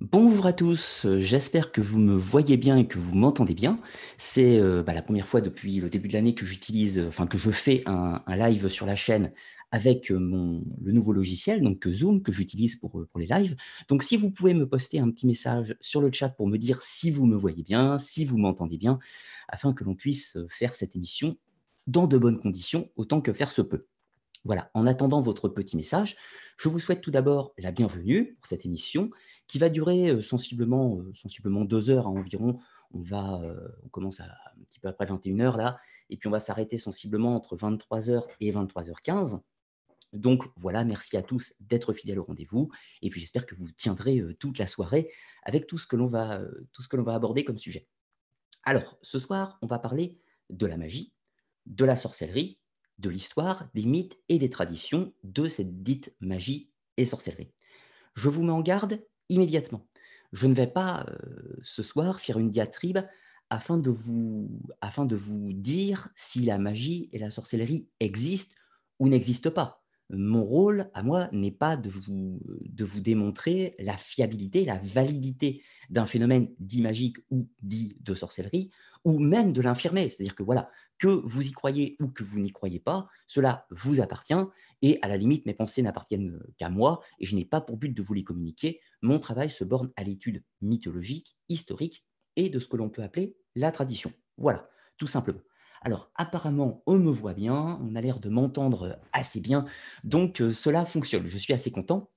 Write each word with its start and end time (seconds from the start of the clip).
Bonjour 0.00 0.46
à 0.46 0.52
tous, 0.52 1.06
euh, 1.06 1.18
j'espère 1.18 1.72
que 1.72 1.80
vous 1.80 1.98
me 1.98 2.14
voyez 2.14 2.56
bien 2.56 2.76
et 2.76 2.86
que 2.86 2.98
vous 3.00 3.16
m'entendez 3.16 3.54
bien. 3.54 3.80
C'est 4.16 4.56
euh, 4.60 4.80
bah, 4.84 4.94
la 4.94 5.02
première 5.02 5.26
fois 5.26 5.40
depuis 5.40 5.80
le 5.80 5.90
début 5.90 6.06
de 6.06 6.12
l'année 6.12 6.36
que 6.36 6.46
j'utilise, 6.46 7.00
enfin 7.00 7.26
que 7.26 7.36
je 7.36 7.50
fais 7.50 7.82
un, 7.86 8.22
live 8.28 8.68
sur 8.68 8.86
la 8.86 8.94
chaîne 8.94 9.32
avec 9.72 10.12
euh, 10.12 10.60
le 10.80 10.92
nouveau 10.92 11.12
logiciel, 11.12 11.62
donc 11.62 11.88
Zoom, 11.88 12.22
que 12.22 12.30
j'utilise 12.30 12.76
pour 12.76 13.06
les 13.16 13.26
lives. 13.26 13.56
Donc 13.88 14.04
si 14.04 14.16
vous 14.16 14.30
pouvez 14.30 14.54
me 14.54 14.68
poster 14.68 15.00
un 15.00 15.10
petit 15.10 15.26
message 15.26 15.76
sur 15.80 16.00
le 16.00 16.12
chat 16.12 16.28
pour 16.28 16.46
me 16.46 16.58
dire 16.58 16.80
si 16.80 17.10
vous 17.10 17.26
me 17.26 17.36
voyez 17.36 17.64
bien, 17.64 17.98
si 17.98 18.24
vous 18.24 18.38
m'entendez 18.38 18.78
bien, 18.78 19.00
afin 19.48 19.72
que 19.72 19.82
l'on 19.82 19.96
puisse 19.96 20.38
faire 20.48 20.76
cette 20.76 20.94
émission 20.94 21.36
dans 21.88 22.06
de 22.06 22.18
bonnes 22.18 22.38
conditions, 22.38 22.88
autant 22.94 23.20
que 23.20 23.32
faire 23.32 23.50
se 23.50 23.62
peut. 23.62 23.88
Voilà, 24.44 24.70
en 24.74 24.86
attendant 24.86 25.20
votre 25.20 25.48
petit 25.48 25.76
message, 25.76 26.16
je 26.58 26.68
vous 26.68 26.78
souhaite 26.78 27.00
tout 27.00 27.10
d'abord 27.10 27.52
la 27.58 27.72
bienvenue 27.72 28.34
pour 28.36 28.46
cette 28.46 28.64
émission 28.64 29.10
qui 29.46 29.58
va 29.58 29.68
durer 29.68 30.10
euh, 30.10 30.22
sensiblement, 30.22 30.96
euh, 30.98 31.12
sensiblement 31.14 31.64
deux 31.64 31.90
heures 31.90 32.06
environ. 32.06 32.58
On, 32.92 33.00
va, 33.00 33.40
euh, 33.42 33.68
on 33.84 33.88
commence 33.88 34.20
à, 34.20 34.24
un 34.24 34.64
petit 34.68 34.80
peu 34.80 34.88
après 34.88 35.06
21h 35.06 35.56
là, 35.56 35.78
et 36.08 36.16
puis 36.16 36.28
on 36.28 36.30
va 36.30 36.40
s'arrêter 36.40 36.78
sensiblement 36.78 37.34
entre 37.34 37.56
23h 37.56 38.24
et 38.40 38.52
23h15. 38.52 39.40
Donc 40.14 40.44
voilà, 40.56 40.84
merci 40.84 41.16
à 41.16 41.22
tous 41.22 41.54
d'être 41.60 41.92
fidèles 41.92 42.18
au 42.18 42.24
rendez-vous, 42.24 42.70
et 43.02 43.10
puis 43.10 43.20
j'espère 43.20 43.44
que 43.44 43.54
vous 43.54 43.70
tiendrez 43.72 44.22
toute 44.38 44.58
la 44.58 44.66
soirée 44.66 45.12
avec 45.42 45.66
tout 45.66 45.76
ce 45.76 45.86
que 45.86 45.96
l'on 45.96 46.06
va, 46.06 46.40
tout 46.72 46.80
ce 46.80 46.88
que 46.88 46.96
l'on 46.96 47.02
va 47.02 47.14
aborder 47.14 47.44
comme 47.44 47.58
sujet. 47.58 47.86
Alors, 48.64 48.98
ce 49.02 49.18
soir, 49.18 49.58
on 49.60 49.66
va 49.66 49.78
parler 49.78 50.18
de 50.48 50.64
la 50.64 50.78
magie, 50.78 51.12
de 51.66 51.84
la 51.84 51.94
sorcellerie, 51.94 52.58
de 52.98 53.10
l'histoire, 53.10 53.68
des 53.74 53.84
mythes 53.84 54.18
et 54.28 54.38
des 54.38 54.50
traditions 54.50 55.12
de 55.24 55.48
cette 55.48 55.82
dite 55.82 56.14
magie 56.20 56.70
et 56.96 57.04
sorcellerie. 57.04 57.52
Je 58.14 58.28
vous 58.28 58.42
mets 58.42 58.52
en 58.52 58.60
garde 58.60 59.00
immédiatement. 59.28 59.86
Je 60.32 60.46
ne 60.46 60.54
vais 60.54 60.66
pas 60.66 61.06
euh, 61.08 61.56
ce 61.62 61.82
soir 61.82 62.20
faire 62.20 62.38
une 62.38 62.50
diatribe 62.50 62.98
afin 63.50 63.78
de, 63.78 63.90
vous, 63.90 64.50
afin 64.80 65.06
de 65.06 65.16
vous 65.16 65.52
dire 65.52 66.08
si 66.14 66.40
la 66.40 66.58
magie 66.58 67.08
et 67.12 67.18
la 67.18 67.30
sorcellerie 67.30 67.88
existent 68.00 68.56
ou 68.98 69.08
n'existent 69.08 69.50
pas. 69.50 69.84
Mon 70.10 70.42
rôle, 70.42 70.90
à 70.94 71.02
moi, 71.02 71.28
n'est 71.32 71.50
pas 71.50 71.76
de 71.76 71.90
vous, 71.90 72.40
de 72.62 72.84
vous 72.84 73.00
démontrer 73.00 73.74
la 73.78 73.96
fiabilité, 73.96 74.64
la 74.64 74.78
validité 74.78 75.62
d'un 75.90 76.06
phénomène 76.06 76.48
dit 76.58 76.80
magique 76.80 77.18
ou 77.30 77.48
dit 77.62 77.96
de 78.00 78.14
sorcellerie, 78.14 78.70
ou 79.04 79.18
même 79.18 79.52
de 79.52 79.60
l'infirmer. 79.60 80.08
C'est-à-dire 80.08 80.34
que 80.34 80.42
voilà, 80.42 80.70
que 80.98 81.08
vous 81.08 81.46
y 81.46 81.52
croyez 81.52 81.96
ou 82.00 82.08
que 82.08 82.24
vous 82.24 82.40
n'y 82.40 82.52
croyez 82.52 82.80
pas, 82.80 83.08
cela 83.26 83.66
vous 83.70 84.00
appartient 84.00 84.34
et 84.82 84.98
à 85.02 85.08
la 85.08 85.16
limite, 85.16 85.46
mes 85.46 85.54
pensées 85.54 85.82
n'appartiennent 85.82 86.40
qu'à 86.56 86.68
moi 86.68 87.00
et 87.18 87.26
je 87.26 87.34
n'ai 87.36 87.44
pas 87.44 87.60
pour 87.60 87.76
but 87.76 87.90
de 87.90 88.02
vous 88.02 88.14
les 88.14 88.24
communiquer. 88.24 88.80
Mon 89.02 89.18
travail 89.18 89.50
se 89.50 89.64
borne 89.64 89.90
à 89.96 90.02
l'étude 90.04 90.44
mythologique, 90.60 91.36
historique 91.48 92.04
et 92.36 92.48
de 92.48 92.60
ce 92.60 92.68
que 92.68 92.76
l'on 92.76 92.88
peut 92.88 93.02
appeler 93.02 93.36
la 93.54 93.72
tradition. 93.72 94.12
Voilà, 94.36 94.68
tout 94.96 95.06
simplement. 95.08 95.40
Alors 95.82 96.10
apparemment, 96.14 96.82
on 96.86 96.98
me 96.98 97.10
voit 97.10 97.34
bien, 97.34 97.78
on 97.82 97.94
a 97.94 98.00
l'air 98.00 98.20
de 98.20 98.28
m'entendre 98.28 98.98
assez 99.12 99.40
bien, 99.40 99.64
donc 100.04 100.40
euh, 100.40 100.50
cela 100.50 100.84
fonctionne. 100.84 101.26
Je 101.26 101.38
suis 101.38 101.52
assez 101.52 101.70
content. 101.70 102.10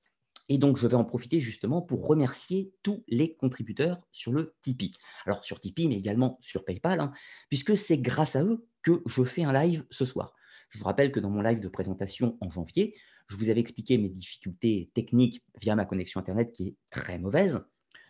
Et 0.49 0.57
donc, 0.57 0.75
je 0.75 0.85
vais 0.85 0.95
en 0.95 1.05
profiter 1.05 1.39
justement 1.39 1.81
pour 1.81 2.05
remercier 2.05 2.73
tous 2.83 3.05
les 3.07 3.35
contributeurs 3.35 4.01
sur 4.11 4.33
le 4.33 4.53
Tipeee. 4.61 4.91
Alors, 5.25 5.45
sur 5.45 5.61
Tipeee, 5.61 5.88
mais 5.88 5.95
également 5.95 6.38
sur 6.41 6.66
PayPal, 6.66 6.99
hein, 6.99 7.13
puisque 7.47 7.77
c'est 7.77 7.99
grâce 7.99 8.35
à 8.35 8.44
eux 8.44 8.67
que 8.81 9.01
je 9.05 9.23
fais 9.23 9.44
un 9.44 9.53
live 9.53 9.85
ce 9.89 10.03
soir. 10.03 10.33
Je 10.69 10.79
vous 10.79 10.83
rappelle 10.83 11.13
que 11.13 11.22
dans 11.22 11.29
mon 11.29 11.41
live 11.41 11.61
de 11.61 11.69
présentation 11.69 12.38
en 12.41 12.49
janvier, 12.49 12.95
je 13.28 13.38
vous 13.38 13.49
avais 13.49 13.61
expliqué 13.61 13.97
mes 13.97 14.09
difficultés 14.09 14.91
techniques 14.93 15.41
via 15.61 15.75
ma 15.75 15.85
connexion 15.85 16.19
Internet 16.19 16.51
qui 16.51 16.67
est 16.67 16.75
très 16.89 17.17
mauvaise. 17.17 17.63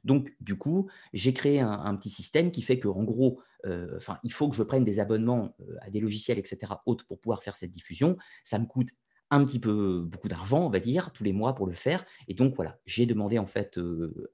Donc, 0.03 0.33
du 0.39 0.57
coup, 0.57 0.89
j'ai 1.13 1.33
créé 1.33 1.59
un, 1.59 1.95
petit 1.95 2.09
système 2.09 2.49
qui 2.49 2.63
fait 2.63 2.79
qu'en 2.79 3.03
gros, 3.03 3.39
euh, 3.65 3.99
il 4.23 4.31
faut 4.31 4.49
que 4.49 4.55
je 4.55 4.63
prenne 4.63 4.83
des 4.83 4.99
abonnements 4.99 5.55
euh, 5.61 5.75
à 5.81 5.89
des 5.89 5.99
logiciels, 5.99 6.39
etc., 6.39 6.73
autres 6.85 7.05
pour 7.05 7.19
pouvoir 7.19 7.43
faire 7.43 7.55
cette 7.55 7.71
diffusion. 7.71 8.17
Ça 8.43 8.59
me 8.59 8.65
coûte 8.65 8.89
un 9.29 9.45
petit 9.45 9.59
peu 9.59 10.01
beaucoup 10.01 10.27
d'argent, 10.27 10.65
on 10.65 10.69
va 10.69 10.79
dire, 10.79 11.11
tous 11.13 11.23
les 11.23 11.31
mois 11.31 11.55
pour 11.55 11.65
le 11.65 11.73
faire. 11.73 12.05
Et 12.27 12.33
donc 12.33 12.55
voilà, 12.55 12.79
j'ai 12.85 13.05
demandé 13.05 13.39
en 13.39 13.47
fait 13.47 13.79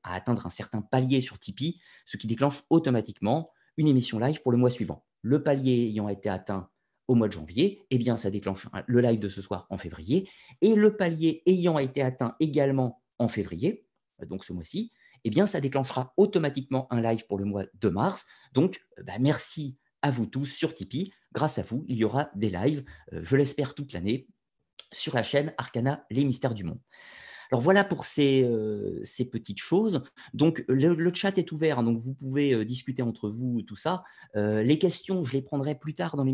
à 0.03 0.15
atteindre 0.15 0.47
un 0.47 0.49
certain 0.49 0.81
palier 0.81 1.21
sur 1.21 1.37
Tipeee, 1.37 1.79
ce 2.05 2.17
qui 2.17 2.25
déclenche 2.25 2.63
automatiquement 2.71 3.51
une 3.77 3.87
émission 3.87 4.17
live 4.17 4.41
pour 4.41 4.51
le 4.51 4.57
mois 4.57 4.71
suivant. 4.71 5.05
Le 5.21 5.43
palier 5.43 5.87
ayant 5.89 6.09
été 6.09 6.29
atteint 6.29 6.69
au 7.07 7.15
mois 7.15 7.27
de 7.27 7.33
janvier, 7.33 7.85
eh 7.91 7.97
bien 7.97 8.17
ça 8.17 8.31
déclenche 8.31 8.67
le 8.87 9.01
live 9.01 9.19
de 9.19 9.29
ce 9.29 9.41
soir 9.41 9.67
en 9.69 9.77
février. 9.77 10.29
Et 10.61 10.73
le 10.73 10.97
palier 10.97 11.43
ayant 11.45 11.77
été 11.77 12.01
atteint 12.01 12.35
également 12.39 13.03
en 13.19 13.27
février, 13.27 13.85
donc 14.25 14.43
ce 14.43 14.53
mois-ci, 14.53 14.91
eh 15.23 15.29
bien 15.29 15.47
ça 15.47 15.61
déclenchera 15.61 16.13
automatiquement 16.17 16.87
un 16.91 17.01
live 17.01 17.25
pour 17.27 17.37
le 17.37 17.45
mois 17.45 17.65
de 17.73 17.89
mars. 17.89 18.25
Donc 18.53 18.81
bah, 19.05 19.19
merci 19.19 19.77
à 20.01 20.11
vous 20.11 20.25
tous 20.25 20.45
sur 20.45 20.73
Tipeee. 20.73 21.11
Grâce 21.33 21.57
à 21.57 21.63
vous, 21.63 21.85
il 21.87 21.97
y 21.97 22.03
aura 22.03 22.29
des 22.35 22.49
lives, 22.49 22.83
je 23.11 23.35
l'espère 23.35 23.75
toute 23.75 23.93
l'année, 23.93 24.27
sur 24.91 25.15
la 25.15 25.23
chaîne 25.23 25.53
Arcana, 25.57 26.05
les 26.09 26.25
mystères 26.25 26.53
du 26.53 26.63
monde. 26.63 26.79
Alors 27.51 27.61
voilà 27.61 27.83
pour 27.83 28.03
ces, 28.03 28.43
euh, 28.43 29.03
petites 29.31 29.59
choses. 29.59 30.03
Donc 30.33 30.65
le, 30.67 31.13
chat 31.13 31.37
est 31.37 31.51
ouvert, 31.51 31.79
hein, 31.79 31.83
donc 31.83 31.97
vous 31.97 32.13
pouvez 32.13 32.53
euh, 32.53 32.65
discuter 32.65 33.01
entre 33.01 33.29
vous, 33.29 33.61
tout 33.61 33.75
ça. 33.75 34.03
Euh, 34.35 34.63
les 34.63 34.77
questions, 34.77 35.23
je 35.23 35.33
les 35.33 35.41
prendrai 35.41 35.75
plus 35.75 35.93
tard, 35.93 36.17
dans 36.17 36.25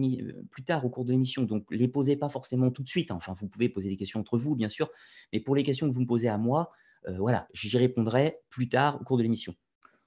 plus 0.50 0.63
tard 0.63 0.85
au 0.85 0.89
cours 0.89 1.06
de 1.06 1.12
l'émission, 1.12 1.44
donc 1.44 1.65
les 1.69 1.88
posez 1.88 2.15
pas 2.15 2.30
forcément 2.30 2.71
tout 2.71 2.83
de 2.83 2.89
suite. 2.89 3.12
Hein. 3.12 3.15
Enfin, 3.15 3.33
vous 3.33 3.47
pouvez 3.47 3.69
poser 3.69 3.89
des 3.89 3.97
questions 3.97 4.19
entre 4.19 4.38
vous, 4.38 4.56
bien 4.56 4.69
sûr, 4.69 4.89
mais 5.31 5.39
pour 5.39 5.56
les 5.56 5.63
questions 5.63 5.88
que 5.88 5.94
vous 5.94 6.01
me 6.01 6.07
posez 6.07 6.30
à 6.30 6.38
moi, 6.38 6.71
voilà, 7.17 7.47
j'y 7.53 7.77
répondrai 7.77 8.39
plus 8.50 8.69
tard 8.69 9.00
au 9.01 9.03
cours 9.03 9.17
de 9.17 9.23
l'émission. 9.23 9.55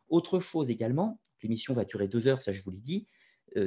Autre 0.09 0.41
chose 0.41 0.71
également, 0.71 1.21
l'émission 1.43 1.75
va 1.75 1.85
durer 1.85 2.09
deux 2.09 2.27
heures, 2.27 2.43
ça 2.43 2.53
je 2.53 2.63
vous 2.63 2.71
l'ai 2.71 2.81
dit. 2.81 3.07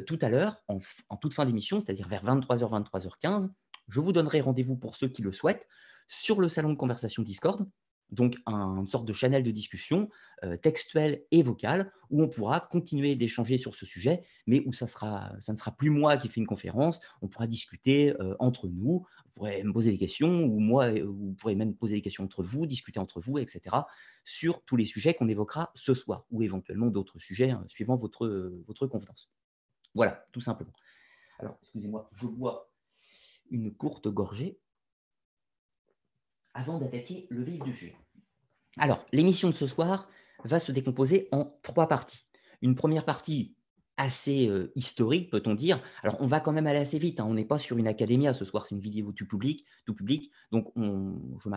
tout 0.07 0.17
à 0.21 0.29
l'heure, 0.29 0.63
en, 0.67 1.17
toute 1.17 1.33
fin 1.33 1.45
d'émission, 1.45 1.79
c'est-à-dire 1.79 2.07
vers 2.07 2.23
23h, 2.23 2.83
23h15, 2.89 3.49
je 3.87 3.99
vous 3.99 4.13
donnerai 4.13 4.41
rendez-vous 4.41 4.77
pour 4.77 4.95
ceux 4.95 5.07
qui 5.09 5.21
le 5.21 5.31
souhaitent 5.31 5.67
sur 6.07 6.41
le 6.41 6.49
salon 6.49 6.69
de 6.69 6.75
conversation 6.75 7.23
Discord, 7.23 7.65
donc 8.11 8.37
une 8.47 8.87
sorte 8.87 9.05
de 9.05 9.13
channel 9.13 9.43
de 9.43 9.51
discussion 9.51 10.09
euh, 10.43 10.57
textuel 10.57 11.23
et 11.31 11.43
vocal 11.43 11.91
où 12.09 12.23
on 12.23 12.27
pourra 12.27 12.59
continuer 12.59 13.15
d'échanger 13.15 13.57
sur 13.57 13.75
ce 13.75 13.85
sujet, 13.85 14.23
mais 14.47 14.63
où 14.65 14.73
ça, 14.73 14.85
ne 14.85 15.57
sera 15.57 15.71
plus 15.77 15.91
moi 15.91 16.17
qui 16.17 16.27
fais 16.27 16.39
une 16.39 16.47
conférence, 16.47 17.01
on 17.21 17.27
pourra 17.27 17.45
discuter 17.45 18.13
euh, 18.19 18.35
entre 18.39 18.67
nous, 18.67 19.05
pourrez 19.39 19.63
me 19.63 19.71
poser 19.71 19.91
des 19.91 19.97
questions, 19.97 20.43
ou 20.43 20.59
moi, 20.59 20.91
euh, 20.91 21.05
vous 21.05 21.33
pourrez 21.33 21.55
même 21.55 21.73
poser 21.73 21.95
des 21.95 22.01
questions 22.01 22.25
entre 22.25 22.43
vous, 22.43 22.65
discuter 22.65 22.99
entre 22.99 23.21
vous, 23.21 23.37
etc., 23.37 23.75
sur 24.25 24.63
tous 24.63 24.75
les 24.75 24.85
sujets 24.85 25.13
qu'on 25.13 25.29
évoquera 25.29 25.71
ce 25.75 25.93
soir, 25.93 26.25
ou 26.29 26.43
éventuellement 26.43 26.87
d'autres 26.87 27.19
sujets, 27.19 27.51
hein, 27.51 27.65
suivant 27.69 27.95
votre, 27.95 28.27
votre 28.67 28.85
convenance. 28.85 29.31
Voilà, 29.95 30.25
tout 30.33 30.41
simplement. 30.41 30.73
Alors, 31.39 31.57
excusez-moi, 31.61 32.09
je 32.13 32.27
bois 32.27 32.69
une 33.49 33.73
courte 33.73 34.09
gorgée 34.09 34.59
avant 36.53 36.77
d'attaquer 36.77 37.25
le 37.29 37.43
vif 37.43 37.63
du 37.63 37.73
sujet. 37.73 37.95
Alors, 38.77 39.05
l'émission 39.13 39.49
de 39.49 39.55
ce 39.55 39.67
soir 39.67 40.09
va 40.43 40.59
se 40.59 40.71
décomposer 40.71 41.29
en 41.31 41.57
trois 41.63 41.87
parties. 41.87 42.25
Une 42.61 42.75
première 42.75 43.05
partie 43.05 43.55
assez 43.99 44.49
historique, 44.75 45.29
peut-on 45.29 45.53
dire. 45.53 45.79
Alors, 46.03 46.15
on 46.19 46.25
va 46.25 46.39
quand 46.39 46.51
même 46.51 46.67
aller 46.67 46.79
assez 46.79 46.97
vite. 46.97 47.19
Hein. 47.19 47.25
On 47.27 47.33
n'est 47.33 47.45
pas 47.45 47.59
sur 47.59 47.77
une 47.77 47.87
académie 47.87 48.27
ce 48.33 48.45
soir, 48.45 48.65
c'est 48.65 48.73
une 48.73 48.81
vidéo 48.81 49.11
tout 49.11 49.27
public. 49.27 49.65
Tout 49.85 49.93
public 49.93 50.31
donc, 50.51 50.71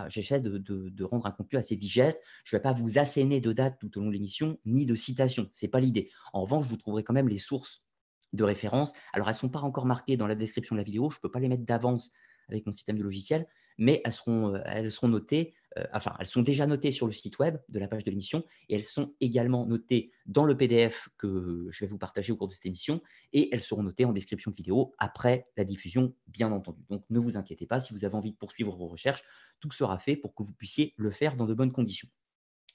j'essaie 0.09 0.41
de, 0.41 0.59
de, 0.59 1.05
rendre 1.05 1.27
un 1.27 1.31
contenu 1.31 1.59
assez 1.59 1.77
digeste. 1.77 2.21
Je 2.45 2.55
ne 2.55 2.59
vais 2.59 2.63
pas 2.63 2.73
vous 2.73 2.99
asséner 2.99 3.41
de 3.41 3.53
dates 3.53 3.79
tout 3.79 3.97
au 3.97 4.01
long 4.01 4.09
de 4.09 4.13
l'émission, 4.13 4.59
ni 4.67 4.87
de 4.87 4.95
citations. 4.95 5.49
Ce 5.53 5.65
n'est 5.65 5.71
pas 5.71 5.81
l'idée. 5.81 6.11
En 6.33 6.43
revanche, 6.43 6.67
vous 6.67 6.77
trouverez 6.77 7.05
quand 7.05 7.15
même 7.15 7.29
les 7.29 7.39
sources 7.39 7.85
de 8.33 8.45
référence. 8.45 8.93
Alors, 9.13 9.29
elles 9.29 9.35
ne 9.35 9.39
sont 9.39 9.49
pas 9.49 9.61
encore 9.61 9.87
marquées 9.87 10.17
dans 10.17 10.27
la 10.27 10.35
description 10.35 10.75
de 10.75 10.81
la 10.81 10.85
vidéo, 10.85 11.11
je 11.11 11.17
ne 11.17 11.21
peux 11.21 11.31
pas 11.31 11.41
les 11.41 11.49
mettre 11.49 11.65
d'avance 11.65 12.13
avec 12.49 12.67
mon 12.67 12.73
système 12.73 12.99
de 12.99 13.03
logiciel, 13.03 13.47
mais 13.79 14.01
elles 14.05 14.13
seront, 14.13 14.55
euh, 14.55 14.61
elles 14.67 14.91
seront 14.91 15.09
notées, 15.09 15.55
euh, 15.79 15.85
enfin, 15.93 16.15
elles 16.19 16.27
sont 16.27 16.43
déjà 16.43 16.67
notées 16.67 16.93
sur 16.93 17.07
le 17.07 17.13
site 17.13 17.39
web 17.39 17.59
de 17.69 17.79
la 17.79 17.89
page 17.89 18.05
de 18.05 18.11
l'émission, 18.11 18.45
et 18.69 18.75
elles 18.75 18.85
sont 18.85 19.15
également 19.21 19.67
notées 19.67 20.13
dans 20.27 20.45
le 20.45 20.57
PDF 20.57 21.09
que 21.19 21.67
je 21.71 21.85
vais 21.85 21.87
vous 21.87 21.99
partager 21.99 22.33
au 22.33 22.37
cours 22.37 22.49
de 22.49 22.55
cette 22.55 22.67
émission, 22.67 23.03
et 23.33 23.49
elles 23.53 23.63
seront 23.63 23.83
notées 23.83 24.05
en 24.05 24.13
description 24.13 24.51
de 24.51 24.57
vidéo 24.57 24.95
après 24.99 25.47
la 25.57 25.65
diffusion, 25.65 26.15
bien 26.27 26.53
entendu. 26.53 26.83
Donc, 26.91 27.05
ne 27.11 27.19
vous 27.19 27.37
inquiétez 27.37 27.67
pas, 27.67 27.81
si 27.81 27.93
vous 27.93 28.05
avez 28.05 28.15
envie 28.15 28.33
de 28.33 28.37
poursuivre 28.37 28.77
vos 28.77 28.89
recherches, 28.89 29.23
tout 29.61 29.71
sera 29.71 29.99
fait 29.99 30.17
pour 30.17 30.35
que 30.35 30.43
vous 30.43 30.53
puissiez 30.53 30.95
le 30.97 31.11
faire 31.11 31.37
dans 31.37 31.47
de 31.47 31.55
bonnes 31.55 31.73
conditions. 31.73 32.09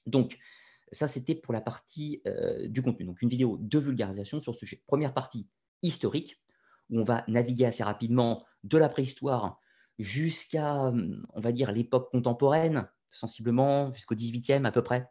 Donc, 0.06 0.38
ça, 0.92 1.08
c'était 1.08 1.36
pour 1.36 1.54
la 1.54 1.62
partie 1.62 2.22
euh, 2.28 2.68
du 2.68 2.82
contenu. 2.82 3.06
Donc, 3.06 3.22
une 3.22 3.30
vidéo 3.30 3.58
de 3.60 3.80
vulgarisation 3.80 4.40
sur 4.40 4.54
ce 4.54 4.60
sujet. 4.60 4.84
Première 4.88 5.14
partie 5.14 5.48
historique, 5.82 6.42
où 6.90 7.00
on 7.00 7.04
va 7.04 7.24
naviguer 7.28 7.66
assez 7.66 7.84
rapidement 7.84 8.46
de 8.64 8.78
la 8.78 8.90
préhistoire 8.90 9.60
jusqu'à, 10.00 10.76
on 11.34 11.42
va 11.42 11.52
dire, 11.52 11.72
l'époque 11.72 12.12
contemporaine, 12.12 12.88
sensiblement 13.10 13.92
jusqu'au 13.94 14.16
18e 14.16 14.66
à 14.66 14.72
peu 14.72 14.84
près. 14.84 15.10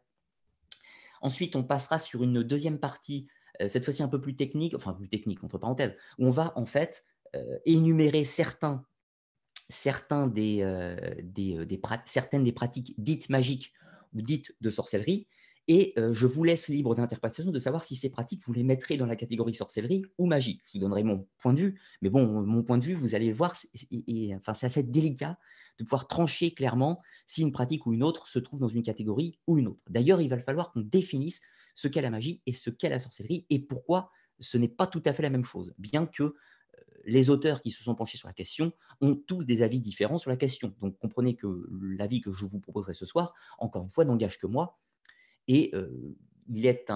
Ensuite, 1.20 1.56
on 1.56 1.64
passera 1.64 1.98
sur 1.98 2.22
une 2.22 2.42
deuxième 2.42 2.78
partie, 2.78 3.26
euh, 3.60 3.68
cette 3.68 3.84
fois-ci 3.84 4.02
un 4.02 4.08
peu 4.08 4.20
plus 4.20 4.36
technique, 4.36 4.74
enfin 4.74 4.92
plus 4.92 5.08
technique 5.08 5.42
entre 5.42 5.58
parenthèses, 5.58 5.96
où 6.18 6.26
on 6.26 6.30
va 6.30 6.52
en 6.56 6.66
fait 6.66 7.04
euh, 7.34 7.58
énumérer 7.64 8.24
des, 11.52 11.80
certaines 12.04 12.44
des 12.44 12.52
pratiques 12.52 12.94
dites 12.98 13.28
magiques 13.28 13.72
ou 14.14 14.22
dites 14.22 14.54
de 14.60 14.70
sorcellerie, 14.70 15.26
Et 15.68 15.94
je 15.96 16.26
vous 16.26 16.44
laisse 16.44 16.68
libre 16.68 16.94
d'interprétation 16.94 17.50
de 17.50 17.58
savoir 17.58 17.84
si 17.84 17.96
ces 17.96 18.08
pratiques, 18.08 18.42
vous 18.44 18.52
les 18.52 18.62
mettrez 18.62 18.96
dans 18.96 19.06
la 19.06 19.16
catégorie 19.16 19.54
sorcellerie 19.54 20.04
ou 20.16 20.26
magie. 20.26 20.60
Je 20.66 20.74
vous 20.74 20.84
donnerai 20.84 21.02
mon 21.02 21.26
point 21.38 21.52
de 21.52 21.58
vue, 21.58 21.80
mais 22.02 22.08
bon, 22.08 22.42
mon 22.42 22.62
point 22.62 22.78
de 22.78 22.84
vue, 22.84 22.94
vous 22.94 23.14
allez 23.14 23.28
le 23.28 23.34
voir, 23.34 23.56
c'est 23.56 23.76
enfin, 24.36 24.52
assez 24.62 24.82
délicat 24.82 25.38
de 25.78 25.84
pouvoir 25.84 26.06
trancher 26.06 26.54
clairement 26.54 27.02
si 27.26 27.42
une 27.42 27.52
pratique 27.52 27.86
ou 27.86 27.92
une 27.92 28.02
autre 28.02 28.28
se 28.28 28.38
trouve 28.38 28.60
dans 28.60 28.68
une 28.68 28.82
catégorie 28.82 29.38
ou 29.46 29.58
une 29.58 29.68
autre. 29.68 29.84
D'ailleurs, 29.90 30.20
il 30.20 30.28
va 30.28 30.38
falloir 30.38 30.72
qu'on 30.72 30.80
définisse 30.80 31.42
ce 31.74 31.88
qu'est 31.88 32.00
la 32.00 32.10
magie 32.10 32.40
et 32.46 32.52
ce 32.52 32.70
qu'est 32.70 32.88
la 32.88 32.98
sorcellerie 32.98 33.44
et 33.50 33.58
pourquoi 33.58 34.10
ce 34.38 34.56
n'est 34.58 34.68
pas 34.68 34.86
tout 34.86 35.02
à 35.04 35.12
fait 35.12 35.22
la 35.22 35.30
même 35.30 35.44
chose, 35.44 35.74
bien 35.78 36.06
que 36.06 36.34
les 37.04 37.30
auteurs 37.30 37.62
qui 37.62 37.70
se 37.70 37.82
sont 37.84 37.94
penchés 37.94 38.18
sur 38.18 38.28
la 38.28 38.34
question 38.34 38.72
ont 39.00 39.14
tous 39.14 39.46
des 39.46 39.62
avis 39.62 39.80
différents 39.80 40.18
sur 40.18 40.30
la 40.30 40.36
question. 40.36 40.74
Donc 40.80 40.98
comprenez 40.98 41.36
que 41.36 41.46
l'avis 41.96 42.20
que 42.20 42.32
je 42.32 42.44
vous 42.44 42.58
proposerai 42.58 42.94
ce 42.94 43.06
soir, 43.06 43.32
encore 43.58 43.84
une 43.84 43.90
fois, 43.90 44.04
n'engage 44.04 44.38
que 44.38 44.46
moi. 44.46 44.78
Et 45.48 45.72
il 46.48 46.66
est 46.66 46.90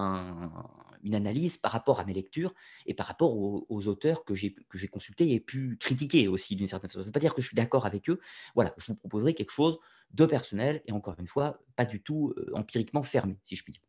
une 1.02 1.14
analyse 1.14 1.56
par 1.56 1.73
rapport 1.73 2.00
à 2.00 2.05
mes 2.05 2.12
lectures 2.12 2.55
et 2.87 2.94
par 2.94 3.06
rapport 3.06 3.37
aux, 3.37 3.88
auteurs 3.88 4.25
que 4.25 4.35
j'ai 4.35 4.55
consultés 4.91 5.32
et 5.32 5.41
pu 5.41 5.76
critiquer 5.79 6.29
aussi 6.29 6.56
d'une 6.56 6.67
certaine 6.67 6.91
façon. 6.91 7.00
Ça 7.00 7.05
ne 7.05 7.06
veut 7.06 7.12
pas 7.12 7.20
dire 7.20 7.35
que 7.35 7.43
je 7.43 7.47
suis 7.47 7.56
d'accord 7.56 7.87
avec 7.87 8.08
eux. 8.11 8.20
Voilà, 8.55 8.75
je 8.79 8.87
vous 8.88 8.94
proposerai 8.97 9.35
quelque 9.35 9.52
chose 9.52 9.79
de 10.12 10.26
personnel 10.26 10.82
et 10.87 10.93
encore 10.93 11.17
une 11.19 11.29
fois, 11.29 11.62
pas 11.76 11.85
du 11.85 12.02
tout 12.02 12.35
empiriquement 12.55 13.02
fermé, 13.02 13.38
si 13.44 13.56
je 13.56 13.64
puis 13.64 13.73
dire. 13.73 13.82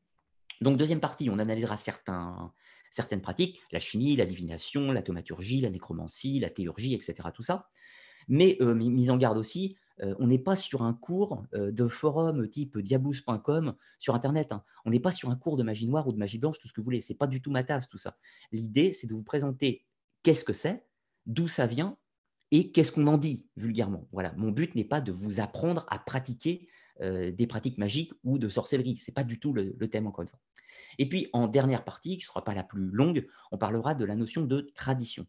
Donc, 0.61 0.77
deuxième 0.77 0.99
partie, 0.99 1.29
on 1.29 1.39
analysera 1.39 1.75
certaines 1.75 3.21
pratiques, 3.21 3.59
la 3.71 3.79
chimie, 3.79 4.15
la 4.15 4.25
divination, 4.27 4.91
la 4.91 5.01
thaumaturgie, 5.01 5.61
la 5.61 5.71
nécromancie, 5.71 6.39
la 6.39 6.51
théurgie, 6.51 6.93
etc. 6.93 7.29
Tout 7.33 7.43
ça. 7.43 7.69
Mais 8.27 8.57
euh, 8.61 8.73
mise 8.73 9.09
en 9.09 9.17
garde 9.17 9.37
aussi, 9.37 9.77
euh, 10.01 10.15
on 10.19 10.27
n'est 10.27 10.39
pas 10.39 10.55
sur 10.55 10.81
un 10.83 10.93
cours 10.93 11.43
euh, 11.53 11.71
de 11.71 11.87
forum 11.87 12.49
type 12.49 12.77
diabous.com 12.77 13.75
sur 13.99 14.15
Internet. 14.15 14.51
Hein. 14.51 14.63
On 14.85 14.89
n'est 14.89 14.99
pas 14.99 15.11
sur 15.11 15.29
un 15.29 15.35
cours 15.35 15.57
de 15.57 15.63
magie 15.63 15.87
noire 15.87 16.07
ou 16.07 16.13
de 16.13 16.17
magie 16.17 16.37
blanche, 16.37 16.59
tout 16.59 16.67
ce 16.67 16.73
que 16.73 16.81
vous 16.81 16.85
voulez. 16.85 17.01
Ce 17.01 17.11
n'est 17.11 17.17
pas 17.17 17.27
du 17.27 17.41
tout 17.41 17.51
ma 17.51 17.63
tasse, 17.63 17.87
tout 17.87 17.97
ça. 17.97 18.17
L'idée, 18.51 18.93
c'est 18.93 19.07
de 19.07 19.13
vous 19.13 19.23
présenter 19.23 19.85
qu'est-ce 20.23 20.43
que 20.43 20.53
c'est, 20.53 20.85
d'où 21.25 21.47
ça 21.47 21.67
vient 21.67 21.97
et 22.51 22.71
qu'est-ce 22.71 22.91
qu'on 22.91 23.07
en 23.07 23.17
dit 23.17 23.47
vulgairement. 23.55 24.07
Voilà. 24.11 24.33
Mon 24.37 24.51
but 24.51 24.75
n'est 24.75 24.83
pas 24.83 25.01
de 25.01 25.11
vous 25.11 25.39
apprendre 25.39 25.85
à 25.89 25.99
pratiquer 25.99 26.67
des 26.99 27.47
pratiques 27.47 27.79
magiques 27.79 28.11
ou 28.23 28.37
de 28.37 28.47
sorcellerie. 28.47 28.97
Ce 28.97 29.09
n'est 29.09 29.13
pas 29.13 29.23
du 29.23 29.39
tout 29.39 29.53
le 29.53 29.87
thème, 29.87 30.05
encore 30.05 30.21
une 30.21 30.27
fois. 30.27 30.39
Et 30.97 31.07
puis, 31.07 31.27
en 31.33 31.47
dernière 31.47 31.83
partie, 31.83 32.17
qui 32.17 32.23
ne 32.23 32.27
sera 32.27 32.43
pas 32.43 32.53
la 32.53 32.63
plus 32.63 32.89
longue, 32.89 33.27
on 33.51 33.57
parlera 33.57 33.95
de 33.95 34.05
la 34.05 34.15
notion 34.15 34.43
de 34.43 34.71
tradition. 34.75 35.25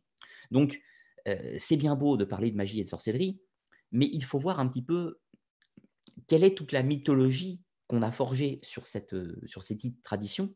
Donc, 0.51 0.81
euh, 1.29 1.55
c'est 1.59 1.77
bien 1.77 1.97
beau 1.97 2.17
de 2.17 2.25
parler 2.25 2.51
de 2.51 2.57
magie 2.57 2.81
et 2.81 2.85
de 2.85 2.89
sorcellerie, 2.89 3.41
mais 3.91 4.09
il 4.13 4.25
faut 4.25 4.39
voir 4.39 4.61
un 4.61 4.69
petit 4.69 4.83
peu 4.83 5.21
quelle 6.27 6.45
est 6.45 6.57
toute 6.57 6.73
la 6.73 6.83
mythologie 6.83 7.63
qu'on 7.87 8.03
a 8.03 8.11
forgée 8.11 8.61
sur, 8.63 8.87
cette, 8.87 9.15
euh, 9.15 9.41
sur 9.47 9.63
traditions 10.03 10.55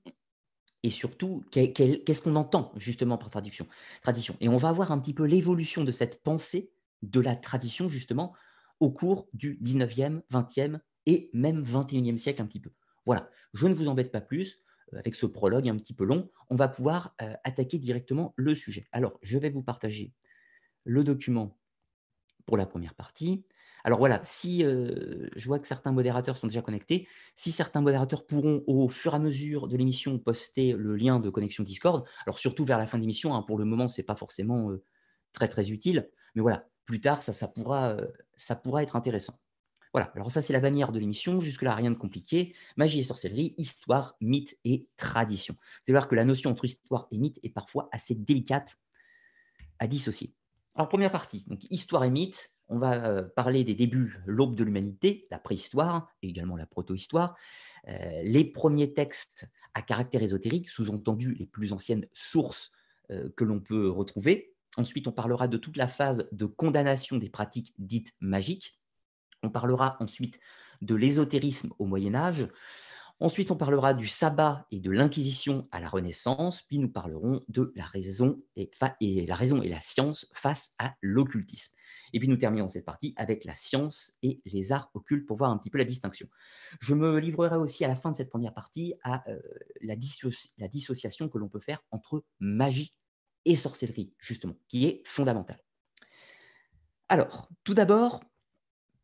et 0.82 0.90
surtout 0.90 1.44
qu'est-ce 1.50 2.22
qu'on 2.22 2.36
entend 2.36 2.72
justement 2.76 3.18
par 3.18 3.30
traduction, 3.30 3.66
tradition. 4.02 4.36
Et 4.40 4.48
on 4.48 4.56
va 4.56 4.72
voir 4.72 4.92
un 4.92 5.00
petit 5.00 5.14
peu 5.14 5.24
l'évolution 5.24 5.84
de 5.84 5.92
cette 5.92 6.22
pensée 6.22 6.70
de 7.02 7.20
la 7.20 7.36
tradition 7.36 7.88
justement 7.88 8.34
au 8.80 8.90
cours 8.90 9.28
du 9.32 9.58
19e, 9.62 10.22
20e 10.30 10.80
et 11.06 11.30
même 11.32 11.62
21e 11.62 12.16
siècle 12.16 12.42
un 12.42 12.46
petit 12.46 12.60
peu. 12.60 12.70
Voilà, 13.04 13.28
je 13.52 13.66
ne 13.66 13.74
vous 13.74 13.88
embête 13.88 14.12
pas 14.12 14.20
plus. 14.20 14.62
Euh, 14.92 14.98
avec 14.98 15.14
ce 15.14 15.26
prologue 15.26 15.68
un 15.68 15.76
petit 15.76 15.94
peu 15.94 16.04
long, 16.04 16.30
on 16.50 16.56
va 16.56 16.68
pouvoir 16.68 17.14
euh, 17.20 17.34
attaquer 17.44 17.78
directement 17.78 18.34
le 18.36 18.54
sujet. 18.54 18.86
Alors, 18.92 19.18
je 19.22 19.38
vais 19.38 19.50
vous 19.50 19.62
partager 19.62 20.12
le 20.86 21.04
document 21.04 21.58
pour 22.46 22.56
la 22.56 22.64
première 22.64 22.94
partie. 22.94 23.44
Alors 23.84 23.98
voilà, 23.98 24.20
si 24.24 24.64
euh, 24.64 25.28
je 25.36 25.46
vois 25.46 25.58
que 25.58 25.68
certains 25.68 25.92
modérateurs 25.92 26.38
sont 26.38 26.46
déjà 26.46 26.62
connectés, 26.62 27.06
si 27.34 27.52
certains 27.52 27.80
modérateurs 27.80 28.26
pourront 28.26 28.64
au 28.66 28.88
fur 28.88 29.12
et 29.12 29.16
à 29.16 29.18
mesure 29.18 29.68
de 29.68 29.76
l'émission 29.76 30.18
poster 30.18 30.72
le 30.72 30.96
lien 30.96 31.20
de 31.20 31.30
connexion 31.30 31.62
Discord, 31.62 32.04
alors 32.24 32.38
surtout 32.38 32.64
vers 32.64 32.78
la 32.78 32.86
fin 32.86 32.98
de 32.98 33.02
l'émission, 33.02 33.34
hein, 33.34 33.42
pour 33.42 33.58
le 33.58 33.64
moment 33.64 33.88
ce 33.88 34.00
n'est 34.00 34.04
pas 34.04 34.16
forcément 34.16 34.72
très 35.32 35.46
très 35.46 35.70
utile, 35.70 36.10
mais 36.34 36.42
voilà, 36.42 36.68
plus 36.84 37.00
tard 37.00 37.22
ça, 37.22 37.32
ça, 37.32 37.46
pourra, 37.46 37.96
ça 38.36 38.56
pourra 38.56 38.82
être 38.82 38.96
intéressant. 38.96 39.38
Voilà, 39.92 40.10
alors 40.16 40.30
ça 40.30 40.42
c'est 40.42 40.52
la 40.52 40.60
bannière 40.60 40.90
de 40.90 40.98
l'émission, 40.98 41.40
jusque-là 41.40 41.74
rien 41.74 41.90
de 41.90 41.96
compliqué. 41.96 42.54
Magie 42.76 43.00
et 43.00 43.04
sorcellerie, 43.04 43.54
histoire, 43.56 44.16
mythe 44.20 44.58
et 44.64 44.88
tradition. 44.96 45.54
Vous 45.54 45.84
allez 45.86 45.94
voir 45.94 46.08
que 46.08 46.16
la 46.16 46.24
notion 46.24 46.50
entre 46.50 46.64
histoire 46.64 47.06
et 47.12 47.18
mythe 47.18 47.38
est 47.42 47.50
parfois 47.50 47.88
assez 47.92 48.14
délicate 48.14 48.78
à 49.78 49.86
dissocier. 49.86 50.34
Alors 50.76 50.90
première 50.90 51.10
partie, 51.10 51.44
donc 51.48 51.64
histoire 51.70 52.04
et 52.04 52.10
mythe, 52.10 52.52
on 52.68 52.78
va 52.78 53.06
euh, 53.06 53.22
parler 53.22 53.64
des 53.64 53.74
débuts, 53.74 54.18
l'aube 54.26 54.54
de 54.54 54.62
l'humanité, 54.62 55.26
la 55.30 55.38
préhistoire 55.38 56.08
et 56.20 56.28
également 56.28 56.56
la 56.56 56.66
protohistoire, 56.66 57.34
euh, 57.88 58.20
les 58.22 58.44
premiers 58.44 58.92
textes 58.92 59.48
à 59.72 59.80
caractère 59.80 60.22
ésotérique, 60.22 60.68
sous-entendu 60.68 61.34
les 61.34 61.46
plus 61.46 61.72
anciennes 61.72 62.06
sources 62.12 62.72
euh, 63.10 63.30
que 63.36 63.44
l'on 63.44 63.58
peut 63.58 63.88
retrouver. 63.88 64.54
Ensuite, 64.76 65.08
on 65.08 65.12
parlera 65.12 65.48
de 65.48 65.56
toute 65.56 65.78
la 65.78 65.88
phase 65.88 66.28
de 66.32 66.44
condamnation 66.44 67.16
des 67.16 67.30
pratiques 67.30 67.72
dites 67.78 68.12
magiques, 68.20 68.78
on 69.42 69.50
parlera 69.50 69.96
ensuite 70.00 70.38
de 70.82 70.94
l'ésotérisme 70.94 71.72
au 71.78 71.86
Moyen 71.86 72.14
Âge. 72.14 72.48
Ensuite, 73.18 73.50
on 73.50 73.56
parlera 73.56 73.94
du 73.94 74.06
sabbat 74.06 74.66
et 74.70 74.78
de 74.78 74.90
l'inquisition 74.90 75.66
à 75.70 75.80
la 75.80 75.88
Renaissance, 75.88 76.62
puis 76.62 76.78
nous 76.78 76.90
parlerons 76.90 77.42
de 77.48 77.72
la 77.74 77.84
raison 77.84 78.42
et, 78.56 78.70
la, 79.26 79.34
raison 79.34 79.62
et 79.62 79.70
la 79.70 79.80
science 79.80 80.30
face 80.34 80.74
à 80.78 80.94
l'occultisme. 81.00 81.74
Et 82.12 82.18
puis 82.18 82.28
nous 82.28 82.36
terminons 82.36 82.68
cette 82.68 82.84
partie 82.84 83.14
avec 83.16 83.44
la 83.44 83.54
science 83.54 84.18
et 84.22 84.42
les 84.44 84.70
arts 84.70 84.90
occultes 84.92 85.26
pour 85.26 85.38
voir 85.38 85.50
un 85.50 85.56
petit 85.56 85.70
peu 85.70 85.78
la 85.78 85.84
distinction. 85.84 86.28
Je 86.80 86.94
me 86.94 87.18
livrerai 87.18 87.56
aussi 87.56 87.86
à 87.86 87.88
la 87.88 87.96
fin 87.96 88.12
de 88.12 88.16
cette 88.16 88.28
première 88.28 88.52
partie 88.52 88.94
à 89.02 89.26
euh, 89.30 89.40
la, 89.80 89.94
la 90.58 90.68
dissociation 90.68 91.30
que 91.30 91.38
l'on 91.38 91.48
peut 91.48 91.60
faire 91.60 91.82
entre 91.90 92.22
magie 92.38 92.94
et 93.46 93.56
sorcellerie, 93.56 94.12
justement, 94.18 94.56
qui 94.68 94.86
est 94.86 95.02
fondamentale. 95.06 95.60
Alors, 97.08 97.48
tout 97.64 97.74
d'abord, 97.74 98.20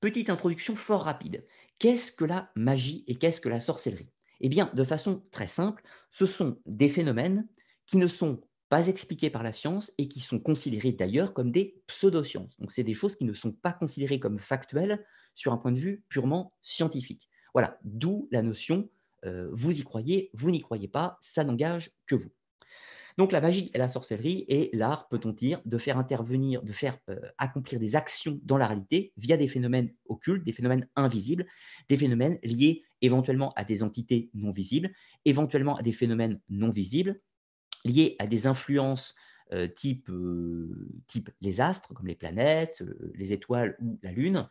Petite 0.02 0.30
introduction 0.30 0.74
fort 0.74 1.04
rapide. 1.04 1.46
Qu'est-ce 1.78 2.10
que 2.10 2.24
la 2.24 2.50
magie 2.56 3.04
et 3.06 3.14
qu'est-ce 3.14 3.40
que 3.40 3.48
la 3.48 3.60
sorcellerie? 3.60 4.10
Eh 4.40 4.48
bien, 4.48 4.68
de 4.74 4.82
façon 4.82 5.22
très 5.30 5.46
simple, 5.46 5.84
ce 6.10 6.26
sont 6.26 6.58
des 6.66 6.88
phénomènes 6.88 7.46
qui 7.86 7.98
ne 7.98 8.08
sont 8.08 8.40
pas 8.68 8.88
expliqués 8.88 9.30
par 9.30 9.44
la 9.44 9.52
science 9.52 9.92
et 9.98 10.08
qui 10.08 10.18
sont 10.18 10.40
considérés 10.40 10.90
d'ailleurs 10.90 11.32
comme 11.32 11.52
des 11.52 11.80
pseudosciences. 11.86 12.58
Donc, 12.58 12.72
c'est 12.72 12.82
des 12.82 12.94
choses 12.94 13.14
qui 13.14 13.24
ne 13.24 13.32
sont 13.32 13.52
pas 13.52 13.72
considérées 13.72 14.18
comme 14.18 14.40
factuelles 14.40 15.06
sur 15.36 15.52
un 15.52 15.56
point 15.56 15.70
de 15.70 15.78
vue 15.78 16.02
purement 16.08 16.52
scientifique. 16.62 17.30
Voilà, 17.54 17.78
d'où 17.84 18.28
la 18.32 18.42
notion 18.42 18.90
euh, 19.24 19.50
vous 19.52 19.78
y 19.78 19.84
croyez, 19.84 20.30
vous 20.34 20.50
n'y 20.50 20.62
croyez 20.62 20.88
pas, 20.88 21.16
ça 21.20 21.44
n'engage 21.44 21.92
que 22.08 22.16
vous. 22.16 22.32
Donc 23.18 23.32
la 23.32 23.40
magie 23.40 23.70
et 23.74 23.78
la 23.78 23.88
sorcellerie 23.88 24.44
est 24.48 24.74
l'art, 24.74 25.08
peut-on 25.08 25.32
dire, 25.32 25.60
de 25.64 25.78
faire 25.78 25.98
intervenir, 25.98 26.62
de 26.62 26.72
faire 26.72 26.98
euh, 27.08 27.20
accomplir 27.38 27.80
des 27.80 27.96
actions 27.96 28.38
dans 28.42 28.58
la 28.58 28.66
réalité 28.66 29.12
via 29.16 29.36
des 29.36 29.48
phénomènes 29.48 29.92
occultes, 30.06 30.44
des 30.44 30.52
phénomènes 30.52 30.88
invisibles, 30.96 31.46
des 31.88 31.96
phénomènes 31.96 32.38
liés 32.42 32.84
éventuellement 33.00 33.52
à 33.54 33.64
des 33.64 33.82
entités 33.82 34.30
non 34.34 34.52
visibles, 34.52 34.92
éventuellement 35.24 35.76
à 35.76 35.82
des 35.82 35.92
phénomènes 35.92 36.40
non 36.48 36.70
visibles, 36.70 37.20
liés 37.84 38.16
à 38.18 38.26
des 38.26 38.46
influences 38.46 39.14
euh, 39.52 39.68
type, 39.68 40.08
euh, 40.10 40.88
type 41.06 41.30
les 41.40 41.60
astres, 41.60 41.94
comme 41.94 42.06
les 42.06 42.14
planètes, 42.14 42.82
les 43.14 43.32
étoiles 43.32 43.76
ou 43.80 43.98
la 44.02 44.12
Lune, 44.12 44.48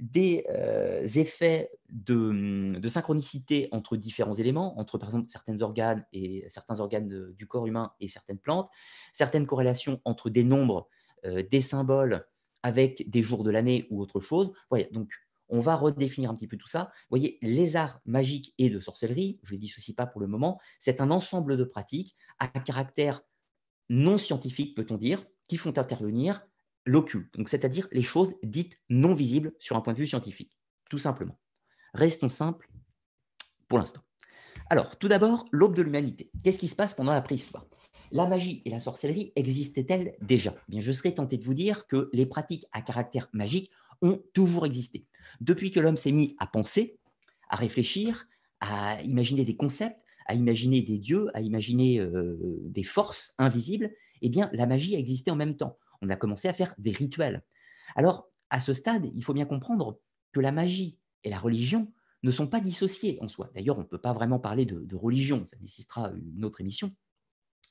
des 0.00 0.46
euh, 0.48 1.04
effets 1.04 1.70
de, 1.90 2.80
synchronicité 2.88 3.68
entre 3.70 3.96
différents 3.96 4.32
éléments, 4.32 4.78
entre 4.80 4.98
par 4.98 5.10
exemple 5.10 5.28
certains 5.28 5.60
organes 5.62 6.04
et 6.12 6.44
certains 6.48 6.80
organes 6.80 7.32
du 7.32 7.46
corps 7.46 7.66
humain 7.66 7.92
et 8.00 8.08
certaines 8.08 8.38
plantes, 8.38 8.68
certaines 9.12 9.46
corrélations 9.46 10.00
entre 10.04 10.30
des 10.30 10.42
nombres, 10.42 10.88
euh, 11.26 11.42
des 11.48 11.60
symboles 11.60 12.26
avec 12.62 13.08
des 13.08 13.22
jours 13.22 13.44
de 13.44 13.50
l'année 13.50 13.86
ou 13.90 14.00
autre 14.00 14.20
chose. 14.20 14.52
Donc 14.92 15.12
on 15.48 15.60
va 15.60 15.76
redéfinir 15.76 16.30
un 16.30 16.34
petit 16.34 16.46
peu 16.46 16.56
tout 16.56 16.68
ça. 16.68 16.90
Vous 17.02 17.18
voyez, 17.18 17.38
les 17.42 17.76
arts 17.76 18.00
magiques 18.06 18.54
et 18.58 18.70
de 18.70 18.80
sorcellerie, 18.80 19.38
je 19.42 19.52
ne 19.52 19.56
les 19.56 19.66
dissocie 19.66 19.94
pas 19.94 20.06
pour 20.06 20.20
le 20.20 20.26
moment, 20.26 20.60
c'est 20.78 21.00
un 21.00 21.10
ensemble 21.10 21.56
de 21.56 21.64
pratiques 21.64 22.16
à 22.38 22.48
caractère 22.48 23.22
non 23.90 24.16
scientifique, 24.16 24.74
peut-on 24.74 24.96
dire, 24.96 25.22
qui 25.48 25.58
font 25.58 25.76
intervenir 25.76 26.42
l'occulte, 26.86 27.34
c'est-à-dire 27.46 27.88
les 27.92 28.02
choses 28.02 28.34
dites 28.42 28.78
non 28.88 29.14
visibles 29.14 29.52
sur 29.58 29.76
un 29.76 29.82
point 29.82 29.92
de 29.92 29.98
vue 29.98 30.06
scientifique, 30.06 30.56
tout 30.88 30.98
simplement. 30.98 31.38
Restons 31.92 32.28
simples 32.28 32.70
pour 33.68 33.78
l'instant. 33.78 34.00
Alors, 34.70 34.96
tout 34.96 35.08
d'abord, 35.08 35.44
l'aube 35.50 35.74
de 35.74 35.82
l'humanité. 35.82 36.30
Qu'est-ce 36.42 36.58
qui 36.58 36.68
se 36.68 36.76
passe 36.76 36.94
pendant 36.94 37.12
la 37.12 37.20
préhistoire? 37.20 37.66
La 38.12 38.26
magie 38.26 38.62
et 38.64 38.70
la 38.70 38.80
sorcellerie 38.80 39.32
existaient-elles 39.36 40.16
déjà? 40.20 40.54
Eh 40.56 40.70
Bien, 40.70 40.80
je 40.80 40.92
serais 40.92 41.12
tenté 41.12 41.36
de 41.36 41.44
vous 41.44 41.54
dire 41.54 41.86
que 41.86 42.08
les 42.12 42.26
pratiques 42.26 42.66
à 42.72 42.80
caractère 42.80 43.28
magique 43.32 43.70
ont 44.02 44.22
toujours 44.32 44.66
existé. 44.66 45.06
Depuis 45.40 45.70
que 45.70 45.80
l'homme 45.80 45.96
s'est 45.96 46.12
mis 46.12 46.36
à 46.38 46.46
penser, 46.46 46.98
à 47.48 47.56
réfléchir, 47.56 48.26
à 48.60 49.02
imaginer 49.02 49.44
des 49.44 49.56
concepts, 49.56 50.00
à 50.30 50.34
imaginer 50.34 50.82
des 50.82 50.98
dieux, 50.98 51.28
à 51.34 51.40
imaginer 51.40 51.98
euh, 51.98 52.60
des 52.64 52.84
forces 52.84 53.34
invisibles, 53.38 53.90
eh 54.22 54.28
bien, 54.28 54.48
la 54.52 54.66
magie 54.66 54.96
a 54.96 54.98
existé 54.98 55.30
en 55.30 55.36
même 55.36 55.56
temps 55.56 55.76
on 56.02 56.08
a 56.08 56.16
commencé 56.16 56.48
à 56.48 56.52
faire 56.52 56.74
des 56.78 56.92
rituels. 56.92 57.42
Alors, 57.96 58.28
à 58.50 58.60
ce 58.60 58.72
stade, 58.72 59.08
il 59.14 59.24
faut 59.24 59.34
bien 59.34 59.46
comprendre 59.46 60.00
que 60.32 60.40
la 60.40 60.52
magie 60.52 60.98
et 61.24 61.30
la 61.30 61.38
religion 61.38 61.92
ne 62.22 62.30
sont 62.30 62.46
pas 62.46 62.60
dissociés 62.60 63.18
en 63.20 63.28
soi. 63.28 63.50
D'ailleurs, 63.54 63.78
on 63.78 63.82
ne 63.82 63.86
peut 63.86 64.00
pas 64.00 64.12
vraiment 64.12 64.38
parler 64.38 64.66
de, 64.66 64.96
religion, 64.96 65.44
ça 65.46 65.56
nécessitera 65.60 66.12
une 66.36 66.44
autre 66.44 66.60
émission. 66.60 66.92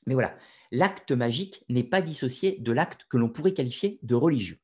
Mais 0.06 0.14
voilà, 0.14 0.36
l'acte 0.70 1.12
magique 1.12 1.64
n'est 1.68 1.84
pas 1.84 2.02
dissocié 2.02 2.58
de 2.58 2.72
l'acte 2.72 3.06
que 3.08 3.16
l'on 3.16 3.28
pourrait 3.28 3.54
qualifier 3.54 3.98
de 4.02 4.14
religieux. 4.14 4.58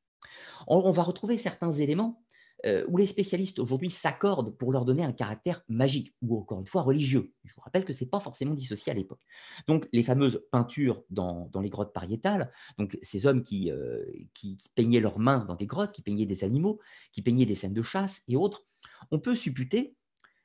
on 0.67 0.91
va 0.91 1.03
retrouver 1.03 1.37
certains 1.39 1.71
éléments 1.71 2.25
euh, 2.65 2.85
où 2.89 2.97
les 2.97 3.07
spécialistes 3.07 3.59
aujourd'hui 3.59 3.91
s'accordent 3.91 4.57
pour 4.57 4.73
leur 4.73 4.87
donner 4.87 5.05
un 5.05 5.13
caractère 5.13 5.63
magique 5.69 6.15
ou 6.23 6.39
encore 6.39 6.59
une 6.59 6.67
fois 6.67 6.83
religieux. 6.83 7.33
Je 7.45 7.55
vous 7.55 7.61
rappelle 7.61 7.85
que 7.85 7.93
ce 7.93 8.03
n'est 8.03 8.11
pas 8.11 8.19
forcément 8.19 8.55
dissocié 8.55 8.91
à 8.91 8.95
l'époque. 8.95 9.21
Donc 9.67 9.87
les 9.93 10.03
fameuses 10.03 10.43
peintures 10.51 11.03
dans, 11.11 11.51
les 11.61 11.69
grottes 11.69 11.93
pariétales, 11.93 12.51
donc 12.79 12.99
ces 13.03 13.27
hommes 13.27 13.45
euh, 13.53 14.05
qui, 14.33 14.59
peignaient 14.75 15.01
leurs 15.01 15.19
mains 15.19 15.45
dans 15.45 15.55
des 15.55 15.67
grottes, 15.67 15.93
qui 15.93 16.01
peignaient 16.01 16.27
des 16.27 16.45
animaux, 16.45 16.81
qui 17.13 17.21
peignaient 17.21 17.45
des 17.45 17.57
scènes 17.57 17.75
de 17.75 17.83
chasse 17.83 18.23
et 18.27 18.37
autres, 18.37 18.65
on 19.11 19.19
peut 19.19 19.35
supputer 19.35 19.95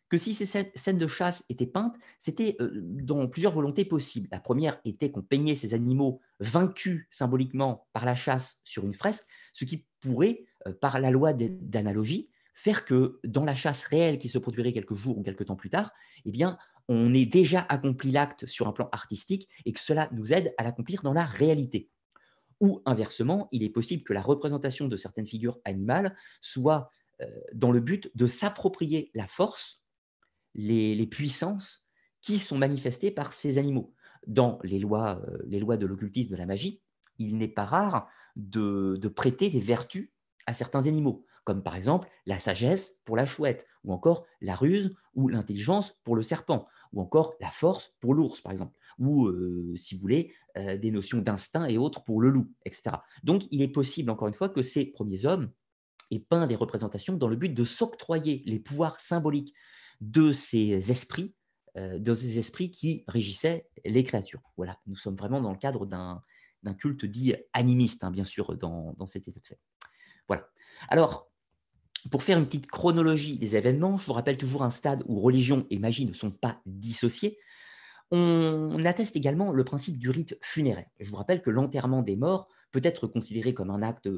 que 0.10 0.18
si 0.18 0.34
ces 0.34 0.46
scènes 0.46 0.98
de 0.98 1.08
chasse 1.08 1.46
étaient 1.48 1.66
peintes, 1.66 1.96
c'était 2.20 2.58
euh, 2.60 2.70
dans 2.84 3.30
plusieurs 3.30 3.54
volontés 3.54 3.86
possibles. 3.86 4.28
La 4.34 4.42
première 4.42 4.82
était 4.84 5.10
qu'on 5.10 5.22
peignait 5.22 5.56
ces 5.56 5.74
animaux 5.74 6.20
vaincus 6.42 7.08
symboliquement 7.10 7.88
par 7.94 8.04
la 8.04 8.16
chasse 8.16 8.60
sur 8.66 8.86
une 8.86 8.94
fresque, 8.94 9.26
ce 9.54 9.64
qui 9.64 9.88
pourrait, 10.02 10.44
par 10.80 11.00
la 11.00 11.12
loi 11.12 11.34
d'analogie, 11.34 12.30
faire 12.54 12.86
que 12.86 13.20
dans 13.24 13.46
la 13.46 13.56
chasse 13.56 13.84
réelle 13.86 14.20
qui 14.20 14.30
se 14.30 14.38
produirait 14.38 14.74
quelques 14.74 14.94
jours 14.94 15.18
ou 15.18 15.24
quelques 15.24 15.46
temps 15.46 15.56
plus 15.56 15.70
tard, 15.70 15.92
eh 16.26 16.32
on 16.88 17.14
ait 17.14 17.26
déjà 17.26 17.66
accompli 17.70 18.12
l'acte 18.12 18.46
sur 18.46 18.68
un 18.68 18.74
plan 18.74 18.90
artistique 18.92 19.48
et 19.66 19.72
que 19.72 19.80
cela 19.80 20.10
nous 20.12 20.34
aide 20.34 20.54
à 20.58 20.64
l'accomplir 20.64 21.04
dans 21.04 21.14
la 21.14 21.26
réalité. 21.26 21.90
Ou 22.60 22.82
inversement, 22.86 23.48
il 23.52 23.64
est 23.64 23.70
possible 23.70 24.04
que 24.04 24.14
la 24.14 24.22
représentation 24.22 24.88
de 24.88 24.98
certaines 24.98 25.26
figures 25.26 25.60
animales 25.64 26.16
soit 26.42 26.92
euh, 27.22 27.28
dans 27.54 27.72
le 27.72 27.80
but 27.80 28.12
de 28.16 28.28
s'approprier 28.28 29.10
la 29.14 29.28
force 29.28 29.82
les, 30.54 31.08
puissances 31.08 31.88
qui 32.22 32.38
sont 32.38 32.58
manifestées 32.58 33.12
par 33.12 33.34
ces 33.34 33.58
animaux. 33.58 33.94
Dans 34.28 34.60
les 34.64 34.80
lois, 34.80 35.22
euh, 35.28 35.38
les 35.48 35.60
lois 35.60 35.78
de 35.78 35.86
l'occultisme, 35.86 36.32
de 36.32 36.36
la 36.36 36.46
magie, 36.46 36.82
il 37.18 37.38
n'est 37.38 37.48
pas 37.48 37.66
rare 37.66 38.10
de, 38.36 39.00
prêter 39.16 39.50
des 39.50 39.60
vertus 39.60 40.12
à 40.52 40.54
certains 40.54 40.86
animaux, 40.88 41.26
comme 41.44 41.64
par 41.64 41.76
exemple 41.76 42.08
la 42.26 42.40
sagesse 42.40 43.02
pour 43.06 43.16
la 43.16 43.26
chouette, 43.26 43.66
ou 43.84 43.94
encore 43.94 44.26
la 44.42 44.56
ruse 44.56 44.96
ou 45.16 45.28
l'intelligence 45.28 46.00
pour 46.04 46.16
le 46.16 46.24
serpent, 46.24 46.68
ou 46.94 47.02
encore 47.02 47.34
la 47.40 47.50
force 47.50 47.96
pour 48.00 48.14
l'ours, 48.14 48.42
par 48.42 48.52
exemple, 48.52 48.78
ou, 49.00 49.28
euh, 49.28 49.74
si 49.76 49.96
vous 49.96 50.02
voulez, 50.02 50.34
euh, 50.58 50.78
des 50.78 50.92
notions 50.92 51.20
d'instinct 51.20 51.66
et 51.66 51.78
autres 51.78 52.04
pour 52.04 52.22
le 52.22 52.30
loup, 52.30 52.52
etc. 52.66 52.98
Donc, 53.24 53.44
il 53.52 53.62
est 53.62 53.68
possible, 53.68 54.12
encore 54.12 54.28
une 54.28 54.34
fois, 54.34 54.50
que 54.50 54.62
ces 54.62 54.86
premiers 54.86 55.26
hommes 55.26 55.52
aient 56.12 56.20
peint 56.20 56.46
des 56.46 56.56
représentations 56.56 57.16
dans 57.16 57.28
le 57.28 57.36
but 57.36 57.54
de 57.54 57.64
s'octroyer 57.64 58.44
les 58.46 58.60
pouvoirs 58.60 59.00
symboliques 59.00 59.54
de 60.02 60.34
ces 60.34 60.92
esprits, 60.92 61.34
euh, 61.78 62.00
de 62.00 62.14
ces 62.14 62.38
esprits 62.38 62.70
qui 62.70 63.04
régissaient 63.08 63.70
les 63.86 64.04
créatures. 64.04 64.42
Voilà, 64.58 64.78
nous 64.88 64.98
sommes 64.98 65.16
vraiment 65.16 65.40
dans 65.40 65.52
le 65.52 65.58
cadre 65.58 65.86
d'un 65.86 66.22
culte 66.78 67.06
dit 67.06 67.34
animiste, 67.54 68.04
hein, 68.04 68.12
bien 68.12 68.26
sûr, 68.26 68.58
dans, 68.58 69.06
cet 69.06 69.28
état 69.28 69.40
de 69.40 69.46
fait. 69.46 69.60
Voilà. 70.28 70.48
Alors, 70.90 71.32
pour 72.10 72.24
faire 72.24 72.40
une 72.40 72.46
petite 72.46 72.68
chronologie 72.68 73.38
des 73.38 73.56
événements, 73.56 73.98
je 73.98 74.06
vous 74.06 74.14
rappelle 74.14 74.38
toujours 74.38 74.64
un 74.64 74.70
stade 74.70 75.04
où 75.08 75.20
religion 75.20 75.68
et 75.70 75.78
magie 75.78 76.06
ne 76.06 76.14
sont 76.14 76.32
pas 76.32 76.60
dissociés. 76.66 77.38
On 78.10 78.84
atteste 78.84 79.16
également 79.16 79.52
le 79.52 79.64
principe 79.64 79.98
du 79.98 80.10
rite 80.10 80.38
funéraire. 80.42 80.88
Je 81.00 81.10
vous 81.10 81.16
rappelle 81.16 81.42
que 81.42 81.50
l'enterrement 81.50 82.02
des 82.02 82.18
morts 82.18 82.50
peut 82.72 82.82
être 82.84 83.08
considéré 83.08 83.54
comme 83.54 83.70
un 83.70 83.82
acte, 83.82 84.10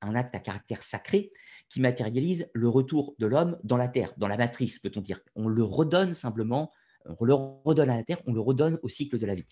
un 0.00 0.14
acte 0.14 0.34
à 0.34 0.38
caractère 0.38 0.82
sacré 0.82 1.32
qui 1.68 1.80
matérialise 1.80 2.50
le 2.54 2.68
retour 2.68 3.14
de 3.18 3.26
l'homme 3.26 3.58
dans 3.64 3.76
la 3.76 3.88
terre, 3.88 4.12
dans 4.18 4.28
la 4.28 4.36
matrice, 4.36 4.78
peut-on 4.78 5.00
dire. 5.00 5.20
On 5.34 5.48
le 5.48 5.64
redonne 5.64 6.12
simplement, 6.14 6.70
on 7.06 7.24
le 7.24 7.34
redonne 7.34 7.90
à 7.90 7.96
la 7.96 8.04
terre, 8.04 8.20
on 8.26 8.32
le 8.32 8.40
redonne 8.40 8.78
au 8.82 8.88
cycle 8.88 9.18
de 9.18 9.26
la 9.26 9.34
vie. 9.34 9.46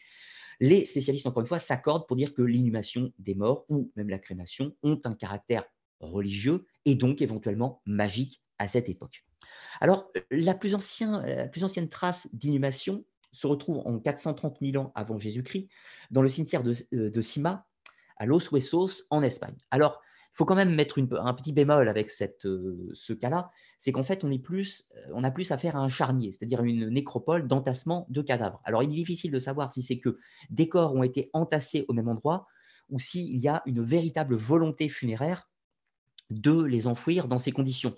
Les 0.60 0.84
spécialistes, 0.84 1.26
encore 1.26 1.40
une 1.40 1.46
fois, 1.46 1.60
s'accordent 1.60 2.06
pour 2.06 2.16
dire 2.16 2.34
que 2.34 2.42
l'inhumation 2.42 3.12
des 3.18 3.34
morts 3.34 3.64
ou 3.68 3.92
même 3.96 4.08
la 4.08 4.18
crémation 4.18 4.74
ont 4.82 5.00
un 5.04 5.14
caractère 5.14 5.64
religieux 6.00 6.66
et 6.84 6.94
donc 6.94 7.22
éventuellement 7.22 7.82
magique 7.86 8.42
à 8.58 8.68
cette 8.68 8.88
époque. 8.88 9.24
Alors, 9.80 10.10
la 10.30 10.54
plus, 10.54 10.74
ancienne 10.74 11.88
trace 11.88 12.34
d'inhumation 12.34 13.04
se 13.32 13.46
retrouve 13.46 13.78
en 13.84 13.98
430 13.98 14.58
000 14.60 14.82
ans 14.82 14.92
avant 14.94 15.18
Jésus-Christ 15.18 15.68
dans 16.10 16.22
le 16.22 16.28
cimetière 16.28 16.62
de, 16.62 16.74
de 16.92 17.20
Sima, 17.20 17.66
à 18.16 18.26
Los 18.26 18.50
Huesos 18.50 19.04
en 19.10 19.22
Espagne. 19.22 19.56
Alors, 19.70 20.00
il 20.32 20.36
faut 20.38 20.44
quand 20.44 20.54
même 20.54 20.74
mettre 20.74 21.00
un 21.00 21.34
petit 21.34 21.52
bémol 21.52 21.88
avec 21.88 22.10
cette, 22.10 22.46
euh, 22.46 22.90
ce 22.92 23.12
cas-là, 23.12 23.50
c'est 23.78 23.92
qu'en 23.92 24.02
fait, 24.02 24.22
on, 24.22 24.30
est 24.30 24.38
plus, 24.38 24.92
euh, 24.96 25.10
on 25.14 25.24
a 25.24 25.30
plus 25.30 25.50
affaire 25.50 25.76
à 25.76 25.80
un 25.80 25.88
charnier, 25.88 26.30
c'est-à-dire 26.32 26.62
une 26.62 26.88
nécropole 26.88 27.48
d'entassement 27.48 28.06
de 28.08 28.22
cadavres. 28.22 28.60
Alors, 28.64 28.82
il 28.82 28.90
est 28.90 28.94
difficile 28.94 29.32
de 29.32 29.38
savoir 29.38 29.72
si 29.72 29.82
c'est 29.82 29.98
que 29.98 30.18
des 30.50 30.68
corps 30.68 30.94
ont 30.94 31.02
été 31.02 31.30
entassés 31.32 31.84
au 31.88 31.92
même 31.92 32.08
endroit 32.08 32.46
ou 32.88 32.98
s'il 32.98 33.36
y 33.36 33.48
a 33.48 33.62
une 33.66 33.82
véritable 33.82 34.36
volonté 34.36 34.88
funéraire 34.88 35.48
de 36.30 36.62
les 36.62 36.86
enfouir 36.86 37.28
dans 37.28 37.38
ces 37.38 37.52
conditions. 37.52 37.94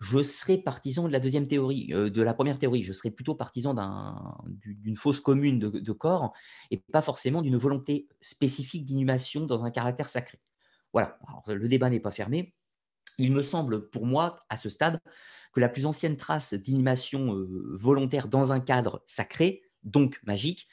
Je 0.00 0.22
serais 0.22 0.58
partisan 0.58 1.06
de 1.06 1.12
la 1.12 1.20
deuxième 1.20 1.46
théorie, 1.46 1.88
euh, 1.92 2.10
de 2.10 2.22
la 2.22 2.34
première 2.34 2.58
théorie. 2.58 2.82
Je 2.82 2.92
serais 2.92 3.10
plutôt 3.10 3.34
partisan 3.34 3.74
d'une 4.46 4.96
fausse 4.96 5.20
commune 5.20 5.58
de, 5.58 5.92
corps 5.92 6.32
et 6.70 6.78
pas 6.78 7.02
forcément 7.02 7.42
d'une 7.42 7.56
volonté 7.56 8.08
spécifique 8.20 8.84
d'inhumation 8.84 9.46
dans 9.46 9.64
un 9.64 9.70
caractère 9.70 10.08
sacré. 10.08 10.40
Voilà, 10.92 11.18
le 11.46 11.68
débat 11.68 11.88
n'est 11.88 12.00
pas 12.00 12.10
fermé. 12.10 12.54
Il 13.18 13.32
me 13.32 13.42
semble, 13.42 13.88
pour 13.90 14.06
moi, 14.06 14.44
à 14.48 14.56
ce 14.56 14.68
stade, 14.68 15.00
que 15.52 15.60
la 15.60 15.68
plus 15.68 15.86
ancienne 15.86 16.16
trace 16.16 16.54
d'inhumation 16.54 17.34
euh, 17.34 17.74
volontaire 17.74 18.28
dans 18.28 18.52
un 18.52 18.60
cadre 18.60 19.02
sacré, 19.06 19.62
donc 19.82 20.18
magique, 20.24 20.66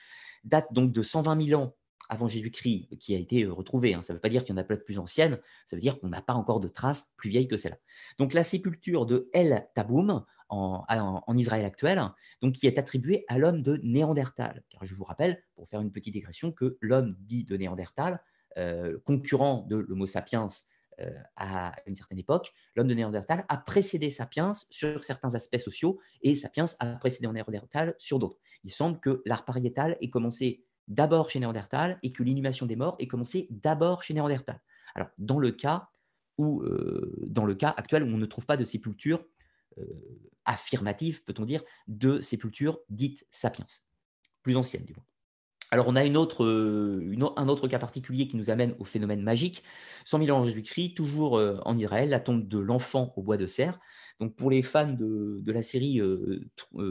date 0.43 0.71
donc 0.71 0.91
de 0.91 1.01
120 1.01 1.45
000 1.45 1.61
ans 1.61 1.75
avant 2.09 2.27
Jésus-Christ 2.27 2.97
qui 2.99 3.15
a 3.15 3.17
été 3.17 3.43
euh, 3.43 3.53
retrouvé. 3.53 3.93
Hein. 3.93 4.01
Ça 4.01 4.13
ne 4.13 4.17
veut 4.17 4.21
pas 4.21 4.29
dire 4.29 4.43
qu'il 4.43 4.53
y 4.53 4.57
en 4.57 4.61
a 4.61 4.63
plein 4.63 4.75
de 4.75 4.81
plus 4.81 4.99
anciennes, 4.99 5.39
ça 5.65 5.75
veut 5.75 5.81
dire 5.81 5.99
qu'on 5.99 6.09
n'a 6.09 6.21
pas 6.21 6.33
encore 6.33 6.59
de 6.59 6.67
traces 6.67 7.13
plus 7.17 7.29
vieilles 7.29 7.47
que 7.47 7.57
celle-là. 7.57 7.77
Donc 8.17 8.33
la 8.33 8.43
sépulture 8.43 9.05
de 9.05 9.29
El 9.33 9.67
Taboum 9.75 10.25
en, 10.49 11.35
Israël 11.35 11.63
actuel, 11.63 12.01
donc 12.41 12.55
qui 12.55 12.67
est 12.67 12.79
attribuée 12.79 13.23
à 13.27 13.37
l'homme 13.37 13.61
de 13.61 13.79
Néandertal. 13.83 14.63
Car 14.69 14.83
je 14.83 14.95
vous 14.95 15.03
rappelle, 15.03 15.43
pour 15.55 15.69
faire 15.69 15.79
une 15.79 15.91
petite 15.91 16.13
digression, 16.13 16.51
que 16.51 16.77
l'homme 16.81 17.15
dit 17.19 17.43
de 17.43 17.55
Néandertal, 17.55 18.19
euh, 18.57 18.97
concurrent 19.05 19.67
de 19.69 19.75
l'Homo 19.75 20.07
sapiens 20.07 20.47
euh, 21.01 21.11
à 21.35 21.75
une 21.85 21.95
certaine 21.95 22.17
époque, 22.17 22.51
l'homme 22.75 22.87
de 22.87 22.93
Néandertal 22.93 23.45
a 23.47 23.57
précédé 23.57 24.09
Sapiens 24.09 24.53
sur 24.69 25.03
certains 25.03 25.35
aspects 25.35 25.59
sociaux 25.59 25.99
et 26.23 26.35
Sapiens 26.35 26.65
a 26.79 26.87
précédé 26.95 27.27
Néandertal 27.27 27.95
sur 27.97 28.19
d'autres. 28.19 28.39
Il 28.63 28.71
semble 28.71 28.99
que 28.99 29.21
l'art 29.25 29.45
pariétal 29.45 29.97
ait 30.01 30.09
commencé 30.09 30.65
d'abord 30.89 31.29
chez 31.29 31.39
Néandertal 31.39 32.00
et 32.03 32.12
que 32.12 32.24
l'inhumation 32.24 32.65
des 32.65 32.75
morts 32.75 32.96
ait 33.00 33.08
commencé 33.08 33.48
d'abord 33.50 34.03
chez 34.03 34.13
Néandertal. 34.13 34.60
Alors, 34.96 35.10
dans 35.17 35.39
le 35.39 35.51
cas 35.51 35.89
où, 36.38 36.62
euh, 36.63 37.13
dans 37.27 37.46
le 37.46 37.55
cas 37.55 37.74
actuel 37.77 38.03
où 38.03 38.08
on 38.08 38.17
ne 38.17 38.25
trouve 38.25 38.46
pas 38.46 38.58
de 38.58 38.63
sépulture 38.63 39.24
euh, 39.77 39.84
affirmative, 40.46 41.24
peut-on 41.24 41.46
dire, 41.46 41.63
de 41.88 42.22
sépulture 42.22 42.79
dite 42.89 43.25
sapiens, 43.29 43.65
plus 44.41 44.58
ancienne 44.58 44.84
du 44.84 44.93
moins. 44.93 45.05
Alors, 45.71 45.88
on 45.88 45.95
a 45.95 46.03
une 46.03 46.17
autre, 46.17 46.43
euh, 46.45 47.15
un 47.38 47.47
autre 47.47 47.67
cas 47.67 47.77
particulier 47.77 48.27
qui 48.27 48.38
nous 48.38 48.49
amène 48.49 48.75
au 48.79 48.85
phénomène 48.85 49.21
magique. 49.21 49.63
100 50.05 50.25
000 50.25 50.38
ans 50.38 50.43
Jésus-Christ, 50.43 50.95
toujours 50.95 51.38
euh, 51.38 51.59
en 51.63 51.77
Israël, 51.77 52.09
la 52.09 52.19
tombe 52.19 52.47
de 52.47 52.57
l'enfant 52.57 53.13
au 53.15 53.21
bois 53.21 53.38
de 53.38 53.45
serre. 53.45 53.79
Donc, 54.19 54.35
pour 54.35 54.49
les 54.49 54.63
fans 54.63 54.91
de, 54.91 55.43
la 55.45 55.61
série 55.61 56.01
euh, 56.01 56.49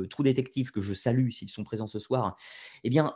Trou 0.08 0.22
Détective, 0.22 0.70
que 0.70 0.80
je 0.80 0.94
salue 0.94 1.30
s'ils 1.30 1.50
sont 1.50 1.64
présents 1.64 1.88
ce 1.88 1.98
soir, 1.98 2.36
eh 2.84 2.90
bien, 2.90 3.12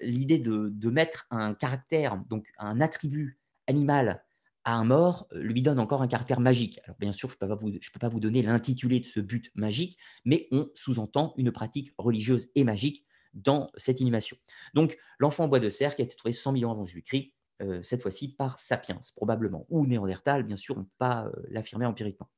l'idée 0.00 0.38
de, 0.38 0.90
mettre 0.90 1.26
un 1.30 1.54
caractère, 1.54 2.22
donc 2.28 2.52
un 2.58 2.80
attribut 2.80 3.40
animal 3.66 4.22
à 4.64 4.76
un 4.76 4.84
mort, 4.84 5.26
lui 5.32 5.60
donne 5.60 5.80
encore 5.80 6.02
un 6.02 6.08
caractère 6.08 6.40
magique. 6.40 6.80
Alors, 6.84 6.96
bien 6.98 7.12
sûr, 7.12 7.28
je 7.28 7.34
ne 7.34 7.38
peux 7.38 7.98
pas 7.98 8.08
vous 8.08 8.20
donner 8.20 8.42
l'intitulé 8.42 9.00
de 9.00 9.06
ce 9.06 9.20
but 9.20 9.50
magique, 9.56 9.98
mais 10.24 10.46
on 10.52 10.70
sous-entend 10.74 11.34
une 11.36 11.50
pratique 11.50 11.92
religieuse 11.98 12.48
et 12.54 12.64
magique 12.64 13.04
dans 13.34 13.70
cette 13.76 14.00
inhumation. 14.00 14.36
Donc, 14.72 14.96
l'enfant 15.18 15.44
en 15.44 15.48
bois 15.48 15.60
de 15.60 15.68
serre 15.68 15.96
qui 15.96 16.02
a 16.02 16.04
été 16.04 16.16
trouvé 16.16 16.32
100 16.32 16.56
000 16.56 16.70
ans 16.70 16.74
avant 16.74 16.86
Jésus-Christ, 16.86 17.34
euh, 17.62 17.80
cette 17.82 18.02
fois-ci 18.02 18.34
par 18.34 18.58
Sapiens, 18.58 18.98
probablement, 19.14 19.64
ou 19.68 19.86
Néandertal, 19.86 20.42
bien 20.42 20.56
sûr, 20.56 20.76
on 20.76 20.80
ne 20.80 20.84
peut 20.84 20.90
pas 20.98 21.26
euh, 21.26 21.42
l'affirmer 21.50 21.86
empiriquement. 21.86 22.28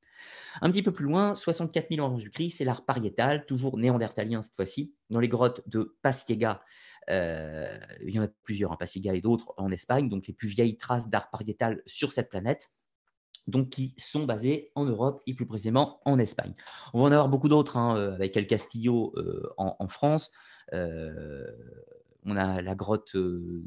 Un 0.61 0.71
petit 0.71 0.83
peu 0.83 0.93
plus 0.93 1.05
loin, 1.05 1.35
64 1.35 1.89
000 1.91 2.05
ans 2.05 2.09
avant 2.09 2.19
Jésus-Christ, 2.19 2.51
c'est 2.59 2.65
l'art 2.65 2.85
pariétal, 2.85 3.47
toujours 3.47 3.79
néandertalien 3.79 4.43
cette 4.43 4.55
fois-ci, 4.55 4.95
dans 5.11 5.21
les 5.21 5.29
grottes 5.29 5.63
de 5.69 5.97
Pasiega. 6.03 6.63
Euh, 7.11 7.79
il 8.03 8.15
y 8.15 8.19
en 8.19 8.25
a 8.25 8.29
plusieurs, 8.43 8.73
hein, 8.73 8.77
Pasiega 8.79 9.15
et 9.15 9.21
d'autres 9.21 9.55
en 9.57 9.71
Espagne, 9.71 10.09
donc 10.09 10.27
les 10.27 10.35
plus 10.35 10.49
vieilles 10.49 10.77
traces 10.77 11.09
d'art 11.09 11.31
pariétal 11.31 11.83
sur 11.87 12.13
cette 12.13 12.31
planète 12.31 12.73
donc 13.47 13.71
qui 13.71 13.95
sont 13.97 14.25
basées 14.25 14.73
en 14.75 14.85
Europe 14.85 15.23
et 15.29 15.33
plus 15.33 15.47
précisément 15.47 16.01
en 16.05 16.19
Espagne. 16.19 16.53
On 16.93 17.03
va 17.03 17.05
en 17.05 17.13
avoir 17.13 17.29
beaucoup 17.29 17.49
d'autres, 17.49 17.77
hein, 17.77 17.95
avec 18.15 18.37
El 18.37 18.49
Castillo 18.49 19.15
en, 19.57 19.87
France, 19.87 20.33
on 20.73 22.37
a 22.37 22.61
la 22.61 22.75
grotte, 22.75 23.17
de, 23.17 23.63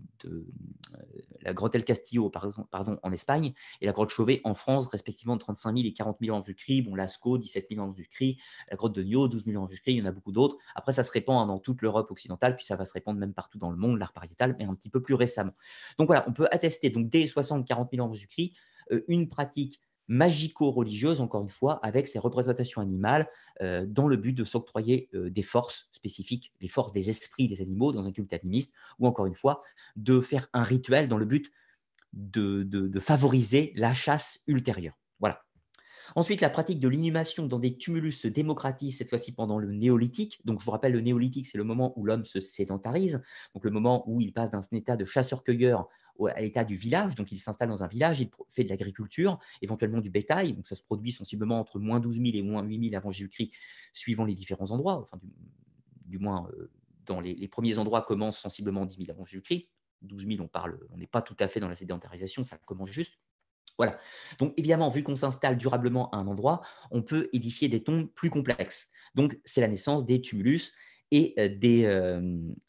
la 1.42 1.54
grotte 1.54 1.76
El 1.76 1.86
Castillo 1.86 2.32
en 2.74 3.12
Espagne 3.12 3.54
et 3.80 3.86
la 3.86 3.94
grotte 3.94 4.10
Chauvet 4.10 4.42
en 4.44 4.54
France, 4.54 4.88
respectivement 4.88 5.36
de 5.36 5.40
35 5.40 5.78
000 5.78 5.88
et 5.88 5.94
40 5.94 6.18
000 6.22 6.36
ans 6.36 6.42
du 6.42 6.56
cri. 6.56 6.82
Bon, 6.82 6.94
Lascaux, 6.94 7.38
17 7.38 7.68
000 7.72 7.82
ans 7.82 7.88
du 7.88 8.08
cri. 8.08 8.38
La 8.70 8.76
grotte 8.76 8.94
de 8.94 9.02
Nio, 9.02 9.28
12 9.30 9.46
000 9.46 9.64
ans 9.64 9.68
du 9.68 9.80
cri. 9.80 9.94
Il 9.94 10.00
y 10.00 10.02
en 10.02 10.06
a 10.06 10.12
beaucoup 10.12 10.34
d'autres. 10.34 10.58
Après, 10.76 10.92
ça 10.92 11.04
se 11.04 11.12
répand 11.12 11.42
hein, 11.42 11.46
dans 11.46 11.60
toute 11.60 11.82
l'Europe 11.82 12.12
occidentale, 12.12 12.56
puis 12.58 12.66
ça 12.66 12.76
va 12.76 12.86
se 12.86 12.94
répandre 12.94 13.20
même 13.20 13.34
partout 13.34 13.58
dans 13.58 13.72
le 13.72 13.78
monde, 13.78 13.98
l'art 13.98 14.14
pariétal, 14.14 14.56
mais 14.60 14.66
un 14.66 14.76
petit 14.76 14.90
peu 14.90 15.02
plus 15.02 15.16
récemment. 15.16 15.54
Donc 15.98 16.08
voilà, 16.08 16.26
on 16.28 16.34
peut 16.34 16.48
attester 16.52 16.90
donc 16.90 17.10
dès 17.10 17.28
60 17.28 17.66
40 17.66 17.92
000 17.92 18.06
ans 18.06 18.10
du 18.10 18.28
cri 18.28 18.54
une 19.08 19.30
pratique 19.30 19.82
magico-religieuse, 20.10 21.22
encore 21.22 21.44
une 21.44 21.50
fois, 21.50 21.80
avec 21.84 22.08
ces 22.08 22.20
représentations 22.20 22.82
animales, 22.82 23.30
euh, 23.62 23.86
dans 23.88 24.08
le 24.08 24.18
but 24.18 24.34
de 24.34 24.44
s'octroyer 24.44 25.08
euh, 25.14 25.30
des 25.30 25.44
forces 25.44 25.90
spécifiques, 25.94 26.52
les 26.60 26.68
forces 26.68 26.92
des 26.92 27.10
esprits 27.10 27.48
des 27.48 27.62
animaux 27.62 27.94
dans 27.94 28.08
un 28.08 28.12
culte 28.12 28.34
animiste, 28.34 28.74
ou 28.98 29.08
encore 29.08 29.28
une 29.28 29.36
fois, 29.36 29.62
de 29.96 30.20
faire 30.20 30.50
un 30.52 30.64
rituel 30.64 31.08
dans 31.08 31.18
le 31.18 31.26
but 31.26 31.52
de, 32.12 33.00
favoriser 33.00 33.72
la 33.76 33.94
chasse 33.94 34.42
ultérieure. 34.48 34.98
Voilà. 35.20 35.44
Ensuite, 36.16 36.42
la 36.42 36.50
pratique 36.50 36.80
de 36.80 36.88
l'inhumation 36.88 37.46
dans 37.46 37.60
des 37.60 37.78
tumulus 37.78 38.14
se 38.14 38.28
démocratise, 38.28 38.98
cette 38.98 39.10
fois-ci 39.10 39.32
pendant 39.32 39.60
le 39.60 39.72
néolithique. 39.72 40.42
Donc, 40.44 40.60
je 40.60 40.66
vous 40.66 40.72
rappelle, 40.72 40.94
le 40.94 41.02
néolithique, 41.02 41.46
c'est 41.46 41.60
le 41.60 41.64
moment 41.64 41.94
où 41.96 42.04
l'homme 42.04 42.26
se 42.26 42.40
sédentarise, 42.40 43.22
donc 43.54 43.64
le 43.64 43.70
moment 43.70 44.10
où 44.10 44.20
il 44.22 44.34
passe 44.34 44.50
d'un 44.50 44.62
état 44.72 44.98
de 44.98 45.06
chasseur-cueilleur 45.06 45.88
à 46.28 46.42
l'état 46.42 46.64
du 46.64 46.76
village. 46.76 47.16
Donc, 47.16 47.32
il 47.32 47.38
s'installe 47.38 47.70
dans 47.70 47.84
un 47.84 47.88
village, 47.88 48.20
il 48.20 48.30
fait 48.50 48.64
de 48.64 48.70
l'agriculture, 48.70 49.40
éventuellement 49.62 50.02
du 50.02 50.10
bétail. 50.10 50.54
Donc, 50.54 50.68
ça 50.68 50.76
se 50.76 50.84
produit 50.84 51.12
sensiblement 51.12 51.60
entre 51.60 51.80
moins 51.80 52.00
12 52.00 52.16
000 52.16 52.28
et 52.34 52.42
moins 52.42 52.64
8 52.64 52.90
000 52.90 52.96
avant 52.96 53.12
Jésus-Christ, 53.12 53.52
suivant 53.94 54.26
les 54.26 54.34
différents 54.34 54.72
endroits. 54.72 55.00
Enfin, 55.00 55.20
du, 56.06 56.20
moins, 56.20 56.50
euh, 56.54 56.72
dans 57.06 57.20
les, 57.20 57.48
premiers 57.48 57.78
endroits 57.78 58.02
commencent 58.02 58.40
sensiblement 58.40 58.86
10 58.86 58.98
000 58.98 59.12
avant 59.12 59.26
Jésus-Christ. 59.26 59.68
12 60.02 60.28
000, 60.28 60.42
on 60.42 60.48
parle, 60.48 60.80
on 60.92 60.98
n'est 60.98 61.08
pas 61.08 61.22
tout 61.22 61.36
à 61.40 61.48
fait 61.48 61.60
dans 61.60 61.68
la 61.68 61.76
sédentarisation, 61.76 62.44
ça 62.44 62.58
commence 62.58 62.90
juste. 62.90 63.20
Voilà. 63.78 63.98
Donc, 64.40 64.54
évidemment, 64.58 64.90
vu 64.90 65.04
qu'on 65.04 65.16
s'installe 65.16 65.58
durablement 65.58 66.10
à 66.12 66.18
un 66.18 66.28
endroit, 66.28 66.62
on 66.92 67.02
peut 67.02 67.30
édifier 67.32 67.70
des 67.70 67.84
tombes 67.84 68.08
plus 68.14 68.30
complexes. 68.30 68.90
Donc, 69.16 69.40
c'est 69.46 69.62
la 69.62 69.68
naissance 69.68 70.06
des 70.06 70.22
tumulus 70.22 70.74
et 71.12 71.34
des, 71.50 71.84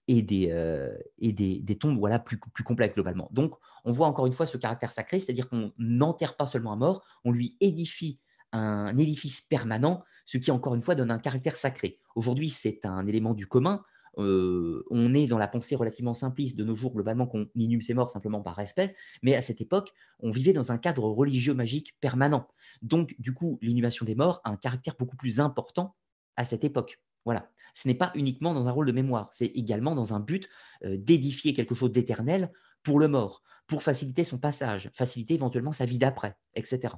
et 0.08 0.22
des, 0.22 0.92
et 1.18 1.32
des, 1.32 1.78
tombes 1.78 1.98
voilà, 1.98 2.18
plus, 2.18 2.38
plus 2.38 2.64
complexes 2.64 2.94
globalement. 2.94 3.28
Donc, 3.32 3.54
on 3.84 3.92
voit 3.92 4.06
encore 4.06 4.26
une 4.26 4.32
fois 4.32 4.46
ce 4.46 4.56
caractère 4.56 4.92
sacré, 4.92 5.20
c'est-à-dire 5.20 5.48
qu'on 5.48 5.72
n'enterre 5.78 6.36
pas 6.36 6.46
seulement 6.46 6.72
un 6.72 6.76
mort, 6.76 7.04
on 7.24 7.32
lui 7.32 7.56
édifie 7.60 8.20
un 8.52 8.96
édifice 8.96 9.42
permanent, 9.42 10.04
ce 10.24 10.38
qui 10.38 10.50
encore 10.50 10.74
une 10.74 10.80
fois 10.80 10.94
donne 10.94 11.10
un 11.10 11.18
caractère 11.18 11.56
sacré. 11.56 11.98
Aujourd'hui, 12.14 12.50
c'est 12.50 12.84
un 12.84 13.06
élément 13.06 13.34
du 13.34 13.46
commun. 13.46 13.82
on 14.16 15.14
est 15.14 15.26
dans 15.26 15.38
la 15.38 15.48
pensée 15.48 15.76
relativement 15.76 16.14
simpliste 16.14 16.56
de 16.56 16.64
nos 16.64 16.74
jours, 16.74 16.92
globalement, 16.92 17.26
qu'on 17.26 17.48
inhume 17.54 17.80
ses 17.80 17.94
morts 17.94 18.10
simplement 18.10 18.40
par 18.40 18.56
respect, 18.56 18.96
mais 19.22 19.34
à 19.34 19.42
cette 19.42 19.60
époque, 19.60 19.92
on 20.20 20.30
vivait 20.30 20.52
dans 20.52 20.72
un 20.72 20.78
cadre 20.78 21.04
religieux 21.04 21.54
magique 21.54 21.96
permanent. 22.00 22.48
Donc, 22.82 23.14
du 23.18 23.32
coup, 23.32 23.58
l'inhumation 23.62 24.04
des 24.04 24.14
morts 24.14 24.40
a 24.44 24.50
un 24.50 24.56
caractère 24.56 24.96
beaucoup 24.98 25.16
plus 25.16 25.40
important 25.40 25.94
à 26.36 26.44
cette 26.44 26.64
époque. 26.64 27.00
Voilà. 27.24 27.50
Ce 27.74 27.86
n'est 27.86 27.94
pas 27.94 28.10
uniquement 28.14 28.54
dans 28.54 28.68
un 28.68 28.72
rôle 28.72 28.86
de 28.86 28.92
mémoire, 28.92 29.28
c'est 29.32 29.46
également 29.46 29.94
dans 29.94 30.14
un 30.14 30.20
but 30.20 30.48
d'édifier 30.84 31.54
quelque 31.54 31.74
chose 31.74 31.92
d'éternel 31.92 32.52
pour 32.82 32.98
le 32.98 33.08
mort, 33.08 33.42
pour 33.66 33.82
faciliter 33.82 34.24
son 34.24 34.38
passage, 34.38 34.90
faciliter 34.92 35.34
éventuellement 35.34 35.72
sa 35.72 35.84
vie 35.84 35.98
d'après, 35.98 36.34
etc. 36.54 36.94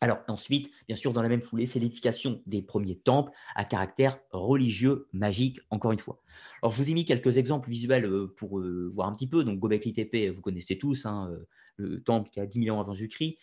Alors 0.00 0.18
ensuite, 0.28 0.70
bien 0.86 0.94
sûr, 0.94 1.12
dans 1.12 1.22
la 1.22 1.28
même 1.28 1.42
foulée, 1.42 1.66
c'est 1.66 1.80
l'édification 1.80 2.42
des 2.46 2.62
premiers 2.62 2.98
temples 2.98 3.32
à 3.54 3.64
caractère 3.64 4.20
religieux, 4.30 5.08
magique, 5.12 5.58
encore 5.70 5.92
une 5.92 5.98
fois. 5.98 6.22
Alors 6.62 6.72
je 6.72 6.82
vous 6.82 6.90
ai 6.90 6.94
mis 6.94 7.04
quelques 7.04 7.36
exemples 7.38 7.68
visuels 7.68 8.08
pour 8.36 8.60
voir 8.92 9.08
un 9.08 9.14
petit 9.14 9.26
peu. 9.26 9.42
Donc 9.42 9.58
Gobekli 9.58 9.94
Tepe, 9.94 10.32
vous 10.32 10.42
connaissez 10.42 10.78
tous, 10.78 11.06
hein, 11.06 11.30
le 11.76 12.02
temple 12.02 12.30
qui 12.30 12.40
a 12.40 12.46
10 12.46 12.64
000 12.64 12.76
ans 12.76 12.80
avant 12.80 12.94
Jésus-Christ. 12.94 13.38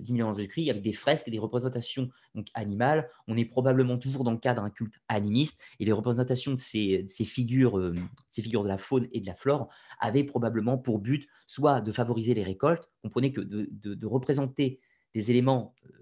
10 0.00 0.16
000 0.16 0.28
ans 0.28 0.32
de 0.32 0.44
Christ, 0.44 0.70
avec 0.70 0.82
des 0.82 0.92
fresques 0.92 1.28
et 1.28 1.30
des 1.30 1.38
représentations 1.38 2.10
donc, 2.34 2.46
animales. 2.54 3.08
On 3.28 3.36
est 3.36 3.44
probablement 3.44 3.98
toujours 3.98 4.24
dans 4.24 4.30
le 4.30 4.38
cadre 4.38 4.62
d'un 4.62 4.70
culte 4.70 4.94
animiste 5.08 5.60
et 5.80 5.84
les 5.84 5.92
représentations 5.92 6.52
de 6.52 6.58
ces, 6.58 7.06
figures, 7.24 7.78
euh, 7.78 7.94
ces 8.30 8.42
figures 8.42 8.62
de 8.62 8.68
la 8.68 8.78
faune 8.78 9.08
et 9.12 9.20
de 9.20 9.26
la 9.26 9.34
flore 9.34 9.68
avaient 10.00 10.24
probablement 10.24 10.78
pour 10.78 10.98
but 10.98 11.28
soit 11.46 11.80
de 11.80 11.92
favoriser 11.92 12.34
les 12.34 12.42
récoltes, 12.42 12.88
comprenez 13.02 13.32
que 13.32 13.40
de, 13.40 14.06
représenter 14.06 14.80
des 15.14 15.30
éléments, 15.30 15.74
euh, 15.86 15.92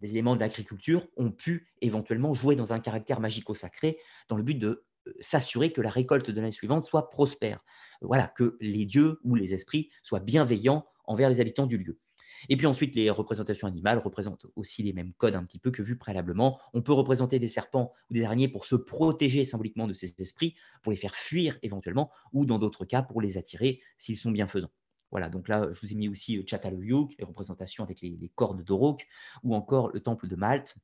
des 0.00 0.10
éléments 0.10 0.34
de 0.34 0.40
l'agriculture 0.40 1.06
ont 1.16 1.30
pu 1.30 1.72
éventuellement 1.80 2.32
jouer 2.34 2.56
dans 2.56 2.72
un 2.72 2.80
caractère 2.80 3.20
magico-sacré 3.20 3.98
dans 4.28 4.36
le 4.36 4.42
but 4.42 4.58
de 4.58 4.84
euh, 5.06 5.12
s'assurer 5.20 5.72
que 5.72 5.80
la 5.80 5.90
récolte 5.90 6.30
de 6.30 6.40
l'année 6.40 6.52
suivante 6.52 6.84
soit 6.84 7.10
prospère. 7.10 7.60
Voilà, 8.02 8.28
que 8.28 8.56
les 8.60 8.86
dieux 8.86 9.18
ou 9.24 9.34
les 9.34 9.54
esprits 9.54 9.90
soient 10.02 10.20
bienveillants 10.20 10.86
envers 11.04 11.28
les 11.28 11.40
habitants 11.40 11.66
du 11.66 11.78
lieu. 11.78 11.98
Et 12.48 12.56
puis 12.56 12.66
ensuite, 12.66 12.94
les 12.94 13.10
représentations 13.10 13.68
animales 13.68 13.98
représentent 13.98 14.46
aussi 14.56 14.82
les 14.82 14.92
mêmes 14.92 15.12
codes 15.14 15.34
un 15.34 15.44
petit 15.44 15.58
peu 15.58 15.70
que 15.70 15.82
vu 15.82 15.96
préalablement. 15.96 16.60
On 16.72 16.82
peut 16.82 16.92
représenter 16.92 17.38
des 17.38 17.48
serpents 17.48 17.92
ou 18.10 18.14
des 18.14 18.24
araignées 18.24 18.48
pour 18.48 18.64
se 18.64 18.76
protéger 18.76 19.44
symboliquement 19.44 19.86
de 19.86 19.94
ces 19.94 20.14
esprits, 20.18 20.56
pour 20.82 20.92
les 20.92 20.98
faire 20.98 21.14
fuir 21.14 21.58
éventuellement, 21.62 22.10
ou 22.32 22.46
dans 22.46 22.58
d'autres 22.58 22.84
cas 22.84 23.02
pour 23.02 23.20
les 23.20 23.38
attirer 23.38 23.80
s'ils 23.98 24.16
sont 24.16 24.30
bienfaisants. 24.30 24.70
Voilà, 25.10 25.28
donc 25.28 25.48
là, 25.48 25.68
je 25.72 25.80
vous 25.80 25.92
ai 25.92 25.96
mis 25.96 26.08
aussi 26.08 26.38
euh, 26.38 26.42
Chataloyuk, 26.46 27.14
les 27.18 27.24
représentations 27.24 27.82
avec 27.84 28.00
les, 28.00 28.32
cornes 28.34 28.62
d'Orok, 28.62 29.06
ou 29.42 29.54
encore 29.54 29.90
le 29.92 30.00
temple 30.00 30.28
de 30.28 30.36
Malte, 30.36 30.76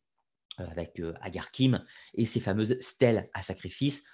euh, 0.60 0.66
avec 0.66 1.00
euh, 1.00 1.14
Agarkim, 1.20 1.84
et 2.14 2.26
ces 2.26 2.40
fameuses 2.40 2.76
stèles 2.80 3.28
à 3.34 3.42
sacrifice, 3.42 4.04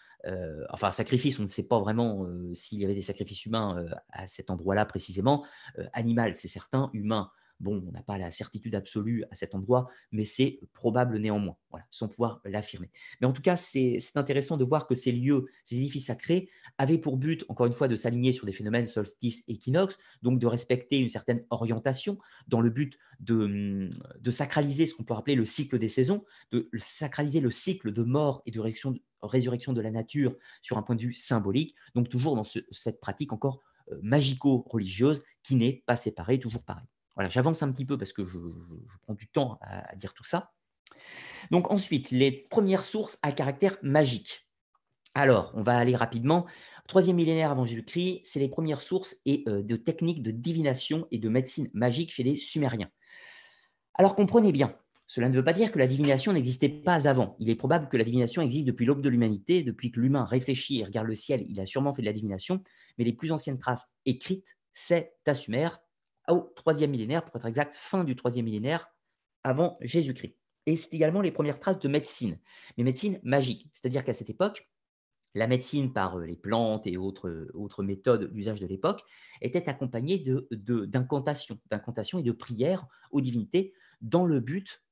enfin, 0.70 0.90
sacrifice, 0.90 1.38
on 1.38 1.42
ne 1.42 1.48
sait 1.48 1.66
pas 1.66 1.80
vraiment 1.80 2.26
s'il 2.52 2.80
y 2.80 2.84
avait 2.84 2.94
des 2.94 3.02
sacrifices 3.02 3.46
humains 3.46 3.84
à 4.10 4.26
cet 4.26 4.50
endroit-là 4.50 4.84
précisément. 4.84 5.44
animal, 5.92 6.34
c'est 6.34 6.48
certain. 6.48 6.90
Humain, 6.92 7.30
bon, 7.62 7.82
on 7.86 7.92
n'a 7.92 8.02
pas 8.02 8.18
la 8.18 8.30
certitude 8.30 8.74
absolue 8.74 9.24
à 9.30 9.34
cet 9.34 9.54
endroit, 9.54 9.88
mais 10.10 10.24
c'est 10.24 10.60
probable 10.72 11.18
néanmoins, 11.18 11.56
sans 11.90 12.08
pouvoir 12.08 12.40
l'affirmer. 12.44 12.90
Mais 13.20 13.26
en 13.26 13.32
tout 13.32 13.42
cas, 13.42 13.56
c'est 13.56 13.98
intéressant 14.14 14.56
de 14.56 14.64
voir 14.64 14.86
que 14.86 14.94
ces 14.94 15.12
lieux, 15.12 15.46
ces 15.64 15.76
édifices 15.76 16.06
sacrés, 16.06 16.50
avaient 16.78 16.98
pour 16.98 17.16
but, 17.16 17.44
encore 17.48 17.66
une 17.66 17.72
fois, 17.72 17.88
de 17.88 17.96
s'aligner 17.96 18.32
sur 18.32 18.46
des 18.46 18.52
phénomènes 18.52 18.86
solstice 18.86 19.44
équinoxe, 19.48 19.98
donc 20.22 20.38
de 20.38 20.46
respecter 20.46 20.98
une 20.98 21.08
certaine 21.08 21.44
orientation 21.50 22.18
dans 22.48 22.60
le 22.60 22.70
but 22.70 22.98
de, 23.20 23.88
sacraliser 24.30 24.86
ce 24.86 24.94
qu'on 24.94 25.04
peut 25.04 25.14
appeler 25.14 25.36
le 25.36 25.44
cycle 25.44 25.78
des 25.78 25.88
saisons, 25.88 26.24
de 26.50 26.68
sacraliser 26.78 27.40
le 27.40 27.50
cycle 27.50 27.92
de 27.92 28.02
mort 28.02 28.42
et 28.46 28.50
de 28.50 28.60
résurrection, 28.60 28.94
résurrection 29.22 29.72
de 29.72 29.80
la 29.80 29.90
nature 29.90 30.36
sur 30.60 30.78
un 30.78 30.82
point 30.82 30.96
de 30.96 31.02
vue 31.02 31.14
symbolique, 31.14 31.74
donc 31.94 32.08
toujours 32.08 32.34
dans 32.34 32.44
cette 32.44 33.00
pratique 33.00 33.32
encore 33.32 33.62
euh, 33.90 33.98
magico-religieuse 34.02 35.22
qui 35.42 35.56
n'est 35.56 35.82
pas 35.86 35.96
séparée, 35.96 36.38
toujours 36.38 36.62
pareil. 36.62 36.86
Voilà, 37.14 37.28
j'avance 37.28 37.62
un 37.62 37.70
petit 37.70 37.84
peu 37.84 37.98
parce 37.98 38.12
que 38.12 38.24
je, 38.24 38.38
prends 39.02 39.14
du 39.14 39.28
temps 39.28 39.58
à, 39.62 39.94
dire 39.96 40.14
tout 40.14 40.24
ça. 40.24 40.52
Donc 41.50 41.70
ensuite, 41.70 42.10
les 42.10 42.32
premières 42.32 42.84
sources 42.84 43.18
à 43.22 43.32
caractère 43.32 43.76
magique. 43.82 44.48
Alors, 45.14 45.52
on 45.54 45.62
va 45.62 45.76
aller 45.76 45.94
rapidement. 45.94 46.46
Troisième 46.88 47.16
millénaire 47.16 47.50
avant 47.50 47.64
Jésus-Christ, 47.64 48.22
c'est 48.24 48.40
les 48.40 48.48
premières 48.48 48.80
sources 48.80 49.16
et, 49.26 49.44
euh, 49.46 49.62
de 49.62 49.76
techniques 49.76 50.22
de 50.22 50.30
divination 50.30 51.06
et 51.10 51.18
de 51.18 51.28
médecine 51.28 51.68
magique 51.74 52.12
chez 52.12 52.22
les 52.22 52.36
Sumériens. 52.36 52.90
Alors 53.94 54.16
comprenez 54.16 54.52
bien, 54.52 54.74
cela 55.06 55.28
ne 55.28 55.34
veut 55.34 55.44
pas 55.44 55.52
dire 55.52 55.70
que 55.70 55.78
la 55.78 55.86
divination 55.86 56.32
n'existait 56.32 56.70
pas 56.70 57.06
avant. 57.06 57.36
Il 57.38 57.50
est 57.50 57.54
probable 57.54 57.88
que 57.88 57.98
la 57.98 58.04
divination 58.04 58.40
existe 58.40 58.64
depuis 58.64 58.86
l'aube 58.86 59.02
de 59.02 59.10
l'humanité, 59.10 59.62
depuis 59.62 59.90
que 59.90 60.00
l'humain 60.00 60.24
réfléchit 60.24 60.80
et 60.80 60.84
regarde 60.84 61.06
le 61.06 61.14
ciel, 61.14 61.44
il 61.48 61.60
a 61.60 61.66
sûrement 61.66 61.92
fait 61.92 62.00
de 62.00 62.06
la 62.06 62.14
divination, 62.14 62.62
mais 62.96 63.04
les 63.04 63.12
plus 63.12 63.30
anciennes 63.30 63.58
traces 63.58 63.94
écrites, 64.06 64.56
c'est 64.72 65.14
à 65.26 65.34
Sumer, 65.34 65.68
au 66.28 66.52
troisième 66.56 66.90
millénaire, 66.90 67.24
pour 67.24 67.36
être 67.36 67.46
exact, 67.46 67.74
fin 67.74 68.04
du 68.04 68.16
troisième 68.16 68.44
millénaire 68.44 68.88
avant 69.44 69.78
Jésus-Christ. 69.80 70.36
Et 70.66 70.76
c'est 70.76 70.94
également 70.94 71.20
les 71.20 71.32
premières 71.32 71.58
traces 71.58 71.80
de 71.80 71.88
médecine, 71.88 72.38
mais 72.76 72.84
médecine 72.84 73.18
magique. 73.24 73.68
C'est-à-dire 73.72 74.04
qu'à 74.04 74.14
cette 74.14 74.30
époque, 74.30 74.68
la 75.34 75.46
médecine 75.46 75.92
par 75.92 76.18
euh, 76.18 76.26
les 76.26 76.36
plantes 76.36 76.86
et 76.86 76.96
autres, 76.96 77.48
autres 77.54 77.82
méthodes 77.82 78.32
d'usage 78.32 78.60
de 78.60 78.66
l'époque 78.66 79.02
était 79.40 79.68
accompagnée 79.68 80.24
d'incantations, 80.50 81.54
de, 81.54 81.60
d'incantations 81.70 82.18
et 82.18 82.22
de 82.22 82.32
prières 82.32 82.86
aux 83.10 83.20
divinités 83.20 83.72
dans 84.00 84.26
le 84.26 84.40
but 84.40 84.82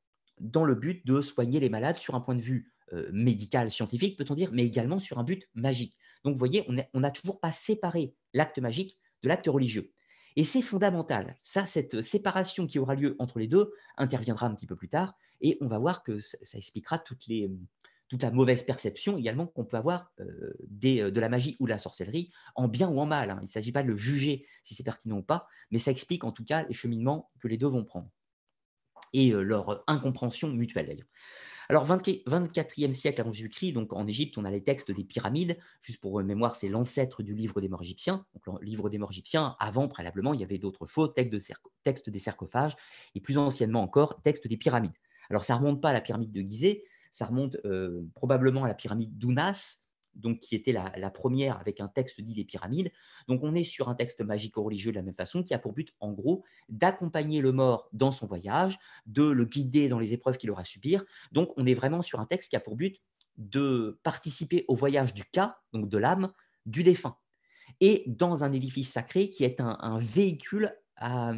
dans 0.40 0.64
le 0.64 0.74
but 0.74 1.06
de 1.06 1.20
soigner 1.20 1.60
les 1.60 1.68
malades 1.68 1.98
sur 1.98 2.14
un 2.14 2.20
point 2.20 2.34
de 2.34 2.40
vue 2.40 2.72
euh, 2.92 3.08
médical, 3.12 3.70
scientifique, 3.70 4.18
peut-on 4.18 4.34
dire, 4.34 4.50
mais 4.52 4.64
également 4.64 4.98
sur 4.98 5.18
un 5.18 5.24
but 5.24 5.48
magique. 5.54 5.96
Donc, 6.24 6.32
vous 6.32 6.38
voyez, 6.38 6.66
on 6.92 7.00
n'a 7.00 7.10
toujours 7.10 7.40
pas 7.40 7.52
séparé 7.52 8.14
l'acte 8.34 8.58
magique 8.58 8.98
de 9.22 9.28
l'acte 9.28 9.46
religieux. 9.46 9.92
Et 10.36 10.44
c'est 10.44 10.62
fondamental. 10.62 11.36
Ça, 11.42 11.66
cette 11.66 12.00
séparation 12.02 12.66
qui 12.66 12.78
aura 12.78 12.94
lieu 12.94 13.16
entre 13.18 13.38
les 13.38 13.48
deux 13.48 13.72
interviendra 13.96 14.46
un 14.46 14.54
petit 14.54 14.66
peu 14.66 14.76
plus 14.76 14.88
tard, 14.88 15.14
et 15.40 15.58
on 15.60 15.68
va 15.68 15.78
voir 15.78 16.02
que 16.02 16.20
ça, 16.20 16.58
expliquera 16.58 16.98
toute 16.98 18.22
la 18.22 18.30
mauvaise 18.30 18.62
perception 18.62 19.16
également 19.16 19.46
qu'on 19.46 19.64
peut 19.64 19.76
avoir 19.76 20.12
euh, 20.20 20.52
euh, 20.84 21.10
de 21.10 21.20
la 21.20 21.28
magie 21.28 21.56
ou 21.60 21.64
de 21.64 21.70
la 21.70 21.78
sorcellerie, 21.78 22.30
en 22.54 22.68
bien 22.68 22.88
ou 22.88 23.00
en 23.00 23.06
mal. 23.06 23.30
Hein. 23.30 23.38
Il 23.40 23.46
ne 23.46 23.50
s'agit 23.50 23.72
pas 23.72 23.82
de 23.82 23.88
le 23.88 23.96
juger 23.96 24.46
si 24.62 24.74
c'est 24.74 24.84
pertinent 24.84 25.18
ou 25.18 25.22
pas, 25.22 25.48
mais 25.70 25.78
ça 25.78 25.90
explique 25.90 26.24
en 26.24 26.32
tout 26.32 26.44
cas 26.44 26.64
les 26.64 26.74
cheminements 26.74 27.30
que 27.40 27.48
les 27.48 27.56
deux 27.56 27.68
vont 27.68 27.84
prendre 27.84 28.10
et 29.12 29.30
leur 29.30 29.82
incompréhension 29.88 30.48
mutuelle 30.48 30.86
d'ailleurs. 30.86 31.06
Alors, 31.70 31.86
24e 31.86 32.92
siècle 32.92 33.20
avant 33.20 33.32
Jésus-Christ, 33.32 33.72
donc 33.74 33.92
en 33.92 34.04
Égypte, 34.08 34.36
on 34.38 34.44
a 34.44 34.50
les 34.50 34.64
textes 34.64 34.90
des 34.90 35.04
pyramides. 35.04 35.56
Juste 35.82 36.00
pour 36.00 36.20
mémoire, 36.20 36.56
c'est 36.56 36.68
l'ancêtre 36.68 37.22
du 37.22 37.32
livre 37.32 37.60
des 37.60 37.68
morts 37.68 37.82
égyptiens. 37.82 38.26
Le 38.44 38.66
livre 38.66 38.90
des 38.90 38.98
morts 38.98 39.12
égyptiens, 39.12 39.54
avant, 39.60 39.86
préalablement, 39.86 40.34
il 40.34 40.40
y 40.40 40.42
avait 40.42 40.58
d'autres 40.58 40.84
choses, 40.84 41.14
textes, 41.14 42.10
des 42.10 42.18
sarcophages, 42.18 42.74
et 43.14 43.20
plus 43.20 43.38
anciennement 43.38 43.82
encore, 43.82 44.20
textes 44.22 44.48
des 44.48 44.56
pyramides. 44.56 44.90
Alors, 45.30 45.44
ça 45.44 45.54
ne 45.54 45.60
remonte 45.60 45.80
pas 45.80 45.90
à 45.90 45.92
la 45.92 46.00
pyramide 46.00 46.32
de 46.32 46.40
Gizeh, 46.40 46.82
ça 47.12 47.26
remonte 47.26 47.56
euh, 47.64 48.02
probablement 48.16 48.64
à 48.64 48.68
la 48.68 48.74
pyramide 48.74 49.16
d'Ounas, 49.16 49.86
donc 50.14 50.40
qui 50.40 50.54
était 50.54 50.72
la, 50.72 51.10
première 51.10 51.58
avec 51.58 51.80
un 51.80 51.88
texte 51.88 52.20
dit 52.20 52.34
des 52.34 52.44
pyramides. 52.44 52.90
Donc 53.28 53.42
on 53.42 53.54
est 53.54 53.62
sur 53.62 53.88
un 53.88 53.94
texte 53.94 54.20
magico-religieux 54.20 54.92
de 54.92 54.96
la 54.96 55.02
même 55.02 55.14
façon 55.14 55.42
qui 55.42 55.54
a 55.54 55.58
pour 55.58 55.72
but, 55.72 55.92
en 56.00 56.12
gros, 56.12 56.44
d'accompagner 56.68 57.40
le 57.40 57.52
mort 57.52 57.88
dans 57.92 58.10
son 58.10 58.26
voyage, 58.26 58.78
de 59.06 59.24
le 59.24 59.44
guider 59.44 59.88
dans 59.88 59.98
les 59.98 60.12
épreuves 60.12 60.36
qu'il 60.36 60.50
aura 60.50 60.62
à 60.62 60.64
subir. 60.64 61.04
Donc 61.32 61.52
on 61.56 61.66
est 61.66 61.74
vraiment 61.74 62.02
sur 62.02 62.20
un 62.20 62.26
texte 62.26 62.50
qui 62.50 62.56
a 62.56 62.60
pour 62.60 62.76
but 62.76 63.00
de 63.36 63.98
participer 64.02 64.64
au 64.68 64.74
voyage 64.74 65.14
du 65.14 65.24
cas, 65.24 65.58
donc 65.72 65.88
de 65.88 65.98
l'âme, 65.98 66.32
du 66.66 66.82
défunt. 66.82 67.16
Et 67.80 68.04
dans 68.06 68.44
un 68.44 68.52
édifice 68.52 68.92
sacré 68.92 69.30
qui 69.30 69.44
est 69.44 69.60
un, 69.60 69.98
véhicule 70.00 70.76
à, 70.96 71.32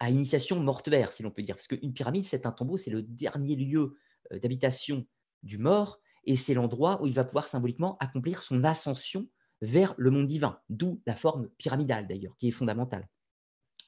à, 0.00 0.10
initiation 0.10 0.58
mortuaire, 0.58 1.12
si 1.12 1.22
l'on 1.22 1.30
peut 1.30 1.42
dire. 1.42 1.54
Parce 1.54 1.68
qu'une 1.68 1.92
pyramide, 1.92 2.24
c'est 2.24 2.46
un 2.46 2.52
tombeau, 2.52 2.76
c'est 2.76 2.90
le 2.90 3.02
dernier 3.02 3.54
lieu 3.54 3.96
euh, 4.32 4.38
d'habitation 4.40 5.06
du 5.44 5.58
mort 5.58 6.00
et 6.28 6.36
c'est 6.36 6.52
l'endroit 6.52 7.02
où 7.02 7.06
il 7.06 7.14
va 7.14 7.24
pouvoir 7.24 7.48
symboliquement 7.48 7.96
accomplir 8.00 8.42
son 8.42 8.62
ascension 8.62 9.26
vers 9.62 9.94
le 9.96 10.10
monde 10.10 10.26
divin, 10.26 10.60
d'où 10.68 11.00
la 11.06 11.14
forme 11.14 11.48
pyramidale 11.56 12.06
d'ailleurs, 12.06 12.36
qui 12.36 12.48
est 12.48 12.52
fondamentale, 12.52 13.08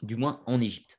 du 0.02 0.16
moins 0.16 0.42
en 0.46 0.58
Égypte. 0.58 0.98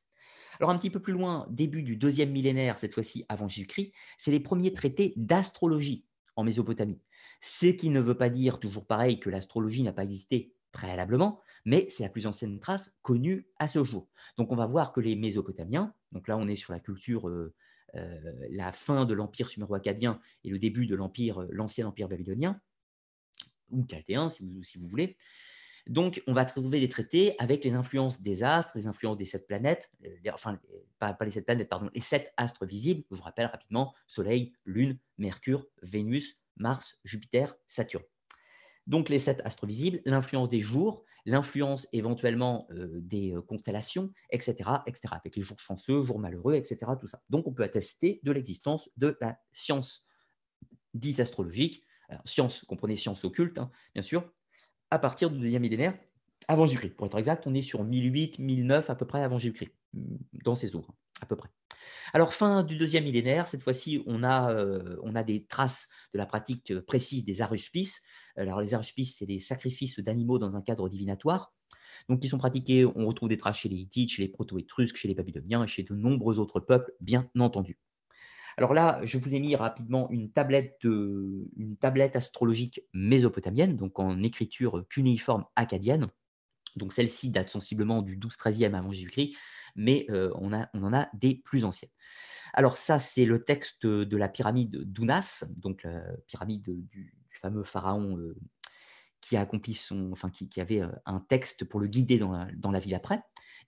Alors 0.59 0.69
un 0.69 0.77
petit 0.77 0.91
peu 0.91 1.01
plus 1.01 1.13
loin, 1.13 1.47
début 1.49 1.81
du 1.81 1.97
deuxième 1.97 2.31
millénaire, 2.31 2.77
cette 2.77 2.93
fois-ci 2.93 3.25
avant 3.27 3.47
Jésus-Christ, 3.47 3.91
c'est 4.19 4.29
les 4.29 4.39
premiers 4.39 4.71
traités 4.71 5.13
d'astrologie 5.17 6.05
en 6.35 6.43
Mésopotamie. 6.43 7.01
Ce 7.41 7.65
qui 7.65 7.89
ne 7.89 7.99
veut 7.99 8.15
pas 8.15 8.29
dire, 8.29 8.59
toujours 8.59 8.85
pareil, 8.85 9.19
que 9.19 9.31
l'astrologie 9.31 9.81
n'a 9.81 9.93
pas 9.93 10.03
existé 10.03 10.53
préalablement, 10.71 11.41
mais 11.65 11.87
c'est 11.89 12.03
la 12.03 12.09
plus 12.09 12.27
ancienne 12.27 12.59
trace 12.59 12.95
connue 13.01 13.47
à 13.57 13.65
ce 13.65 13.83
jour. 13.83 14.07
Donc 14.37 14.51
on 14.51 14.55
va 14.55 14.67
voir 14.67 14.93
que 14.93 15.01
les 15.01 15.15
Mésopotamiens, 15.15 15.95
donc 16.11 16.27
là 16.27 16.37
on 16.37 16.47
est 16.47 16.55
sur 16.55 16.71
la 16.71 16.79
culture 16.79 17.27
euh, 17.27 17.55
la 17.93 18.71
fin 18.71 19.05
de 19.05 19.13
l'empire 19.13 19.49
suméro-acadien 19.49 20.19
et 20.43 20.49
le 20.49 20.59
début 20.59 20.85
de 20.85 20.95
euh, 20.95 21.47
l'ancien 21.51 21.87
empire 21.87 22.07
babylonien, 22.07 22.59
ou 23.69 23.85
chaldéen 23.89 24.29
si 24.29 24.43
vous, 24.43 24.63
si 24.63 24.77
vous 24.77 24.87
voulez. 24.87 25.17
Donc, 25.87 26.21
on 26.27 26.33
va 26.33 26.45
trouver 26.45 26.79
des 26.79 26.89
traités 26.89 27.35
avec 27.39 27.63
les 27.63 27.73
influences 27.73 28.21
des 28.21 28.43
astres, 28.43 28.77
les 28.77 28.87
influences 28.87 29.17
des 29.17 29.25
sept 29.25 29.47
planètes, 29.47 29.89
euh, 30.05 30.31
enfin, 30.33 30.59
pas, 30.99 31.17
les 31.21 31.31
sept 31.31 31.45
planètes, 31.45 31.69
pardon, 31.69 31.89
les 31.93 32.01
sept 32.01 32.33
astres 32.37 32.65
visibles, 32.65 33.03
je 33.09 33.17
vous 33.17 33.23
rappelle 33.23 33.47
rapidement, 33.47 33.93
Soleil, 34.07 34.53
Lune, 34.65 34.99
Mercure, 35.17 35.65
Vénus, 35.81 36.43
Mars, 36.57 36.99
Jupiter, 37.03 37.55
Saturne. 37.65 38.03
Donc, 38.87 39.09
les 39.09 39.19
sept 39.19 39.41
astres 39.45 39.65
visibles, 39.65 40.01
l'influence 40.05 40.49
des 40.49 40.61
jours, 40.61 41.03
l'influence 41.25 41.87
éventuellement 41.93 42.67
des 42.71 43.35
constellations, 43.47 44.11
etc., 44.29 44.55
etc., 44.87 45.13
avec 45.13 45.35
les 45.35 45.41
jours 45.41 45.59
chanceux, 45.59 46.01
jours 46.01 46.19
malheureux, 46.19 46.55
etc., 46.55 46.77
tout 46.99 47.07
ça. 47.07 47.21
Donc, 47.29 47.47
on 47.47 47.53
peut 47.53 47.63
attester 47.63 48.19
de 48.23 48.31
l'existence 48.31 48.89
de 48.97 49.17
la 49.21 49.37
science 49.51 50.05
dite 50.93 51.19
astrologique, 51.19 51.83
science, 52.25 52.63
comprenez 52.67 52.95
science 52.95 53.23
occulte, 53.23 53.57
hein, 53.57 53.71
bien 53.93 54.03
sûr, 54.03 54.29
à 54.89 54.99
partir 54.99 55.29
du 55.29 55.39
deuxième 55.39 55.61
millénaire 55.61 55.97
avant 56.47 56.65
Jésus-Christ. 56.65 56.95
Pour 56.95 57.07
être 57.07 57.17
exact, 57.17 57.47
on 57.47 57.53
est 57.53 57.61
sur 57.61 57.83
1008, 57.83 58.39
1009 58.39 58.89
à 58.89 58.95
peu 58.95 59.05
près 59.05 59.23
avant 59.23 59.37
Jésus-Christ, 59.37 59.71
mmh, 59.93 60.15
dans 60.43 60.55
ces 60.55 60.75
eaux, 60.75 60.85
hein, 60.87 60.93
à 61.21 61.25
peu 61.25 61.35
près. 61.35 61.49
Alors, 62.13 62.33
fin 62.33 62.63
du 62.63 62.77
deuxième 62.77 63.05
millénaire, 63.05 63.47
cette 63.47 63.63
fois-ci, 63.63 64.03
on, 64.05 64.23
a, 64.23 64.53
on 65.01 65.15
a 65.15 65.23
des 65.23 65.45
traces 65.45 65.87
de 66.13 66.17
la 66.17 66.25
pratique 66.25 66.77
précise 66.81 67.25
des 67.25 67.41
aruspices, 67.41 68.03
alors, 68.37 68.61
les 68.61 68.73
aruspices, 68.73 69.17
c'est 69.17 69.25
des 69.25 69.39
sacrifices 69.39 69.99
d'animaux 69.99 70.39
dans 70.39 70.55
un 70.55 70.61
cadre 70.61 70.89
divinatoire. 70.89 71.53
Donc, 72.09 72.19
qui 72.21 72.27
sont 72.27 72.37
pratiqués, 72.37 72.85
on 72.85 73.05
retrouve 73.05 73.29
des 73.29 73.37
traces 73.37 73.57
chez 73.57 73.69
les 73.69 73.77
Hittites, 73.77 74.11
chez 74.11 74.23
les 74.23 74.29
Proto-Étrusques, 74.29 74.95
chez 74.95 75.07
les 75.07 75.15
Babyloniens 75.15 75.63
et 75.63 75.67
chez 75.67 75.83
de 75.83 75.93
nombreux 75.93 76.39
autres 76.39 76.59
peuples, 76.59 76.91
bien 76.99 77.29
entendu. 77.37 77.77
Alors 78.57 78.73
là, 78.73 78.99
je 79.03 79.17
vous 79.17 79.33
ai 79.33 79.39
mis 79.39 79.55
rapidement 79.55 80.09
une 80.11 80.31
tablette, 80.31 80.75
astrologique 82.15 82.81
mésopotamienne, 82.93 83.75
donc 83.75 83.99
en 83.99 84.21
écriture 84.23 84.85
cunéiforme 84.89 85.45
acadienne. 85.55 86.07
Donc 86.75 86.93
celle-ci 86.93 87.29
date 87.29 87.49
sensiblement 87.49 88.01
du 88.01 88.17
12-13e 88.17 88.73
avant 88.73 88.91
Jésus-Christ, 88.91 89.37
mais 89.75 90.05
euh, 90.09 90.31
on, 90.35 90.51
on 90.73 90.83
en 90.83 90.93
a 90.93 91.09
des 91.13 91.35
plus 91.35 91.65
anciennes. 91.65 91.91
Alors 92.53 92.77
ça, 92.77 92.99
c'est 92.99 93.25
le 93.25 93.43
texte 93.43 93.85
de 93.85 94.17
la 94.17 94.27
pyramide 94.27 94.83
d'Unas, 94.83 95.45
donc 95.55 95.83
la 95.83 96.03
pyramide 96.27 96.69
du, 96.87 97.13
fameux 97.31 97.63
pharaon 97.63 98.17
euh, 98.17 98.35
qui 99.21 99.37
a 99.37 99.41
accompli 99.41 99.73
son, 99.73 100.11
enfin 100.11 100.29
qui, 100.29 100.59
avait 100.59 100.81
euh, 100.81 100.89
un 101.05 101.19
texte 101.19 101.65
pour 101.65 101.79
le 101.79 101.87
guider 101.87 102.17
dans 102.17 102.31
la, 102.31 102.47
dans 102.57 102.71
la 102.71 102.79
vie 102.79 102.95
après. 102.95 103.21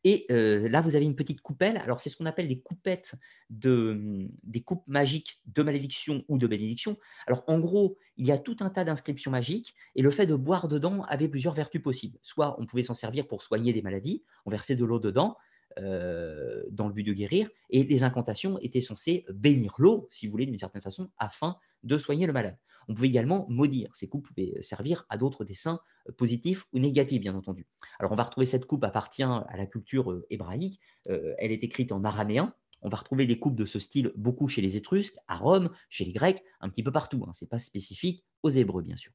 Et 0.04 0.26
euh, 0.32 0.68
là, 0.68 0.82
vous 0.82 0.96
avez 0.96 1.06
une 1.06 1.16
petite 1.16 1.42
coupelle. 1.42 1.78
Alors, 1.78 2.00
c'est 2.00 2.10
ce 2.10 2.18
qu'on 2.18 2.26
appelle 2.26 2.48
des 2.48 2.60
coupettes 2.60 3.16
de, 3.50 4.28
des 4.44 4.62
coupes 4.62 4.86
magiques 4.88 5.40
de 5.46 5.64
malédiction 5.64 6.24
ou 6.28 6.38
de 6.38 6.48
bénédiction. 6.48 6.98
Alors, 7.28 7.44
en 7.48 7.60
gros, 7.60 7.98
il 8.18 8.28
y 8.28 8.32
a 8.32 8.38
tout 8.38 8.58
un 8.60 8.70
tas 8.70 8.84
d'inscriptions 8.84 9.32
magiques 9.32 9.76
et 9.96 10.02
le 10.02 10.12
fait 10.12 10.26
de 10.26 10.36
boire 10.36 10.68
dedans 10.68 11.04
avait 11.04 11.30
plusieurs 11.30 11.54
vertus 11.54 11.82
possibles. 11.82 12.20
Soit 12.22 12.60
on 12.60 12.66
pouvait 12.66 12.84
s'en 12.84 12.94
servir 12.94 13.28
pour 13.28 13.44
soigner 13.44 13.72
des 13.72 13.82
maladies, 13.82 14.24
on 14.46 14.52
versait 14.52 14.76
de 14.76 14.84
l'eau 14.84 15.00
dedans, 15.00 15.38
dans 15.78 16.88
le 16.88 16.94
but 16.94 17.04
de 17.04 17.14
guérir, 17.14 17.50
et 17.70 17.84
les 17.84 18.04
incantations 18.04 18.60
étaient 18.60 18.82
censées 18.82 19.26
bénir 19.30 19.76
l'eau, 19.78 20.08
si 20.10 20.28
vous 20.28 20.32
voulez, 20.32 20.46
d'une 20.46 20.58
certaine 20.58 20.82
façon, 20.82 21.12
afin 21.18 21.58
de 21.84 21.98
soigner 21.98 22.28
le 22.28 22.34
malade. 22.34 22.58
On 22.88 22.94
pouvait 22.94 23.08
également 23.08 23.46
maudire. 23.50 23.90
Ces 23.96 24.08
coupes 24.08 24.28
pouvaient 24.28 24.62
servir 24.62 25.06
à 25.10 25.18
d'autres 25.18 25.46
dessins 25.46 25.80
euh, 26.10 26.12
positifs 26.14 26.66
ou 26.74 26.80
négatifs, 26.80 27.22
bien 27.22 27.36
entendu. 27.36 27.68
Alors, 28.00 28.12
on 28.12 28.16
va 28.16 28.24
retrouver 28.24 28.46
cette 28.46 28.66
coupe 28.66 28.84
appartient 28.84 29.24
à 29.24 29.58
la 29.58 29.66
culture 29.66 30.12
euh, 30.12 30.26
hébraïque. 30.30 30.80
Euh, 31.10 31.34
elle 31.38 31.52
est 31.52 31.64
écrite 31.64 31.92
en 31.92 32.04
araméen. 32.04 32.54
On 32.82 32.90
va 32.90 32.98
retrouver 32.98 33.26
des 33.26 33.40
coupes 33.40 33.56
de 33.56 33.66
ce 33.66 33.80
style 33.80 34.12
beaucoup 34.16 34.50
chez 34.50 34.62
les 34.62 34.76
Étrusques, 34.76 35.16
à 35.28 35.38
Rome, 35.38 35.70
chez 35.90 36.04
les 36.04 36.12
Grecs, 36.12 36.44
un 36.60 36.70
petit 36.70 36.84
peu 36.84 36.92
partout. 36.92 37.24
Hein. 37.26 37.32
Ce 37.34 37.46
n'est 37.46 37.50
pas 37.50 37.60
spécifique 37.60 38.26
aux 38.44 38.50
Hébreux, 38.50 38.82
bien 38.82 38.98
sûr. 38.98 39.14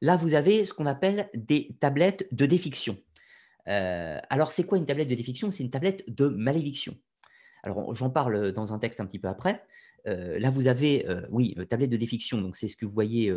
Là, 0.00 0.16
vous 0.16 0.34
avez 0.34 0.64
ce 0.64 0.74
qu'on 0.74 0.86
appelle 0.86 1.28
des 1.34 1.76
tablettes 1.80 2.28
de 2.30 2.46
défiction. 2.46 2.98
Alors, 3.68 4.52
c'est 4.52 4.64
quoi 4.64 4.78
une 4.78 4.86
tablette 4.86 5.08
de 5.08 5.14
défiction? 5.14 5.50
C'est 5.50 5.62
une 5.62 5.70
tablette 5.70 6.04
de 6.08 6.28
malédiction. 6.28 6.96
Alors, 7.62 7.94
j'en 7.94 8.10
parle 8.10 8.52
dans 8.52 8.72
un 8.72 8.78
texte 8.78 9.00
un 9.00 9.06
petit 9.06 9.18
peu 9.18 9.28
après. 9.28 9.62
Euh, 10.06 10.38
là, 10.38 10.50
vous 10.50 10.68
avez, 10.68 11.08
euh, 11.08 11.26
oui, 11.30 11.54
euh, 11.58 11.64
tablette 11.64 11.90
de 11.90 11.96
défiction, 11.96 12.40
donc 12.40 12.56
c'est 12.56 12.68
ce 12.68 12.76
que 12.76 12.86
vous 12.86 12.92
voyez. 12.92 13.32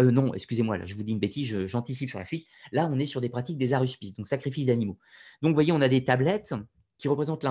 non, 0.00 0.32
excusez-moi, 0.34 0.78
là, 0.78 0.86
je 0.86 0.94
vous 0.94 1.02
dis 1.02 1.12
une 1.12 1.18
bêtise, 1.18 1.66
j'anticipe 1.66 2.08
sur 2.08 2.18
la 2.18 2.24
suite. 2.24 2.46
Là, 2.72 2.88
on 2.90 2.98
est 2.98 3.06
sur 3.06 3.20
des 3.20 3.28
pratiques 3.28 3.58
des 3.58 3.72
aruspices, 3.72 4.14
donc 4.14 4.26
sacrifice 4.26 4.66
d'animaux. 4.66 4.98
Donc, 5.42 5.50
vous 5.50 5.54
voyez, 5.54 5.72
on 5.72 5.80
a 5.80 5.88
des 5.88 6.04
tablettes 6.04 6.54
qui 6.98 7.08
représentent 7.08 7.44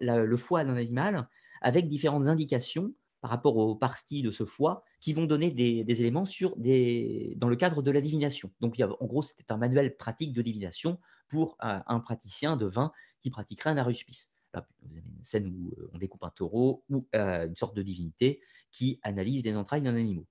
le 0.00 0.36
foie 0.36 0.64
d'un 0.64 0.76
animal 0.76 1.28
avec 1.62 1.88
différentes 1.88 2.26
indications 2.26 2.92
par 3.22 3.30
rapport 3.30 3.56
aux 3.56 3.74
parties 3.74 4.20
de 4.20 4.30
ce 4.30 4.44
foie 4.44 4.84
qui 5.00 5.14
vont 5.14 5.24
donner 5.24 5.50
des, 5.50 5.84
éléments 5.88 6.26
sur 6.26 6.56
des, 6.56 7.32
dans 7.36 7.48
le 7.48 7.56
cadre 7.56 7.82
de 7.82 7.90
la 7.90 8.02
divination. 8.02 8.50
Donc, 8.60 8.78
en 8.78 9.06
gros, 9.06 9.22
c'était 9.22 9.52
un 9.52 9.56
manuel 9.56 9.96
pratique 9.96 10.34
de 10.34 10.42
divination 10.42 10.98
pour 11.28 11.56
un 11.60 12.00
praticien 12.00 12.56
de 12.56 12.66
vin 12.66 12.92
qui 13.20 13.30
pratiquerait 13.30 13.70
un 13.70 13.76
aruspice 13.76 14.34
vous 14.82 14.96
avez 14.96 15.06
une 15.16 15.24
scène 15.24 15.46
où 15.46 15.74
euh, 15.78 15.90
on 15.92 15.98
découpe 15.98 16.22
un 16.24 16.30
taureau 16.30 16.84
ou 16.88 17.02
euh, 17.14 17.46
une 17.46 17.56
sorte 17.56 17.76
de 17.76 17.82
divinité 17.82 18.40
qui 18.70 19.00
analyse 19.02 19.42
les 19.44 19.56
entrailles 19.56 19.82
d'un 19.82 19.96
animal. 19.96 20.24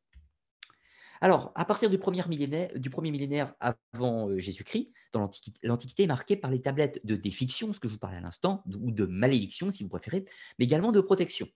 Alors, 1.21 1.53
à 1.55 1.63
partir 1.63 1.89
du 1.89 1.97
premier 1.97 2.21
millénaire, 2.27 2.69
du 2.75 2.89
premier 2.89 3.09
millénaire 3.09 3.55
avant 3.59 4.29
euh, 4.29 4.39
Jésus-Christ, 4.39 4.91
dans 5.13 5.29
l'Antiquité 5.63 6.03
est 6.03 6.07
marquée 6.07 6.35
par 6.35 6.51
les 6.51 6.61
tablettes 6.61 7.05
de 7.05 7.15
défiction, 7.15 7.71
ce 7.71 7.79
que 7.79 7.87
je 7.87 7.93
vous 7.93 7.99
parlais 7.99 8.17
à 8.17 8.21
l'instant, 8.21 8.63
ou 8.67 8.91
de 8.91 9.05
malédiction, 9.05 9.69
si 9.69 9.83
vous 9.83 9.89
préférez, 9.89 10.25
mais 10.59 10.65
également 10.65 10.91
de 10.91 10.99
protection, 10.99 11.47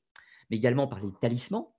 mais 0.49 0.57
également 0.57 0.87
par 0.87 1.03
les 1.03 1.11
talismans, 1.19 1.75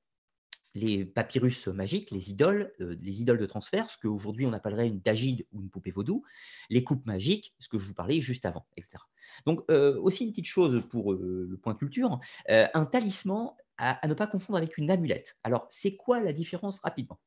les 0.74 1.04
papyrus 1.04 1.68
magiques, 1.68 2.10
les 2.10 2.30
idoles, 2.30 2.72
euh, 2.80 2.96
les 3.00 3.20
idoles 3.20 3.38
de 3.38 3.46
transfert, 3.46 3.88
ce 3.90 3.98
qu'aujourd'hui 3.98 4.46
on 4.46 4.52
appellerait 4.52 4.88
une 4.88 5.00
dagide 5.00 5.46
ou 5.52 5.60
une 5.60 5.70
poupée 5.70 5.90
vaudou, 5.90 6.24
les 6.70 6.84
coupes 6.84 7.04
magiques, 7.06 7.54
ce 7.58 7.68
que 7.68 7.78
je 7.78 7.86
vous 7.86 7.94
parlais 7.94 8.20
juste 8.20 8.46
avant, 8.46 8.66
etc. 8.76 8.98
Donc 9.46 9.62
euh, 9.70 9.98
aussi 10.00 10.24
une 10.24 10.30
petite 10.30 10.46
chose 10.46 10.82
pour 10.90 11.12
euh, 11.12 11.46
le 11.50 11.56
point 11.56 11.74
culture, 11.74 12.20
un 12.48 12.84
talisman 12.86 13.50
à, 13.76 14.06
ne 14.06 14.14
pas 14.14 14.26
confondre 14.26 14.56
avec 14.56 14.78
une 14.78 14.90
amulette. 14.90 15.36
Alors 15.44 15.66
c'est 15.70 15.96
quoi 15.96 16.20
la 16.20 16.32
différence 16.32 16.80
rapidement? 16.80 17.18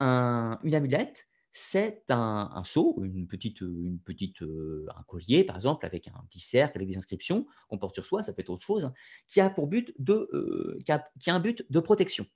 Une 0.00 0.74
amulette, 0.74 1.26
c'est 1.56 2.04
un, 2.10 2.62
seau, 2.64 3.00
une 3.02 3.26
petite, 3.26 3.60
une 3.60 3.98
petite, 3.98 4.42
un 4.42 5.02
collier 5.04 5.44
par 5.44 5.56
exemple, 5.56 5.86
avec 5.86 6.08
un 6.08 6.24
petit 6.28 6.40
cercle, 6.40 6.78
avec 6.78 6.88
des 6.88 6.96
inscriptions 6.96 7.46
qu'on 7.68 7.78
porte 7.78 7.94
sur 7.94 8.04
soi, 8.04 8.22
ça 8.22 8.32
peut 8.32 8.42
être 8.42 8.50
autre 8.50 8.64
chose, 8.64 8.84
hein, 8.84 8.94
qui 9.26 9.40
a 9.40 9.50
pour 9.50 9.66
but 9.66 9.94
de, 9.98 10.78
qui 10.84 10.92
a 11.30 11.34
un 11.34 11.40
but 11.40 11.64
de 11.70 11.80
protection 11.80 12.26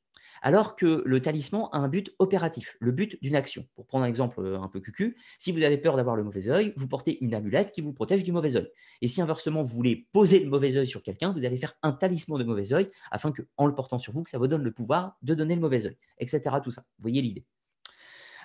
alors 0.42 0.76
que 0.76 1.02
le 1.04 1.20
talisman 1.20 1.68
a 1.72 1.78
un 1.78 1.88
but 1.88 2.14
opératif, 2.18 2.76
le 2.80 2.92
but 2.92 3.18
d'une 3.22 3.36
action. 3.36 3.66
Pour 3.74 3.86
prendre 3.86 4.04
un 4.04 4.08
exemple 4.08 4.40
euh, 4.40 4.60
un 4.60 4.68
peu 4.68 4.80
cucu, 4.80 5.16
si 5.38 5.52
vous 5.52 5.62
avez 5.62 5.78
peur 5.78 5.96
d'avoir 5.96 6.16
le 6.16 6.24
mauvais 6.24 6.48
œil, 6.48 6.72
vous 6.76 6.88
portez 6.88 7.22
une 7.22 7.34
amulette 7.34 7.72
qui 7.72 7.80
vous 7.80 7.92
protège 7.92 8.24
du 8.24 8.32
mauvais 8.32 8.56
œil. 8.56 8.68
Et 9.02 9.08
si 9.08 9.20
inversement 9.20 9.62
vous 9.62 9.74
voulez 9.74 10.08
poser 10.12 10.40
le 10.40 10.50
mauvais 10.50 10.76
œil 10.76 10.86
sur 10.86 11.02
quelqu'un, 11.02 11.32
vous 11.32 11.44
allez 11.44 11.58
faire 11.58 11.74
un 11.82 11.92
talisman 11.92 12.38
de 12.38 12.44
mauvais 12.44 12.72
œil 12.72 12.90
afin 13.10 13.32
que, 13.32 13.42
en 13.56 13.66
le 13.66 13.74
portant 13.74 13.98
sur 13.98 14.12
vous, 14.12 14.24
ça 14.26 14.38
vous 14.38 14.48
donne 14.48 14.62
le 14.62 14.72
pouvoir 14.72 15.16
de 15.22 15.34
donner 15.34 15.54
le 15.54 15.60
mauvais 15.60 15.86
œil, 15.86 15.96
etc. 16.18 16.56
Tout 16.62 16.70
ça. 16.70 16.82
Vous 16.98 17.02
voyez 17.02 17.22
l'idée? 17.22 17.44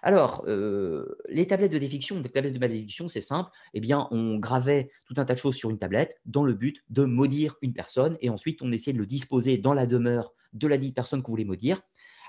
Alors, 0.07 0.43
euh, 0.47 1.17
les 1.29 1.47
tablettes 1.47 1.71
de 1.71 1.79
défiction, 1.79 2.21
les 2.21 2.29
tablettes 2.29 2.53
de 2.53 2.59
malédiction, 2.59 3.07
c'est 3.07 3.21
simple. 3.21 3.49
Eh 3.73 3.79
bien, 3.79 4.07
on 4.11 4.37
gravait 4.37 4.91
tout 5.05 5.15
un 5.17 5.25
tas 5.25 5.33
de 5.33 5.39
choses 5.39 5.55
sur 5.55 5.71
une 5.71 5.79
tablette 5.79 6.21
dans 6.27 6.43
le 6.43 6.53
but 6.53 6.83
de 6.91 7.05
maudire 7.05 7.55
une 7.63 7.73
personne 7.73 8.15
et 8.21 8.29
ensuite 8.29 8.61
on 8.61 8.71
essayait 8.71 8.93
de 8.93 8.99
le 8.99 9.07
disposer 9.07 9.57
dans 9.57 9.73
la 9.73 9.87
demeure 9.87 10.35
de 10.53 10.67
la 10.67 10.77
dite 10.77 10.93
personne 10.93 11.21
vous 11.21 11.31
voulez 11.31 11.43
maudire. 11.43 11.81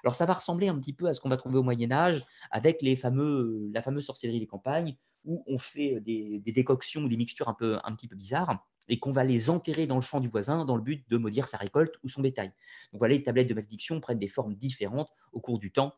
Alors, 0.04 0.14
ça 0.14 0.24
va 0.24 0.32
ressembler 0.32 0.68
un 0.68 0.78
petit 0.78 0.94
peu 0.94 1.06
à 1.06 1.12
ce 1.12 1.20
qu'on 1.20 1.28
va 1.28 1.36
trouver 1.36 1.58
au 1.58 1.62
Moyen 1.62 1.92
Âge 1.92 2.24
avec 2.50 2.80
la 2.80 2.96
fameuse 2.96 4.04
sorcellerie 4.06 4.40
des 4.40 4.46
campagnes 4.46 4.96
où 5.26 5.44
on 5.46 5.58
fait 5.58 6.00
des, 6.00 6.40
décoctions 6.46 7.02
ou 7.02 7.08
des 7.08 7.18
mixtures 7.18 7.50
un, 7.50 7.54
peu, 7.54 7.76
un 7.84 7.94
petit 7.94 8.08
peu 8.08 8.16
bizarres 8.16 8.64
et 8.88 8.98
qu'on 8.98 9.12
va 9.12 9.22
les 9.22 9.50
enterrer 9.50 9.86
dans 9.86 9.96
le 9.96 10.02
champ 10.02 10.20
du 10.20 10.28
voisin 10.28 10.64
dans 10.64 10.76
le 10.76 10.82
but 10.82 11.04
de 11.10 11.18
maudire 11.18 11.46
sa 11.46 11.58
récolte 11.58 11.96
ou 12.02 12.08
son 12.08 12.22
bétail. 12.22 12.54
Donc 12.92 13.00
voilà, 13.00 13.12
les 13.12 13.22
tablettes 13.22 13.48
de 13.48 13.54
malédiction 13.54 14.00
prennent 14.00 14.18
des 14.18 14.28
formes 14.28 14.54
différentes 14.54 15.10
au 15.32 15.40
cours 15.40 15.58
du 15.58 15.72
temps 15.72 15.92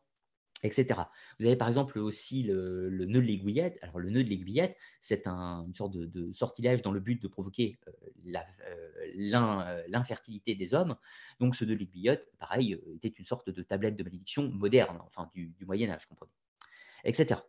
etc. 0.63 1.01
Vous 1.39 1.47
avez 1.47 1.57
par 1.57 1.69
exemple 1.69 1.99
aussi 1.99 2.43
le, 2.43 2.91
nœud 2.91 3.21
de 3.21 3.27
l'aiguillette. 3.27 3.79
Alors 3.83 3.99
le 3.99 4.11
nœud 4.11 4.25
de 4.25 4.29
l'aiguillette, 4.29 4.77
c'est 5.01 5.27
une 5.27 5.75
sorte 5.75 5.97
de, 5.97 6.33
sortilège 6.33 6.83
dans 6.83 6.93
le 6.93 7.01
but 7.01 7.23
de 7.23 7.29
provoquer 7.29 7.79
euh, 7.87 7.93
euh, 8.27 9.35
euh, 9.35 9.83
l'infertilité 9.89 10.55
des 10.55 10.75
hommes. 10.75 10.97
Donc 11.41 11.55
ce 11.55 11.65
nœud 11.65 11.75
de 11.75 11.81
l'aiguillette, 11.81 12.31
pareil, 12.39 12.81
était 12.95 13.09
une 13.09 13.25
sorte 13.25 13.51
de 13.51 13.63
tablette 13.63 13.97
de 13.97 14.03
malédiction 14.03 14.51
moderne, 14.51 14.99
enfin 15.07 15.31
du, 15.35 15.55
Moyen 15.67 15.91
Âge, 15.91 16.07
comprenez, 16.07 16.33
etc. 17.05 17.41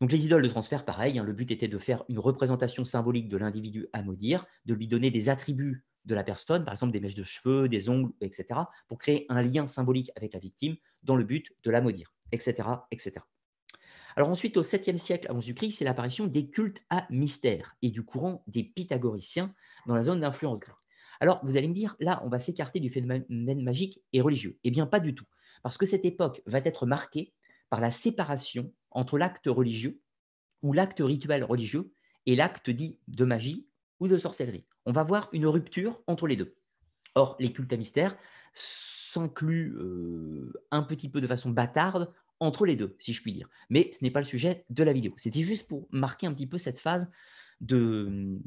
Donc 0.00 0.10
les 0.10 0.24
idoles 0.24 0.42
de 0.42 0.48
transfert, 0.48 0.84
pareil, 0.84 1.18
hein, 1.18 1.24
le 1.24 1.32
but 1.32 1.50
était 1.50 1.68
de 1.68 1.78
faire 1.78 2.04
une 2.08 2.18
représentation 2.18 2.84
symbolique 2.84 3.28
de 3.28 3.36
l'individu 3.36 3.88
à 3.92 4.02
maudire, 4.02 4.46
de 4.66 4.74
lui 4.74 4.88
donner 4.88 5.10
des 5.10 5.28
attributs 5.28 5.84
de 6.04 6.14
la 6.14 6.24
personne, 6.24 6.64
par 6.64 6.74
exemple 6.74 6.92
des 6.92 7.00
mèches 7.00 7.14
de 7.14 7.22
cheveux, 7.22 7.68
des 7.68 7.88
ongles, 7.88 8.12
etc., 8.20 8.60
pour 8.88 8.98
créer 8.98 9.26
un 9.28 9.40
lien 9.42 9.68
symbolique 9.68 10.10
avec 10.16 10.34
la 10.34 10.40
victime 10.40 10.76
dans 11.04 11.14
le 11.14 11.22
but 11.22 11.52
de 11.62 11.70
la 11.70 11.80
maudire 11.80 12.12
etc., 12.32 12.68
etc. 12.90 13.24
Alors 14.16 14.28
ensuite, 14.28 14.56
au 14.56 14.62
7e 14.62 14.96
siècle 14.96 15.26
avant 15.30 15.40
Jésus-Christ, 15.40 15.78
c'est 15.78 15.84
l'apparition 15.84 16.26
des 16.26 16.50
cultes 16.50 16.82
à 16.90 17.06
mystère 17.10 17.76
et 17.82 17.90
du 17.90 18.04
courant 18.04 18.42
des 18.46 18.64
pythagoriciens 18.64 19.54
dans 19.86 19.94
la 19.94 20.02
zone 20.02 20.20
d'influence 20.20 20.60
grecque. 20.60 20.76
Alors, 21.20 21.40
vous 21.44 21.56
allez 21.56 21.68
me 21.68 21.74
dire, 21.74 21.94
là, 22.00 22.20
on 22.24 22.28
va 22.28 22.38
s'écarter 22.38 22.80
du 22.80 22.90
phénomène 22.90 23.62
magique 23.62 24.02
et 24.12 24.20
religieux. 24.20 24.58
Eh 24.64 24.70
bien, 24.70 24.86
pas 24.86 25.00
du 25.00 25.14
tout, 25.14 25.24
parce 25.62 25.78
que 25.78 25.86
cette 25.86 26.04
époque 26.04 26.42
va 26.46 26.58
être 26.58 26.84
marquée 26.84 27.32
par 27.70 27.80
la 27.80 27.90
séparation 27.90 28.72
entre 28.90 29.18
l'acte 29.18 29.46
religieux 29.46 30.00
ou 30.62 30.72
l'acte 30.72 31.00
rituel 31.00 31.44
religieux 31.44 31.92
et 32.26 32.36
l'acte 32.36 32.70
dit 32.70 32.98
de 33.08 33.24
magie 33.24 33.68
ou 34.00 34.08
de 34.08 34.18
sorcellerie. 34.18 34.66
On 34.84 34.92
va 34.92 35.04
voir 35.04 35.28
une 35.32 35.46
rupture 35.46 36.02
entre 36.06 36.26
les 36.26 36.36
deux. 36.36 36.56
Or, 37.14 37.36
les 37.38 37.52
cultes 37.52 37.72
à 37.72 37.76
mystère 37.76 38.16
s'incluent 38.52 39.74
euh, 39.76 40.52
un 40.70 40.82
petit 40.82 41.08
peu 41.08 41.20
de 41.20 41.26
façon 41.26 41.50
bâtarde 41.50 42.12
entre 42.42 42.66
les 42.66 42.74
deux, 42.74 42.96
si 42.98 43.12
je 43.12 43.22
puis 43.22 43.32
dire. 43.32 43.48
Mais 43.70 43.90
ce 43.92 44.02
n'est 44.02 44.10
pas 44.10 44.20
le 44.20 44.26
sujet 44.26 44.64
de 44.68 44.82
la 44.82 44.92
vidéo. 44.92 45.14
C'était 45.16 45.42
juste 45.42 45.68
pour 45.68 45.86
marquer 45.92 46.26
un 46.26 46.34
petit 46.34 46.48
peu 46.48 46.58
cette 46.58 46.80
phase 46.80 47.08
de, 47.60 48.38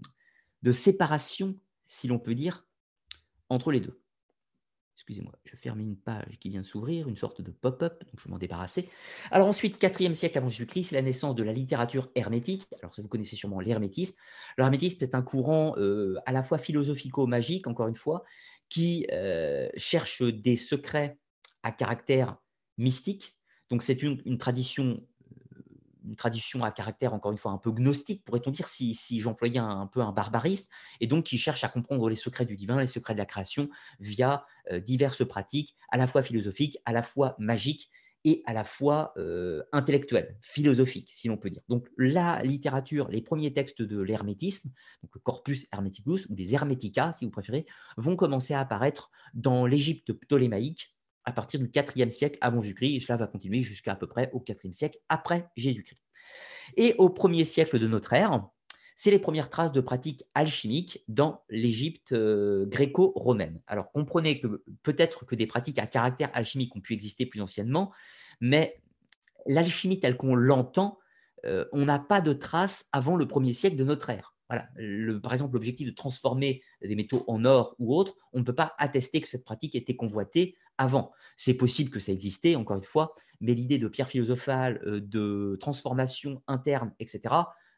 de 0.63 0.71
séparation, 0.71 1.57
si 1.85 2.07
l'on 2.07 2.19
peut 2.19 2.35
dire, 2.35 2.67
entre 3.49 3.71
les 3.71 3.79
deux. 3.79 4.01
Excusez-moi, 4.95 5.33
je 5.43 5.55
ferme 5.55 5.79
une 5.79 5.97
page 5.97 6.39
qui 6.39 6.49
vient 6.49 6.61
de 6.61 6.65
s'ouvrir, 6.65 7.07
une 7.07 7.15
sorte 7.15 7.41
de 7.41 7.51
pop-up, 7.51 8.03
donc 8.05 8.13
je 8.17 8.25
vais 8.25 8.31
m'en 8.31 8.37
débarrasser. 8.37 8.89
Alors 9.31 9.47
ensuite, 9.47 9.79
4e 9.81 10.13
siècle 10.13 10.37
avant 10.37 10.49
Jésus-Christ, 10.49 10.85
c'est 10.85 10.95
la 10.95 11.01
naissance 11.01 11.35
de 11.35 11.43
la 11.43 11.53
littérature 11.53 12.09
hermétique. 12.15 12.65
Alors 12.81 12.95
ça, 12.95 13.01
vous 13.01 13.07
connaissez 13.07 13.35
sûrement 13.35 13.59
l'hermétisme. 13.59 14.15
L'hermétisme 14.57 15.03
est 15.03 15.15
un 15.15 15.21
courant 15.21 15.75
euh, 15.77 16.17
à 16.25 16.31
la 16.31 16.43
fois 16.43 16.57
philosophico-magique, 16.57 17.67
encore 17.67 17.87
une 17.87 17.95
fois, 17.95 18.23
qui 18.69 19.05
euh, 19.11 19.69
cherche 19.75 20.21
des 20.21 20.55
secrets 20.55 21.17
à 21.63 21.71
caractère 21.71 22.37
mystique, 22.77 23.34
donc 23.69 23.83
c'est 23.83 24.01
une, 24.03 24.37
tradition 24.37 25.01
euh, 25.55 25.61
une 26.05 26.15
tradition 26.15 26.63
à 26.63 26.71
caractère, 26.71 27.13
encore 27.13 27.31
une 27.31 27.37
fois, 27.37 27.51
un 27.51 27.57
peu 27.57 27.71
gnostique, 27.71 28.23
pourrait-on 28.23 28.51
dire, 28.51 28.67
si, 28.67 29.19
j'employais 29.19 29.59
un, 29.59 29.87
peu 29.87 30.01
un 30.01 30.11
barbariste, 30.11 30.69
et 31.01 31.07
donc 31.07 31.25
qui 31.25 31.37
cherche 31.37 31.63
à 31.63 31.69
comprendre 31.69 32.09
les 32.09 32.15
secrets 32.15 32.45
du 32.45 32.55
divin, 32.55 32.79
les 32.79 32.87
secrets 32.87 33.13
de 33.13 33.19
la 33.19 33.25
création, 33.25 33.69
via 33.99 34.45
euh, 34.71 34.79
diverses 34.79 35.27
pratiques, 35.27 35.75
à 35.89 35.97
la 35.97 36.07
fois 36.07 36.21
philosophiques, 36.21 36.77
à 36.85 36.93
la 36.93 37.01
fois 37.01 37.35
magiques, 37.39 37.89
et 38.25 38.41
à 38.45 38.53
la 38.53 38.63
fois 38.63 39.13
euh, 39.17 39.61
intellectuelles, 39.71 40.35
philosophiques, 40.41 41.11
si 41.13 41.27
l'on 41.27 41.37
peut 41.37 41.51
dire. 41.51 41.61
Donc 41.69 41.87
la 41.95 42.41
littérature, 42.41 43.07
les 43.07 43.21
premiers 43.21 43.53
textes 43.53 43.83
de 43.83 44.01
l'hermétisme, 44.01 44.71
donc 45.03 45.13
le 45.13 45.19
corpus 45.19 45.67
hermeticus, 45.71 46.25
ou 46.29 46.35
les 46.35 46.55
hermetica, 46.55 47.11
si 47.11 47.25
vous 47.25 47.31
préférez, 47.31 47.67
vont 47.97 48.15
commencer 48.15 48.55
à 48.55 48.59
apparaître 48.59 49.11
dans 49.35 49.67
l'Égypte 49.67 50.11
ptolémaïque, 50.11 50.94
à 51.25 51.31
partir 51.31 51.59
du 51.59 51.67
4e 51.67 52.09
siècle 52.09 52.37
avant 52.41 52.61
Jésus-Christ, 52.61 52.95
et 52.95 52.99
cela 52.99 53.17
va 53.17 53.27
continuer 53.27 53.61
jusqu'à 53.61 53.93
à 53.93 53.95
peu 53.95 54.07
près 54.07 54.29
au 54.33 54.39
4e 54.39 54.73
siècle 54.73 54.99
après 55.09 55.49
Jésus-Christ. 55.55 55.99
Et 56.77 56.95
au 56.97 57.09
1er 57.09 57.45
siècle 57.45 57.79
de 57.79 57.87
notre 57.87 58.13
ère, 58.13 58.47
c'est 58.95 59.11
les 59.11 59.19
premières 59.19 59.49
traces 59.49 59.73
de 59.73 59.81
pratiques 59.81 60.23
alchimiques 60.33 61.03
dans 61.07 61.43
l'Égypte 61.49 62.13
euh, 62.13 62.65
gréco-romaine. 62.65 63.61
Alors 63.67 63.91
comprenez 63.91 64.39
que 64.39 64.63
peut-être 64.83 65.25
que 65.25 65.35
des 65.35 65.47
pratiques 65.47 65.79
à 65.79 65.85
caractère 65.85 66.29
alchimique 66.33 66.75
ont 66.75 66.81
pu 66.81 66.93
exister 66.93 67.25
plus 67.25 67.41
anciennement, 67.41 67.91
mais 68.39 68.81
l'alchimie 69.45 69.99
telle 69.99 70.15
qu'on 70.15 70.35
l'entend, 70.35 70.97
euh, 71.45 71.65
on 71.73 71.85
n'a 71.85 71.99
pas 71.99 72.21
de 72.21 72.33
traces 72.33 72.87
avant 72.93 73.17
le 73.17 73.25
1er 73.25 73.53
siècle 73.53 73.75
de 73.75 73.83
notre 73.83 74.09
ère. 74.09 74.34
Par 74.47 75.33
exemple, 75.33 75.53
l'objectif 75.53 75.87
de 75.87 75.93
transformer 75.93 76.61
des 76.81 76.95
métaux 76.95 77.23
en 77.27 77.45
or 77.45 77.75
ou 77.79 77.95
autre, 77.95 78.15
on 78.33 78.39
ne 78.39 78.43
peut 78.43 78.55
pas 78.55 78.73
attester 78.77 79.21
que 79.21 79.27
cette 79.27 79.43
pratique 79.43 79.75
était 79.75 79.95
convoitée 79.95 80.55
avant. 80.77 81.11
C'est 81.37 81.53
possible 81.53 81.89
que 81.89 81.99
ça 81.99 82.11
existait, 82.11 82.55
encore 82.55 82.77
une 82.77 82.83
fois, 82.83 83.15
mais 83.41 83.53
l'idée 83.53 83.77
de 83.77 83.87
pierre 83.87 84.09
philosophale, 84.09 84.81
euh, 84.85 85.01
de 85.01 85.57
transformation 85.59 86.41
interne, 86.47 86.93
etc., 86.99 87.35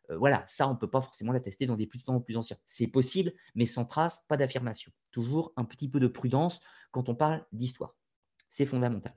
euh, 0.09 0.17
voilà, 0.17 0.43
ça, 0.47 0.67
on 0.67 0.73
ne 0.73 0.77
peut 0.77 0.89
pas 0.89 1.01
forcément 1.01 1.33
l'attester 1.33 1.65
dans 1.65 1.75
des 1.75 1.87
plus 1.87 2.03
temps 2.03 2.19
plus 2.21 2.37
anciens. 2.37 2.57
C'est 2.65 2.87
possible, 2.87 3.33
mais 3.55 3.65
sans 3.65 3.85
trace, 3.85 4.25
pas 4.27 4.37
d'affirmation. 4.37 4.91
Toujours 5.11 5.53
un 5.57 5.65
petit 5.65 5.89
peu 5.89 5.99
de 5.99 6.07
prudence 6.07 6.61
quand 6.91 7.09
on 7.09 7.15
parle 7.15 7.45
d'histoire. 7.51 7.95
C'est 8.49 8.65
fondamental. 8.65 9.13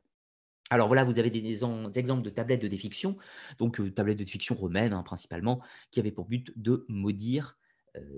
Alors 0.70 0.86
voilà, 0.86 1.04
vous 1.04 1.18
avez 1.18 1.30
des, 1.30 1.50
exemples 1.50 2.22
de 2.22 2.30
tablettes 2.30 2.62
de 2.62 2.68
défiction, 2.68 3.16
donc 3.58 3.80
euh, 3.80 3.90
tablettes 3.90 4.18
de 4.18 4.24
défiction 4.24 4.54
romaines 4.54 4.92
hein, 4.92 5.02
principalement, 5.02 5.60
qui 5.90 6.00
avaient 6.00 6.12
pour 6.12 6.26
but 6.26 6.52
de 6.56 6.86
maudire 6.88 7.56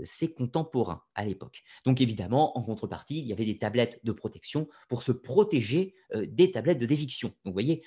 ses 0.03 0.35
contemporains 0.35 1.03
à 1.15 1.25
l'époque. 1.25 1.63
Donc 1.87 2.03
évidemment, 2.03 2.59
en 2.59 2.63
contrepartie, 2.63 3.19
il 3.21 3.27
y 3.27 3.33
avait 3.33 3.47
des 3.47 3.57
tablettes 3.57 4.01
de 4.05 4.13
protection 4.13 4.69
pour 4.87 5.03
se 5.03 5.13
protéger 5.13 5.95
des 6.15 6.51
tablettes 6.53 6.79
de 6.79 6.85
défiction. 6.85 7.29
Donc 7.29 7.39
vous 7.47 7.53
voyez, 7.55 7.83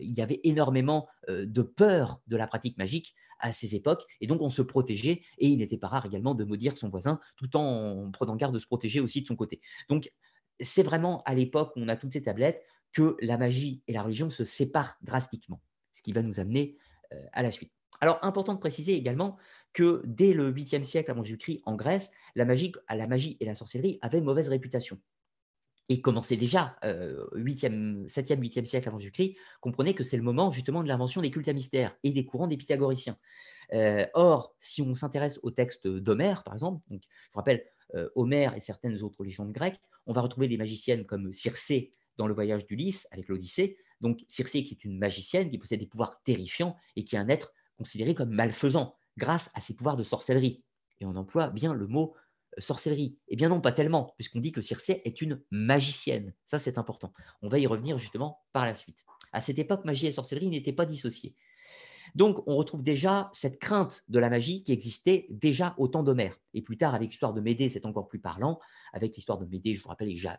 il 0.00 0.12
y 0.12 0.20
avait 0.20 0.40
énormément 0.42 1.06
de 1.28 1.62
peur 1.62 2.20
de 2.26 2.36
la 2.36 2.48
pratique 2.48 2.76
magique 2.76 3.14
à 3.42 3.52
ces 3.52 3.74
époques, 3.74 4.04
et 4.20 4.26
donc 4.26 4.40
on 4.40 4.50
se 4.50 4.62
protégeait, 4.62 5.22
et 5.38 5.48
il 5.48 5.58
n'était 5.58 5.76
pas 5.76 5.88
rare 5.88 6.06
également 6.06 6.34
de 6.34 6.44
maudire 6.44 6.78
son 6.78 6.88
voisin, 6.88 7.20
tout 7.36 7.56
en 7.56 8.10
prenant 8.12 8.36
garde 8.36 8.54
de 8.54 8.58
se 8.58 8.66
protéger 8.66 9.00
aussi 9.00 9.20
de 9.20 9.26
son 9.26 9.36
côté. 9.36 9.60
Donc 9.88 10.10
c'est 10.60 10.84
vraiment 10.84 11.22
à 11.24 11.34
l'époque 11.34 11.72
où 11.76 11.80
on 11.80 11.88
a 11.88 11.96
toutes 11.96 12.12
ces 12.12 12.22
tablettes 12.22 12.62
que 12.92 13.16
la 13.20 13.38
magie 13.38 13.82
et 13.86 13.92
la 13.92 14.02
religion 14.02 14.30
se 14.30 14.44
séparent 14.44 14.96
drastiquement, 15.02 15.62
ce 15.92 16.02
qui 16.02 16.12
va 16.12 16.22
nous 16.22 16.40
amener 16.40 16.76
à 17.32 17.42
la 17.42 17.52
suite. 17.52 17.72
Alors, 18.02 18.18
important 18.22 18.52
de 18.52 18.58
préciser 18.58 18.94
également 18.94 19.36
que 19.72 20.02
dès 20.04 20.32
le 20.32 20.52
8e 20.52 20.82
siècle 20.82 21.12
avant 21.12 21.22
Jésus-Christ, 21.22 21.62
en 21.66 21.76
Grèce, 21.76 22.10
la 22.34 22.44
magie, 22.44 22.72
la 22.90 23.06
magie 23.06 23.36
et 23.38 23.44
la 23.44 23.54
sorcellerie 23.54 24.00
avaient 24.02 24.20
mauvaise 24.20 24.48
réputation. 24.48 24.98
Et 25.88 26.00
commençait 26.00 26.36
déjà, 26.36 26.76
euh, 26.84 27.24
8e, 27.36 28.08
7e, 28.08 28.40
8e 28.40 28.64
siècle 28.64 28.88
avant 28.88 28.98
Jésus-Christ, 28.98 29.36
comprenez 29.60 29.94
que 29.94 30.02
c'est 30.02 30.16
le 30.16 30.24
moment 30.24 30.50
justement 30.50 30.82
de 30.82 30.88
l'invention 30.88 31.20
des 31.20 31.30
cultes 31.30 31.46
à 31.46 31.52
mystère 31.52 31.96
et 32.02 32.10
des 32.10 32.24
courants 32.24 32.48
des 32.48 32.56
pythagoriciens. 32.56 33.16
Euh, 33.72 34.04
or, 34.14 34.56
si 34.58 34.82
on 34.82 34.96
s'intéresse 34.96 35.38
au 35.44 35.52
texte 35.52 35.86
d'Homère, 35.86 36.42
par 36.42 36.54
exemple, 36.54 36.82
donc, 36.90 37.02
je 37.04 37.28
vous 37.32 37.38
rappelle, 37.38 37.64
euh, 37.94 38.08
Homère 38.16 38.56
et 38.56 38.60
certaines 38.60 39.00
autres 39.02 39.22
légendes 39.22 39.52
grecques, 39.52 39.80
on 40.06 40.12
va 40.12 40.22
retrouver 40.22 40.48
des 40.48 40.56
magiciennes 40.56 41.04
comme 41.04 41.32
Circé 41.32 41.92
dans 42.16 42.26
le 42.26 42.34
voyage 42.34 42.66
d'Ulysse 42.66 43.08
avec 43.10 43.28
l'Odyssée. 43.28 43.76
Donc 44.00 44.24
Circé 44.28 44.64
qui 44.64 44.74
est 44.74 44.84
une 44.84 44.98
magicienne 44.98 45.50
qui 45.50 45.58
possède 45.58 45.80
des 45.80 45.86
pouvoirs 45.86 46.22
terrifiants 46.24 46.76
et 46.96 47.04
qui 47.04 47.16
est 47.16 47.18
un 47.18 47.28
être 47.28 47.52
considéré 47.76 48.14
comme 48.14 48.30
malfaisant 48.30 48.94
grâce 49.16 49.50
à 49.54 49.60
ses 49.60 49.74
pouvoirs 49.74 49.96
de 49.96 50.02
sorcellerie. 50.02 50.62
Et 51.00 51.04
on 51.04 51.16
emploie 51.16 51.48
bien 51.48 51.74
le 51.74 51.86
mot 51.86 52.14
euh, 52.58 52.60
sorcellerie. 52.60 53.18
Eh 53.28 53.36
bien 53.36 53.48
non, 53.48 53.60
pas 53.60 53.72
tellement, 53.72 54.14
puisqu'on 54.16 54.40
dit 54.40 54.52
que 54.52 54.60
Circé 54.60 55.02
est 55.04 55.20
une 55.20 55.42
magicienne. 55.50 56.34
Ça, 56.44 56.58
c'est 56.58 56.78
important. 56.78 57.12
On 57.42 57.48
va 57.48 57.58
y 57.58 57.66
revenir 57.66 57.98
justement 57.98 58.40
par 58.52 58.64
la 58.64 58.74
suite. 58.74 59.04
À 59.32 59.40
cette 59.40 59.58
époque, 59.58 59.84
magie 59.84 60.06
et 60.06 60.12
sorcellerie 60.12 60.50
n'étaient 60.50 60.72
pas 60.72 60.86
dissociées. 60.86 61.34
Donc, 62.14 62.42
on 62.46 62.56
retrouve 62.56 62.82
déjà 62.82 63.30
cette 63.32 63.58
crainte 63.58 64.04
de 64.08 64.18
la 64.18 64.30
magie 64.30 64.62
qui 64.62 64.72
existait 64.72 65.26
déjà 65.30 65.74
au 65.78 65.88
temps 65.88 66.02
d'Homère. 66.02 66.38
Et 66.54 66.62
plus 66.62 66.76
tard, 66.76 66.94
avec 66.94 67.10
l'histoire 67.10 67.32
de 67.32 67.40
Médée, 67.40 67.68
c'est 67.68 67.86
encore 67.86 68.08
plus 68.08 68.18
parlant. 68.18 68.60
Avec 68.92 69.16
l'histoire 69.16 69.38
de 69.38 69.46
Médée, 69.46 69.74
je 69.74 69.82
vous 69.82 69.88
rappelle, 69.88 70.08
euh, 70.08 70.36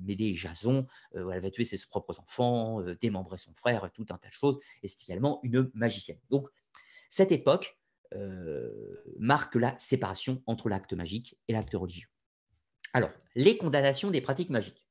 Médée 0.00 0.26
et 0.26 0.34
Jason, 0.34 0.86
euh, 1.16 1.30
elle 1.30 1.40
va 1.40 1.50
tuer 1.50 1.64
ses 1.64 1.78
propres 1.86 2.18
enfants, 2.20 2.80
euh, 2.80 2.96
démembrer 3.00 3.38
son 3.38 3.52
frère, 3.54 3.90
tout 3.92 4.06
un 4.10 4.18
tas 4.18 4.28
de 4.28 4.32
choses. 4.32 4.58
Et 4.82 4.88
c'est 4.88 5.02
également 5.08 5.40
une 5.42 5.70
magicienne. 5.74 6.18
Donc, 6.30 6.48
cette 7.08 7.32
époque 7.32 7.78
marque 9.18 9.56
la 9.56 9.76
séparation 9.76 10.40
entre 10.46 10.68
l'acte 10.68 10.92
magique 10.92 11.36
et 11.48 11.52
l'acte 11.52 11.74
religieux. 11.74 12.06
Alors, 12.92 13.10
les 13.34 13.56
condamnations 13.58 14.12
des 14.12 14.20
pratiques 14.20 14.50
magiques. 14.50 14.83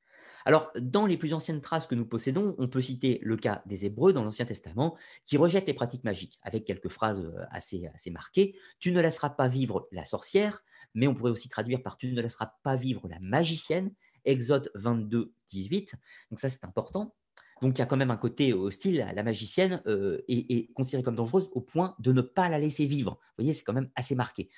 Alors, 0.45 0.71
dans 0.79 1.05
les 1.05 1.17
plus 1.17 1.33
anciennes 1.33 1.61
traces 1.61 1.87
que 1.87 1.95
nous 1.95 2.05
possédons, 2.05 2.55
on 2.57 2.67
peut 2.67 2.81
citer 2.81 3.19
le 3.21 3.37
cas 3.37 3.61
des 3.65 3.85
Hébreux 3.85 4.13
dans 4.13 4.23
l'Ancien 4.23 4.45
Testament, 4.45 4.97
qui 5.25 5.37
rejettent 5.37 5.67
les 5.67 5.73
pratiques 5.73 6.03
magiques, 6.03 6.39
avec 6.41 6.65
quelques 6.65 6.89
phrases 6.89 7.21
euh, 7.21 7.45
assez, 7.49 8.11
marquées. 8.11 8.55
Tu 8.79 8.91
ne 8.91 9.01
laisseras 9.01 9.29
pas 9.29 9.47
vivre 9.47 9.87
la 9.91 10.05
sorcière, 10.05 10.63
mais 10.93 11.07
on 11.07 11.13
pourrait 11.13 11.31
aussi 11.31 11.49
traduire 11.49 11.81
par 11.81 11.97
tu 11.97 12.11
ne 12.11 12.21
laisseras 12.21 12.53
pas 12.63 12.75
vivre 12.75 13.07
la 13.07 13.19
magicienne, 13.19 13.91
Exode 14.25 14.71
22, 14.75 15.33
18. 15.49 15.95
Donc 16.29 16.39
ça, 16.39 16.49
c'est 16.49 16.63
important. 16.63 17.15
Donc 17.61 17.77
il 17.77 17.79
y 17.79 17.81
a 17.81 17.85
quand 17.85 17.97
même 17.97 18.11
un 18.11 18.17
côté 18.17 18.53
hostile. 18.53 19.05
La 19.15 19.23
magicienne 19.23 19.81
euh, 19.87 20.21
est, 20.27 20.71
considérée 20.73 21.03
comme 21.03 21.15
dangereuse 21.15 21.49
au 21.53 21.61
point 21.61 21.95
de 21.99 22.11
ne 22.11 22.21
pas 22.21 22.49
la 22.49 22.59
laisser 22.59 22.85
vivre. 22.85 23.11
Vous 23.11 23.43
voyez, 23.43 23.53
c'est 23.53 23.63
quand 23.63 23.73
même 23.73 23.89
assez 23.95 24.15
marqué. 24.15 24.49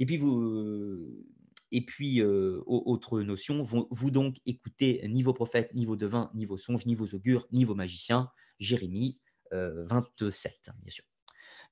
Et 0.00 0.06
puis 0.06 0.16
vous, 0.16 1.06
et 1.72 1.84
puis, 1.84 2.22
autre 2.22 3.20
notion, 3.20 3.62
vous, 3.62 4.10
donc 4.10 4.36
écoutez 4.46 5.06
ni 5.08 5.22
vos 5.22 5.34
prophètes, 5.34 5.70
ni 5.74 5.84
vos 5.84 5.96
devins, 5.96 6.30
ni 6.34 6.44
vos 6.44 6.56
songes, 6.56 6.86
ni 6.86 6.94
vos 6.94 7.14
augures, 7.14 7.46
ni 7.52 7.64
vos 7.64 7.74
magiciens. 7.74 8.30
Jérémie 8.58 9.18
27, 9.52 10.70
bien 10.82 10.90
sûr. 10.90 11.04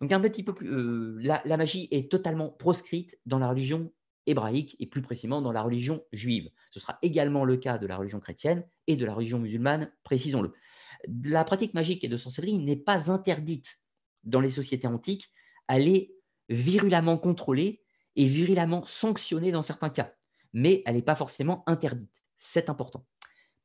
Donc, 0.01 0.13
un 0.13 0.21
petit 0.21 0.43
peu 0.43 0.55
plus. 0.55 1.21
La, 1.23 1.41
la, 1.45 1.57
magie 1.57 1.89
est 1.91 2.11
totalement 2.11 2.51
proscrite 2.51 3.19
dans 3.25 3.39
la 3.39 3.49
religion 3.49 3.91
hébraïque 4.27 4.77
et 4.79 4.87
plus 4.87 5.03
précisément 5.03 5.41
dans 5.41 5.53
la 5.53 5.63
religion 5.63 6.03
juive. 6.13 6.51
Ce 6.71 6.81
sera 6.81 6.99
également 7.03 7.45
le 7.45 7.57
cas 7.57 7.79
de 7.79 7.87
la 7.87 7.97
religion 7.97 8.21
chrétienne 8.21 8.67
et 8.87 8.97
de 8.97 9.07
la 9.07 9.15
religion 9.15 9.39
musulmane, 9.39 9.91
précisons-le. 10.03 10.53
La 11.25 11.45
pratique 11.45 11.75
magique 11.75 12.05
et 12.05 12.09
de 12.09 12.17
sorcellerie 12.17 12.59
n'est 12.59 12.77
pas 12.77 13.11
interdite 13.11 13.81
dans 14.25 14.41
les 14.41 14.51
sociétés 14.51 14.89
antiques, 14.89 15.31
elle 15.69 15.89
est 15.89 16.15
virulemment 16.49 17.19
contrôlée 17.19 17.85
est 18.17 18.27
virilemment 18.27 18.85
sanctionnée 18.85 19.53
dans 19.53 19.63
certains 19.63 19.91
cas, 19.91 20.13
mais 20.53 20.83
elle 20.87 20.95
n'est 20.97 21.03
pas 21.03 21.15
forcément 21.15 21.63
interdite. 21.67 22.23
C'est 22.37 22.71
important. 22.71 23.05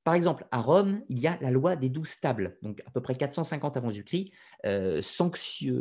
Par 0.04 0.16
exemple, 0.16 0.48
à 0.50 0.62
Rome, 0.62 1.04
il 1.10 1.20
y 1.20 1.28
a 1.28 1.38
la 1.42 1.52
loi 1.52 1.76
des 1.76 1.90
douze 1.90 2.20
tables, 2.20 2.58
donc 2.64 2.82
à 2.88 2.92
peu 2.92 3.02
près 3.02 3.14
450 3.14 3.78
avant 3.78 3.92
Jésus-Christ. 3.92 4.32
Euh, 4.66 5.02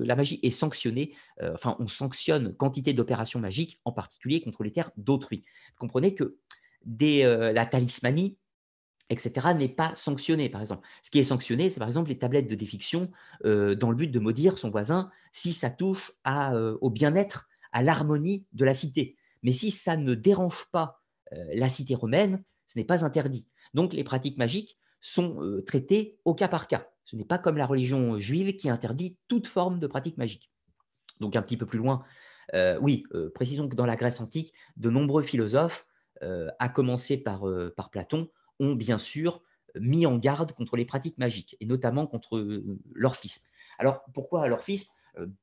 la 0.05 0.17
magie 0.17 0.41
est 0.43 0.51
sanctionnée, 0.51 1.15
euh, 1.43 1.55
enfin, 1.55 1.77
on 1.79 1.87
sanctionne 1.87 2.55
quantité 2.55 2.93
d'opérations 2.93 3.41
magiques, 3.41 3.81
en 3.87 3.93
particulier 3.93 4.43
contre 4.43 4.63
les 4.63 4.73
terres 4.73 4.91
d'autrui. 4.99 5.45
Vous 5.71 5.79
comprenez 5.79 6.15
que 6.15 6.37
euh, 7.03 7.53
la 7.53 7.65
talismanie, 7.65 8.37
etc., 9.09 9.55
n'est 9.57 9.71
pas 9.71 9.95
sanctionnée, 9.97 10.51
par 10.51 10.61
exemple. 10.61 10.87
Ce 11.03 11.11
qui 11.11 11.19
est 11.19 11.25
sanctionné, 11.25 11.71
c'est 11.71 11.81
par 11.81 11.89
exemple 11.89 12.11
les 12.11 12.19
tablettes 12.19 12.47
de 12.47 12.55
défiction 12.55 13.11
dans 13.43 13.91
le 13.91 13.95
but 13.95 14.09
de 14.09 14.21
maudire 14.21 14.59
son 14.59 14.71
voisin 14.71 15.11
si 15.33 15.53
ça 15.53 15.71
touche 15.71 16.13
au 16.81 16.91
bien-être 16.91 17.50
à 17.73 17.83
l'harmonie 17.83 18.47
de 18.53 18.65
la 18.65 18.75
cité. 18.75 19.17
Mais 19.43 19.53
si 19.53 19.71
ça 19.71 19.97
ne 19.97 20.15
dérange 20.15 20.67
pas 20.73 21.01
euh, 21.33 21.45
la 21.55 21.69
cité 21.69 21.95
romaine, 21.95 22.43
ce 22.67 22.79
n'est 22.79 22.85
pas 22.85 23.05
interdit. 23.05 23.47
Donc 23.75 23.93
les 23.93 24.05
pratiques 24.05 24.39
magiques 24.39 24.79
sont 25.01 25.43
euh, 25.43 25.63
traitées 25.63 26.19
au 26.25 26.35
cas 26.35 26.49
par 26.49 26.69
cas. 26.69 26.89
Ce 27.05 27.17
n'est 27.17 27.25
pas 27.25 27.39
comme 27.39 27.57
la 27.57 27.67
religion 27.67 28.19
juive 28.19 28.57
qui 28.57 28.69
interdit 28.69 29.17
toute 29.29 29.47
forme 29.47 29.81
de 29.81 29.87
pratique 29.87 30.19
magique. 30.19 30.51
Donc 31.21 31.37
un 31.37 31.43
petit 31.43 31.57
peu 31.57 31.67
plus 31.67 31.79
loin, 31.79 32.05
euh, 32.55 32.79
oui, 32.81 33.05
précisons 33.35 33.69
que 33.69 33.77
dans 33.77 33.87
la 33.87 33.97
Grèce 33.97 34.21
antique, 34.21 34.53
de 34.77 34.91
nombreux 34.91 35.23
philosophes, 35.23 35.87
à 36.59 36.69
commencer 36.69 37.23
par, 37.23 37.45
par 37.77 37.89
Platon, 37.89 38.29
ont 38.59 38.75
bien 38.75 38.99
sûr 38.99 39.43
mis 39.75 40.05
en 40.05 40.19
garde 40.19 40.53
contre 40.53 40.77
les 40.77 40.85
pratiques 40.85 41.17
magiques, 41.17 41.57
et 41.61 41.67
notamment 41.67 42.07
contre 42.07 42.63
l'orphisme. 42.93 43.47
Alors 43.79 44.05
pourquoi 44.13 44.47
l'orphisme? 44.49 44.93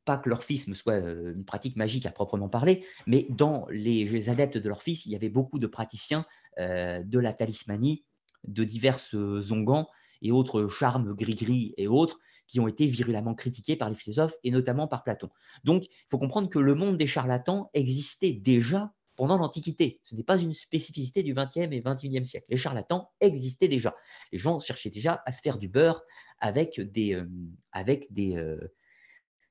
Pas 0.06 0.18
que 0.18 0.30
l'orphisme 0.30 0.76
soit 0.76 0.94
euh, 0.94 1.34
une 1.34 1.46
pratique 1.46 1.76
magique 1.76 2.06
à 2.06 2.12
proprement 2.12 2.50
parler, 2.50 2.86
mais 3.06 3.26
dans 3.30 3.66
les 3.70 4.30
adeptes 4.30 4.58
de 4.58 4.70
l'orphisme, 4.70 5.10
il 5.10 5.12
y 5.12 5.16
avait 5.16 5.30
beaucoup 5.30 5.60
de 5.60 5.68
praticiens 5.68 6.26
euh, 6.60 7.04
de 7.04 7.20
la 7.20 7.34
talismanie, 7.34 8.06
de 8.48 8.64
diverses 8.64 9.14
ongans 9.52 9.90
et 10.22 10.32
autres 10.32 10.68
charmes 10.68 11.14
gris-gris 11.14 11.74
et 11.78 11.88
autres 11.88 12.20
qui 12.48 12.60
ont 12.60 12.68
été 12.68 12.88
virulemment 12.88 13.36
critiqués 13.36 13.76
par 13.76 13.90
les 13.90 13.96
philosophes 13.96 14.36
et 14.44 14.52
notamment 14.52 14.88
par 14.88 15.04
Platon. 15.04 15.30
Donc, 15.64 15.86
il 15.86 16.08
faut 16.10 16.18
comprendre 16.18 16.50
que 16.50 16.60
le 16.60 16.76
monde 16.76 16.98
des 16.98 17.08
charlatans 17.08 17.70
existait 17.74 18.32
déjà 18.32 18.94
pendant 19.18 19.38
l'Antiquité. 19.38 20.00
Ce 20.04 20.16
n'est 20.16 20.24
pas 20.24 20.38
une 20.38 20.54
spécificité 20.54 21.24
du 21.24 21.34
XXe 21.34 21.72
et 21.72 21.82
XXIe 21.82 22.26
siècle. 22.26 22.46
Les 22.50 22.58
charlatans 22.58 23.10
existaient 23.20 23.68
déjà. 23.68 23.96
Les 24.32 24.38
gens 24.38 24.60
cherchaient 24.60 24.92
déjà 24.92 25.22
à 25.26 25.32
se 25.32 25.42
faire 25.42 25.58
du 25.58 25.68
beurre 25.68 26.02
avec 26.40 26.80
des, 26.80 27.16
euh, 27.16 28.58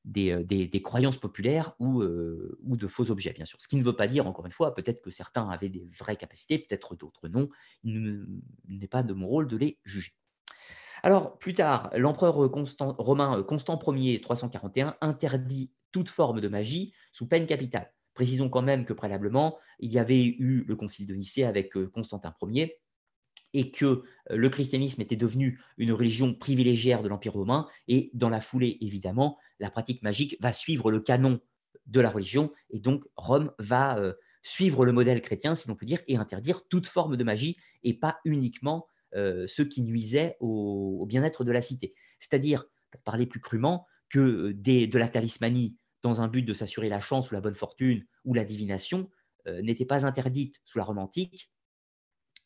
des, 0.07 0.83
croyances 0.83 1.17
populaires 1.17 1.75
euh, 1.81 2.59
ou, 2.63 2.77
de 2.77 2.87
faux 2.87 3.11
objets, 3.11 3.33
bien 3.33 3.45
sûr. 3.45 3.61
Ce 3.61 3.69
qui 3.69 3.77
ne 3.77 3.83
veut 3.83 3.97
pas 3.97 4.07
dire, 4.07 4.27
encore 4.27 4.47
une 4.47 4.53
fois, 4.53 4.75
peut-être 4.75 5.03
que 5.03 5.11
certains 5.11 5.49
avaient 5.49 5.69
des 5.69 5.89
vraies 5.99 6.17
capacités, 6.17 6.59
peut-être 6.59 6.95
d'autres 6.95 7.29
non. 7.29 7.49
Il 7.83 8.27
n'est 8.69 8.89
pas 8.89 9.03
de 9.03 9.13
mon 9.13 9.27
rôle 9.27 9.49
de 9.49 9.57
les 9.57 9.79
juger. 9.85 10.13
Alors, 11.03 11.39
plus 11.39 11.55
tard, 11.55 11.91
l'empereur 11.95 12.35
romain 12.37 13.39
euh, 13.39 13.43
Constant 13.43 13.79
Ier, 13.95 14.21
341, 14.21 14.97
interdit 15.01 15.73
toute 15.93 16.09
forme 16.09 16.41
de 16.41 16.49
magie 16.49 16.93
sous 17.13 17.29
peine 17.29 17.47
capitale. 17.47 17.93
Précisons 18.15 18.49
quand 18.49 18.63
même 18.63 18.85
que 18.85 18.93
préalablement, 18.93 19.59
il 19.79 19.93
y 19.93 19.99
avait 19.99 20.25
eu 20.25 20.65
le 20.67 20.77
concile 20.77 21.07
de 21.07 21.15
Nicée 21.15 21.45
avec 21.45 21.75
Constantin 21.93 22.35
Ier, 22.43 22.81
et 23.53 23.71
que 23.71 24.03
le 24.31 24.49
christianisme 24.49 25.01
était 25.01 25.17
devenu 25.17 25.61
une 25.79 25.93
religion 25.93 26.35
privilégiée 26.35 26.97
de 26.97 27.09
l'Empire 27.09 27.35
romain, 27.35 27.67
et 27.89 28.11
dans 28.13 28.29
la 28.29 28.41
foulée, 28.41 28.79
évidemment, 28.81 29.39
la 29.59 29.71
pratique 29.71 30.03
magique 30.03 30.37
va 30.41 30.53
suivre 30.53 30.91
le 30.91 31.01
canon 31.01 31.41
de 31.87 32.01
la 32.01 32.11
religion, 32.11 32.53
et 32.71 32.81
donc 32.81 33.05
Rome 33.17 33.53
va 33.59 33.99
euh, 33.99 34.15
suivre 34.43 34.85
le 34.85 34.93
modèle 34.93 35.23
chrétien, 35.23 35.55
si 35.55 35.69
l'on 35.69 35.77
peut 35.77 35.87
dire, 35.87 36.01
et 36.09 36.17
interdire 36.17 36.67
toute 36.69 36.87
forme 36.87 37.17
de 37.17 37.25
magie, 37.25 37.57
et 37.85 37.95
pas 37.95 38.19
uniquement 38.25 38.89
euh, 39.15 39.47
ce 39.47 39.63
qui 39.63 39.83
nuisait 39.83 40.37
au, 40.41 41.05
bien-être 41.07 41.45
de 41.45 41.53
la 41.53 41.63
cité. 41.63 41.95
C'est-à-dire, 42.19 42.65
pour 42.91 43.03
parler 43.03 43.27
plus 43.27 43.41
crûment, 43.41 43.87
que 44.09 44.19
euh, 44.19 44.87
de 44.87 44.99
la 44.99 45.09
talismanie 45.09 45.77
dans 46.03 46.21
un 46.21 46.29
but 46.29 46.43
de 46.43 46.55
s'assurer 46.55 46.89
la 46.89 47.01
chance 47.01 47.31
ou 47.31 47.35
la 47.35 47.41
bonne 47.41 47.55
fortune 47.55 48.05
ou 48.25 48.35
la 48.35 48.45
divination 48.45 49.11
n'était 49.63 49.85
pas 49.85 50.05
interdite 50.05 50.57
sous 50.65 50.77
la 50.77 50.83
Rome 50.83 50.99
antique, 50.99 51.53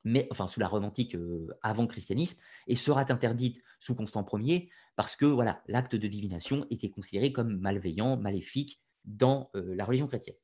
mais 0.05 0.26
enfin 0.30 0.46
sous 0.46 0.61
la 0.61 0.68
Rome 0.68 0.84
antique 0.84 1.16
avant 1.62 1.82
le 1.82 1.88
christianisme, 1.88 2.42
et 2.66 2.76
sera 2.76 3.01
interdite 3.11 3.62
sous 3.78 3.94
Constant 3.94 4.26
Ier 4.34 4.70
parce 4.96 5.16
que 5.16 5.26
voilà, 5.26 5.62
l'acte 5.66 5.96
de 5.96 6.07
divination 6.07 6.66
était 6.70 6.90
considéré 6.90 7.32
comme 7.32 7.59
malveillant, 7.59 8.16
maléfique 8.16 8.80
dans 9.05 9.51
la 9.55 9.84
religion 9.84 10.07
chrétienne. 10.07 10.36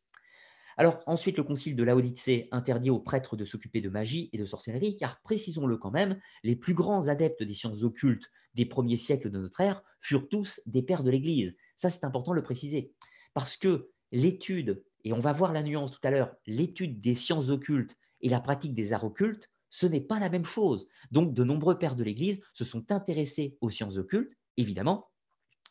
Alors 0.78 1.02
ensuite, 1.07 1.38
le 1.38 1.42
concile 1.42 1.74
de 1.74 1.82
Laodicée 1.82 2.48
interdit 2.52 2.90
aux 2.90 2.98
prêtres 2.98 3.34
de 3.36 3.46
s'occuper 3.46 3.80
de 3.80 3.88
magie 3.88 4.28
et 4.32 4.38
de 4.38 4.44
sorcellerie, 4.44 4.96
car 4.98 5.20
précisons-le 5.22 5.78
quand 5.78 5.90
même, 5.90 6.20
les 6.42 6.57
plus 6.57 6.74
grands 6.74 7.09
adeptes 7.09 7.42
des 7.42 7.54
sciences 7.54 7.82
occultes 7.82 8.30
des 8.54 8.66
premiers 8.66 8.98
siècles 8.98 9.30
de 9.30 9.38
notre 9.38 9.61
ère 9.61 9.82
furent 10.00 10.28
tous 10.28 10.61
des 10.66 10.82
pères 10.82 11.02
de 11.02 11.11
l'Église. 11.11 11.54
Ça, 11.76 11.88
c'est 11.88 12.04
important 12.04 12.32
de 12.32 12.36
le 12.36 12.42
préciser, 12.42 12.92
parce 13.32 13.57
que 13.57 13.90
l'étude, 14.12 14.84
et 15.04 15.12
on 15.12 15.18
va 15.18 15.32
voir 15.32 15.52
la 15.52 15.62
nuance 15.62 15.92
tout 15.92 16.07
à 16.07 16.11
l'heure, 16.11 16.34
l'étude 16.46 17.00
des 17.00 17.14
sciences 17.14 17.48
occultes 17.48 17.96
et 18.20 18.28
la 18.28 18.40
pratique 18.40 18.74
des 18.74 18.92
arts 18.92 19.04
occultes, 19.04 19.50
ce 19.70 19.86
n'est 19.86 20.00
pas 20.00 20.18
la 20.18 20.30
même 20.30 20.44
chose. 20.44 20.88
Donc, 21.10 21.34
de 21.34 21.44
nombreux 21.44 21.78
pères 21.78 21.96
de 21.96 22.04
l'Église 22.04 22.40
se 22.52 22.64
sont 22.64 22.90
intéressés 22.92 23.58
aux 23.60 23.70
sciences 23.70 23.98
occultes, 23.98 24.32
évidemment, 24.56 25.10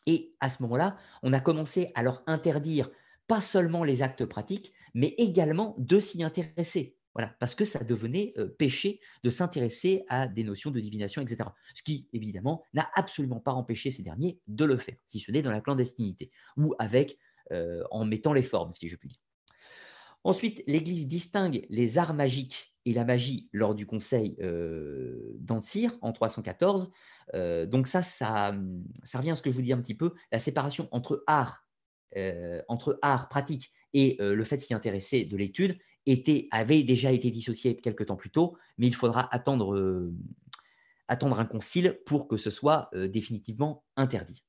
et 0.06 0.34
à 0.40 0.48
ce 0.48 0.62
moment-là, 0.62 0.96
on 1.22 1.32
a 1.32 1.40
commencé 1.40 1.90
à 1.94 2.02
leur 2.02 2.22
interdire 2.26 2.90
pas 3.26 3.40
seulement 3.40 3.82
les 3.82 4.02
actes 4.02 4.24
pratiques, 4.24 4.72
mais 4.94 5.14
également 5.18 5.74
de 5.78 5.98
s'y 5.98 6.22
intéresser. 6.22 6.96
Voilà, 7.14 7.34
parce 7.40 7.54
que 7.54 7.64
ça 7.64 7.82
devenait 7.82 8.34
euh, 8.36 8.46
péché 8.46 9.00
de 9.24 9.30
s'intéresser 9.30 10.04
à 10.08 10.28
des 10.28 10.44
notions 10.44 10.70
de 10.70 10.80
divination, 10.80 11.22
etc. 11.22 11.48
Ce 11.74 11.82
qui, 11.82 12.08
évidemment, 12.12 12.62
n'a 12.74 12.88
absolument 12.94 13.40
pas 13.40 13.52
empêché 13.52 13.90
ces 13.90 14.02
derniers 14.02 14.38
de 14.46 14.64
le 14.66 14.76
faire, 14.76 14.96
si 15.06 15.18
ce 15.18 15.32
n'est 15.32 15.40
dans 15.40 15.50
la 15.50 15.62
clandestinité, 15.62 16.30
ou 16.58 16.74
avec, 16.78 17.18
euh, 17.52 17.82
en 17.90 18.04
mettant 18.04 18.34
les 18.34 18.42
formes, 18.42 18.70
si 18.70 18.88
je 18.88 18.96
puis 18.96 19.08
dire. 19.08 19.18
Ensuite, 20.26 20.64
l'Église 20.66 21.06
distingue 21.06 21.64
les 21.68 21.98
arts 21.98 22.12
magiques 22.12 22.74
et 22.84 22.92
la 22.92 23.04
magie 23.04 23.48
lors 23.52 23.76
du 23.76 23.86
conseil 23.86 24.36
euh, 24.40 25.36
d'Ancyre 25.38 25.96
en 26.00 26.10
314. 26.10 26.90
Euh, 27.34 27.64
donc 27.64 27.86
ça, 27.86 28.02
ça, 28.02 28.52
revient 29.14 29.30
à 29.30 29.36
ce 29.36 29.42
que 29.42 29.52
je 29.52 29.54
vous 29.54 29.62
dis 29.62 29.72
un 29.72 29.80
petit 29.80 29.94
peu, 29.94 30.14
la 30.32 30.40
séparation 30.40 30.88
entre 30.90 31.22
art, 31.28 31.68
euh, 32.16 32.60
art 33.02 33.28
pratique 33.28 33.70
et 33.94 34.16
le 34.18 34.42
fait 34.42 34.56
de 34.56 34.62
s'y 34.62 34.74
intéresser 34.74 35.24
de 35.24 35.36
l'étude 35.36 35.78
avait 36.50 36.82
déjà 36.82 37.12
été 37.12 37.30
dissocié 37.30 37.76
quelques 37.76 38.06
temps 38.06 38.16
plus 38.16 38.30
tôt, 38.30 38.56
mais 38.78 38.88
il 38.88 38.96
faudra 38.96 39.32
attendre 39.32 40.10
un 41.08 41.44
concile 41.44 42.00
pour 42.04 42.26
que 42.26 42.36
ce 42.36 42.50
soit 42.50 42.90
définitivement 42.92 43.84
interdit. 43.96 44.44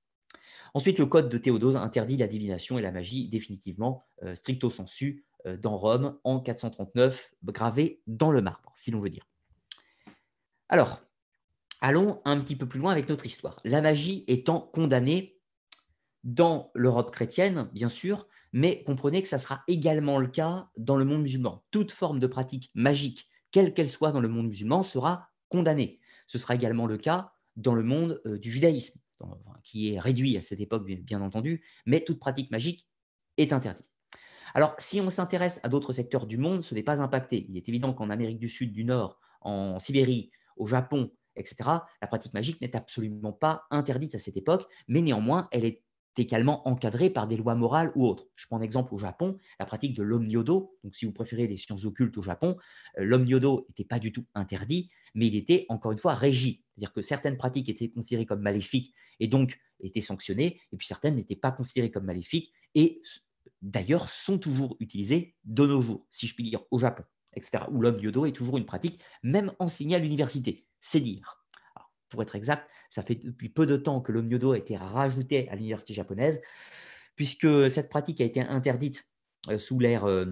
Ensuite, 0.73 0.99
le 0.99 1.05
code 1.05 1.29
de 1.29 1.37
Théodose 1.37 1.77
interdit 1.77 2.17
la 2.17 2.27
divination 2.27 2.77
et 2.77 2.81
la 2.81 2.91
magie 2.91 3.29
définitivement, 3.29 4.05
stricto 4.33 4.69
sensu, 4.69 5.23
dans 5.55 5.77
Rome 5.77 6.17
en 6.23 6.39
439, 6.39 7.33
gravé 7.45 8.01
dans 8.07 8.31
le 8.31 8.41
marbre, 8.41 8.71
si 8.75 8.91
l'on 8.91 8.99
veut 8.99 9.09
dire. 9.09 9.25
Alors, 10.69 11.01
allons 11.81 12.21
un 12.25 12.39
petit 12.41 12.55
peu 12.55 12.67
plus 12.67 12.79
loin 12.79 12.91
avec 12.91 13.07
notre 13.07 13.25
histoire. 13.25 13.61
La 13.63 13.81
magie 13.81 14.25
étant 14.27 14.59
condamnée 14.59 15.39
dans 16.23 16.71
l'Europe 16.75 17.11
chrétienne, 17.11 17.69
bien 17.71 17.89
sûr, 17.89 18.27
mais 18.51 18.83
comprenez 18.83 19.21
que 19.21 19.29
ça 19.29 19.39
sera 19.39 19.63
également 19.67 20.17
le 20.17 20.27
cas 20.27 20.69
dans 20.77 20.97
le 20.97 21.05
monde 21.05 21.21
musulman. 21.21 21.63
Toute 21.71 21.91
forme 21.91 22.19
de 22.19 22.27
pratique 22.27 22.71
magique, 22.75 23.29
quelle 23.51 23.73
qu'elle 23.73 23.89
soit 23.89 24.11
dans 24.11 24.19
le 24.19 24.27
monde 24.27 24.47
musulman, 24.47 24.83
sera 24.83 25.29
condamnée. 25.49 25.99
Ce 26.27 26.37
sera 26.37 26.55
également 26.55 26.85
le 26.87 26.97
cas 26.97 27.31
dans 27.55 27.75
le 27.75 27.83
monde 27.83 28.21
euh, 28.25 28.37
du 28.37 28.51
judaïsme, 28.51 28.99
qui 29.63 29.93
est 29.93 29.99
réduit 29.99 30.37
à 30.37 30.41
cette 30.41 30.59
époque, 30.59 30.85
bien 30.85 31.21
entendu, 31.21 31.63
mais 31.85 32.03
toute 32.03 32.19
pratique 32.19 32.51
magique 32.51 32.87
est 33.37 33.53
interdite. 33.53 33.96
Alors, 34.53 34.75
si 34.77 35.01
on 35.01 35.09
s'intéresse 35.09 35.59
à 35.63 35.69
d'autres 35.69 35.93
secteurs 35.93 36.25
du 36.25 36.37
monde, 36.37 36.63
ce 36.63 36.75
n'est 36.75 36.83
pas 36.83 37.01
impacté. 37.01 37.45
Il 37.49 37.57
est 37.57 37.67
évident 37.69 37.93
qu'en 37.93 38.09
Amérique 38.09 38.39
du 38.39 38.49
Sud, 38.49 38.71
du 38.71 38.85
Nord, 38.85 39.19
en 39.41 39.79
Sibérie, 39.79 40.31
au 40.57 40.65
Japon, 40.65 41.11
etc., 41.35 41.69
la 42.01 42.07
pratique 42.07 42.33
magique 42.33 42.61
n'est 42.61 42.75
absolument 42.75 43.33
pas 43.33 43.63
interdite 43.69 44.15
à 44.15 44.19
cette 44.19 44.37
époque, 44.37 44.67
mais 44.87 45.01
néanmoins, 45.01 45.47
elle 45.51 45.65
est 45.65 45.83
également 46.19 46.67
encadrée 46.67 47.09
par 47.09 47.27
des 47.27 47.37
lois 47.37 47.55
morales 47.55 47.91
ou 47.95 48.05
autres. 48.05 48.27
Je 48.35 48.47
prends 48.47 48.57
un 48.57 48.61
exemple 48.61 48.93
au 48.93 48.97
Japon, 48.97 49.37
la 49.59 49.65
pratique 49.65 49.95
de 49.95 50.03
l'omnyodo, 50.03 50.75
donc 50.83 50.95
si 50.95 51.05
vous 51.05 51.11
préférez 51.11 51.47
les 51.47 51.57
sciences 51.57 51.85
occultes 51.85 52.17
au 52.17 52.21
Japon, 52.21 52.57
euh, 52.97 53.03
l'omnyodo 53.03 53.65
n'était 53.69 53.85
pas 53.85 53.99
du 53.99 54.11
tout 54.11 54.25
interdit, 54.33 54.89
mais 55.13 55.27
il 55.27 55.35
était 55.35 55.65
encore 55.69 55.91
une 55.91 55.99
fois 55.99 56.15
régi. 56.15 56.63
C'est-à-dire 56.73 56.93
que 56.93 57.01
certaines 57.01 57.37
pratiques 57.37 57.69
étaient 57.69 57.89
considérées 57.89 58.25
comme 58.25 58.41
maléfiques 58.41 58.93
et 59.19 59.27
donc 59.27 59.59
étaient 59.79 60.01
sanctionnées, 60.01 60.59
et 60.71 60.77
puis 60.77 60.87
certaines 60.87 61.15
n'étaient 61.15 61.35
pas 61.35 61.51
considérées 61.51 61.91
comme 61.91 62.05
maléfiques 62.05 62.51
et 62.75 63.01
d'ailleurs 63.61 64.09
sont 64.09 64.37
toujours 64.37 64.77
utilisées 64.79 65.35
de 65.45 65.65
nos 65.65 65.81
jours, 65.81 66.05
si 66.09 66.27
je 66.27 66.35
puis 66.35 66.43
dire, 66.43 66.61
au 66.71 66.79
Japon 66.79 67.03
etc., 67.37 67.63
où 67.71 67.81
l'homme 67.81 67.99
yodo 67.99 68.25
est 68.25 68.31
toujours 68.31 68.57
une 68.57 68.65
pratique, 68.65 69.01
même 69.23 69.53
enseignée 69.59 69.95
à 69.95 69.99
l'université. 69.99 70.65
C'est 70.81 70.99
dire. 70.99 71.43
pour 72.09 72.21
être 72.21 72.35
exact, 72.35 72.69
ça 72.89 73.03
fait 73.03 73.15
depuis 73.15 73.49
peu 73.49 73.65
de 73.65 73.75
temps 73.75 74.01
que 74.01 74.11
l'homme 74.11 74.31
yodo 74.31 74.53
a 74.53 74.57
été 74.57 74.77
rajouté 74.77 75.49
à 75.49 75.55
l'université 75.55 75.93
japonaise, 75.93 76.41
puisque 77.15 77.69
cette 77.69 77.89
pratique 77.89 78.21
a 78.21 78.23
été 78.23 78.41
interdite 78.41 79.07
euh, 79.49 79.59
sous 79.59 79.79
l'ère 79.79 80.05
euh, 80.05 80.25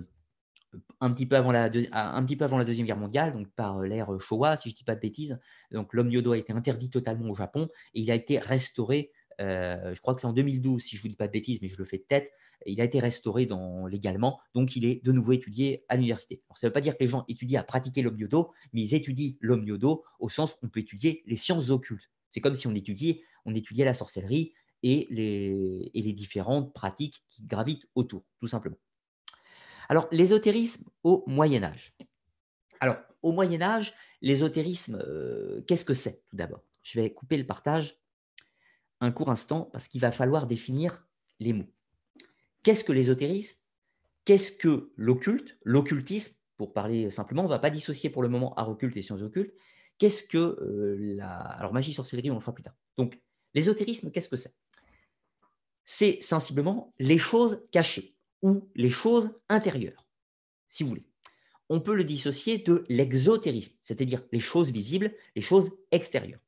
un, 1.01 1.11
petit 1.11 1.25
peu 1.25 1.35
avant 1.35 1.51
la 1.51 1.69
un 1.91 2.25
petit 2.25 2.35
peu 2.35 2.45
avant 2.45 2.57
la 2.57 2.63
Deuxième 2.63 2.87
Guerre 2.87 2.97
mondiale, 2.97 3.33
donc 3.33 3.49
par 3.55 3.79
euh, 3.79 3.87
l'ère 3.87 4.09
Showa, 4.19 4.55
si 4.55 4.69
je 4.69 4.75
ne 4.75 4.77
dis 4.77 4.83
pas 4.83 4.95
de 4.95 5.01
bêtises. 5.01 5.37
Donc 5.71 5.93
l'homme 5.93 6.09
yodo 6.09 6.31
a 6.31 6.37
été 6.37 6.53
interdit 6.53 6.89
totalement 6.89 7.29
au 7.29 7.35
Japon 7.35 7.67
et 7.93 8.01
il 8.01 8.11
a 8.11 8.15
été 8.15 8.39
restauré 8.39 9.11
euh, 9.41 9.93
je 9.93 10.01
crois 10.01 10.15
que 10.15 10.21
c'est 10.21 10.27
en 10.27 10.33
2012, 10.33 10.81
si 10.81 10.95
je 10.95 11.01
ne 11.01 11.03
vous 11.03 11.07
dis 11.09 11.15
pas 11.15 11.27
de 11.27 11.33
bêtises, 11.33 11.59
mais 11.61 11.67
je 11.67 11.77
le 11.77 11.85
fais 11.85 11.97
de 11.97 12.03
tête. 12.03 12.31
Il 12.65 12.79
a 12.81 12.83
été 12.83 12.99
restauré 12.99 13.47
légalement, 13.89 14.39
donc 14.53 14.75
il 14.75 14.85
est 14.85 15.03
de 15.03 15.11
nouveau 15.11 15.33
étudié 15.33 15.83
à 15.89 15.95
l'université. 15.95 16.41
ça 16.55 16.65
ne 16.65 16.69
veut 16.69 16.73
pas 16.73 16.81
dire 16.81 16.93
que 16.93 17.03
les 17.03 17.07
gens 17.07 17.25
étudient 17.27 17.59
à 17.59 17.63
pratiquer 17.63 18.01
l'homme 18.01 18.17
mais 18.73 18.81
ils 18.81 18.95
étudient 18.95 19.33
l'homme 19.41 19.65
au 20.19 20.29
sens 20.29 20.53
où 20.53 20.65
on 20.65 20.69
peut 20.69 20.79
étudier 20.79 21.21
les 21.25 21.35
sciences 21.35 21.69
occultes. 21.69 22.09
C'est 22.29 22.41
comme 22.41 22.55
si 22.55 22.67
on 22.67 22.73
étudiait, 22.73 23.21
on 23.45 23.53
étudiait 23.53 23.85
la 23.85 23.93
sorcellerie 23.93 24.53
et 24.83 25.07
les, 25.09 25.91
et 25.93 26.01
les 26.01 26.13
différentes 26.13 26.73
pratiques 26.73 27.23
qui 27.29 27.43
gravitent 27.43 27.87
autour, 27.95 28.23
tout 28.39 28.47
simplement. 28.47 28.77
Alors, 29.89 30.07
l'ésotérisme 30.11 30.89
au 31.03 31.23
Moyen 31.27 31.63
Âge. 31.63 31.95
Alors, 32.79 32.97
au 33.21 33.31
Moyen 33.31 33.61
Âge, 33.61 33.93
l'ésotérisme, 34.21 35.01
euh, 35.07 35.61
qu'est-ce 35.67 35.85
que 35.85 35.93
c'est 35.93 36.25
tout 36.27 36.35
d'abord? 36.35 36.63
Je 36.83 36.99
vais 36.99 37.13
couper 37.13 37.37
le 37.37 37.45
partage 37.45 37.97
un 39.01 39.11
court 39.11 39.29
instant 39.29 39.69
parce 39.71 39.87
qu'il 39.87 40.01
va 40.01 40.11
falloir 40.11 40.47
définir 40.47 41.05
les 41.39 41.53
mots. 41.53 41.71
Qu'est-ce 42.63 42.83
que 42.83 42.93
l'ésotérisme? 42.93 43.61
Qu'est-ce 44.25 44.51
que 44.51 44.91
l'occulte? 44.95 45.57
L'occultisme, 45.63 46.41
pour 46.57 46.73
parler 46.73 47.11
simplement, 47.11 47.43
on 47.43 47.45
ne 47.45 47.51
va 47.51 47.59
pas 47.59 47.69
dissocier 47.69 48.09
pour 48.09 48.23
le 48.23 48.29
moment 48.29 48.53
art 48.55 48.69
occulte 48.69 48.97
et 48.97 49.01
sciences 49.01 49.21
occultes. 49.21 49.53
Qu'est-ce 49.97 50.23
que 50.23 50.37
euh, 50.37 50.95
la. 50.99 51.37
Alors, 51.37 51.73
magie, 51.73 51.93
sorcellerie, 51.93 52.31
on 52.31 52.35
le 52.35 52.41
fera 52.41 52.53
plus 52.53 52.63
tard. 52.63 52.75
Donc, 52.97 53.21
l'ésotérisme, 53.53 54.11
qu'est-ce 54.11 54.29
que 54.29 54.37
c'est? 54.37 54.55
C'est 55.85 56.21
sensiblement 56.21 56.93
les 56.97 57.17
choses 57.17 57.61
cachées 57.71 58.15
ou 58.41 58.69
les 58.75 58.89
choses 58.89 59.31
intérieures, 59.47 60.07
si 60.67 60.83
vous 60.83 60.89
voulez. 60.89 61.05
On 61.69 61.81
peut 61.81 61.95
le 61.95 62.03
dissocier 62.03 62.57
de 62.59 62.83
l'exotérisme, 62.89 63.75
c'est-à-dire 63.81 64.23
les 64.31 64.39
choses 64.39 64.71
visibles, 64.71 65.13
les 65.35 65.41
choses 65.41 65.71
extérieures. 65.91 66.41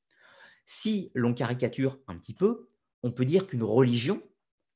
Si 0.70 1.12
l'on 1.16 1.34
caricature 1.34 1.98
un 2.08 2.18
petit 2.18 2.34
peu, 2.34 2.68
on 3.02 3.12
peut 3.12 3.24
dire 3.24 3.48
qu'une 3.48 3.64
religion 3.64 4.22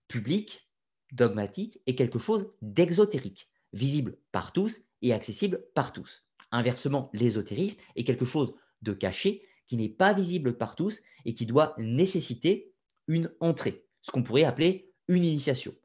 publique, 0.08 0.70
dogmatique, 1.12 1.82
est 1.86 1.96
quelque 1.96 2.18
chose 2.18 2.50
d'exotérique, 2.62 3.50
visible 3.74 4.18
par 4.32 4.54
tous 4.54 4.86
et 5.02 5.12
accessible 5.12 5.66
par 5.76 5.92
tous. 5.92 6.26
Inversement, 6.54 7.10
l'ésotérisme 7.14 7.82
est 7.98 8.06
quelque 8.06 8.24
chose 8.24 8.54
de 8.82 8.94
caché 8.94 9.46
qui 9.68 9.76
n'est 9.76 9.90
pas 9.90 10.14
visible 10.14 10.58
par 10.58 10.76
tous 10.76 11.02
et 11.26 11.36
qui 11.36 11.46
doit 11.46 11.76
nécessiter 11.78 12.74
une 13.08 13.30
entrée, 13.42 13.86
ce 14.02 14.12
qu'on 14.12 14.24
pourrait 14.24 14.46
appeler 14.46 14.94
une 15.10 15.26
initiation. 15.26 15.76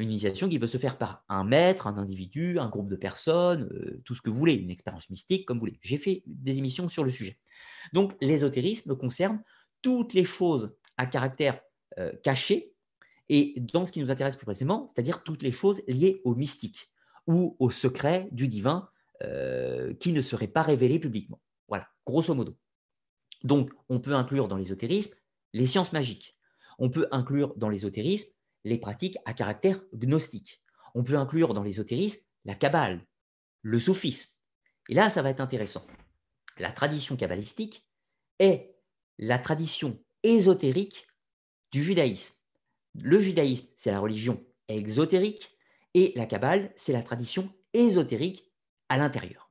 Une 0.00 0.10
initiation 0.10 0.48
qui 0.48 0.58
peut 0.58 0.66
se 0.66 0.78
faire 0.78 0.96
par 0.96 1.24
un 1.28 1.44
maître, 1.44 1.86
un 1.86 1.98
individu, 1.98 2.58
un 2.58 2.70
groupe 2.70 2.88
de 2.88 2.96
personnes, 2.96 3.68
euh, 3.72 4.00
tout 4.06 4.14
ce 4.14 4.22
que 4.22 4.30
vous 4.30 4.38
voulez, 4.38 4.54
une 4.54 4.70
expérience 4.70 5.10
mystique 5.10 5.44
comme 5.44 5.58
vous 5.58 5.66
voulez. 5.66 5.78
J'ai 5.82 5.98
fait 5.98 6.22
des 6.26 6.56
émissions 6.56 6.88
sur 6.88 7.04
le 7.04 7.10
sujet. 7.10 7.38
Donc 7.92 8.14
l'ésotérisme 8.22 8.96
concerne 8.96 9.42
toutes 9.82 10.14
les 10.14 10.24
choses 10.24 10.74
à 10.96 11.04
caractère 11.04 11.60
euh, 11.98 12.12
caché 12.22 12.72
et 13.28 13.54
dans 13.58 13.84
ce 13.84 13.92
qui 13.92 14.00
nous 14.00 14.10
intéresse 14.10 14.36
plus 14.36 14.46
précisément, 14.46 14.88
c'est-à-dire 14.88 15.22
toutes 15.22 15.42
les 15.42 15.52
choses 15.52 15.82
liées 15.86 16.22
au 16.24 16.34
mystique 16.34 16.88
ou 17.26 17.56
au 17.58 17.68
secret 17.68 18.28
du 18.32 18.48
divin 18.48 18.88
euh, 19.22 19.92
qui 19.94 20.12
ne 20.12 20.22
seraient 20.22 20.48
pas 20.48 20.62
révélées 20.62 20.98
publiquement. 20.98 21.42
Voilà, 21.68 21.88
grosso 22.06 22.34
modo. 22.34 22.56
Donc, 23.44 23.70
on 23.90 24.00
peut 24.00 24.14
inclure 24.14 24.48
dans 24.48 24.56
l'ésotérisme 24.56 25.14
les 25.52 25.66
sciences 25.66 25.92
magiques. 25.92 26.38
On 26.78 26.88
peut 26.88 27.06
inclure 27.12 27.54
dans 27.56 27.68
l'ésotérisme 27.68 28.39
les 28.64 28.78
pratiques 28.78 29.18
à 29.24 29.32
caractère 29.32 29.80
gnostique. 29.94 30.62
On 30.94 31.02
peut 31.02 31.16
inclure 31.16 31.54
dans 31.54 31.62
l'ésotérisme 31.62 32.26
la 32.44 32.54
Kabbale, 32.54 33.06
le 33.62 33.78
soufisme. 33.78 34.30
Et 34.88 34.94
là, 34.94 35.10
ça 35.10 35.22
va 35.22 35.30
être 35.30 35.40
intéressant. 35.40 35.86
La 36.58 36.72
tradition 36.72 37.16
kabbalistique 37.16 37.86
est 38.38 38.74
la 39.18 39.38
tradition 39.38 40.02
ésotérique 40.22 41.06
du 41.72 41.82
judaïsme. 41.82 42.34
Le 42.94 43.20
judaïsme, 43.20 43.68
c'est 43.76 43.92
la 43.92 44.00
religion 44.00 44.44
exotérique 44.68 45.56
et 45.94 46.12
la 46.16 46.26
Kabbale, 46.26 46.72
c'est 46.76 46.92
la 46.92 47.02
tradition 47.02 47.52
ésotérique 47.72 48.50
à 48.88 48.96
l'intérieur. 48.96 49.50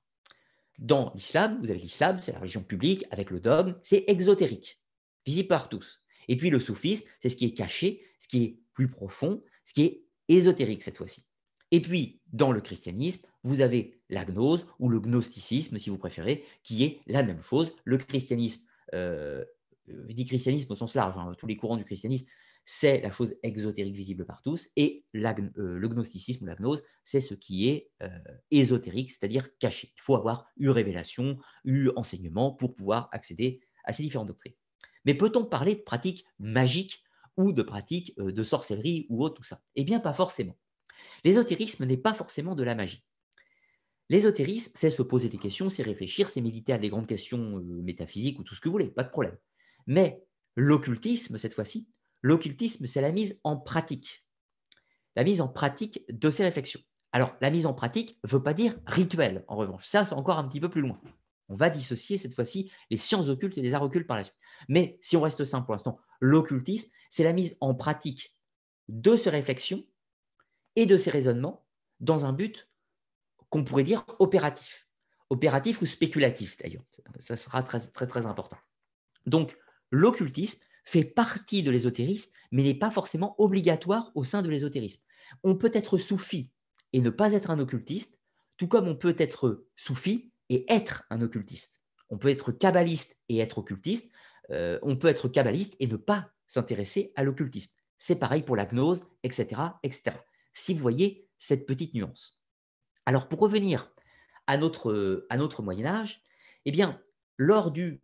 Dans 0.77 1.11
l'islam, 1.13 1.59
vous 1.61 1.69
avez 1.69 1.79
l'islam, 1.79 2.19
c'est 2.21 2.31
la 2.31 2.39
religion 2.39 2.63
publique 2.63 3.05
avec 3.11 3.31
le 3.31 3.39
dogme, 3.39 3.75
c'est 3.81 4.05
exotérique, 4.07 4.81
visible 5.25 5.49
par 5.49 5.69
tous. 5.69 6.01
Et 6.27 6.37
puis 6.37 6.49
le 6.49 6.59
soufisme, 6.59 7.05
c'est 7.19 7.29
ce 7.29 7.35
qui 7.35 7.45
est 7.45 7.53
caché, 7.53 8.05
ce 8.19 8.27
qui 8.27 8.43
est 8.43 8.59
profond, 8.87 9.43
ce 9.65 9.73
qui 9.73 9.83
est 9.83 10.03
ésotérique 10.27 10.83
cette 10.83 10.97
fois-ci. 10.97 11.25
Et 11.71 11.81
puis, 11.81 12.21
dans 12.31 12.51
le 12.51 12.61
christianisme, 12.61 13.27
vous 13.43 13.61
avez 13.61 14.01
la 14.09 14.25
gnose 14.25 14.65
ou 14.79 14.89
le 14.89 14.99
gnosticisme, 14.99 15.77
si 15.77 15.89
vous 15.89 15.97
préférez, 15.97 16.43
qui 16.63 16.83
est 16.83 17.01
la 17.05 17.23
même 17.23 17.41
chose. 17.41 17.71
Le 17.83 17.97
christianisme 17.97 18.61
euh, 18.93 19.43
je 20.07 20.13
dis 20.13 20.25
christianisme 20.25 20.71
au 20.71 20.75
sens 20.75 20.93
large, 20.93 21.17
hein, 21.17 21.33
tous 21.37 21.47
les 21.47 21.57
courants 21.57 21.77
du 21.77 21.85
christianisme, 21.85 22.27
c'est 22.65 23.01
la 23.01 23.09
chose 23.09 23.35
exotérique 23.41 23.95
visible 23.95 24.25
par 24.25 24.41
tous, 24.41 24.69
et 24.75 25.05
euh, 25.15 25.33
le 25.57 25.87
gnosticisme 25.87 26.43
ou 26.43 26.47
la 26.47 26.55
gnose, 26.55 26.83
c'est 27.03 27.21
ce 27.21 27.33
qui 27.33 27.69
est 27.69 27.91
euh, 28.03 28.09
ésotérique, 28.51 29.11
c'est-à-dire 29.11 29.47
caché. 29.57 29.91
Il 29.95 30.01
faut 30.01 30.15
avoir 30.15 30.47
eu 30.57 30.69
révélation, 30.69 31.39
eu 31.65 31.89
enseignement 31.95 32.51
pour 32.51 32.75
pouvoir 32.75 33.09
accéder 33.11 33.61
à 33.85 33.93
ces 33.93 34.03
différentes 34.03 34.27
doctrines. 34.27 34.53
Mais 35.05 35.15
peut-on 35.15 35.45
parler 35.45 35.75
de 35.75 35.81
pratiques 35.81 36.25
magiques 36.37 37.03
ou 37.39 37.53
de 37.53 37.63
pratiques 37.63 38.13
euh, 38.19 38.33
de 38.33 38.43
sorcellerie 38.43 39.07
ou 39.09 39.23
autre, 39.23 39.35
tout 39.35 39.43
ça 39.43 39.61
Eh 39.75 39.85
bien, 39.85 40.01
pas 40.01 40.11
forcément. 40.11 40.57
L'ésotérisme 41.23 41.85
n'est 41.85 41.97
pas 41.97 42.13
forcément 42.13 42.53
de 42.53 42.63
la 42.63 42.75
magie. 42.75 43.05
L'ésotérisme, 44.09 44.73
c'est 44.75 44.89
se 44.89 45.01
poser 45.01 45.29
des 45.29 45.37
questions, 45.37 45.69
c'est 45.69 45.83
réfléchir, 45.83 46.29
c'est 46.29 46.41
méditer 46.41 46.73
à 46.73 46.77
des 46.77 46.89
grandes 46.89 47.07
questions 47.07 47.61
métaphysiques 47.63 48.39
ou 48.39 48.43
tout 48.43 48.55
ce 48.55 48.59
que 48.59 48.67
vous 48.67 48.73
voulez, 48.73 48.87
pas 48.87 49.05
de 49.05 49.09
problème. 49.09 49.37
Mais 49.87 50.21
l'occultisme, 50.57 51.37
cette 51.37 51.53
fois-ci, 51.53 51.87
l'occultisme, 52.21 52.87
c'est 52.87 53.01
la 53.01 53.13
mise 53.13 53.39
en 53.45 53.55
pratique. 53.55 54.25
La 55.15 55.23
mise 55.23 55.39
en 55.39 55.47
pratique 55.47 56.03
de 56.09 56.29
ces 56.29 56.43
réflexions. 56.43 56.81
Alors, 57.13 57.37
la 57.39 57.51
mise 57.51 57.65
en 57.65 57.73
pratique 57.73 58.19
ne 58.25 58.29
veut 58.29 58.43
pas 58.43 58.53
dire 58.53 58.75
rituel, 58.85 59.45
en 59.47 59.55
revanche. 59.55 59.85
Ça, 59.85 60.03
c'est 60.03 60.13
encore 60.13 60.39
un 60.39 60.47
petit 60.47 60.59
peu 60.59 60.69
plus 60.69 60.81
loin. 60.81 60.99
On 61.49 61.55
va 61.55 61.69
dissocier 61.69 62.17
cette 62.17 62.35
fois-ci 62.35 62.71
les 62.89 62.97
sciences 62.97 63.29
occultes 63.29 63.57
et 63.57 63.61
les 63.61 63.73
arts 63.73 63.83
occultes 63.83 64.07
par 64.07 64.17
la 64.17 64.23
suite. 64.23 64.37
Mais 64.67 64.97
si 65.01 65.17
on 65.17 65.21
reste 65.21 65.43
simple 65.43 65.65
pour 65.65 65.73
l'instant, 65.73 65.99
l'occultisme, 66.19 66.91
c'est 67.09 67.23
la 67.23 67.33
mise 67.33 67.57
en 67.59 67.73
pratique 67.73 68.35
de 68.87 69.15
ces 69.15 69.29
réflexions 69.29 69.83
et 70.75 70.85
de 70.85 70.95
ces 70.95 71.09
raisonnements 71.09 71.65
dans 71.99 72.25
un 72.25 72.33
but 72.33 72.69
qu'on 73.49 73.63
pourrait 73.63 73.83
dire 73.83 74.05
opératif. 74.19 74.87
Opératif 75.29 75.81
ou 75.81 75.85
spéculatif 75.85 76.57
d'ailleurs. 76.57 76.83
Ça 77.19 77.35
sera 77.35 77.63
très, 77.63 77.79
très, 77.79 78.07
très 78.07 78.25
important. 78.25 78.57
Donc, 79.25 79.57
l'occultisme 79.91 80.63
fait 80.85 81.03
partie 81.03 81.61
de 81.61 81.71
l'ésotérisme, 81.71 82.31
mais 82.51 82.63
n'est 82.63 82.77
pas 82.77 82.91
forcément 82.91 83.35
obligatoire 83.39 84.11
au 84.15 84.23
sein 84.23 84.41
de 84.41 84.49
l'ésotérisme. 84.49 85.03
On 85.43 85.55
peut 85.55 85.71
être 85.73 85.97
soufi 85.97 86.51
et 86.93 87.01
ne 87.01 87.09
pas 87.09 87.33
être 87.33 87.51
un 87.51 87.59
occultiste, 87.59 88.19
tout 88.57 88.67
comme 88.67 88.87
on 88.87 88.95
peut 88.95 89.15
être 89.19 89.65
soufi 89.75 90.31
et 90.49 90.65
être 90.71 91.03
un 91.09 91.21
occultiste. 91.21 91.81
On 92.09 92.17
peut 92.17 92.29
être 92.29 92.51
kabbaliste 92.51 93.17
et 93.29 93.39
être 93.39 93.59
occultiste, 93.59 94.11
euh, 94.51 94.79
on 94.81 94.95
peut 94.95 95.07
être 95.07 95.27
kabbaliste 95.27 95.75
et 95.79 95.87
ne 95.87 95.95
pas 95.95 96.31
s'intéresser 96.47 97.13
à 97.15 97.23
l'occultisme. 97.23 97.71
C'est 97.97 98.19
pareil 98.19 98.41
pour 98.41 98.55
la 98.55 98.65
gnose, 98.65 99.05
etc., 99.23 99.61
etc. 99.83 100.17
Si 100.53 100.73
vous 100.73 100.79
voyez 100.79 101.27
cette 101.37 101.65
petite 101.65 101.93
nuance. 101.93 102.41
Alors 103.05 103.27
pour 103.27 103.39
revenir 103.39 103.93
à 104.47 104.57
notre, 104.57 105.61
Moyen 105.61 105.85
Âge, 105.85 106.23
eh 106.65 106.71
bien, 106.71 106.99
lors 107.37 107.71
du, 107.71 108.01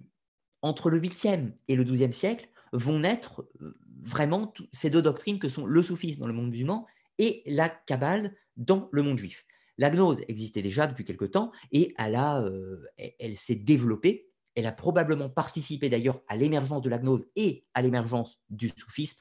entre 0.62 0.90
le 0.90 1.02
8e 1.02 1.54
et 1.68 1.76
le 1.76 1.84
12e 1.84 2.12
siècle, 2.12 2.50
vont 2.72 3.00
naître 3.00 3.48
euh, 3.62 3.78
vraiment 4.04 4.54
ces 4.72 4.90
deux 4.90 5.02
doctrines 5.02 5.40
que 5.40 5.50
sont 5.50 5.66
le 5.66 5.82
soufisme 5.82 6.20
dans 6.20 6.28
le 6.28 6.34
monde 6.34 6.50
musulman 6.50 6.86
et 7.18 7.42
la 7.46 7.70
Kabbale 7.70 8.36
dans 8.58 8.90
le 8.92 9.02
monde 9.02 9.18
juif. 9.18 9.46
La 9.78 9.90
gnose 9.90 10.22
existait 10.28 10.62
déjà 10.62 10.88
depuis 10.88 11.04
quelque 11.04 11.26
temps 11.26 11.52
et 11.72 11.94
elle, 11.98 12.16
euh, 12.16 12.86
elle 13.20 13.36
s'est 13.36 13.56
développée. 13.56 14.30
Elle 14.56 14.68
a 14.68 14.72
probablement 14.72 15.30
participé 15.30 15.90
d'ailleurs 15.90 16.22
à 16.28 16.38
l'émergence 16.38 16.82
de 16.82 16.90
la 16.90 16.98
gnose 16.98 17.26
et 17.36 17.66
à 17.74 17.82
l'émergence 17.82 18.42
du 18.50 18.70
soufisme 18.70 19.20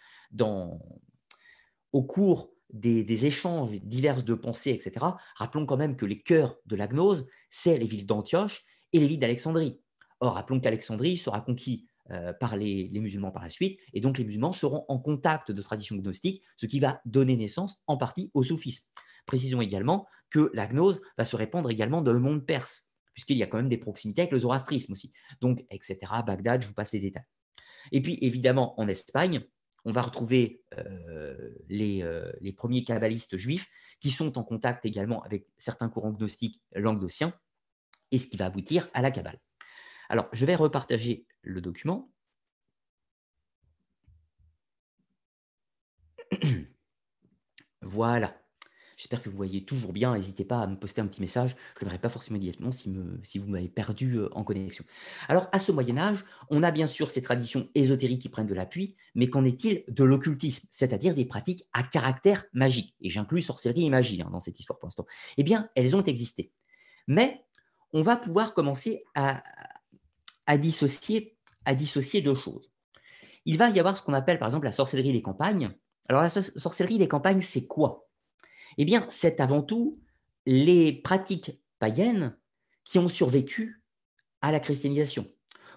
au 1.93 2.03
cours 2.03 2.53
des, 2.73 3.27
échanges 3.27 3.71
divers 3.83 4.23
de 4.23 4.35
pensées, 4.35 4.71
etc. 4.71 5.07
Rappelons 5.37 5.67
quand 5.67 5.77
même 5.77 5.97
que 5.97 6.07
les 6.07 6.21
cœurs 6.21 6.57
de 6.67 6.77
la 6.77 6.89
gnose, 6.89 7.27
c'est 7.51 7.79
les 7.79 7.87
villes 7.87 8.07
d'Antioche 8.07 8.65
et 8.93 8.99
les 8.99 9.07
villes 9.07 9.19
d'Alexandrie. 9.19 9.81
Or, 10.21 10.35
rappelons 10.35 10.61
qu'Alexandrie 10.61 11.17
sera 11.17 11.41
conquis 11.41 11.87
euh, 12.11 12.33
par 12.33 12.57
les, 12.57 12.91
musulmans 12.93 13.31
par 13.31 13.43
la 13.43 13.51
suite, 13.51 13.79
et 13.93 14.01
donc 14.01 14.19
les 14.19 14.25
musulmans 14.25 14.53
seront 14.53 14.85
en 14.89 14.99
contact 14.99 15.53
de 15.53 15.63
traditions 15.63 15.97
gnostiques, 15.97 16.43
ce 16.57 16.67
qui 16.67 16.81
va 16.81 17.01
donner 17.05 17.37
naissance 17.37 17.83
en 17.87 17.97
partie 17.97 18.31
au 18.35 18.43
soufisme. 18.43 18.89
Précisons 19.27 19.61
également 19.61 20.07
que 20.31 20.51
la 20.55 20.67
gnose 20.67 21.01
va 21.17 21.25
se 21.25 21.37
répandre 21.37 21.71
également 21.71 22.03
dans 22.03 22.13
le 22.13 22.21
monde 22.21 22.45
perse, 22.45 22.91
puisqu'il 23.15 23.39
y 23.39 23.43
a 23.43 23.47
quand 23.47 23.57
même 23.57 23.69
des 23.69 23.79
proximités 23.79 24.23
avec 24.23 24.33
le 24.33 24.41
zoroastrisme 24.41 24.93
aussi. 24.93 25.13
Donc, 25.41 25.65
etc., 25.71 25.99
Bagdad, 26.27 26.63
je 26.63 26.69
vous 26.69 26.75
passe 26.75 26.93
les 26.93 27.01
détails. 27.01 27.25
Et 27.93 28.03
puis, 28.03 28.19
évidemment, 28.23 28.79
en 28.81 28.89
Espagne, 28.89 29.45
on 29.85 29.93
va 29.93 30.03
retrouver 30.03 30.63
euh, 30.79 31.51
les, 31.69 32.03
euh, 32.03 32.33
les, 32.41 32.53
premiers 32.53 32.85
kabbalistes 32.85 33.37
juifs 33.37 33.69
qui 34.01 34.11
sont 34.11 34.39
en 34.39 34.43
contact 34.43 34.87
également 34.87 35.23
avec 35.23 35.47
certains 35.59 35.91
courants 35.91 36.13
gnostiques 36.13 36.63
languedociens, 36.75 37.35
et 38.11 38.19
ce 38.19 38.27
qui 38.29 38.37
va 38.37 38.47
aboutir 38.47 38.89
à 38.95 39.03
la 39.03 39.11
Kabbale. 39.11 39.41
Alors, 40.09 40.29
je 40.33 40.47
vais 40.47 40.55
repartager 40.55 41.27
le 41.43 41.61
document. 41.61 42.11
voilà. 47.83 48.44
J'espère 49.05 49.21
que 49.21 49.29
vous 49.29 49.37
voyez 49.37 49.67
toujours 49.67 49.93
bien. 49.93 50.15
N'hésitez 50.15 50.47
pas 50.47 50.61
à 50.61 50.67
me 50.67 50.77
poster 50.77 51.03
un 51.03 51.07
petit 51.07 51.21
message. 51.21 51.57
Je 51.79 51.85
ne 51.85 51.91
verrai 51.91 51.99
pas 51.99 52.09
forcément 52.09 52.39
directement 52.39 52.73
si, 52.73 52.89
vous 52.89 53.47
m'avez 53.49 53.69
perdu 53.69 54.15
euh, 54.15 54.31
en 54.33 54.45
connexion. 54.45 54.83
Alors, 55.29 55.47
à 55.53 55.59
ce 55.59 55.73
Moyen 55.73 55.99
Âge, 55.99 56.25
on 56.49 56.63
a 56.63 56.71
bien 56.71 56.87
sûr 56.87 57.11
ces 57.11 57.21
traditions 57.21 57.69
ésotériques 57.75 58.23
qui 58.23 58.31
prennent 58.31 58.47
de 58.47 58.55
l'appui, 58.55 58.97
mais 59.15 59.29
qu'en 59.29 59.45
est-il 59.45 59.85
de 59.89 60.05
l'occultisme, 60.05 60.69
c'est-à-dire 60.71 61.15
des 61.15 61.27
pratiques 61.27 61.69
à 61.75 61.83
caractère 61.83 62.47
magique? 62.55 62.95
Et 63.03 63.11
j'inclus 63.11 63.43
sorcellerie 63.43 63.85
et 63.85 63.91
magie 63.91 64.23
hein, 64.23 64.31
dans 64.33 64.41
cette 64.41 64.59
histoire 64.59 64.79
pour 64.79 64.87
l'instant. 64.87 65.05
Eh 65.37 65.43
bien, 65.43 65.69
elles 65.75 65.95
ont 65.95 66.03
existé. 66.03 66.51
Mais 67.07 67.45
on 67.93 68.01
va 68.01 68.17
pouvoir 68.17 68.55
commencer 68.55 69.05
à 69.15 70.57
dissocier, 70.57 71.37
à 71.67 71.75
dissocier 71.75 72.23
deux 72.23 72.35
choses. 72.35 72.71
Il 73.45 73.59
va 73.59 73.69
y 73.69 73.79
avoir 73.79 73.99
ce 73.99 74.03
qu'on 74.03 74.15
appelle 74.15 74.39
par 74.39 74.49
exemple 74.49 74.65
la 74.65 74.73
sorcellerie 74.73 75.13
des 75.13 75.21
campagnes. 75.21 75.75
Alors 76.09 76.23
la 76.23 76.31
sorcellerie 76.31 76.97
des 76.97 77.09
campagnes, 77.09 77.43
c'est 77.43 77.67
quoi? 77.67 78.04
Eh 78.79 78.85
bien, 78.85 79.07
c'est 79.09 79.41
avant 79.41 79.63
tout 79.63 80.01
les 80.47 80.93
pratiques 80.93 81.61
païennes 81.79 82.37
qui 82.85 82.99
ont 82.99 83.09
survécu 83.09 83.83
à 84.41 84.53
la 84.53 84.61
christianisation. 84.61 85.27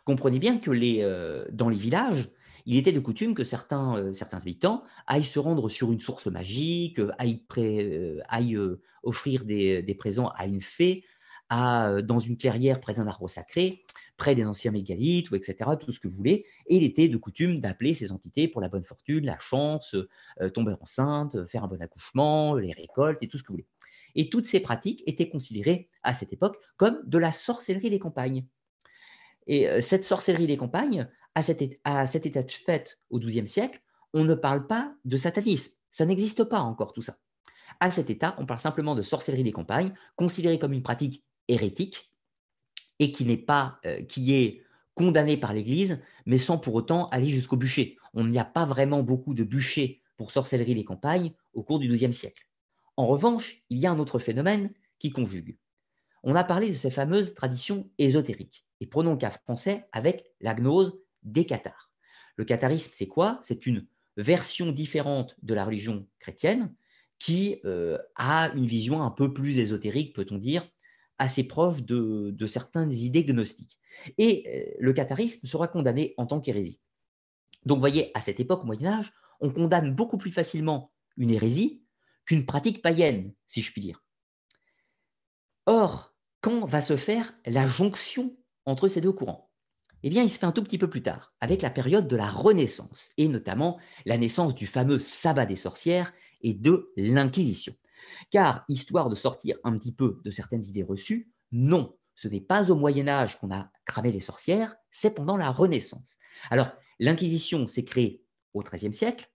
Comprenez 0.04 0.40
bien 0.40 0.58
que 0.58 0.72
euh, 0.72 1.46
dans 1.52 1.70
les 1.70 1.78
villages, 1.78 2.30
il 2.66 2.78
était 2.78 2.92
de 2.92 3.00
coutume 3.00 3.34
que 3.34 3.44
certains, 3.44 3.98
euh, 3.98 4.14
certains 4.14 4.38
habitants 4.38 4.84
aillent 5.06 5.24
se 5.24 5.40
rendre 5.40 5.70
sur 5.70 5.92
une 5.92 6.02
source 6.02 6.28
magique, 6.28 7.00
aillent, 7.18 7.46
euh, 7.58 8.82
offrir 9.04 9.46
des, 9.46 9.96
présents 9.98 10.30
à 10.36 10.46
une 10.46 10.62
fée, 10.62 11.06
à, 11.50 12.02
dans 12.02 12.20
une 12.20 12.38
clairière 12.38 12.80
près 12.80 12.94
d'un 12.94 13.08
arbre 13.08 13.30
sacré, 13.30 13.86
près 14.18 14.36
des 14.36 14.46
anciens 14.46 14.72
mégalithes, 14.72 15.32
etc., 15.34 15.72
tout 15.80 15.92
ce 15.92 16.00
que 16.00 16.08
vous 16.08 16.16
voulez. 16.16 16.46
Et 16.68 16.78
il 16.78 16.84
était 16.84 17.08
de 17.08 17.18
coutume 17.18 17.62
d'appeler 17.62 17.94
ces 17.94 18.12
entités 18.12 18.48
pour 18.48 18.62
la 18.62 18.70
bonne 18.70 18.84
fortune, 18.84 19.26
la 19.26 19.38
chance, 19.38 19.96
euh, 20.42 20.50
tomber 20.50 20.76
enceinte, 20.82 21.46
faire 21.46 21.64
un 21.64 21.68
bon 21.68 21.82
accouchement, 21.82 22.56
les 22.56 22.74
récoltes 22.74 23.20
et 23.22 23.28
tout 23.28 23.38
ce 23.38 23.44
que 23.44 23.50
vous 23.50 23.56
voulez. 23.56 23.68
Et 24.16 24.30
toutes 24.30 24.48
ces 24.48 24.60
pratiques 24.60 25.04
étaient 25.06 25.30
considérées 25.30 25.90
à 26.04 26.14
cette 26.14 26.34
époque 26.34 26.58
comme 26.76 27.00
de 27.06 27.18
la 27.18 27.32
sorcellerie 27.32 27.92
des 27.92 28.00
campagnes. 28.00 28.46
Et 29.46 29.70
euh, 29.70 29.80
cette 29.80 30.04
sorcellerie 30.04 30.48
des 30.48 30.58
campagnes, 30.58 31.08
à 31.36 31.44
cet, 31.44 31.80
à 31.84 32.08
cet 32.08 32.26
état 32.26 32.42
de 32.42 32.52
fait 32.52 33.00
au 33.10 33.20
XIIe 33.20 33.48
siècle, 33.48 33.80
on 34.14 34.24
ne 34.24 34.34
parle 34.34 34.66
pas 34.66 34.96
de 35.06 35.18
satanisme. 35.18 35.74
Ça 35.92 36.06
n'existe 36.06 36.44
pas 36.44 36.60
encore 36.60 36.94
tout 36.94 37.02
ça. 37.02 37.18
À 37.80 37.92
cet 37.92 38.10
état, 38.10 38.36
on 38.40 38.46
parle 38.46 38.60
simplement 38.60 38.96
de 38.96 39.04
sorcellerie 39.04 39.44
des 39.44 39.52
campagnes, 39.52 39.94
considérée 40.16 40.58
comme 40.58 40.74
une 40.74 40.82
pratique 40.82 41.24
hérétique 41.48 42.12
et 43.00 43.12
qui 43.12 43.26
n'est 43.26 43.38
pas, 43.38 43.80
euh, 43.86 44.02
qui 44.04 44.34
est 44.34 44.64
condamné 44.94 45.38
par 45.38 45.54
l'Église, 45.54 46.04
mais 46.26 46.38
sans 46.38 46.58
pour 46.58 46.74
autant 46.74 47.08
aller 47.10 47.28
jusqu'au 47.28 47.58
bûcher. 47.58 47.98
On 48.14 48.26
n'y 48.26 48.40
a 48.40 48.46
pas 48.46 48.66
vraiment 48.66 49.04
beaucoup 49.04 49.34
de 49.34 49.44
bûchers 49.44 50.02
pour 50.18 50.32
sorcellerie 50.32 50.76
des 50.76 50.84
campagnes 50.84 51.34
au 51.54 51.64
cours 51.64 51.80
du 51.80 51.88
XIIe 51.88 52.14
siècle. 52.14 52.48
En 52.98 53.06
revanche, 53.06 53.62
il 53.70 53.78
y 53.78 53.86
a 53.86 53.92
un 53.92 54.00
autre 54.00 54.18
phénomène 54.18 54.72
qui 54.98 55.12
conjugue. 55.12 55.58
On 56.24 56.34
a 56.34 56.44
parlé 56.44 56.70
de 56.70 56.74
ces 56.74 56.90
fameuses 56.90 57.36
traditions 57.36 57.90
ésotériques. 58.00 58.66
Et 58.82 58.88
prenons 58.88 59.12
le 59.12 59.18
cas 59.18 59.30
français 59.30 59.88
avec 59.92 60.26
la 60.42 60.56
gnose 60.56 61.00
des 61.24 61.46
cathares. 61.46 61.92
Le 62.36 62.46
catharisme, 62.46 62.92
c'est 62.94 63.08
quoi? 63.08 63.40
C'est 63.44 63.66
une 63.66 63.88
version 64.18 64.72
différente 64.72 65.36
de 65.44 65.54
la 65.54 65.64
religion 65.64 66.08
chrétienne 66.20 66.74
qui 67.20 67.60
euh, 67.66 67.98
a 68.16 68.52
une 68.56 68.66
vision 68.66 69.02
un 69.02 69.12
peu 69.12 69.34
plus 69.34 69.60
ésotérique, 69.60 70.16
peut-on 70.16 70.38
dire, 70.38 70.68
assez 71.20 71.48
proche 71.48 71.84
de, 71.84 72.46
certaines 72.46 72.94
idées 72.94 73.24
gnostiques. 73.24 73.80
Et 74.18 74.46
euh, 74.48 74.76
le 74.80 74.94
catharisme 74.94 75.48
sera 75.48 75.68
condamné 75.68 76.14
en 76.18 76.26
tant 76.26 76.40
qu'hérésie. 76.40 76.80
Donc, 77.66 77.78
vous 77.78 77.82
voyez, 77.82 78.12
à 78.14 78.22
cette 78.22 78.40
époque, 78.40 78.64
au 78.64 78.66
Moyen 78.66 79.00
Âge, 79.00 79.14
on 79.40 79.50
condamne 79.50 79.94
beaucoup 79.94 80.18
plus 80.18 80.32
facilement 80.32 80.92
une 81.18 81.32
hérésie 81.32 81.84
qu'une 82.26 82.46
pratique 82.46 82.82
païenne, 82.82 83.34
si 83.46 83.62
je 83.62 83.72
puis 83.72 83.82
dire. 83.82 84.04
Or, 85.66 86.16
quand 86.42 86.66
va 86.66 86.82
se 86.82 86.98
faire 86.98 87.34
la 87.46 87.66
jonction 87.66 88.38
entre 88.66 88.88
ces 88.88 89.02
deux 89.02 89.12
courants? 89.12 89.52
Eh 90.04 90.10
bien, 90.10 90.24
il 90.24 90.30
se 90.30 90.38
fait 90.38 90.46
un 90.46 90.52
tout 90.52 90.64
petit 90.64 90.78
peu 90.78 90.90
plus 90.90 91.02
tard, 91.02 91.34
avec 91.42 91.62
la 91.62 91.72
période 91.72 92.08
de 92.08 92.16
la 92.16 92.30
Renaissance, 92.30 93.12
et 93.18 93.28
notamment 93.28 93.80
la 94.06 94.18
naissance 94.18 94.54
du 94.54 94.68
fameux 94.68 95.00
sabbat 95.00 95.46
des 95.46 95.56
sorcières 95.56 96.14
et 96.42 96.54
de 96.54 96.92
l'Inquisition. 96.96 97.74
Car, 98.32 98.66
histoire 98.70 99.10
de 99.10 99.16
sortir 99.16 99.58
un 99.64 99.78
petit 99.78 99.94
peu 99.94 100.22
de 100.24 100.32
certaines 100.32 100.64
idées 100.64 100.84
reçues, 100.84 101.32
non, 101.52 101.96
ce 102.16 102.28
n'est 102.28 102.42
pas 102.42 102.72
au 102.72 102.76
Moyen 102.76 103.08
Âge 103.08 103.40
qu'on 103.40 103.54
a 103.54 103.70
cramé 103.86 104.12
les 104.12 104.20
sorcières, 104.20 104.76
c'est 104.92 105.16
pendant 105.16 105.38
la 105.38 105.52
Renaissance. 105.52 106.18
Alors, 106.50 106.72
l'Inquisition 107.00 107.68
s'est 107.68 107.86
créée 107.86 108.24
au 108.54 108.62
XIIIe 108.62 108.94
siècle, 108.94 109.32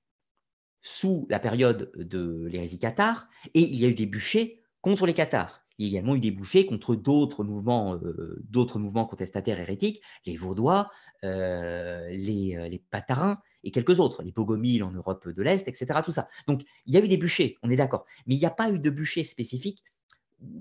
sous 0.83 1.27
la 1.31 1.39
période 1.39 1.93
de 1.95 2.47
l'hérésie 2.51 2.79
cathare, 2.81 3.29
et 3.55 3.61
il 3.61 3.77
y 3.77 3.85
a 3.85 3.89
eu 3.89 3.95
des 3.95 4.07
bûchers 4.07 4.63
contre 4.81 5.07
les 5.07 5.15
cathares. 5.15 5.65
Il 5.79 5.87
y 5.87 5.89
a 5.89 5.91
également 5.99 6.17
eu 6.17 6.21
des 6.21 6.31
bûchers 6.31 6.67
contre 6.67 6.95
d'autres 6.95 7.45
mouvements, 7.45 7.95
euh, 7.95 8.45
contestataires 9.09 9.59
hérétiques, 9.59 10.03
les 10.27 10.37
Vaudois, 10.37 10.91
euh, 11.25 12.09
les, 12.11 12.57
euh, 12.57 12.69
les 12.69 12.79
Patarins, 12.79 13.41
et 13.65 13.71
quelques 13.71 14.01
autres, 14.01 14.23
les 14.23 14.33
Bogomiles 14.33 14.83
en 14.83 14.91
Europe 14.91 15.29
de 15.29 15.43
l'Est, 15.43 15.69
etc. 15.69 16.01
Tout 16.05 16.13
ça. 16.13 16.29
Donc, 16.47 16.63
il 16.87 16.95
y 16.95 16.97
a 16.97 17.01
eu 17.05 17.09
des 17.09 17.17
bûchers, 17.17 17.59
on 17.63 17.71
est 17.71 17.77
d'accord. 17.77 18.05
Mais 18.27 18.35
il 18.35 18.39
n'y 18.39 18.47
a 18.47 18.51
pas 18.51 18.71
eu 18.71 18.79
de 18.79 18.91
bûcher 18.91 19.25
spécifique, 19.25 19.85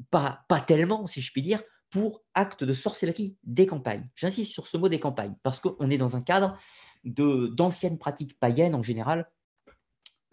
pas, 0.10 0.46
pas 0.48 0.62
tellement, 0.62 1.06
si 1.06 1.22
je 1.22 1.32
puis 1.32 1.42
dire, 1.42 1.62
pour 1.90 2.24
actes 2.34 2.64
de 2.64 2.74
sorcellerie 2.74 3.36
des 3.44 3.68
campagnes. 3.68 4.08
J'insiste 4.16 4.52
sur 4.52 4.68
ce 4.68 4.78
mot 4.78 4.90
des 4.90 5.00
campagnes, 5.00 5.36
parce 5.44 5.60
qu'on 5.60 5.90
est 5.90 5.98
dans 5.98 6.16
un 6.16 6.22
cadre 6.22 6.58
d'anciennes 7.04 7.98
pratiques 7.98 8.40
païennes 8.40 8.76
en 8.76 8.84
général, 8.84 9.30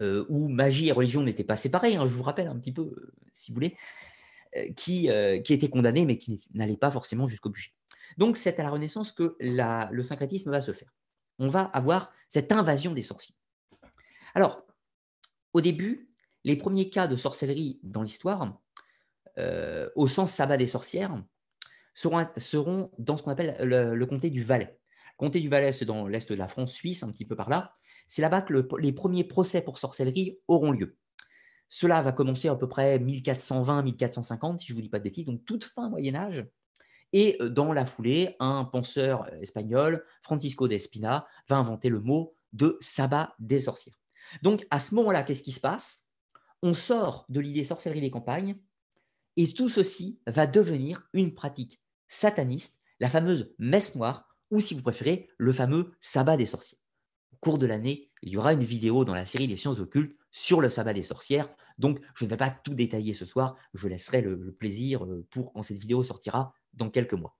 euh, 0.01 0.25
où 0.29 0.47
magie 0.47 0.87
et 0.87 0.91
religion 0.93 1.21
n'étaient 1.21 1.43
pas 1.43 1.57
séparées, 1.57 1.97
hein, 1.97 2.07
je 2.07 2.13
vous 2.13 2.23
rappelle 2.23 2.47
un 2.47 2.57
petit 2.57 2.71
peu, 2.71 2.83
euh, 2.83 3.11
si 3.33 3.51
vous 3.51 3.55
voulez, 3.55 3.75
euh, 4.55 4.71
qui, 4.73 5.09
qui 5.43 5.53
étaient 5.53 5.69
condamnées, 5.69 6.05
mais 6.05 6.17
qui 6.17 6.41
n'allaient 6.53 6.77
pas 6.77 6.91
forcément 6.91 7.27
jusqu'au 7.27 7.49
bûcher. 7.49 7.73
Donc, 8.17 8.37
c'est 8.37 8.59
à 8.59 8.63
la 8.63 8.69
Renaissance 8.69 9.11
que 9.11 9.35
le 9.39 10.03
syncrétisme 10.03 10.49
va 10.49 10.61
se 10.61 10.71
faire 10.71 10.89
on 11.39 11.49
va 11.49 11.63
avoir 11.63 12.11
cette 12.27 12.51
invasion 12.51 12.93
des 12.93 13.03
sorciers. 13.03 13.35
Alors, 14.35 14.65
au 15.53 15.61
début, 15.61 16.09
les 16.43 16.55
premiers 16.55 16.89
cas 16.89 17.07
de 17.07 17.15
sorcellerie 17.15 17.79
dans 17.83 18.03
l'histoire, 18.03 18.59
euh, 19.37 19.89
au 19.95 20.07
sens 20.07 20.31
sabbat 20.31 20.57
des 20.57 20.67
sorcières, 20.67 21.23
seront, 21.95 22.91
dans 22.97 23.17
ce 23.17 23.23
qu'on 23.23 23.31
appelle 23.31 23.57
le, 23.61 24.05
comté 24.05 24.29
du 24.29 24.43
Valais. 24.43 24.79
Comté 25.17 25.41
du 25.41 25.49
Valais, 25.49 25.71
c'est 25.71 25.85
dans 25.85 26.07
l'est 26.07 26.29
de 26.29 26.35
la 26.35 26.47
France, 26.47 26.73
Suisse, 26.73 27.03
un 27.03 27.11
petit 27.11 27.25
peu 27.25 27.35
par 27.35 27.49
là. 27.49 27.75
C'est 28.07 28.21
là-bas 28.21 28.41
que 28.41 28.53
les 28.79 28.93
premiers 28.93 29.23
procès 29.23 29.61
pour 29.61 29.77
sorcellerie 29.77 30.39
auront 30.47 30.71
lieu. 30.71 30.97
Cela 31.67 32.01
va 32.01 32.11
commencer 32.11 32.47
à 32.47 32.55
peu 32.55 32.67
près 32.67 32.97
1420-1450, 32.99 34.59
si 34.59 34.67
je 34.67 34.73
ne 34.73 34.77
vous 34.77 34.81
dis 34.81 34.89
pas 34.89 34.97
de 34.97 35.03
bêtises, 35.03 35.25
donc 35.25 35.45
toute 35.45 35.63
fin 35.63 35.89
Moyen 35.89 36.15
Âge. 36.15 36.45
Et 37.13 37.37
dans 37.41 37.73
la 37.73 37.85
foulée, 37.85 38.35
un 38.39 38.65
penseur 38.65 39.27
espagnol, 39.41 40.05
Francisco 40.21 40.67
de 40.67 40.75
Espina, 40.75 41.27
va 41.47 41.57
inventer 41.57 41.89
le 41.89 42.01
mot 42.01 42.35
de 42.53 42.77
sabbat 42.81 43.33
des 43.39 43.59
sorcières. 43.59 43.95
Donc 44.41 44.65
à 44.69 44.79
ce 44.79 44.95
moment-là, 44.95 45.23
qu'est-ce 45.23 45.43
qui 45.43 45.51
se 45.51 45.59
passe? 45.59 46.07
On 46.61 46.73
sort 46.73 47.25
de 47.29 47.39
l'idée 47.39 47.63
sorcellerie 47.63 48.01
des 48.01 48.11
campagnes 48.11 48.57
et 49.37 49.53
tout 49.53 49.69
ceci 49.69 50.19
va 50.27 50.47
devenir 50.47 51.07
une 51.13 51.33
pratique 51.33 51.81
sataniste, 52.07 52.77
la 52.99 53.09
fameuse 53.09 53.55
messe 53.57 53.95
noire, 53.95 54.27
ou 54.51 54.59
si 54.59 54.73
vous 54.73 54.81
préférez, 54.81 55.29
le 55.37 55.53
fameux 55.53 55.93
sabbat 56.01 56.37
des 56.37 56.45
sorcières. 56.45 56.79
Au 57.31 57.37
cours 57.37 57.57
de 57.57 57.65
l'année, 57.65 58.11
il 58.21 58.29
y 58.29 58.37
aura 58.37 58.53
une 58.53 58.63
vidéo 58.63 59.05
dans 59.05 59.13
la 59.13 59.25
série 59.25 59.47
des 59.47 59.55
sciences 59.55 59.79
occultes 59.79 60.17
sur 60.31 60.59
le 60.59 60.69
sabbat 60.69 60.93
des 60.93 61.03
sorcières. 61.03 61.49
Donc, 61.77 62.01
je 62.15 62.25
ne 62.25 62.29
vais 62.29 62.37
pas 62.37 62.49
tout 62.49 62.73
détailler 62.73 63.13
ce 63.13 63.25
soir. 63.25 63.55
Je 63.73 63.87
laisserai 63.87 64.21
le, 64.21 64.51
plaisir 64.51 65.07
pour 65.29 65.53
quand 65.53 65.61
cette 65.61 65.79
vidéo 65.79 66.03
sortira 66.03 66.53
dans 66.73 66.89
quelques 66.89 67.13
mois. 67.13 67.37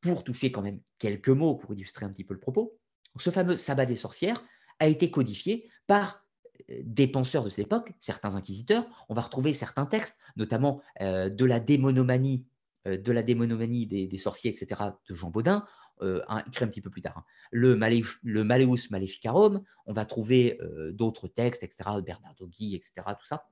Pour 0.00 0.24
toucher 0.24 0.52
quand 0.52 0.62
même 0.62 0.80
quelques 0.98 1.28
mots 1.28 1.56
pour 1.56 1.72
illustrer 1.74 2.06
un 2.06 2.10
petit 2.10 2.24
peu 2.24 2.34
le 2.34 2.40
propos, 2.40 2.78
ce 3.18 3.30
fameux 3.30 3.56
sabbat 3.56 3.86
des 3.86 3.96
sorcières 3.96 4.44
a 4.78 4.86
été 4.86 5.10
codifié 5.10 5.68
par 5.86 6.24
euh, 6.70 6.80
des 6.84 7.08
penseurs 7.08 7.44
de 7.44 7.48
cette 7.48 7.66
époque, 7.66 7.92
certains 7.98 8.36
inquisiteurs. 8.36 8.86
On 9.08 9.14
va 9.14 9.22
retrouver 9.22 9.52
certains 9.52 9.86
textes, 9.86 10.16
notamment 10.36 10.82
euh, 11.00 11.28
de 11.28 11.44
la 11.44 11.60
démonomanie, 11.60 12.46
de 12.86 13.12
la 13.12 13.22
démonomanie 13.22 13.86
des, 13.86 14.18
sorciers, 14.18 14.50
etc., 14.50 14.80
de 15.08 15.14
Jean 15.14 15.30
Baudin 15.30 15.66
euh, 16.02 16.22
écrit 16.46 16.64
un 16.64 16.68
petit 16.68 16.80
peu 16.80 16.90
plus 16.90 17.02
tard. 17.02 17.18
Hein. 17.18 17.24
Le, 17.50 17.78
le 18.22 18.44
Maleus 18.44 18.90
Maleficarum, 18.90 19.62
on 19.86 19.92
va 19.92 20.04
trouver 20.04 20.58
euh, 20.60 20.92
d'autres 20.92 21.28
textes, 21.28 21.62
etc., 21.62 21.90
Bernardo 22.04 22.46
Gui, 22.46 22.74
etc., 22.74 23.02
tout 23.18 23.26
ça, 23.26 23.46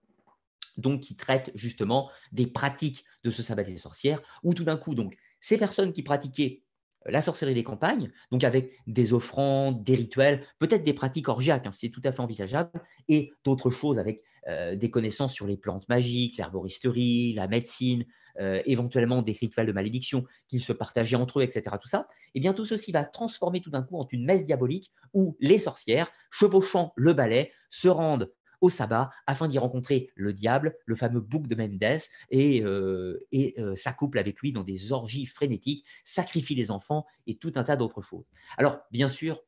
donc 0.76 1.00
qui 1.00 1.16
traitent 1.16 1.50
justement 1.54 2.10
des 2.32 2.46
pratiques 2.46 3.04
de 3.24 3.30
ce 3.30 3.42
sabbat 3.42 3.64
des 3.64 3.78
sorcières, 3.78 4.22
où 4.42 4.54
tout 4.54 4.64
d'un 4.64 4.76
coup, 4.76 4.94
donc, 4.94 5.16
ces 5.40 5.58
personnes 5.58 5.92
qui 5.92 6.02
pratiquaient 6.02 6.62
la 7.08 7.20
sorcellerie 7.20 7.54
des 7.54 7.64
campagnes, 7.64 8.10
donc 8.30 8.44
avec 8.44 8.72
des 8.86 9.12
offrandes, 9.12 9.84
des 9.84 9.94
rituels, 9.94 10.44
peut-être 10.58 10.82
des 10.82 10.92
pratiques 10.92 11.28
orgiaques, 11.28 11.66
hein, 11.66 11.72
c'est 11.72 11.90
tout 11.90 12.00
à 12.04 12.12
fait 12.12 12.20
envisageable, 12.20 12.82
et 13.08 13.32
d'autres 13.44 13.70
choses 13.70 13.98
avec 13.98 14.22
euh, 14.48 14.76
des 14.76 14.90
connaissances 14.90 15.32
sur 15.32 15.46
les 15.46 15.56
plantes 15.56 15.88
magiques, 15.88 16.36
l'herboristerie, 16.36 17.32
la 17.34 17.48
médecine, 17.48 18.04
euh, 18.38 18.60
éventuellement 18.66 19.22
des 19.22 19.32
rituels 19.32 19.66
de 19.66 19.72
malédiction 19.72 20.24
qu'ils 20.48 20.62
se 20.62 20.72
partageaient 20.72 21.16
entre 21.16 21.40
eux, 21.40 21.42
etc. 21.42 21.62
Tout 21.80 21.88
ça, 21.88 22.06
et 22.10 22.38
eh 22.38 22.40
bien 22.40 22.52
tout 22.52 22.66
ceci 22.66 22.92
va 22.92 23.04
transformer 23.04 23.60
tout 23.60 23.70
d'un 23.70 23.82
coup 23.82 23.96
en 23.96 24.06
une 24.10 24.24
messe 24.24 24.44
diabolique 24.44 24.92
où 25.14 25.36
les 25.40 25.58
sorcières, 25.58 26.08
chevauchant 26.30 26.92
le 26.96 27.14
balai, 27.14 27.52
se 27.70 27.88
rendent 27.88 28.30
au 28.60 28.68
sabbat 28.68 29.10
afin 29.26 29.48
d'y 29.48 29.58
rencontrer 29.58 30.10
le 30.14 30.32
diable, 30.32 30.76
le 30.86 30.94
fameux 30.94 31.20
bouc 31.20 31.46
de 31.46 31.54
Mendes, 31.54 32.00
et, 32.30 32.62
euh, 32.62 33.26
et 33.32 33.56
s'accouple 33.74 34.18
avec 34.18 34.40
lui 34.40 34.52
dans 34.52 34.64
des 34.64 34.92
orgies 34.92 35.26
frénétiques, 35.26 35.84
sacrifie 36.04 36.54
les 36.54 36.70
enfants 36.70 37.06
et 37.26 37.36
tout 37.36 37.52
un 37.56 37.62
tas 37.62 37.76
d'autres 37.76 38.02
choses. 38.02 38.24
Alors, 38.58 38.80
bien 38.90 39.08
sûr, 39.08 39.42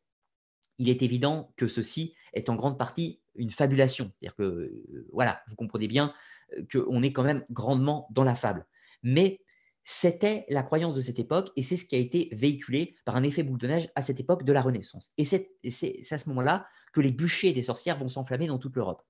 il 0.79 0.89
est 0.89 1.03
évident 1.03 1.53
que 1.57 1.67
ceci 1.67 2.15
est 2.33 2.49
en 2.49 2.55
grande 2.55 2.79
partie 2.79 3.21
une 3.35 3.51
fabulation. 3.51 4.13
C'est-à-dire 4.21 4.37
que, 4.37 4.43
euh, 4.43 5.07
voilà, 5.13 5.43
vous 5.49 5.57
comprenez 5.57 5.89
bien 5.89 6.13
euh, 6.57 6.65
qu'on 6.73 7.03
est 7.03 7.13
quand 7.13 7.25
même 7.25 7.45
grandement 7.51 8.09
dans 8.11 8.25
la 8.25 8.35
fable. 8.35 8.67
Mais 9.03 9.41
c'était 9.85 10.45
la 10.49 10.63
croyance 10.63 10.95
de 10.95 11.01
cette 11.01 11.19
époque 11.19 11.51
et 11.57 11.63
c'est 11.63 11.77
ce 11.77 11.85
qui 11.85 11.97
a 11.97 11.99
été 11.99 12.29
véhiculé 12.33 12.97
par 13.05 13.17
un 13.17 13.23
effet 13.23 13.43
boule 13.43 13.59
de 13.59 13.67
neige 13.67 13.89
à 13.95 14.03
cette 14.03 14.21
époque 14.21 14.45
de 14.45 14.53
la 14.53 14.61
Renaissance. 14.61 15.13
Et 15.17 15.25
c'est 15.25 15.51
à 16.11 16.19
ce 16.19 16.29
moment-là 16.29 16.67
que 16.93 17.01
les 17.01 17.13
bûchers 17.13 17.53
des 17.53 17.63
sorcières 17.63 17.97
vont 17.97 18.09
s'enflammer 18.09 18.47
dans 18.47 18.59
toute 18.59 18.77
l'Europe. 18.77 19.03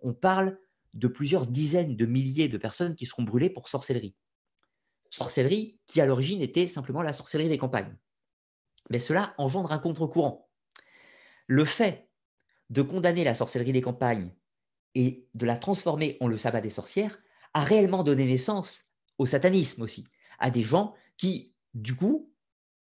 On 0.00 0.12
parle 0.12 0.58
de 0.94 1.08
plusieurs 1.08 1.46
dizaines 1.46 1.96
de 1.96 2.06
milliers 2.06 2.48
de 2.48 2.58
personnes 2.58 2.94
qui 2.94 3.06
seront 3.06 3.22
brûlées 3.22 3.50
pour 3.50 3.68
sorcellerie. 3.68 4.14
Sorcellerie 5.10 5.78
qui 5.86 6.00
à 6.00 6.06
l'origine 6.06 6.42
était 6.42 6.68
simplement 6.68 7.02
la 7.02 7.12
sorcellerie 7.12 7.48
des 7.48 7.58
campagnes. 7.58 7.96
Mais 8.90 8.98
cela 8.98 9.34
engendre 9.38 9.72
un 9.72 9.78
contre-courant. 9.78 10.48
Le 11.46 11.64
fait 11.64 12.08
de 12.70 12.82
condamner 12.82 13.24
la 13.24 13.34
sorcellerie 13.34 13.72
des 13.72 13.80
campagnes 13.80 14.34
et 14.94 15.28
de 15.34 15.46
la 15.46 15.56
transformer 15.56 16.16
en 16.20 16.26
le 16.26 16.38
sabbat 16.38 16.60
des 16.60 16.70
sorcières 16.70 17.18
a 17.54 17.64
réellement 17.64 18.02
donné 18.02 18.24
naissance 18.24 18.92
au 19.18 19.26
satanisme 19.26 19.82
aussi, 19.82 20.06
à 20.38 20.50
des 20.50 20.62
gens 20.62 20.94
qui, 21.16 21.54
du 21.74 21.94
coup, 21.94 22.32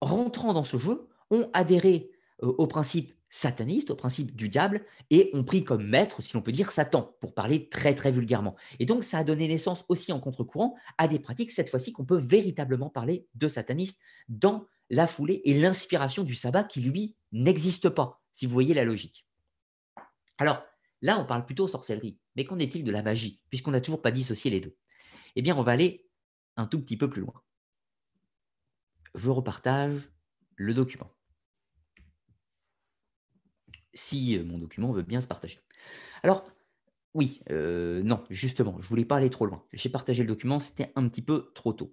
rentrant 0.01 0.53
dans 0.53 0.64
ce 0.64 0.78
jeu, 0.78 1.09
ont 1.30 1.51
adhéré 1.53 2.11
euh, 2.43 2.47
au 2.59 2.66
principe 2.66 3.14
sataniste, 3.30 3.90
au 3.90 3.94
principe 3.94 4.34
du 4.34 4.48
diable, 4.48 4.84
et 5.10 5.30
ont 5.34 5.44
pris 5.44 5.64
comme 5.64 5.86
maître, 5.86 6.22
si 6.22 6.34
l'on 6.34 6.42
peut 6.42 6.52
dire, 6.52 6.72
Satan, 6.72 7.14
pour 7.20 7.34
parler 7.34 7.68
très 7.68 7.94
très 7.94 8.10
vulgairement. 8.10 8.56
Et 8.78 8.86
donc 8.86 9.04
ça 9.04 9.18
a 9.18 9.24
donné 9.24 9.48
naissance 9.48 9.84
aussi 9.88 10.12
en 10.12 10.20
contre-courant 10.20 10.76
à 10.96 11.08
des 11.08 11.18
pratiques, 11.18 11.50
cette 11.50 11.68
fois-ci, 11.68 11.92
qu'on 11.92 12.04
peut 12.04 12.18
véritablement 12.18 12.90
parler 12.90 13.26
de 13.34 13.48
satanistes 13.48 13.98
dans 14.28 14.66
la 14.90 15.06
foulée 15.06 15.42
et 15.44 15.54
l'inspiration 15.58 16.24
du 16.24 16.34
sabbat 16.34 16.64
qui, 16.64 16.80
lui, 16.80 17.16
n'existe 17.32 17.88
pas, 17.90 18.22
si 18.32 18.46
vous 18.46 18.52
voyez 18.52 18.74
la 18.74 18.84
logique. 18.84 19.26
Alors, 20.38 20.62
là, 21.02 21.20
on 21.20 21.26
parle 21.26 21.44
plutôt 21.44 21.68
sorcellerie. 21.68 22.18
Mais 22.36 22.44
qu'en 22.44 22.58
est-il 22.58 22.84
de 22.84 22.92
la 22.92 23.02
magie, 23.02 23.42
puisqu'on 23.50 23.72
n'a 23.72 23.80
toujours 23.80 24.00
pas 24.00 24.12
dissocié 24.12 24.50
les 24.50 24.60
deux? 24.60 24.76
Eh 25.36 25.42
bien, 25.42 25.56
on 25.56 25.62
va 25.62 25.72
aller 25.72 26.08
un 26.56 26.66
tout 26.66 26.80
petit 26.80 26.96
peu 26.96 27.10
plus 27.10 27.20
loin. 27.22 27.34
Je 29.14 29.30
repartage 29.30 30.10
le 30.56 30.72
document. 30.74 31.10
Si 33.99 34.38
euh, 34.38 34.44
mon 34.44 34.59
document 34.59 34.92
veut 34.92 35.03
bien 35.03 35.20
se 35.20 35.26
partager. 35.26 35.59
Alors, 36.22 36.49
oui, 37.14 37.42
euh, 37.51 38.01
non, 38.05 38.22
justement, 38.30 38.76
je 38.78 38.84
ne 38.84 38.88
voulais 38.88 39.05
pas 39.05 39.16
aller 39.16 39.28
trop 39.28 39.44
loin. 39.44 39.64
J'ai 39.72 39.88
partagé 39.88 40.22
le 40.22 40.28
document, 40.28 40.61
c'était 40.61 40.92
un 40.94 41.09
petit 41.09 41.20
peu 41.20 41.51
trop 41.53 41.72
tôt. 41.72 41.92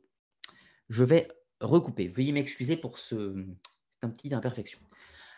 Je 0.89 1.03
vais 1.03 1.27
recouper. 1.61 2.07
Veuillez 2.07 2.31
m'excuser 2.31 2.77
pour 2.77 2.99
ce, 2.99 3.43
cette 4.01 4.13
petite 4.13 4.33
imperfection. 4.33 4.79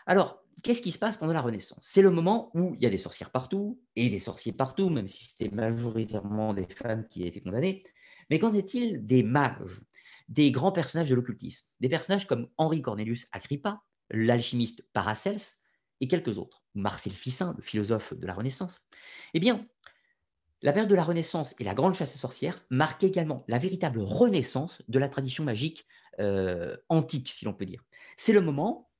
Alors, 0.06 0.44
qu'est-ce 0.62 0.82
qui 0.82 0.92
se 0.92 0.98
passe 0.98 1.16
pendant 1.16 1.32
la 1.32 1.40
Renaissance? 1.40 1.80
C'est 1.80 2.02
le 2.02 2.10
moment 2.10 2.50
où 2.52 2.74
il 2.74 2.82
y 2.82 2.86
a 2.86 2.90
des 2.90 2.98
sorcières 2.98 3.30
partout, 3.30 3.80
et 3.96 4.10
des 4.10 4.20
sorciers 4.20 4.52
partout, 4.52 4.90
même 4.90 5.08
si 5.08 5.24
c'était 5.24 5.54
majoritairement 5.54 6.52
des 6.52 6.66
femmes 6.66 7.08
qui 7.08 7.26
étaient 7.26 7.40
condamnées. 7.40 7.82
Mais 8.28 8.38
qu'en 8.38 8.52
est-il 8.52 9.06
des 9.06 9.22
mages, 9.22 9.80
des 10.28 10.52
grands 10.52 10.72
personnages 10.72 11.08
de 11.08 11.14
l'occultisme 11.14 11.66
Des 11.80 11.88
personnages 11.88 12.26
comme 12.26 12.48
Henri 12.58 12.82
Cornelius 12.82 13.26
Agrippa, 13.32 13.80
l'alchimiste 14.10 14.82
Paracels, 14.92 15.40
et 16.00 16.08
quelques 16.08 16.38
autres, 16.38 16.62
Marcel 16.74 17.12
Ficin, 17.12 17.54
le 17.56 17.62
philosophe 17.62 18.14
de 18.14 18.26
la 18.26 18.34
Renaissance. 18.34 18.82
Eh 19.34 19.40
bien, 19.40 19.66
la 20.62 20.72
période 20.72 20.90
de 20.90 20.94
la 20.94 21.04
Renaissance 21.04 21.54
et 21.58 21.64
la 21.64 21.74
grande 21.74 21.94
chasse 21.94 22.14
aux 22.16 22.18
sorcières 22.18 22.64
marquent 22.70 23.04
également 23.04 23.44
la 23.48 23.58
véritable 23.58 24.00
renaissance 24.00 24.82
de 24.88 24.98
la 24.98 25.08
tradition 25.08 25.44
magique 25.44 25.86
euh, 26.20 26.76
antique, 26.88 27.28
si 27.28 27.44
l'on 27.44 27.52
peut 27.52 27.66
dire. 27.66 27.84
C'est 28.16 28.32
le 28.32 28.40
moment 28.40 28.90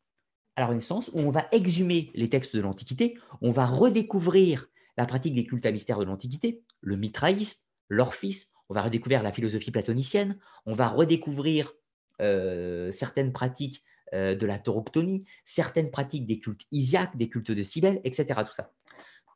à 0.57 0.61
la 0.61 0.67
Renaissance, 0.67 1.11
où 1.15 1.21
on 1.21 1.31
va 1.31 1.49
exhumer 1.53 2.11
les 2.15 2.29
textes 2.29 2.55
de 2.55 2.61
l'Antiquité, 2.61 3.19
on 3.41 3.51
va 3.51 3.67
redécouvrir 3.67 4.67
la 4.97 5.07
pratique 5.07 5.35
des 5.35 5.47
cultes 5.47 5.67
à 5.67 5.73
mystère 5.73 5.99
de 5.99 6.05
l'Antiquité, 6.05 6.63
le 6.81 6.97
mitraïsme, 6.97 7.61
l'orphisme, 7.89 8.51
on 8.69 8.75
va 8.75 8.83
redécouvrir 8.83 9.23
la 9.23 9.33
philosophie 9.33 9.71
platonicienne, 9.71 10.39
on 10.67 10.75
va 10.75 10.89
redécouvrir 10.89 11.73
euh, 12.21 12.91
certaines 12.93 13.33
pratiques 13.33 13.83
euh, 14.15 14.35
de 14.35 14.47
la 14.47 14.59
tauroctonie, 14.59 15.25
certaines 15.45 15.91
pratiques 15.91 16.27
des 16.27 16.39
cultes 16.39 16.67
isiaques, 16.71 17.17
des 17.17 17.29
cultes 17.29 17.51
de 17.51 17.63
Cybèle, 17.63 18.01
etc. 18.05 18.27
Tout 18.45 18.53
ça. 18.53 18.73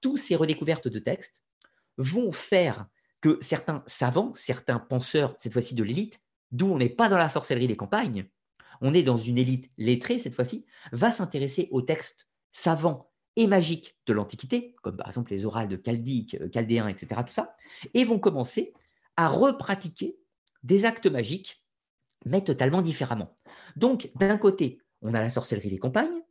Tous 0.01 0.17
ces 0.17 0.37
redécouvertes 0.37 0.89
de 0.89 0.99
textes 0.99 1.43
vont 1.97 2.33
faire 2.33 2.87
que 3.21 3.39
certains 3.41 3.85
savants, 3.87 4.33
certains 4.35 4.79
penseurs, 4.79 5.35
cette 5.39 5.53
fois-ci 5.53 5.75
de 5.75 5.85
l'élite, 5.85 6.21
d'où 6.51 6.67
on 6.67 6.79
n'est 6.79 6.89
pas 6.89 7.09
dans 7.09 7.17
la 7.17 7.29
sorcellerie 7.29 7.69
des 7.69 7.77
campagnes, 7.77 8.29
on 8.81 8.95
est 8.95 9.05
dans 9.05 9.17
une 9.17 9.39
élite 9.39 9.71
lettrée 9.79 10.19
cette 10.19 10.35
fois-ci, 10.35 10.67
va 10.91 11.13
s'intéresser 11.13 11.69
aux 11.71 11.83
textes 11.83 12.29
savants 12.51 13.11
et 13.37 13.47
magiques 13.47 13.97
de 14.07 14.13
l'Antiquité, 14.13 14.77
comme 14.83 14.97
par 14.97 15.07
exemple 15.07 15.31
les 15.31 15.47
orales 15.47 15.69
de 15.69 15.81
Chaldiques, 15.83 16.37
euh, 16.41 16.49
Chaldéens, 16.53 16.89
etc., 16.89 17.23
tout 17.27 17.33
ça, 17.33 17.57
et 17.95 18.05
vont 18.05 18.19
commencer 18.19 18.75
à 19.17 19.29
repratiquer 19.29 20.19
des 20.63 20.85
actes 20.85 21.07
magiques, 21.07 21.62
mais 22.25 22.43
totalement 22.43 22.83
différemment. 22.83 23.37
Donc, 23.77 24.11
d'un 24.17 24.39
côté, 24.39 24.81
on 25.01 25.15
a 25.15 25.21
la 25.21 25.31
sorcellerie 25.31 25.71
des 25.71 25.79
campagnes, 25.79 26.23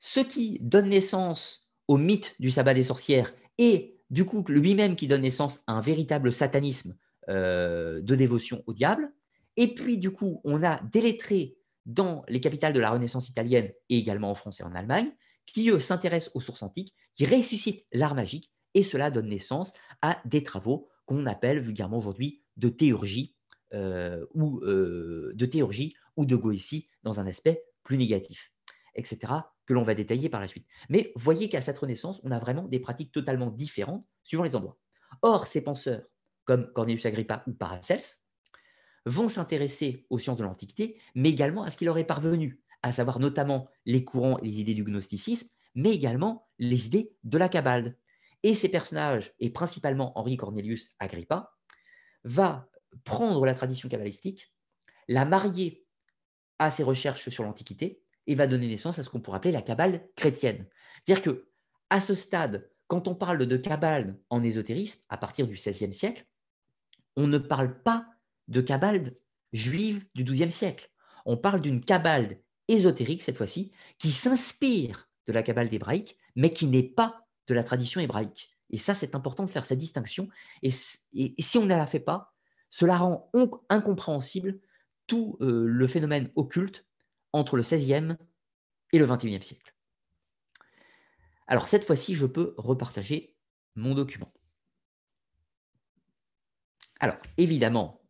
ce 0.00 0.20
qui 0.20 0.58
donne 0.60 0.90
naissance 0.90 1.70
au 1.88 1.96
mythe 1.96 2.34
du 2.38 2.50
sabbat 2.50 2.74
des 2.74 2.84
sorcières 2.84 3.32
et 3.58 4.00
du 4.10 4.24
coup 4.24 4.44
lui-même 4.48 4.96
qui 4.96 5.08
donne 5.08 5.22
naissance 5.22 5.62
à 5.66 5.72
un 5.72 5.80
véritable 5.80 6.32
satanisme 6.32 6.96
euh, 7.28 8.00
de 8.00 8.14
dévotion 8.14 8.62
au 8.66 8.72
diable, 8.72 9.12
et 9.56 9.74
puis, 9.74 9.98
du 9.98 10.10
coup, 10.10 10.40
on 10.44 10.62
a 10.62 10.80
des 10.82 11.00
lettrés 11.00 11.56
dans 11.86 12.24
les 12.28 12.40
capitales 12.40 12.72
de 12.72 12.80
la 12.80 12.90
Renaissance 12.90 13.28
italienne 13.28 13.70
et 13.88 13.98
également 13.98 14.30
en 14.30 14.34
France 14.34 14.60
et 14.60 14.64
en 14.64 14.74
Allemagne, 14.74 15.12
qui, 15.46 15.70
s'intéressent 15.80 16.34
aux 16.34 16.40
sources 16.40 16.62
antiques, 16.62 16.94
qui 17.14 17.26
ressuscitent 17.26 17.86
l'art 17.92 18.14
magique, 18.14 18.50
et 18.72 18.82
cela 18.82 19.10
donne 19.10 19.28
naissance 19.28 19.74
à 20.02 20.20
des 20.24 20.42
travaux 20.42 20.88
qu'on 21.06 21.26
appelle 21.26 21.60
vulgairement 21.60 21.98
aujourd'hui 21.98 22.42
de 22.56 22.68
théurgie, 22.68 23.33
ou, 24.34 24.60
euh, 24.64 25.32
de 25.34 25.46
théurgie 25.46 25.94
ou 26.16 26.26
de 26.26 26.36
goétie 26.36 26.88
dans 27.02 27.20
un 27.20 27.26
aspect 27.26 27.64
plus 27.82 27.96
négatifs, 27.96 28.52
etc., 28.94 29.32
que 29.66 29.72
l'on 29.72 29.82
va 29.82 29.94
détailler 29.94 30.28
par 30.28 30.40
la 30.40 30.48
suite. 30.48 30.66
Mais 30.88 31.12
voyez 31.16 31.48
qu'à 31.48 31.62
cette 31.62 31.78
Renaissance, 31.78 32.20
on 32.24 32.30
a 32.30 32.38
vraiment 32.38 32.64
des 32.64 32.80
pratiques 32.80 33.12
totalement 33.12 33.50
différentes 33.50 34.06
suivant 34.22 34.44
les 34.44 34.54
endroits. 34.54 34.78
Or, 35.22 35.46
ces 35.46 35.64
penseurs, 35.64 36.02
comme 36.44 36.70
Cornelius 36.72 37.06
Agrippa 37.06 37.42
ou 37.46 37.52
Paracels, 37.52 38.04
vont 39.06 39.28
s'intéresser 39.28 40.06
aux 40.10 40.18
sciences 40.18 40.38
de 40.38 40.44
l'Antiquité, 40.44 40.98
mais 41.14 41.30
également 41.30 41.62
à 41.62 41.70
ce 41.70 41.76
qui 41.76 41.84
leur 41.84 41.98
est 41.98 42.04
parvenu, 42.04 42.60
à 42.82 42.92
savoir 42.92 43.18
notamment 43.18 43.68
les 43.86 44.04
courants 44.04 44.38
et 44.38 44.46
les 44.46 44.60
idées 44.60 44.74
du 44.74 44.84
gnosticisme, 44.84 45.48
mais 45.74 45.90
également 45.90 46.48
les 46.58 46.86
idées 46.86 47.14
de 47.24 47.38
la 47.38 47.48
Kabbale. 47.48 47.96
Et 48.42 48.54
ces 48.54 48.68
personnages, 48.68 49.34
et 49.40 49.50
principalement 49.50 50.18
Henri 50.18 50.36
Cornelius 50.36 50.94
Agrippa, 50.98 51.54
va 52.24 52.68
prendre 53.04 53.44
la 53.44 53.54
tradition 53.54 53.88
kabbalistique, 53.88 54.52
la 55.08 55.24
marier 55.24 55.86
à 56.58 56.70
ses 56.70 56.82
recherches 56.82 57.28
sur 57.28 57.44
l'Antiquité, 57.44 58.02
et 58.26 58.34
va 58.34 58.46
donner 58.46 58.68
naissance 58.68 58.98
à 58.98 59.02
ce 59.02 59.10
qu'on 59.10 59.20
pourrait 59.20 59.36
appeler 59.36 59.52
la 59.52 59.62
Kabbale 59.62 60.08
chrétienne. 60.16 60.66
C'est-à-dire 61.04 61.22
que, 61.22 61.48
à 61.90 62.00
ce 62.00 62.14
stade, 62.14 62.70
quand 62.86 63.08
on 63.08 63.14
parle 63.14 63.46
de 63.46 63.56
Kabbale 63.56 64.18
en 64.30 64.42
ésotérisme, 64.42 65.02
à 65.08 65.18
partir 65.18 65.46
du 65.46 65.54
XVIe 65.54 65.92
siècle, 65.92 66.26
on 67.16 67.26
ne 67.26 67.38
parle 67.38 67.82
pas 67.82 68.06
de 68.48 68.60
Kabbale 68.60 69.14
juive 69.52 70.06
du 70.14 70.24
XIIe 70.24 70.50
siècle. 70.50 70.90
On 71.26 71.36
parle 71.36 71.60
d'une 71.60 71.84
Kabbale 71.84 72.40
ésotérique, 72.68 73.22
cette 73.22 73.36
fois-ci, 73.36 73.72
qui 73.98 74.10
s'inspire 74.10 75.08
de 75.26 75.32
la 75.32 75.42
Kabbale 75.42 75.72
hébraïque, 75.72 76.18
mais 76.34 76.50
qui 76.50 76.66
n'est 76.66 76.82
pas 76.82 77.26
de 77.46 77.54
la 77.54 77.64
tradition 77.64 78.00
hébraïque. 78.00 78.50
Et 78.70 78.78
ça, 78.78 78.94
c'est 78.94 79.14
important 79.14 79.44
de 79.44 79.50
faire 79.50 79.64
cette 79.64 79.78
distinction. 79.78 80.28
Et, 80.62 80.70
si 80.70 81.58
on 81.58 81.62
ne 81.62 81.68
la 81.68 81.86
fait 81.86 82.00
pas, 82.00 82.33
cela 82.74 82.96
rend 82.96 83.30
incompréhensible 83.68 84.58
tout 85.06 85.38
euh, 85.40 85.64
le 85.64 85.86
phénomène 85.86 86.32
occulte 86.34 86.84
entre 87.32 87.56
le 87.56 87.62
XVIe 87.62 88.16
et 88.92 88.98
le 88.98 89.06
XXIe 89.06 89.40
siècle. 89.40 89.76
Alors 91.46 91.68
cette 91.68 91.84
fois-ci, 91.84 92.16
je 92.16 92.26
peux 92.26 92.52
repartager 92.56 93.36
mon 93.76 93.94
document. 93.94 94.32
Alors 96.98 97.14
évidemment, 97.36 98.02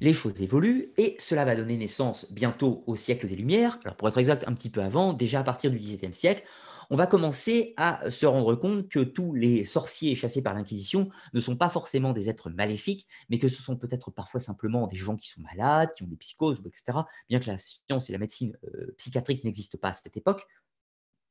les 0.00 0.12
choses 0.12 0.42
évoluent 0.42 0.92
et 0.96 1.14
cela 1.20 1.44
va 1.44 1.54
donner 1.54 1.76
naissance 1.76 2.32
bientôt 2.32 2.82
au 2.88 2.96
siècle 2.96 3.28
des 3.28 3.36
Lumières. 3.36 3.78
Alors 3.84 3.96
pour 3.96 4.08
être 4.08 4.18
exact, 4.18 4.42
un 4.48 4.54
petit 4.54 4.70
peu 4.70 4.82
avant, 4.82 5.12
déjà 5.12 5.38
à 5.38 5.44
partir 5.44 5.70
du 5.70 5.78
XVIIe 5.78 6.14
siècle, 6.14 6.42
on 6.90 6.96
va 6.96 7.06
commencer 7.06 7.72
à 7.76 8.10
se 8.10 8.26
rendre 8.26 8.56
compte 8.56 8.88
que 8.88 8.98
tous 8.98 9.32
les 9.32 9.64
sorciers 9.64 10.16
chassés 10.16 10.42
par 10.42 10.54
l'Inquisition 10.54 11.08
ne 11.32 11.40
sont 11.40 11.56
pas 11.56 11.70
forcément 11.70 12.12
des 12.12 12.28
êtres 12.28 12.50
maléfiques, 12.50 13.06
mais 13.28 13.38
que 13.38 13.48
ce 13.48 13.62
sont 13.62 13.76
peut-être 13.76 14.10
parfois 14.10 14.40
simplement 14.40 14.88
des 14.88 14.96
gens 14.96 15.16
qui 15.16 15.28
sont 15.28 15.40
malades, 15.40 15.92
qui 15.94 16.02
ont 16.02 16.08
des 16.08 16.16
psychoses, 16.16 16.60
etc. 16.66 16.98
Bien 17.28 17.38
que 17.38 17.46
la 17.46 17.58
science 17.58 18.10
et 18.10 18.12
la 18.12 18.18
médecine 18.18 18.58
euh, 18.64 18.92
psychiatrique 18.98 19.44
n'existent 19.44 19.78
pas 19.80 19.90
à 19.90 19.92
cette 19.92 20.16
époque, 20.16 20.44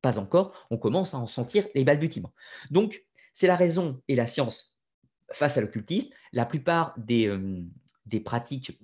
pas 0.02 0.18
encore, 0.18 0.66
on 0.72 0.78
commence 0.78 1.14
à 1.14 1.18
en 1.18 1.26
sentir 1.26 1.68
les 1.76 1.84
balbutiements. 1.84 2.34
Donc, 2.72 3.04
c'est 3.34 3.48
la 3.48 3.58
raison 3.58 4.02
et 4.08 4.16
la 4.16 4.28
science 4.28 4.78
face 5.34 5.58
à 5.58 5.62
l'occultisme. 5.62 6.10
La 6.32 6.46
plupart 6.46 6.94
des, 6.98 7.28
euh, 7.28 7.62
pratiques 8.24 8.80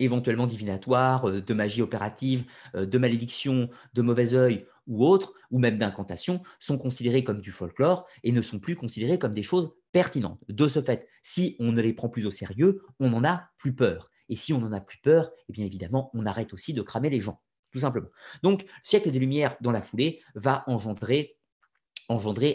éventuellement 0.00 0.48
divinatoires, 0.48 1.28
euh, 1.28 1.40
de 1.40 1.54
magie 1.54 1.80
opérative, 1.80 2.44
de 2.74 2.98
malédiction, 2.98 3.70
de 3.94 4.02
mauvais 4.02 4.34
œil 4.34 4.66
ou 4.86 5.06
autres, 5.06 5.34
ou 5.50 5.58
même 5.58 5.78
d'incantation, 5.78 6.42
sont 6.58 6.78
considérées 6.78 7.24
comme 7.24 7.40
du 7.40 7.52
folklore 7.52 8.06
et 8.22 8.32
ne 8.32 8.42
sont 8.42 8.58
plus 8.58 8.76
considérées 8.76 9.18
comme 9.18 9.34
des 9.34 9.42
choses 9.42 9.72
pertinentes. 9.92 10.42
De 10.48 10.68
ce 10.68 10.82
fait, 10.82 11.08
si 11.22 11.56
on 11.60 11.72
ne 11.72 11.80
les 11.80 11.92
prend 11.92 12.08
plus 12.08 12.26
au 12.26 12.30
sérieux, 12.30 12.82
on 13.00 13.10
n'en 13.10 13.24
a 13.24 13.50
plus 13.58 13.74
peur. 13.74 14.10
Et 14.28 14.36
si 14.36 14.52
on 14.52 14.58
n'en 14.58 14.72
a 14.72 14.80
plus 14.80 14.98
peur, 14.98 15.30
eh 15.48 15.52
bien 15.52 15.66
évidemment, 15.66 16.10
on 16.14 16.26
arrête 16.26 16.52
aussi 16.52 16.72
de 16.74 16.82
cramer 16.82 17.10
les 17.10 17.20
gens, 17.20 17.42
tout 17.70 17.80
simplement. 17.80 18.08
Donc, 18.42 18.62
le 18.62 18.68
siècle 18.82 19.10
des 19.10 19.18
Lumières, 19.18 19.56
dans 19.60 19.72
la 19.72 19.82
foulée, 19.82 20.22
va 20.34 20.64
engendrer, 20.66 21.36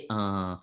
un 0.10 0.60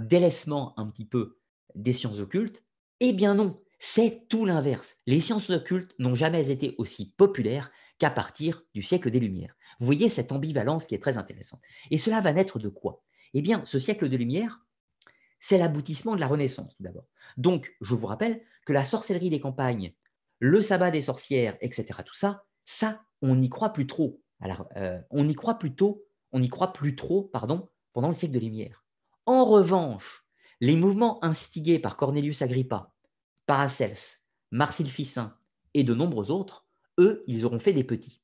délaissement 0.00 0.78
un 0.78 0.88
petit 0.88 1.06
peu 1.06 1.38
des 1.74 1.92
sciences 1.92 2.18
occultes. 2.18 2.64
Eh 3.00 3.12
bien 3.12 3.34
non, 3.34 3.62
c'est 3.78 4.26
tout 4.28 4.46
l'inverse. 4.46 4.96
Les 5.06 5.20
sciences 5.20 5.50
occultes 5.50 5.94
n'ont 5.98 6.14
jamais 6.14 6.50
été 6.50 6.74
aussi 6.78 7.12
populaires 7.16 7.70
qu'à 7.98 8.10
partir 8.10 8.62
du 8.74 8.82
siècle 8.82 9.10
des 9.10 9.20
Lumières. 9.20 9.56
Vous 9.78 9.86
voyez 9.86 10.08
cette 10.08 10.32
ambivalence 10.32 10.86
qui 10.86 10.94
est 10.94 11.02
très 11.02 11.16
intéressante. 11.16 11.60
Et 11.90 11.98
cela 11.98 12.20
va 12.20 12.32
naître 12.32 12.58
de 12.58 12.68
quoi? 12.68 13.02
Eh 13.34 13.42
bien, 13.42 13.64
ce 13.64 13.78
siècle 13.78 14.08
des 14.08 14.18
Lumières, 14.18 14.64
c'est 15.40 15.58
l'aboutissement 15.58 16.14
de 16.14 16.20
la 16.20 16.26
Renaissance, 16.26 16.76
tout 16.76 16.82
d'abord. 16.82 17.06
Donc, 17.36 17.74
je 17.80 17.94
vous 17.94 18.06
rappelle 18.06 18.42
que 18.64 18.72
la 18.72 18.84
sorcellerie 18.84 19.30
des 19.30 19.40
campagnes, 19.40 19.94
le 20.38 20.60
sabbat 20.60 20.90
des 20.90 21.02
sorcières, 21.02 21.56
etc., 21.60 22.00
tout 22.04 22.14
ça, 22.14 22.44
ça, 22.64 23.04
on 23.22 23.36
n'y 23.36 23.48
croit 23.48 23.72
plus 23.72 23.86
trop. 23.86 24.20
Alors, 24.40 24.68
euh, 24.76 25.00
on 25.10 25.24
n'y 25.24 25.34
croit 25.34 25.58
on 26.32 26.48
croit 26.48 26.72
plus 26.72 26.96
trop, 26.96 27.22
pardon, 27.22 27.70
pendant 27.92 28.08
le 28.08 28.14
siècle 28.14 28.34
des 28.34 28.40
Lumières. 28.40 28.84
En 29.24 29.44
revanche, 29.44 30.26
les 30.60 30.76
mouvements 30.76 31.22
instigés 31.24 31.78
par 31.78 31.96
Cornelius 31.96 32.42
Agrippa, 32.42 32.92
Paracels, 33.46 34.20
Marcille 34.50 34.90
Ficin 34.90 35.36
et 35.74 35.84
de 35.84 35.94
nombreux 35.94 36.30
autres 36.30 36.65
eux, 36.98 37.24
ils 37.26 37.44
auront 37.44 37.58
fait 37.58 37.72
des 37.72 37.84
petits. 37.84 38.22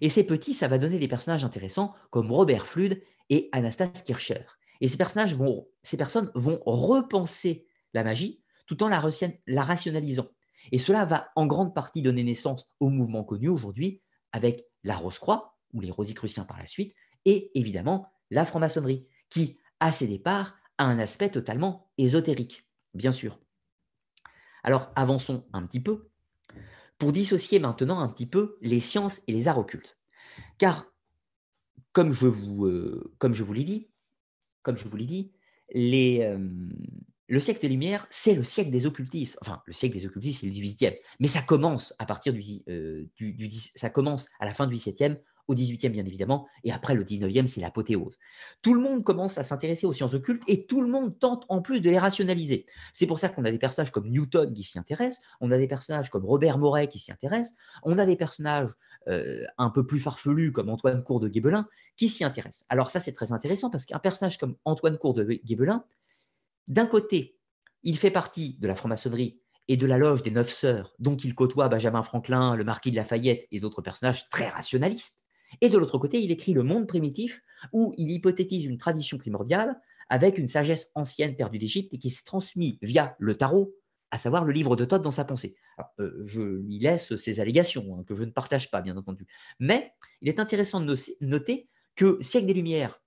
Et 0.00 0.08
ces 0.08 0.26
petits, 0.26 0.54
ça 0.54 0.68
va 0.68 0.78
donner 0.78 0.98
des 0.98 1.08
personnages 1.08 1.44
intéressants 1.44 1.94
comme 2.10 2.30
Robert 2.30 2.66
Flude 2.66 3.02
et 3.28 3.48
Anastasia 3.52 4.04
Kircher. 4.04 4.44
Et 4.80 4.88
ces, 4.88 4.96
personnages 4.96 5.34
vont, 5.34 5.68
personnes 5.98 6.30
vont 6.34 6.60
repenser 6.64 7.66
la 7.92 8.04
magie 8.04 8.42
tout 8.66 8.82
en 8.82 8.88
la, 8.88 9.02
la 9.46 9.62
rationalisant. 9.62 10.28
Et 10.72 10.78
cela 10.78 11.04
va 11.04 11.30
en 11.36 11.46
grande 11.46 11.74
partie 11.74 12.02
donner 12.02 12.22
naissance 12.22 12.74
au 12.80 12.88
mouvement 12.88 13.24
connu 13.24 13.48
aujourd'hui 13.48 14.02
avec 14.32 14.64
la 14.84 14.96
Rose-Croix, 14.96 15.56
ou 15.72 15.80
les 15.80 15.90
Rosicruciens 15.90 16.44
par 16.44 16.58
la 16.58 16.66
suite, 16.66 16.94
et 17.24 17.50
évidemment 17.58 18.06
la 18.30 18.44
franc-maçonnerie, 18.44 19.06
qui, 19.28 19.58
à 19.80 19.92
ses 19.92 20.06
départs, 20.06 20.54
a 20.78 20.84
un 20.84 20.98
aspect 20.98 21.30
totalement 21.30 21.90
ésotérique, 21.98 22.66
bien 22.94 23.12
sûr. 23.12 23.40
Alors 24.62 24.92
avançons 24.94 25.48
un 25.52 25.66
petit 25.66 25.80
peu 25.80 26.09
pour 27.00 27.12
dissocier 27.12 27.58
maintenant 27.58 27.98
un 27.98 28.08
petit 28.08 28.26
peu 28.26 28.58
les 28.60 28.78
sciences 28.78 29.22
et 29.26 29.32
les 29.32 29.48
arts 29.48 29.58
occultes. 29.58 29.98
Car, 30.58 30.86
comme 31.92 32.12
je 32.12 32.28
vous, 32.28 32.66
euh, 32.66 33.10
l'ai 33.52 33.64
dit, 33.64 33.88
comme 34.62 34.76
je 34.76 34.86
vous 34.86 34.96
l'ai 34.96 35.06
dit, 35.06 35.32
euh, 35.74 36.68
le 37.26 37.40
siècle 37.40 37.62
des 37.62 37.68
Lumières, 37.68 38.06
c'est 38.10 38.34
le 38.34 38.44
siècle 38.44 38.70
des 38.70 38.84
occultistes. 38.84 39.38
Enfin, 39.40 39.62
le 39.64 39.72
siècle 39.72 39.96
des 39.96 40.04
occultistes, 40.04 40.42
c'est 40.42 40.46
le 40.46 40.52
18e. 40.52 40.94
Mais 41.20 41.28
ça 41.28 41.40
commence 41.40 41.94
à 41.98 42.04
partir 42.04 42.34
du, 42.34 42.42
euh, 42.68 43.06
ça 43.74 43.88
commence 43.88 44.28
à 44.38 44.44
la 44.44 44.52
fin 44.52 44.66
du 44.66 44.76
17e 44.76 45.18
au 45.50 45.54
18e 45.54 45.88
bien 45.88 46.04
évidemment, 46.04 46.46
et 46.62 46.70
après 46.70 46.94
le 46.94 47.02
19e, 47.02 47.46
c'est 47.46 47.60
l'apothéose. 47.60 48.18
Tout 48.62 48.72
le 48.72 48.80
monde 48.80 49.02
commence 49.02 49.36
à 49.36 49.42
s'intéresser 49.42 49.84
aux 49.84 49.92
sciences 49.92 50.14
occultes 50.14 50.44
et 50.46 50.64
tout 50.66 50.80
le 50.80 50.88
monde 50.88 51.18
tente 51.18 51.44
en 51.48 51.60
plus 51.60 51.80
de 51.80 51.90
les 51.90 51.98
rationaliser. 51.98 52.66
C'est 52.92 53.08
pour 53.08 53.18
ça 53.18 53.28
qu'on 53.28 53.44
a 53.44 53.50
des 53.50 53.58
personnages 53.58 53.90
comme 53.90 54.08
Newton 54.08 54.54
qui 54.54 54.62
s'y 54.62 54.78
intéressent, 54.78 55.22
on 55.40 55.50
a 55.50 55.58
des 55.58 55.66
personnages 55.66 56.08
comme 56.08 56.24
Robert 56.24 56.56
Moret 56.56 56.86
qui 56.86 57.00
s'y 57.00 57.10
intéressent, 57.10 57.56
on 57.82 57.98
a 57.98 58.06
des 58.06 58.16
personnages 58.16 58.70
euh, 59.08 59.44
un 59.58 59.70
peu 59.70 59.84
plus 59.84 59.98
farfelus 59.98 60.52
comme 60.52 60.68
Antoine 60.68 61.02
Cour 61.02 61.18
de 61.18 61.28
Guébelin 61.28 61.66
qui 61.96 62.08
s'y 62.08 62.22
intéressent. 62.22 62.64
Alors 62.68 62.90
ça, 62.90 63.00
c'est 63.00 63.12
très 63.12 63.32
intéressant 63.32 63.70
parce 63.70 63.86
qu'un 63.86 63.98
personnage 63.98 64.38
comme 64.38 64.54
Antoine 64.64 64.98
Cour 64.98 65.14
de 65.14 65.24
Guébelin, 65.24 65.84
d'un 66.68 66.86
côté, 66.86 67.36
il 67.82 67.98
fait 67.98 68.12
partie 68.12 68.56
de 68.60 68.68
la 68.68 68.76
franc-maçonnerie 68.76 69.40
et 69.70 69.76
de 69.76 69.86
la 69.86 69.98
loge 69.98 70.24
des 70.24 70.32
Neuf 70.32 70.50
Sœurs, 70.52 70.92
donc 70.98 71.22
il 71.24 71.32
côtoie 71.34 71.68
Benjamin 71.68 72.02
Franklin, 72.02 72.56
le 72.56 72.64
marquis 72.64 72.90
de 72.90 72.96
Lafayette 72.96 73.46
et 73.52 73.60
d'autres 73.60 73.82
personnages 73.82 74.28
très 74.28 74.48
rationalistes. 74.48 75.19
Et 75.60 75.68
de 75.68 75.78
l'autre 75.78 75.98
côté, 75.98 76.20
il 76.20 76.30
écrit 76.30 76.52
Le 76.54 76.62
monde 76.62 76.86
primitif, 76.86 77.42
où 77.72 77.94
il 77.98 78.10
hypothétise 78.10 78.64
une 78.64 78.78
tradition 78.78 79.18
primordiale 79.18 79.80
avec 80.08 80.38
une 80.38 80.48
sagesse 80.48 80.90
ancienne 80.94 81.36
perdue 81.36 81.58
d'Égypte 81.58 81.94
et 81.94 81.98
qui 81.98 82.10
s'est 82.10 82.24
transmise 82.24 82.76
via 82.82 83.14
le 83.18 83.36
tarot, 83.36 83.74
à 84.10 84.18
savoir 84.18 84.44
le 84.44 84.52
livre 84.52 84.74
de 84.74 84.84
Thoth 84.84 85.02
dans 85.02 85.12
sa 85.12 85.24
pensée. 85.24 85.56
Euh, 86.00 86.22
je 86.24 86.42
lui 86.42 86.78
laisse 86.80 87.14
ces 87.14 87.40
allégations, 87.40 87.96
hein, 87.96 88.04
que 88.04 88.14
je 88.14 88.24
ne 88.24 88.30
partage 88.30 88.70
pas, 88.70 88.80
bien 88.80 88.96
entendu. 88.96 89.26
Mais 89.60 89.92
il 90.20 90.28
est 90.28 90.40
intéressant 90.40 90.80
de 90.80 90.96
noter 91.20 91.68
que 91.94 92.18
siècle 92.22 92.46
des 92.46 92.54
Lumières, 92.54 93.00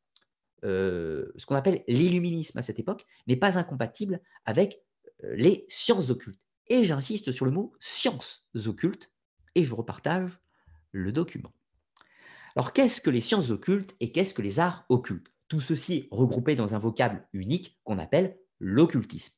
euh, 0.63 1.31
ce 1.35 1.45
qu'on 1.45 1.55
appelle 1.55 1.83
l'illuminisme 1.87 2.57
à 2.57 2.61
cette 2.61 2.79
époque, 2.79 3.05
n'est 3.27 3.35
pas 3.35 3.57
incompatible 3.57 4.21
avec 4.45 4.81
euh, 5.25 5.35
les 5.35 5.65
sciences 5.67 6.09
occultes. 6.09 6.39
Et 6.67 6.85
j'insiste 6.85 7.33
sur 7.33 7.45
le 7.45 7.51
mot 7.51 7.73
sciences 7.81 8.47
occultes, 8.65 9.11
et 9.55 9.63
je 9.63 9.73
repartage 9.73 10.39
le 10.91 11.11
document. 11.11 11.51
Alors, 12.55 12.73
qu'est-ce 12.73 13.01
que 13.01 13.09
les 13.09 13.21
sciences 13.21 13.49
occultes 13.49 13.95
et 13.99 14.11
qu'est-ce 14.11 14.33
que 14.33 14.41
les 14.41 14.59
arts 14.59 14.85
occultes? 14.89 15.31
Tout 15.47 15.59
ceci 15.59 16.07
regroupé 16.11 16.55
dans 16.55 16.75
un 16.75 16.77
vocable 16.77 17.27
unique 17.33 17.79
qu'on 17.83 17.99
appelle 17.99 18.37
l'occultisme. 18.59 19.33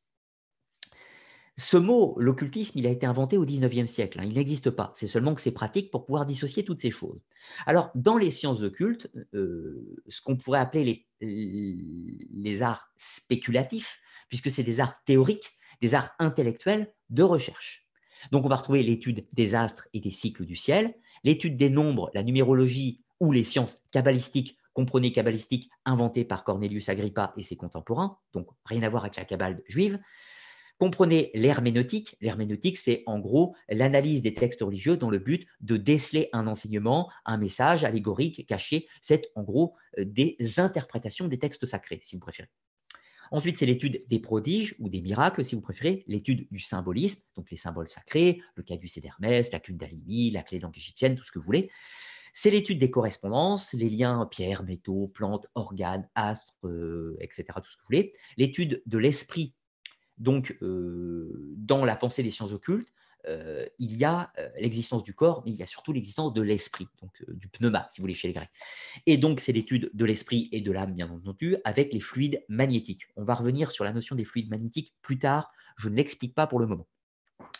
Ce 1.57 1.77
mot, 1.77 2.15
l'occultisme, 2.19 2.77
il 2.79 2.87
a 2.87 2.89
été 2.89 3.05
inventé 3.05 3.37
au 3.37 3.45
XIXe 3.45 3.89
siècle. 3.89 4.19
Hein. 4.19 4.25
il 4.25 4.33
n'existe 4.33 4.69
pas. 4.69 4.91
C'est 4.93 5.07
seulement 5.07 5.33
que 5.33 5.39
c'est 5.39 5.53
pratique 5.53 5.89
pour 5.89 6.03
pouvoir 6.03 6.25
dissocier 6.25 6.65
toutes 6.65 6.81
ces 6.81 6.91
choses. 6.91 7.21
Alors, 7.65 7.91
dans 7.95 8.17
les 8.17 8.31
sciences 8.31 8.61
occultes, 8.61 9.09
euh, 9.33 10.03
ce 10.09 10.21
qu'on 10.21 10.35
pourrait 10.35 10.59
appeler 10.59 11.07
les, 11.21 12.27
les 12.33 12.61
arts 12.61 12.91
spéculatifs, 12.97 14.01
puisque 14.27 14.51
c'est 14.51 14.63
des 14.63 14.81
arts 14.81 15.01
théoriques, 15.05 15.57
des 15.79 15.95
arts 15.95 16.11
intellectuels 16.19 16.93
de 17.09 17.23
recherche. 17.23 17.87
Donc, 18.31 18.45
on 18.45 18.49
va 18.49 18.57
retrouver 18.57 18.83
l'étude 18.83 19.25
des 19.31 19.55
astres 19.55 19.87
et 19.93 20.01
des 20.01 20.11
cycles 20.11 20.45
du 20.45 20.57
ciel, 20.57 20.93
l'étude 21.23 21.55
des 21.55 21.69
nombres, 21.69 22.11
la 22.13 22.23
numérologie, 22.23 23.04
ou 23.19 23.31
les 23.31 23.43
sciences 23.43 23.79
kabbalistiques, 23.91 24.57
comprenez 24.73 25.11
kabbalistiques 25.11 25.69
inventées 25.85 26.25
par 26.25 26.43
Cornelius 26.43 26.89
Agrippa 26.89 27.33
et 27.37 27.43
ses 27.43 27.55
contemporains, 27.55 28.17
donc 28.33 28.47
rien 28.65 28.83
à 28.83 28.89
voir 28.89 29.03
avec 29.03 29.15
la 29.15 29.25
kabbale 29.25 29.61
juive. 29.67 29.99
Comprenez 30.77 31.31
l'herméneutique. 31.33 32.17
L'herméneutique, 32.19 32.77
c'est 32.77 33.03
en 33.05 33.19
gros 33.19 33.55
l'analyse 33.69 34.21
des 34.21 34.33
textes 34.33 34.61
religieux 34.61 34.97
dans 34.97 35.09
le 35.09 35.19
but 35.19 35.47
de 35.61 35.77
déceler 35.77 36.27
un 36.33 36.47
enseignement, 36.47 37.09
un 37.23 37.37
message 37.37 37.85
allégorique 37.85 38.45
caché. 38.45 38.87
C'est 38.99 39.31
en 39.35 39.43
gros 39.43 39.75
euh, 39.97 40.03
des 40.03 40.35
interprétations 40.57 41.29
des 41.29 41.39
textes 41.39 41.65
sacrés, 41.65 41.99
si 42.03 42.17
vous 42.17 42.19
préférez. 42.19 42.49
Ensuite, 43.31 43.57
c'est 43.57 43.65
l'étude 43.65 44.03
des 44.07 44.19
prodiges 44.19 44.75
ou 44.79 44.89
des 44.89 45.01
miracles, 45.01 45.43
si 45.43 45.55
vous 45.55 45.61
préférez, 45.61 46.03
l'étude 46.07 46.47
du 46.51 46.59
symbolisme, 46.59 47.23
donc 47.35 47.49
les 47.49 47.57
symboles 47.57 47.89
sacrés, 47.89 48.41
le 48.55 48.61
caducée 48.61 49.01
d'Hermès, 49.01 49.51
la 49.51 49.59
clé 49.59 49.73
d'Alimi, 49.73 50.29
la 50.29 50.43
clé 50.43 50.59
d'angle 50.59 50.77
égyptienne, 50.77 51.15
tout 51.15 51.23
ce 51.23 51.31
que 51.31 51.39
vous 51.39 51.45
voulez. 51.45 51.71
C'est 52.37 52.49
l'étude 52.49 52.79
des 52.79 52.91
correspondances, 52.91 53.73
les 53.73 53.89
liens 53.89 54.27
pierres, 54.29 54.63
métaux, 54.63 55.07
plantes, 55.07 55.47
organes, 55.55 56.07
astres, 56.15 56.53
euh, 56.65 57.15
etc., 57.21 57.45
tout 57.55 57.71
ce 57.71 57.77
que 57.77 57.81
vous 57.83 57.87
voulez. 57.87 58.13
L'étude 58.35 58.83
de 58.85 58.97
l'esprit 58.97 59.55
donc, 60.17 60.57
euh, 60.61 61.53
dans 61.57 61.85
la 61.85 61.95
pensée 61.95 62.23
des 62.23 62.31
sciences 62.31 62.51
occultes, 62.51 62.89
euh, 63.27 63.65
il 63.79 63.95
y 63.97 64.03
a 64.03 64.31
l'existence 64.59 65.03
du 65.03 65.13
corps, 65.13 65.43
mais 65.45 65.51
il 65.51 65.57
y 65.57 65.63
a 65.63 65.65
surtout 65.65 65.93
l'existence 65.93 66.33
de 66.33 66.41
l'esprit, 66.41 66.87
donc 67.01 67.23
du 67.29 67.47
pneuma, 67.47 67.87
si 67.89 67.99
vous 67.99 68.03
voulez, 68.03 68.13
chez 68.13 68.27
les 68.27 68.33
Grecs. 68.33 68.49
Et 69.05 69.17
donc, 69.17 69.39
c'est 69.39 69.53
l'étude 69.53 69.89
de 69.93 70.05
l'esprit 70.05 70.49
et 70.51 70.59
de 70.59 70.71
l'âme, 70.71 70.93
bien 70.93 71.09
entendu, 71.09 71.55
avec 71.63 71.93
les 71.93 72.01
fluides 72.01 72.43
magnétiques. 72.49 73.07
On 73.15 73.23
va 73.23 73.35
revenir 73.35 73.71
sur 73.71 73.85
la 73.85 73.93
notion 73.93 74.15
des 74.15 74.25
fluides 74.25 74.49
magnétiques 74.49 74.93
plus 75.01 75.17
tard, 75.17 75.51
je 75.77 75.87
ne 75.87 75.95
l'explique 75.95 76.35
pas 76.35 76.47
pour 76.47 76.59
le 76.59 76.67
moment. 76.67 76.87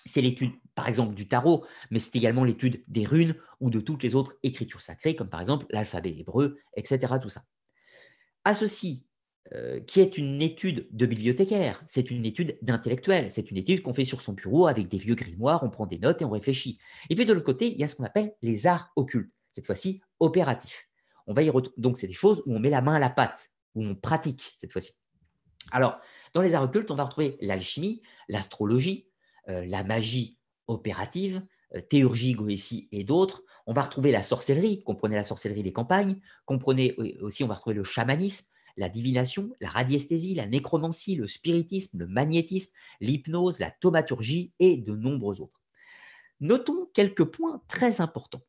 C'est 0.06 0.22
l'étude, 0.22 0.52
par 0.76 0.88
exemple, 0.88 1.16
du 1.16 1.28
tarot, 1.28 1.66
mais 1.90 2.00
c'est 2.00 2.16
également 2.16 2.44
l'étude 2.44 2.84
des 2.88 3.06
runes 3.06 3.36
ou 3.60 3.70
de 3.70 3.80
toutes 3.80 4.04
les 4.04 4.16
autres 4.16 4.36
écritures 4.44 4.82
sacrées, 4.82 5.16
comme 5.16 5.30
par 5.30 5.40
exemple 5.40 5.66
l'alphabet 5.70 6.16
hébreu, 6.18 6.60
etc. 6.76 7.14
Tout 7.22 7.30
ça. 7.30 7.44
À 8.44 8.54
ceci 8.54 9.06
euh, 9.54 9.80
qui 9.80 10.02
est 10.02 10.18
une 10.18 10.42
étude 10.42 10.88
de 10.90 11.06
bibliothécaire, 11.06 11.84
c'est 11.88 12.10
une 12.10 12.26
étude 12.26 12.58
d'intellectuel, 12.64 13.32
c'est 13.32 13.52
une 13.52 13.58
étude 13.58 13.84
qu'on 13.84 13.94
fait 13.94 14.04
sur 14.04 14.22
son 14.22 14.34
bureau 14.34 14.66
avec 14.66 14.88
des 14.88 14.98
vieux 14.98 15.14
grimoires, 15.14 15.64
on 15.64 15.70
prend 15.70 15.86
des 15.86 16.00
notes 16.00 16.24
et 16.24 16.26
on 16.26 16.32
réfléchit. 16.32 16.80
Et 17.12 17.16
puis 17.16 17.28
de 17.28 17.34
l'autre 17.34 17.46
côté, 17.46 17.72
il 17.72 17.80
y 17.80 17.84
a 17.84 17.88
ce 17.88 17.96
qu'on 17.96 18.06
appelle 18.06 18.34
les 18.42 18.66
arts 18.66 18.92
occultes, 18.96 19.32
cette 19.52 19.68
fois-ci 19.68 20.02
opératifs. 20.20 20.90
On 21.28 21.34
va 21.34 21.44
y 21.44 21.52
Donc 21.78 22.00
c'est 22.00 22.08
des 22.08 22.14
choses 22.14 22.42
où 22.48 22.56
on 22.56 22.60
met 22.60 22.72
la 22.72 22.82
main 22.82 22.96
à 22.96 23.00
la 23.00 23.12
pâte, 23.12 23.52
où 23.76 23.86
on 23.86 23.94
pratique 23.94 24.58
cette 24.60 24.72
fois-ci. 24.72 24.94
Alors, 25.72 26.00
dans 26.34 26.42
les 26.42 26.56
arts 26.56 26.64
occultes, 26.64 26.90
on 26.90 26.96
va 26.96 27.04
retrouver 27.04 27.38
l'alchimie, 27.40 28.02
l'astrologie, 28.28 29.08
la 29.48 29.84
magie 29.84 30.38
opérative, 30.68 31.42
euh, 31.76 31.82
théurgie, 31.82 32.34
goétie 32.34 32.88
et 32.92 33.04
d'autres. 33.04 33.44
On 33.66 33.74
va 33.74 33.84
retrouver 33.84 34.12
la 34.12 34.24
sorcellerie, 34.24 34.84
comprenez 34.84 35.16
la 35.16 35.24
sorcellerie 35.24 35.64
des 35.64 35.74
campagnes, 35.74 36.20
comprenez 36.46 36.96
aussi, 37.22 37.44
on 37.44 37.48
va 37.48 37.56
retrouver 37.56 37.76
le 37.76 37.84
chamanisme, 37.84 38.52
la 38.78 38.90
divination, 38.90 39.56
la 39.62 39.70
radiesthésie, 39.70 40.36
la 40.36 40.46
nécromancie, 40.46 41.16
le 41.16 41.28
spiritisme, 41.28 42.00
le 42.00 42.08
magnétisme, 42.08 42.74
l'hypnose, 43.00 43.60
la 43.60 43.72
thaumaturgie 43.72 44.54
et 44.60 44.78
de 44.78 44.96
nombreux 44.96 45.42
autres. 45.42 45.62
Notons 46.42 46.90
quelques 46.94 47.24
points 47.24 47.64
très 47.68 48.02
importants. 48.02 48.44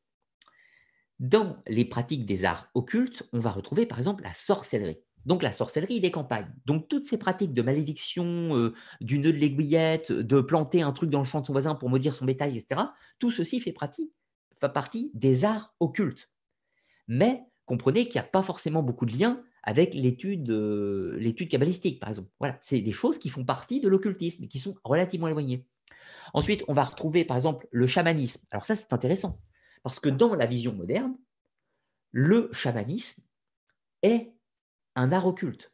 Dans 1.18 1.62
les 1.66 1.86
pratiques 1.86 2.26
des 2.26 2.44
arts 2.44 2.68
occultes, 2.74 3.22
on 3.32 3.40
va 3.40 3.50
retrouver 3.50 3.86
par 3.86 3.98
exemple 3.98 4.24
la 4.24 4.34
sorcellerie. 4.34 5.00
Donc 5.26 5.42
la 5.42 5.52
sorcellerie 5.52 6.00
des 6.00 6.12
campagnes. 6.12 6.50
Donc 6.64 6.88
toutes 6.88 7.06
ces 7.06 7.18
pratiques 7.18 7.52
de 7.52 7.60
malédiction, 7.60 8.56
euh, 8.56 8.74
du 9.00 9.18
nœud 9.18 9.32
de 9.32 9.38
l'aiguillette, 9.38 10.12
de 10.12 10.40
planter 10.40 10.82
un 10.82 10.92
truc 10.92 11.10
dans 11.10 11.18
le 11.18 11.24
champ 11.24 11.40
de 11.40 11.46
son 11.46 11.52
voisin 11.52 11.74
pour 11.74 11.90
maudire 11.90 12.14
son 12.14 12.24
bétail, 12.24 12.56
etc., 12.56 12.80
tout 13.18 13.32
ceci 13.32 13.60
fait 13.60 13.72
partie, 13.72 15.10
des 15.14 15.44
arts 15.44 15.74
occultes. 15.80 16.30
Mais 17.08 17.42
comprenez 17.66 18.04
qu'il 18.04 18.20
n'y 18.20 18.26
a 18.26 18.30
pas 18.30 18.42
forcément 18.42 18.84
beaucoup 18.84 19.04
de 19.04 19.18
liens 19.18 19.42
avec 19.64 19.94
l'étude 19.94 20.48
euh, 20.50 21.16
l'étude 21.18 21.48
kabbalistique, 21.48 21.98
par 21.98 22.08
exemple. 22.08 22.30
Voilà, 22.38 22.56
c'est 22.60 22.80
des 22.80 22.92
choses 22.92 23.18
qui 23.18 23.28
font 23.28 23.44
partie 23.44 23.80
de 23.80 23.88
l'occultisme 23.88 24.46
qui 24.46 24.60
sont 24.60 24.76
relativement 24.84 25.26
éloignées. 25.26 25.66
Ensuite, 26.34 26.64
on 26.68 26.74
va 26.74 26.84
retrouver, 26.84 27.24
par 27.24 27.36
exemple, 27.36 27.66
le 27.72 27.88
chamanisme. 27.88 28.46
Alors 28.52 28.64
ça, 28.64 28.76
c'est 28.76 28.92
intéressant, 28.92 29.40
parce 29.82 29.98
que 29.98 30.08
dans 30.08 30.36
la 30.36 30.46
vision 30.46 30.72
moderne, 30.72 31.16
le 32.12 32.48
chamanisme 32.52 33.24
est 34.02 34.35
un 34.96 35.12
art 35.12 35.26
occulte. 35.26 35.72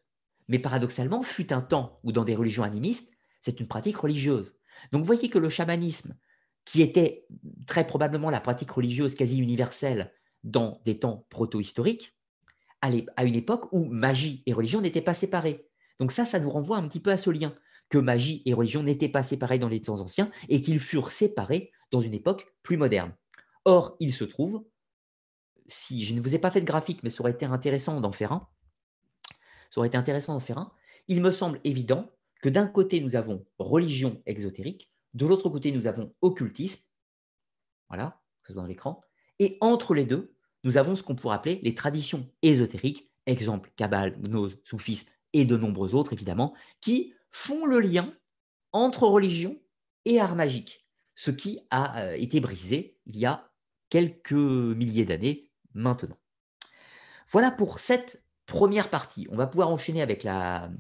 Mais 0.49 0.59
paradoxalement, 0.59 1.23
fut 1.23 1.53
un 1.53 1.63
temps 1.63 2.01
où 2.03 2.13
dans 2.13 2.25
des 2.25 2.35
religions 2.35 2.65
animistes, 2.65 3.17
c'est 3.41 3.61
une 3.61 3.69
pratique 3.69 3.97
religieuse. 3.97 4.57
Donc 4.91 5.05
voyez 5.05 5.31
que 5.31 5.39
le 5.39 5.49
chamanisme, 5.49 6.17
qui 6.65 6.83
était 6.83 7.27
très 7.67 7.87
probablement 7.87 8.31
la 8.31 8.41
pratique 8.41 8.71
religieuse 8.71 9.15
quasi 9.15 9.39
universelle 9.39 10.13
dans 10.45 10.81
des 10.85 10.99
temps 10.99 11.27
proto-historiques, 11.31 12.17
à 12.81 13.25
une 13.25 13.37
époque 13.37 13.69
où 13.73 13.85
magie 13.85 14.43
et 14.47 14.53
religion 14.53 14.81
n'étaient 14.81 15.01
pas 15.01 15.15
séparées. 15.15 15.69
Donc 16.01 16.11
ça, 16.11 16.25
ça 16.25 16.41
nous 16.41 16.51
renvoie 16.51 16.79
un 16.79 16.89
petit 16.89 16.99
peu 16.99 17.11
à 17.11 17.17
ce 17.17 17.31
lien, 17.31 17.55
que 17.89 17.99
magie 17.99 18.43
et 18.45 18.55
religion 18.55 18.83
n'étaient 18.83 19.09
pas 19.09 19.23
séparées 19.23 19.61
dans 19.61 19.69
les 19.69 19.83
temps 19.83 20.01
anciens 20.01 20.31
et 20.49 20.61
qu'ils 20.61 20.81
furent 20.81 21.13
séparés 21.13 21.71
dans 21.93 22.01
une 22.01 22.15
époque 22.15 22.47
plus 22.63 22.77
moderne. 22.77 23.15
Or, 23.65 23.97
il 24.01 24.13
se 24.13 24.25
trouve, 24.25 24.65
si 25.67 26.05
je 26.05 26.15
ne 26.15 26.21
vous 26.21 26.35
ai 26.35 26.39
pas 26.39 26.51
fait 26.51 26.61
de 26.61 26.67
graphique, 26.67 27.03
mais 27.05 27.11
ça 27.11 27.21
aurait 27.21 27.33
été 27.33 27.45
intéressant 27.45 28.01
d'en 28.01 28.11
faire 28.11 28.33
un, 28.33 28.49
ça 29.73 29.81
aurait 29.81 29.89
été 29.89 29.97
intéressant 29.97 30.35
d'en 30.35 30.41
faire 30.41 30.59
un, 30.59 30.73
il 31.09 31.23
me 31.23 31.31
semble 31.31 31.59
évident 31.65 32.13
que 32.43 32.51
d'un 32.51 32.67
côté, 32.67 33.01
nous 33.01 33.17
avons 33.17 33.47
religion 33.59 34.23
exotérique, 34.27 34.93
de 35.15 35.25
l'autre 35.25 35.49
côté, 35.49 35.73
nous 35.73 35.87
avons 35.87 36.15
occultisme, 36.21 36.91
voilà, 37.89 38.21
ça 38.43 38.49
se 38.49 38.53
voit 38.53 38.63
dans 38.63 38.69
l'écran, 38.69 39.01
et 39.39 39.57
entre 39.61 39.95
les 39.95 40.05
deux, 40.05 40.35
nous 40.63 40.77
avons 40.77 40.95
ce 40.95 41.03
qu'on 41.03 41.17
pourrait 41.17 41.37
appeler 41.37 41.61
les 41.63 41.75
traditions 41.75 42.31
ésotériques, 42.43 43.11
exemple 43.27 43.73
Kabbale, 43.77 44.21
Gnose, 44.21 44.59
Soufisme 44.65 45.11
et 45.33 45.47
de 45.47 45.57
nombreux 45.57 45.95
autres 45.95 46.13
évidemment, 46.13 46.55
qui 46.83 47.15
font 47.31 47.65
le 47.65 47.81
lien 47.81 48.15
entre 48.73 49.07
religion 49.07 49.59
et 50.05 50.21
art 50.21 50.37
magique, 50.37 50.87
ce 51.15 51.31
qui 51.31 51.61
a 51.71 51.99
euh, 52.03 52.15
été 52.15 52.41
brisé 52.41 52.99
il 53.07 53.19
y 53.19 53.25
a 53.25 53.51
quelques 53.89 54.33
milliers 54.33 55.07
d'années 55.07 55.51
maintenant. 55.73 56.19
Voilà 57.29 57.51
pour 57.51 57.79
cette 57.79 58.22
première 58.47 58.91
partie. 58.91 59.27
On 59.31 59.37
va 59.37 59.47
pouvoir 59.47 59.69
enchaîner 59.69 60.03
avec 60.03 60.25
la, 60.25 60.71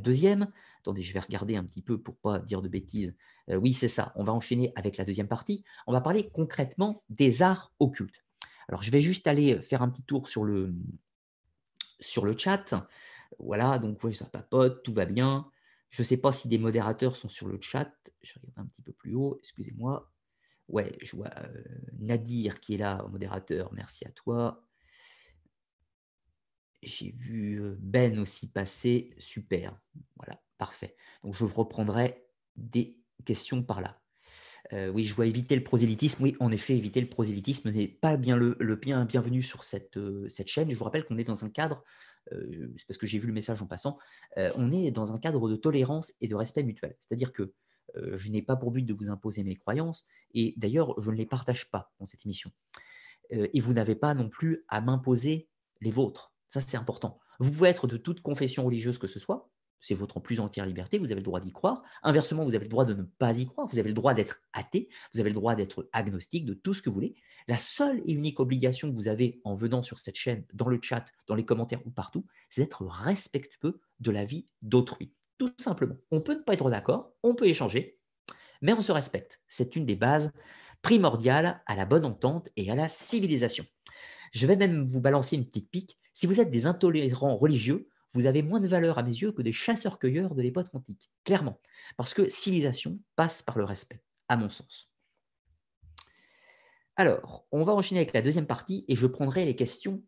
deuxième. 0.00 0.48
Attendez, 0.80 1.02
je 1.02 1.12
vais 1.12 1.20
regarder 1.20 1.56
un 1.56 1.64
petit 1.64 1.82
peu 1.82 1.98
pour 1.98 2.16
pas 2.16 2.38
dire 2.38 2.62
de 2.62 2.68
bêtises. 2.68 3.14
Euh, 3.50 3.56
oui, 3.56 3.74
c'est 3.74 3.88
ça. 3.88 4.12
On 4.16 4.24
va 4.24 4.32
enchaîner 4.32 4.72
avec 4.76 4.96
la 4.96 5.04
deuxième 5.04 5.28
partie. 5.28 5.64
On 5.86 5.92
va 5.92 6.00
parler 6.00 6.28
concrètement 6.30 7.02
des 7.08 7.42
arts 7.42 7.72
occultes. 7.78 8.24
Alors, 8.68 8.82
je 8.82 8.90
vais 8.90 9.00
juste 9.00 9.26
aller 9.26 9.60
faire 9.62 9.82
un 9.82 9.88
petit 9.88 10.02
tour 10.02 10.28
sur 10.28 10.44
le, 10.44 10.74
chat. 12.36 12.74
Voilà, 13.38 13.78
donc 13.78 14.00
ça 14.12 14.26
papote, 14.26 14.82
tout 14.82 14.92
va 14.92 15.06
bien. 15.06 15.50
Je 15.90 16.02
ne 16.02 16.06
sais 16.06 16.16
pas 16.18 16.32
si 16.32 16.48
des 16.48 16.58
modérateurs 16.58 17.16
sont 17.16 17.28
sur 17.28 17.48
le 17.48 17.58
chat. 17.60 17.90
Je 18.22 18.34
regarde 18.38 18.58
un 18.58 18.66
petit 18.66 18.82
peu 18.82 18.92
plus 18.92 19.14
haut, 19.14 19.38
excusez-moi. 19.40 20.10
Ouais, 20.68 20.98
je 21.00 21.16
vois 21.16 21.30
euh, 21.38 21.64
Nadir 21.98 22.60
qui 22.60 22.74
est 22.74 22.78
là, 22.78 23.02
modérateur, 23.10 23.72
merci 23.72 24.06
à 24.06 24.10
toi. 24.10 24.67
J'ai 26.82 27.10
vu 27.10 27.60
Ben 27.80 28.18
aussi 28.18 28.50
passer, 28.50 29.14
super. 29.18 29.78
Voilà, 30.16 30.40
parfait. 30.58 30.96
Donc 31.24 31.34
je 31.34 31.44
reprendrai 31.44 32.24
des 32.56 32.98
questions 33.24 33.62
par 33.62 33.80
là. 33.80 34.00
Euh, 34.72 34.88
oui, 34.90 35.04
je 35.04 35.14
vois 35.14 35.26
éviter 35.26 35.56
le 35.56 35.64
prosélytisme. 35.64 36.22
Oui, 36.22 36.36
en 36.40 36.50
effet, 36.50 36.76
éviter 36.76 37.00
le 37.00 37.08
prosélytisme 37.08 37.70
n'est 37.70 37.88
pas 37.88 38.16
bien 38.16 38.36
le, 38.36 38.54
bien, 38.76 39.04
bienvenu 39.04 39.42
sur 39.42 39.64
cette, 39.64 39.98
cette 40.28 40.48
chaîne. 40.48 40.70
Je 40.70 40.76
vous 40.76 40.84
rappelle 40.84 41.04
qu'on 41.04 41.18
est 41.18 41.24
dans 41.24 41.44
un 41.44 41.50
cadre, 41.50 41.82
c'est 42.30 42.86
parce 42.86 42.98
que 42.98 43.06
j'ai 43.06 43.18
vu 43.18 43.26
le 43.26 43.32
message 43.32 43.62
en 43.62 43.66
passant, 43.66 43.98
on 44.36 44.70
est 44.70 44.90
dans 44.90 45.14
un 45.14 45.18
cadre 45.18 45.48
de 45.48 45.56
tolérance 45.56 46.12
et 46.20 46.28
de 46.28 46.34
respect 46.34 46.62
mutuel. 46.62 46.94
C'est-à-dire 47.00 47.32
que 47.32 47.54
je 47.94 48.30
n'ai 48.30 48.42
pas 48.42 48.56
pour 48.56 48.70
but 48.70 48.82
de 48.82 48.92
vous 48.92 49.08
imposer 49.08 49.42
mes 49.44 49.56
croyances, 49.56 50.04
et 50.34 50.52
d'ailleurs, 50.58 51.00
je 51.00 51.10
ne 51.10 51.16
les 51.16 51.24
partage 51.24 51.70
pas 51.70 51.90
dans 51.98 52.04
cette 52.04 52.26
émission. 52.26 52.50
et 53.30 53.60
vous 53.60 53.72
n'avez 53.72 53.94
pas 53.94 54.12
non 54.12 54.28
plus 54.28 54.64
à 54.68 54.82
m'imposer 54.82 55.48
les 55.80 55.90
vôtres. 55.90 56.34
Ça, 56.48 56.60
c'est 56.60 56.76
important. 56.76 57.18
Vous 57.40 57.50
pouvez 57.50 57.68
être 57.68 57.86
de 57.86 57.96
toute 57.96 58.20
confession 58.20 58.64
religieuse 58.64 58.98
que 58.98 59.06
ce 59.06 59.20
soit, 59.20 59.50
c'est 59.80 59.94
votre 59.94 60.20
plus 60.20 60.40
entière 60.40 60.66
liberté, 60.66 60.98
vous 60.98 61.12
avez 61.12 61.20
le 61.20 61.24
droit 61.24 61.40
d'y 61.40 61.52
croire. 61.52 61.82
Inversement, 62.02 62.42
vous 62.42 62.54
avez 62.54 62.64
le 62.64 62.70
droit 62.70 62.84
de 62.84 62.94
ne 62.94 63.02
pas 63.02 63.38
y 63.38 63.46
croire, 63.46 63.66
vous 63.68 63.78
avez 63.78 63.88
le 63.88 63.94
droit 63.94 64.14
d'être 64.14 64.40
athée, 64.52 64.88
vous 65.14 65.20
avez 65.20 65.30
le 65.30 65.34
droit 65.34 65.54
d'être 65.54 65.88
agnostique, 65.92 66.44
de 66.44 66.54
tout 66.54 66.74
ce 66.74 66.82
que 66.82 66.90
vous 66.90 66.94
voulez. 66.94 67.14
La 67.46 67.58
seule 67.58 68.00
et 68.04 68.12
unique 68.12 68.40
obligation 68.40 68.90
que 68.90 68.96
vous 68.96 69.08
avez 69.08 69.40
en 69.44 69.54
venant 69.54 69.82
sur 69.82 69.98
cette 69.98 70.16
chaîne, 70.16 70.44
dans 70.52 70.68
le 70.68 70.80
chat, 70.82 71.04
dans 71.26 71.34
les 71.34 71.44
commentaires 71.44 71.80
ou 71.86 71.90
partout, 71.90 72.26
c'est 72.50 72.62
d'être 72.62 72.84
respectueux 72.86 73.80
de 74.00 74.10
la 74.10 74.24
vie 74.24 74.46
d'autrui. 74.62 75.12
Tout 75.38 75.52
simplement. 75.58 75.96
On 76.10 76.20
peut 76.20 76.34
ne 76.34 76.42
pas 76.42 76.54
être 76.54 76.70
d'accord, 76.70 77.12
on 77.22 77.34
peut 77.34 77.46
échanger, 77.46 77.98
mais 78.60 78.72
on 78.72 78.82
se 78.82 78.92
respecte. 78.92 79.40
C'est 79.46 79.76
une 79.76 79.86
des 79.86 79.96
bases 79.96 80.32
primordiales 80.82 81.62
à 81.66 81.76
la 81.76 81.86
bonne 81.86 82.04
entente 82.04 82.48
et 82.56 82.70
à 82.70 82.74
la 82.74 82.88
civilisation. 82.88 83.64
Je 84.32 84.46
vais 84.46 84.56
même 84.56 84.88
vous 84.88 85.00
balancer 85.00 85.36
une 85.36 85.46
petite 85.46 85.70
pique. 85.70 85.98
Si 86.18 86.26
vous 86.26 86.40
êtes 86.40 86.50
des 86.50 86.66
intolérants 86.66 87.36
religieux, 87.36 87.88
vous 88.12 88.26
avez 88.26 88.42
moins 88.42 88.58
de 88.58 88.66
valeur 88.66 88.98
à 88.98 89.04
mes 89.04 89.12
yeux 89.12 89.30
que 89.30 89.40
des 89.40 89.52
chasseurs-cueilleurs 89.52 90.34
de 90.34 90.42
l'époque 90.42 90.66
antique, 90.74 91.12
clairement. 91.22 91.60
Parce 91.96 92.12
que 92.12 92.28
civilisation 92.28 92.98
passe 93.14 93.40
par 93.40 93.56
le 93.56 93.62
respect, 93.62 94.02
à 94.26 94.36
mon 94.36 94.48
sens. 94.48 94.92
Alors, 96.96 97.46
on 97.52 97.62
va 97.62 97.72
enchaîner 97.72 98.00
avec 98.00 98.12
la 98.14 98.20
deuxième 98.20 98.48
partie 98.48 98.84
et 98.88 98.96
je 98.96 99.06
prendrai 99.06 99.44
les 99.44 99.54
questions, 99.54 100.02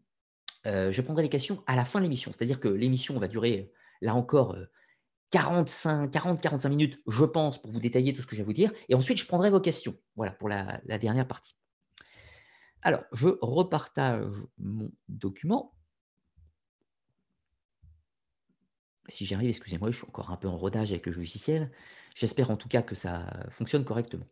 euh, 0.67 0.91
je 0.91 1.01
prendrai 1.01 1.23
les 1.23 1.29
questions 1.29 1.63
à 1.69 1.77
la 1.77 1.85
fin 1.85 2.01
de 2.01 2.03
l'émission. 2.03 2.33
C'est-à-dire 2.37 2.59
que 2.59 2.67
l'émission 2.67 3.17
va 3.21 3.29
durer, 3.29 3.71
là 4.01 4.17
encore, 4.17 4.57
45, 5.31 6.13
40-45 6.13 6.69
minutes, 6.71 7.01
je 7.07 7.25
pense, 7.25 7.63
pour 7.63 7.71
vous 7.71 7.79
détailler 7.79 8.13
tout 8.13 8.23
ce 8.23 8.27
que 8.27 8.35
je 8.35 8.41
vais 8.41 8.47
vous 8.47 8.53
dire. 8.53 8.73
Et 8.89 8.97
ensuite, 8.97 9.19
je 9.19 9.27
prendrai 9.27 9.49
vos 9.49 9.61
questions. 9.61 9.95
Voilà, 10.17 10.33
pour 10.33 10.49
la 10.49 10.99
dernière 10.99 11.29
partie. 11.29 11.57
Alors, 12.83 13.05
je 13.13 13.29
repartage 13.41 14.27
mon 14.59 14.91
document. 15.09 15.73
Si 19.11 19.27
j'y 19.27 19.35
arrive, 19.35 19.49
excusez-moi, 19.49 19.91
je 19.91 19.99
suis 19.99 20.07
encore 20.07 20.31
un 20.31 20.37
peu 20.37 20.49
en 20.49 20.57
rodage 20.57 20.93
avec 20.93 21.07
le 21.07 21.13
logiciel. 21.13 21.71
J'espère 22.15 22.51
en 22.51 22.57
tout 22.57 22.69
cas 22.69 22.83
que 22.83 22.95
ça 22.95 23.27
fonctionne 23.51 23.85
correctement. 23.85 24.27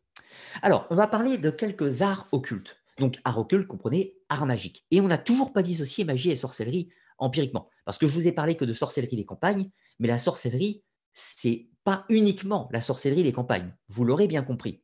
Alors, 0.62 0.86
on 0.90 0.96
va 0.96 1.06
parler 1.06 1.38
de 1.38 1.50
quelques 1.50 2.02
arts 2.02 2.26
occultes. 2.32 2.76
Donc, 2.98 3.18
art 3.24 3.38
occulte, 3.38 3.66
comprenez, 3.66 4.14
art 4.28 4.46
magique. 4.46 4.84
Et 4.90 5.00
on 5.00 5.08
n'a 5.08 5.18
toujours 5.18 5.52
pas 5.52 5.62
dissocié 5.62 6.04
magie 6.04 6.30
et 6.30 6.36
sorcellerie 6.36 6.88
empiriquement. 7.18 7.68
Parce 7.84 7.98
que 7.98 8.06
je 8.06 8.12
vous 8.12 8.26
ai 8.26 8.32
parlé 8.32 8.56
que 8.56 8.64
de 8.64 8.72
sorcellerie 8.72 9.16
des 9.16 9.24
campagnes, 9.24 9.70
mais 9.98 10.08
la 10.08 10.18
sorcellerie, 10.18 10.82
c'est 11.14 11.68
pas 11.84 12.04
uniquement 12.08 12.68
la 12.72 12.80
sorcellerie 12.80 13.22
des 13.22 13.32
campagnes. 13.32 13.74
Vous 13.88 14.04
l'aurez 14.04 14.28
bien 14.28 14.42
compris. 14.42 14.82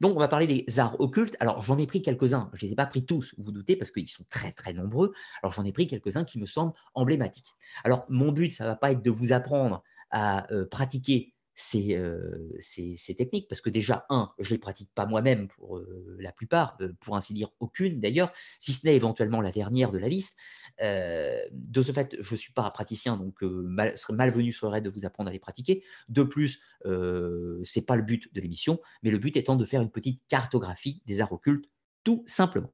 Donc, 0.00 0.16
on 0.16 0.18
va 0.18 0.28
parler 0.28 0.46
des 0.46 0.78
arts 0.78 1.00
occultes. 1.00 1.36
Alors, 1.40 1.62
j'en 1.62 1.78
ai 1.78 1.86
pris 1.86 2.02
quelques-uns. 2.02 2.50
Je 2.54 2.64
ne 2.64 2.68
les 2.68 2.72
ai 2.72 2.76
pas 2.76 2.86
pris 2.86 3.04
tous, 3.04 3.34
vous, 3.38 3.44
vous 3.44 3.52
doutez, 3.52 3.76
parce 3.76 3.90
qu'ils 3.90 4.08
sont 4.08 4.24
très, 4.30 4.52
très 4.52 4.72
nombreux. 4.72 5.12
Alors, 5.42 5.52
j'en 5.52 5.64
ai 5.64 5.72
pris 5.72 5.86
quelques-uns 5.86 6.24
qui 6.24 6.38
me 6.38 6.46
semblent 6.46 6.74
emblématiques. 6.94 7.54
Alors, 7.84 8.04
mon 8.08 8.32
but, 8.32 8.50
ça 8.52 8.64
ne 8.64 8.68
va 8.70 8.76
pas 8.76 8.92
être 8.92 9.02
de 9.02 9.10
vous 9.10 9.32
apprendre 9.32 9.82
à 10.10 10.50
euh, 10.52 10.66
pratiquer 10.66 11.34
euh, 11.74 12.48
ces, 12.58 13.14
techniques, 13.14 13.48
parce 13.48 13.60
que 13.60 13.70
déjà, 13.70 14.06
un, 14.08 14.32
je 14.38 14.48
ne 14.48 14.50
les 14.50 14.58
pratique 14.58 14.90
pas 14.94 15.04
moi-même 15.04 15.48
pour 15.48 15.76
euh, 15.76 16.16
la 16.18 16.32
plupart, 16.32 16.76
euh, 16.80 16.92
pour 17.00 17.16
ainsi 17.16 17.34
dire 17.34 17.50
aucune 17.60 18.00
d'ailleurs, 18.00 18.32
si 18.58 18.72
ce 18.72 18.86
n'est 18.86 18.94
éventuellement 18.94 19.40
la 19.40 19.50
dernière 19.50 19.92
de 19.92 19.98
la 19.98 20.08
liste. 20.08 20.38
de 20.80 21.82
ce 21.82 21.92
fait, 21.92 22.16
je 22.18 22.34
ne 22.34 22.38
suis 22.38 22.52
pas 22.52 22.70
praticien, 22.70 23.16
donc 23.16 23.42
mal, 23.42 23.94
malvenu 24.10 24.52
serait 24.52 24.80
de 24.80 24.88
vous 24.88 25.04
apprendre 25.04 25.28
à 25.28 25.32
les 25.32 25.38
pratiquer. 25.38 25.84
De 26.08 26.22
plus, 26.22 26.62
ce 26.84 27.78
n'est 27.78 27.84
pas 27.84 27.96
le 27.96 28.02
but 28.02 28.32
de 28.32 28.40
l'émission, 28.40 28.80
mais 29.02 29.10
le 29.10 29.18
but 29.18 29.36
étant 29.36 29.56
de 29.56 29.64
faire 29.66 29.82
une 29.82 29.90
petite 29.90 30.22
cartographie 30.28 31.02
des 31.06 31.20
arts 31.20 31.32
occultes, 31.32 31.68
tout 32.04 32.24
simplement. 32.26 32.72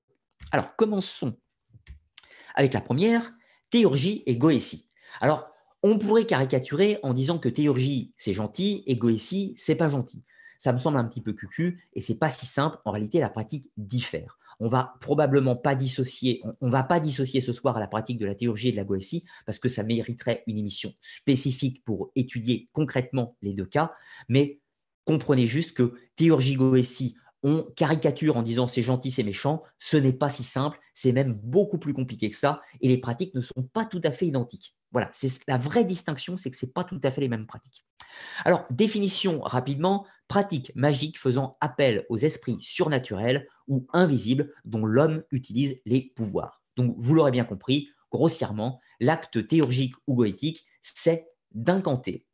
Alors, 0.52 0.76
commençons 0.76 1.36
avec 2.54 2.72
la 2.72 2.80
première, 2.80 3.32
théurgie 3.70 4.22
et 4.26 4.36
goétie. 4.36 4.90
Alors, 5.20 5.55
on 5.86 5.98
pourrait 5.98 6.26
caricaturer 6.26 6.98
en 7.04 7.14
disant 7.14 7.38
que 7.38 7.48
théurgie, 7.48 8.12
c'est 8.16 8.32
gentil 8.32 8.82
et 8.88 8.96
goétie, 8.96 9.54
c'est 9.56 9.76
pas 9.76 9.88
gentil. 9.88 10.24
Ça 10.58 10.72
me 10.72 10.78
semble 10.78 10.98
un 10.98 11.04
petit 11.04 11.20
peu 11.20 11.32
cucu 11.32 11.86
et 11.94 12.00
c'est 12.00 12.16
pas 12.16 12.28
si 12.28 12.44
simple. 12.44 12.78
En 12.84 12.90
réalité, 12.90 13.20
la 13.20 13.28
pratique 13.28 13.70
diffère. 13.76 14.36
On 14.58 14.68
va 14.68 14.96
probablement 15.00 15.54
pas 15.54 15.76
dissocier, 15.76 16.42
on, 16.60 16.70
va 16.70 16.82
pas 16.82 16.98
dissocier 16.98 17.40
ce 17.40 17.52
soir 17.52 17.78
la 17.78 17.86
pratique 17.86 18.18
de 18.18 18.26
la 18.26 18.34
théurgie 18.34 18.70
et 18.70 18.72
de 18.72 18.76
la 18.76 18.82
goétie 18.82 19.24
parce 19.44 19.60
que 19.60 19.68
ça 19.68 19.84
mériterait 19.84 20.42
une 20.48 20.58
émission 20.58 20.92
spécifique 20.98 21.84
pour 21.84 22.10
étudier 22.16 22.68
concrètement 22.72 23.36
les 23.40 23.52
deux 23.52 23.66
cas. 23.66 23.92
Mais 24.28 24.58
comprenez 25.04 25.46
juste 25.46 25.76
que 25.76 25.94
théurgie, 26.16 26.56
goétie, 26.56 27.14
on 27.44 27.62
caricature 27.76 28.36
en 28.36 28.42
disant 28.42 28.66
c'est 28.66 28.82
gentil, 28.82 29.12
c'est 29.12 29.22
méchant. 29.22 29.62
Ce 29.78 29.96
n'est 29.96 30.12
pas 30.12 30.30
si 30.30 30.42
simple, 30.42 30.80
c'est 30.94 31.12
même 31.12 31.34
beaucoup 31.34 31.78
plus 31.78 31.94
compliqué 31.94 32.28
que 32.28 32.36
ça 32.36 32.60
et 32.80 32.88
les 32.88 32.98
pratiques 32.98 33.36
ne 33.36 33.40
sont 33.40 33.62
pas 33.72 33.84
tout 33.84 34.00
à 34.02 34.10
fait 34.10 34.26
identiques. 34.26 34.75
Voilà, 34.92 35.10
c'est 35.12 35.46
la 35.48 35.58
vraie 35.58 35.84
distinction, 35.84 36.36
c'est 36.36 36.50
que 36.50 36.56
ce 36.56 36.66
n'est 36.66 36.72
pas 36.72 36.84
tout 36.84 37.00
à 37.02 37.10
fait 37.10 37.20
les 37.20 37.28
mêmes 37.28 37.46
pratiques. 37.46 37.84
Alors, 38.44 38.64
définition 38.70 39.40
rapidement, 39.40 40.06
pratique 40.28 40.72
magique 40.74 41.18
faisant 41.18 41.56
appel 41.60 42.06
aux 42.08 42.16
esprits 42.16 42.58
surnaturels 42.60 43.46
ou 43.68 43.86
invisibles 43.92 44.52
dont 44.64 44.86
l'homme 44.86 45.22
utilise 45.30 45.80
les 45.84 46.12
pouvoirs. 46.16 46.62
Donc, 46.76 46.94
vous 46.98 47.14
l'aurez 47.14 47.30
bien 47.30 47.44
compris, 47.44 47.88
grossièrement, 48.10 48.80
l'acte 49.00 49.46
théurgique 49.48 49.94
ou 50.06 50.14
goétique, 50.14 50.64
c'est 50.82 51.28
d'incanter, 51.52 52.26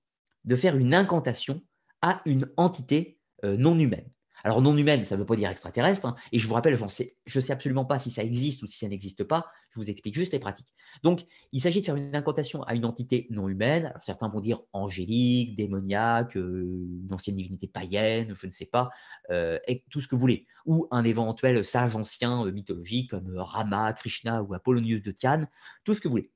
de 0.45 0.57
faire 0.57 0.77
une 0.77 0.95
incantation 0.95 1.63
à 2.01 2.23
une 2.27 2.51
entité 2.57 3.19
euh, 3.45 3.57
non 3.57 3.79
humaine. 3.79 4.11
Alors 4.45 4.61
non 4.61 4.76
humaine, 4.76 5.05
ça 5.05 5.14
ne 5.14 5.20
veut 5.20 5.26
pas 5.26 5.36
dire 5.36 5.51
extraterrestre, 5.51 6.07
hein, 6.07 6.16
et 6.32 6.38
je 6.38 6.49
vous 6.49 6.55
rappelle, 6.55 6.76
je 6.76 6.84
ne 6.84 7.40
sais 7.40 7.53
absolument 7.53 7.84
pas 7.84 7.99
si 7.99 8.11
ça 8.11 8.22
existe 8.22 8.62
ou 8.62 8.66
si 8.66 8.78
ça 8.78 8.88
n'existe 8.88 9.22
pas, 9.24 9.47
je 9.70 9.78
vous 9.78 9.88
explique 9.88 10.14
juste 10.14 10.32
les 10.32 10.38
pratiques. 10.38 10.68
Donc, 11.03 11.24
il 11.53 11.61
s'agit 11.61 11.80
de 11.80 11.84
faire 11.84 11.97
une 11.97 12.14
incantation 12.14 12.62
à 12.64 12.74
une 12.74 12.84
entité 12.84 13.26
non 13.30 13.49
humaine, 13.49 13.86
alors 13.86 14.03
certains 14.03 14.28
vont 14.28 14.40
dire 14.40 14.61
angélique, 14.72 15.57
démoniaque, 15.57 16.36
euh, 16.36 16.86
une 17.05 17.12
ancienne 17.12 17.36
divinité 17.36 17.68
païenne, 17.68 18.34
je 18.34 18.47
ne 18.47 18.53
sais 18.53 18.66
pas, 18.66 18.90
euh, 19.30 19.59
et 19.68 19.84
tout 19.90 20.01
ce 20.01 20.09
que 20.09 20.16
vous 20.16 20.20
voulez, 20.20 20.47
ou 20.66 20.88
un 20.90 21.05
éventuel 21.05 21.64
sage 21.64 21.95
ancien 21.95 22.45
euh, 22.45 22.51
mythologique 22.53 23.11
comme 23.11 23.36
Rama, 23.36 23.93
Krishna 23.93 24.43
ou 24.43 24.55
Apollonius 24.55 25.03
de 25.03 25.12
Tian, 25.12 25.47
tout 25.84 25.95
ce 25.95 26.01
que 26.01 26.09
vous 26.09 26.12
voulez. 26.12 26.30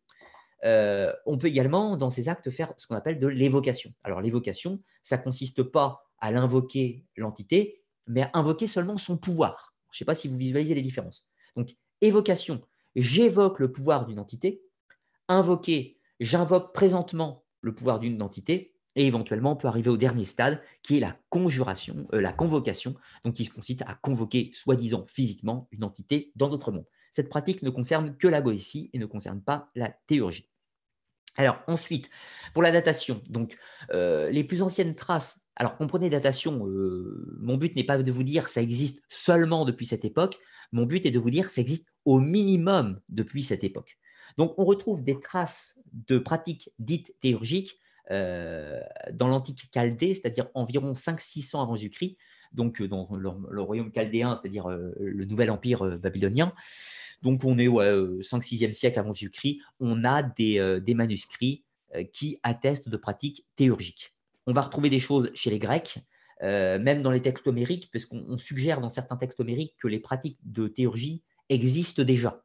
on 1.26 1.38
peut 1.38 1.48
également, 1.48 1.96
dans 1.96 2.11
ces 2.11 2.28
actes, 2.28 2.50
faire 2.50 2.72
ce 2.76 2.86
qu'on 2.86 2.96
appelle 2.96 3.18
de 3.18 3.26
l'évocation. 3.26 3.92
Alors 4.04 4.20
l'évocation, 4.20 4.80
ça 5.02 5.18
consiste 5.18 5.62
pas 5.62 6.07
à 6.18 6.30
l'invoquer 6.30 7.04
l'entité, 7.16 7.84
mais 8.07 8.28
invoquer 8.34 8.66
seulement 8.66 8.98
son 8.98 9.16
pouvoir. 9.16 9.74
Je 9.90 9.96
ne 9.96 9.98
sais 9.98 10.04
pas 10.04 10.14
si 10.14 10.28
vous 10.28 10.36
visualisez 10.36 10.74
les 10.74 10.82
différences. 10.82 11.26
Donc, 11.57 11.74
évocation, 12.00 12.61
j'évoque 12.94 13.59
le 13.59 13.72
pouvoir 13.72 14.07
d'une 14.07 14.18
entité. 14.18 14.62
Invoquer, 15.28 15.98
j'invoque 16.20 16.72
présentement 16.72 17.44
le 17.61 17.74
pouvoir 17.74 17.98
d'une 17.98 18.22
entité. 18.22 18.74
Et 18.94 19.07
éventuellement, 19.07 19.52
on 19.52 19.57
peut 19.57 19.68
arriver 19.68 19.90
au 19.90 19.96
dernier 19.98 20.24
stade, 20.24 20.62
qui 20.82 20.96
est 20.96 21.00
la 21.00 21.18
conjuration, 21.28 22.07
euh, 22.14 22.20
la 22.20 22.32
convocation, 22.32 22.94
donc 23.24 23.34
qui 23.34 23.46
consiste 23.46 23.82
à 23.82 23.94
convoquer, 23.94 24.50
soi-disant 24.54 25.04
physiquement, 25.07 25.68
une 25.70 25.84
entité 25.84 26.32
dans 26.34 26.48
notre 26.48 26.72
monde. 26.72 26.86
Cette 27.12 27.28
pratique 27.28 27.62
ne 27.62 27.70
concerne 27.70 28.16
que 28.16 28.28
la 28.28 28.40
goétie 28.40 28.90
et 28.92 28.98
ne 28.98 29.07
concerne 29.07 29.42
pas 29.42 29.70
la 29.74 29.90
théurgie. 29.90 30.48
Alors 31.36 31.59
ensuite, 31.66 32.09
pour 32.54 32.62
la 32.62 32.72
datation, 32.72 33.22
donc 33.28 33.57
euh, 33.92 34.30
les 34.30 34.44
plus 34.44 34.62
anciennes 34.62 34.94
traces 34.94 35.45
alors, 35.57 35.78
comprenez 35.78 36.11
datation, 36.11 36.66
euh, 36.68 37.34
mon 37.40 37.57
but 37.57 37.74
n'est 37.76 37.84
pas 37.84 37.96
de 38.02 38.12
vous 38.12 38.22
dire 38.22 38.50
ça 38.50 38.61
existe 38.61 39.00
seulement 39.09 39.64
depuis 39.64 39.86
cette 39.86 40.04
époque, 40.04 40.38
mon 40.70 40.84
but 40.84 41.07
est 41.07 41.11
de 41.11 41.18
vous 41.18 41.30
dire 41.30 41.48
ça 41.48 41.62
existe 41.62 41.86
au 42.04 42.20
minimum 42.20 43.00
depuis 43.09 43.42
cette 43.42 43.64
époque. 43.64 43.98
Donc, 44.36 44.54
on 44.59 44.66
retrouve 44.66 45.02
des 45.02 45.18
traces 45.18 45.82
de 45.92 46.18
pratiques 46.18 46.70
dites 46.78 47.14
théurgiques 47.20 47.78
euh, 48.11 48.80
dans 49.14 49.28
l'antique 49.28 49.70
Chaldée, 49.72 50.14
c'est-à-dire 50.14 50.48
environ 50.52 50.92
500-600 50.92 51.62
avant 51.62 51.74
Jésus-Christ, 51.74 52.18
donc 52.52 52.82
euh, 52.82 52.88
dans 52.88 53.09
le, 53.16 53.62
royaume 53.62 53.90
chaldéen, 53.90 54.36
c'est-à-dire 54.36 54.68
le 54.68 55.24
nouvel 55.24 55.50
empire 55.50 55.98
babylonien. 55.98 56.52
Donc, 57.22 57.44
on 57.44 57.59
est 57.59 57.66
au 57.66 57.80
5-6e 58.20 58.72
siècle 58.72 58.98
avant 58.98 59.14
Jésus-Christ, 59.14 59.61
on 59.80 60.04
a 60.04 60.22
des 60.22 60.94
manuscrits 60.94 61.64
qui 62.12 62.38
attestent 62.42 62.90
de 62.90 62.96
pratiques 62.98 63.46
théurgiques. 63.57 64.16
On 64.47 64.53
va 64.53 64.62
retrouver 64.62 64.90
des 64.90 65.01
choses 65.01 65.30
chez 65.34 65.51
les 65.51 65.59
Grecs, 65.59 65.99
euh, 66.42 66.78
même 66.78 67.03
dans 67.03 67.11
les 67.11 67.22
textes 67.22 67.47
homériques, 67.47 67.90
parce 67.92 68.07
qu'on 68.07 68.38
suggère 68.38 68.80
dans 68.80 68.88
certains 68.88 69.16
textes 69.16 69.40
homériques 69.40 69.74
que 69.80 69.88
les 69.88 69.99
pratiques 69.99 70.38
de 70.44 70.68
théurgie 70.68 71.24
existent 71.49 72.03
déjà. 72.03 72.44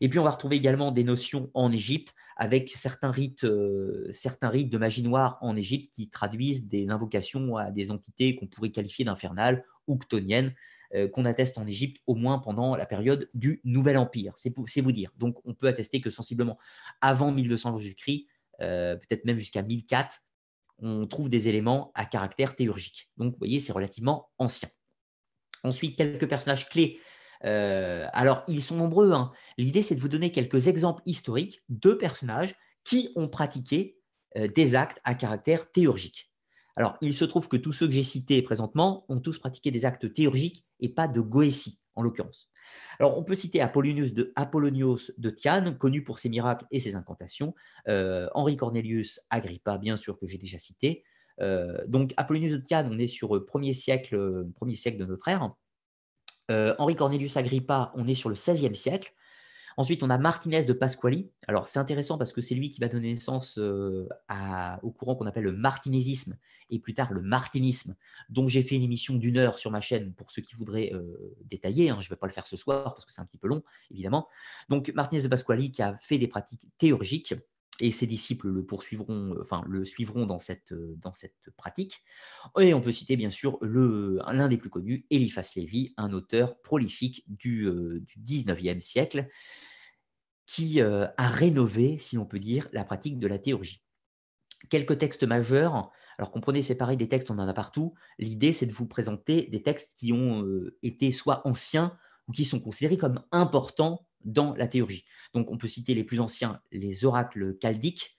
Et 0.00 0.08
puis 0.08 0.20
on 0.20 0.24
va 0.24 0.30
retrouver 0.30 0.56
également 0.56 0.92
des 0.92 1.02
notions 1.02 1.50
en 1.54 1.72
Égypte, 1.72 2.14
avec 2.36 2.70
certains 2.70 3.10
rites, 3.10 3.42
euh, 3.42 4.06
certains 4.12 4.48
rites 4.48 4.70
de 4.70 4.78
magie 4.78 5.02
noire 5.02 5.38
en 5.40 5.56
Égypte 5.56 5.92
qui 5.92 6.08
traduisent 6.08 6.68
des 6.68 6.90
invocations 6.90 7.56
à 7.56 7.72
des 7.72 7.90
entités 7.90 8.36
qu'on 8.36 8.46
pourrait 8.46 8.70
qualifier 8.70 9.04
d'infernales 9.04 9.64
ou 9.88 9.96
ctoniennes, 9.96 10.54
euh, 10.94 11.08
qu'on 11.08 11.24
atteste 11.24 11.58
en 11.58 11.66
Égypte 11.66 12.00
au 12.06 12.14
moins 12.14 12.38
pendant 12.38 12.76
la 12.76 12.86
période 12.86 13.28
du 13.34 13.60
Nouvel 13.64 13.98
Empire. 13.98 14.34
C'est 14.36 14.54
vous 14.80 14.92
dire. 14.92 15.10
Donc 15.16 15.40
on 15.44 15.54
peut 15.54 15.66
attester 15.66 16.00
que 16.00 16.10
sensiblement 16.10 16.58
avant 17.00 17.32
1200 17.32 17.80
Jésus-Christ, 17.80 18.26
peut-être 18.60 19.24
même 19.24 19.38
jusqu'à 19.38 19.62
1004, 19.62 20.20
on 20.80 21.06
trouve 21.06 21.28
des 21.28 21.48
éléments 21.48 21.90
à 21.94 22.04
caractère 22.04 22.54
théurgique. 22.54 23.10
Donc, 23.16 23.32
vous 23.32 23.38
voyez, 23.38 23.60
c'est 23.60 23.72
relativement 23.72 24.30
ancien. 24.38 24.68
Ensuite, 25.64 25.96
quelques 25.96 26.28
personnages 26.28 26.68
clés. 26.68 27.00
Euh, 27.44 28.06
alors, 28.12 28.44
ils 28.48 28.62
sont 28.62 28.76
nombreux. 28.76 29.12
Hein. 29.12 29.32
L'idée, 29.56 29.82
c'est 29.82 29.94
de 29.94 30.00
vous 30.00 30.08
donner 30.08 30.32
quelques 30.32 30.68
exemples 30.68 31.02
historiques 31.06 31.62
de 31.68 31.92
personnages 31.92 32.54
qui 32.84 33.10
ont 33.16 33.28
pratiqué 33.28 33.98
euh, 34.36 34.48
des 34.48 34.74
actes 34.76 35.00
à 35.04 35.14
caractère 35.14 35.70
théurgique. 35.70 36.30
Alors, 36.76 36.96
il 37.00 37.12
se 37.12 37.24
trouve 37.24 37.48
que 37.48 37.56
tous 37.56 37.72
ceux 37.72 37.86
que 37.88 37.92
j'ai 37.92 38.04
cités 38.04 38.40
présentement 38.40 39.04
ont 39.08 39.18
tous 39.18 39.38
pratiqué 39.38 39.70
des 39.72 39.84
actes 39.84 40.12
théurgiques 40.12 40.64
et 40.78 40.88
pas 40.88 41.08
de 41.08 41.20
goétie, 41.20 41.80
en 41.96 42.02
l'occurrence. 42.02 42.48
Alors, 42.98 43.16
on 43.18 43.22
peut 43.22 43.34
citer 43.34 43.60
Apollonius 43.60 44.12
de, 44.12 44.32
Apollonios 44.36 45.12
de 45.18 45.30
Tiane, 45.30 45.78
connu 45.78 46.02
pour 46.02 46.18
ses 46.18 46.28
miracles 46.28 46.66
et 46.70 46.80
ses 46.80 46.96
incantations. 46.96 47.54
Euh, 47.88 48.28
Henri 48.34 48.56
Cornelius 48.56 49.20
Agrippa, 49.30 49.78
bien 49.78 49.96
sûr, 49.96 50.18
que 50.18 50.26
j'ai 50.26 50.38
déjà 50.38 50.58
cité. 50.58 51.04
Euh, 51.40 51.78
donc, 51.86 52.12
Apollonius 52.16 52.52
de 52.52 52.58
Tiane, 52.58 52.88
on 52.90 52.98
est 52.98 53.06
sur 53.06 53.34
le 53.34 53.44
premier 53.44 53.72
siècle, 53.72 54.46
premier 54.56 54.74
siècle 54.74 54.98
de 54.98 55.04
notre 55.04 55.28
ère. 55.28 55.52
Euh, 56.50 56.74
Henri 56.78 56.96
Cornelius 56.96 57.36
Agrippa, 57.36 57.92
on 57.94 58.06
est 58.08 58.14
sur 58.14 58.30
le 58.30 58.34
XVIe 58.34 58.74
siècle. 58.74 59.12
Ensuite, 59.78 60.02
on 60.02 60.10
a 60.10 60.18
Martinez 60.18 60.64
de 60.64 60.72
Pasquali. 60.72 61.30
Alors, 61.46 61.68
c'est 61.68 61.78
intéressant 61.78 62.18
parce 62.18 62.32
que 62.32 62.40
c'est 62.40 62.56
lui 62.56 62.68
qui 62.68 62.80
va 62.80 62.88
donner 62.88 63.10
naissance 63.12 63.58
euh, 63.58 64.08
au 64.82 64.90
courant 64.90 65.14
qu'on 65.14 65.26
appelle 65.26 65.44
le 65.44 65.52
martinésisme 65.52 66.36
et 66.68 66.80
plus 66.80 66.94
tard 66.94 67.12
le 67.12 67.22
martinisme, 67.22 67.94
dont 68.28 68.48
j'ai 68.48 68.64
fait 68.64 68.74
une 68.74 68.82
émission 68.82 69.14
d'une 69.14 69.38
heure 69.38 69.56
sur 69.56 69.70
ma 69.70 69.80
chaîne 69.80 70.14
pour 70.14 70.32
ceux 70.32 70.42
qui 70.42 70.56
voudraient 70.56 70.90
euh, 70.92 71.36
détailler. 71.44 71.90
Hein. 71.90 71.98
Je 72.00 72.06
ne 72.06 72.10
vais 72.10 72.18
pas 72.18 72.26
le 72.26 72.32
faire 72.32 72.48
ce 72.48 72.56
soir 72.56 72.92
parce 72.92 73.06
que 73.06 73.12
c'est 73.12 73.20
un 73.20 73.24
petit 73.24 73.38
peu 73.38 73.46
long, 73.46 73.62
évidemment. 73.92 74.26
Donc, 74.68 74.90
Martinez 74.96 75.22
de 75.22 75.28
Pasquali 75.28 75.70
qui 75.70 75.80
a 75.80 75.96
fait 75.98 76.18
des 76.18 76.26
pratiques 76.26 76.66
théurgiques 76.78 77.34
et 77.80 77.92
ses 77.92 78.06
disciples 78.06 78.48
le 78.48 78.64
poursuivront, 78.64 79.34
enfin 79.40 79.64
le 79.68 79.84
suivront 79.84 80.26
dans 80.26 80.38
cette, 80.38 80.72
dans 80.72 81.12
cette 81.12 81.50
pratique. 81.56 82.02
Et 82.60 82.74
on 82.74 82.80
peut 82.80 82.92
citer 82.92 83.16
bien 83.16 83.30
sûr 83.30 83.58
l'un 83.62 84.48
des 84.48 84.56
plus 84.56 84.70
connus, 84.70 85.06
Eliphas 85.10 85.52
Lévy, 85.56 85.94
un 85.96 86.12
auteur 86.12 86.60
prolifique 86.60 87.24
du, 87.28 87.70
du 88.00 88.18
19e 88.20 88.80
siècle, 88.80 89.28
qui 90.46 90.80
a 90.80 91.12
rénové, 91.18 91.98
si 91.98 92.16
l'on 92.16 92.24
peut 92.24 92.38
dire, 92.38 92.68
la 92.72 92.84
pratique 92.84 93.18
de 93.18 93.26
la 93.26 93.38
théurgie. 93.38 93.84
Quelques 94.70 94.98
textes 94.98 95.22
majeurs. 95.22 95.92
Alors 96.18 96.32
comprenez, 96.32 96.62
c'est 96.62 96.74
pareil, 96.76 96.96
des 96.96 97.08
textes, 97.08 97.30
on 97.30 97.38
en 97.38 97.46
a 97.46 97.54
partout. 97.54 97.94
L'idée, 98.18 98.52
c'est 98.52 98.66
de 98.66 98.72
vous 98.72 98.86
présenter 98.86 99.42
des 99.52 99.62
textes 99.62 99.92
qui 99.94 100.12
ont 100.12 100.44
été 100.82 101.12
soit 101.12 101.46
anciens 101.46 101.96
ou 102.26 102.32
qui 102.32 102.44
sont 102.44 102.60
considérés 102.60 102.96
comme 102.96 103.22
importants 103.30 104.07
dans 104.24 104.54
la 104.54 104.68
théurgie. 104.68 105.04
Donc, 105.34 105.50
on 105.50 105.58
peut 105.58 105.68
citer 105.68 105.94
les 105.94 106.04
plus 106.04 106.20
anciens, 106.20 106.60
les 106.72 107.04
oracles 107.04 107.56
chaldiques, 107.62 108.18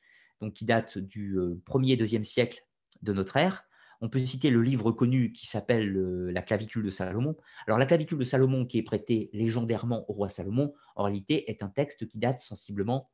qui 0.56 0.66
datent 0.66 0.98
du 0.98 1.38
1er 1.38 1.94
et 1.94 1.98
2e 1.98 2.24
siècle 2.24 2.66
de 3.02 3.14
notre 3.14 3.38
ère. 3.38 3.64
On 4.02 4.08
peut 4.08 4.20
citer 4.20 4.50
le 4.50 4.62
livre 4.62 4.94
connu 4.94 5.34
qui 5.34 5.46
s'appelle 5.46 5.92
La 6.32 6.42
clavicule 6.42 6.84
de 6.84 6.90
Salomon. 6.90 7.36
Alors, 7.68 7.78
la 7.78 7.86
clavicule 7.86 8.18
de 8.18 8.24
Salomon, 8.24 8.66
qui 8.66 8.78
est 8.78 8.84
prêtée 8.84 9.30
légendairement 9.34 10.10
au 10.10 10.14
roi 10.14 10.30
Salomon, 10.30 10.74
en 10.96 11.04
réalité 11.04 11.52
est 11.52 11.62
un 11.64 11.68
texte 11.68 12.08
qui 12.08 12.18
date 12.18 12.40
sensiblement. 12.40 13.12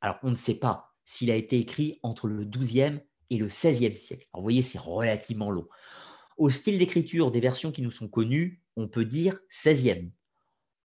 Alors, 0.00 0.18
on 0.22 0.30
ne 0.30 0.34
sait 0.34 0.58
pas 0.58 0.94
s'il 1.04 1.30
a 1.30 1.36
été 1.36 1.58
écrit 1.58 2.00
entre 2.02 2.26
le 2.26 2.46
12e 2.46 3.02
et 3.28 3.36
le 3.36 3.48
16e 3.48 3.94
siècle. 3.94 4.26
Alors, 4.32 4.40
vous 4.40 4.46
voyez, 4.46 4.62
c'est 4.62 4.78
relativement 4.78 5.50
long. 5.50 5.68
Au 6.38 6.48
style 6.48 6.78
d'écriture 6.78 7.30
des 7.30 7.40
versions 7.40 7.70
qui 7.70 7.82
nous 7.82 7.90
sont 7.90 8.08
connues, 8.08 8.62
on 8.76 8.88
peut 8.88 9.04
dire 9.04 9.38
16e. 9.50 10.10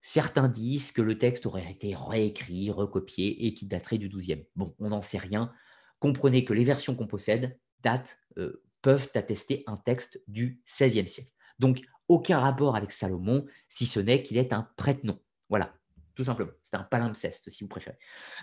Certains 0.01 0.47
disent 0.47 0.91
que 0.91 1.01
le 1.01 1.17
texte 1.17 1.45
aurait 1.45 1.69
été 1.69 1.95
réécrit, 1.95 2.71
recopié 2.71 3.45
et 3.45 3.53
qu'il 3.53 3.67
daterait 3.67 3.97
du 3.97 4.09
XIIe. 4.09 4.45
Bon, 4.55 4.73
on 4.79 4.89
n'en 4.89 5.01
sait 5.01 5.17
rien. 5.17 5.51
Comprenez 5.99 6.45
que 6.45 6.53
les 6.53 6.63
versions 6.63 6.95
qu'on 6.95 7.07
possède 7.07 7.59
datent, 7.81 8.17
euh, 8.37 8.63
peuvent 8.81 9.09
attester 9.13 9.63
un 9.67 9.77
texte 9.77 10.21
du 10.27 10.61
XVIe 10.65 11.07
siècle. 11.07 11.31
Donc, 11.59 11.81
aucun 12.07 12.39
rapport 12.39 12.75
avec 12.75 12.91
Salomon, 12.91 13.45
si 13.67 13.85
ce 13.85 13.99
n'est 13.99 14.23
qu'il 14.23 14.37
est 14.37 14.53
un 14.53 14.69
prête-nom. 14.77 15.19
Voilà, 15.49 15.73
tout 16.15 16.23
simplement. 16.23 16.51
C'est 16.63 16.75
un 16.75 16.83
palimpseste, 16.83 17.49
si 17.49 17.63
vous 17.63 17.67
préférez. 17.67 17.97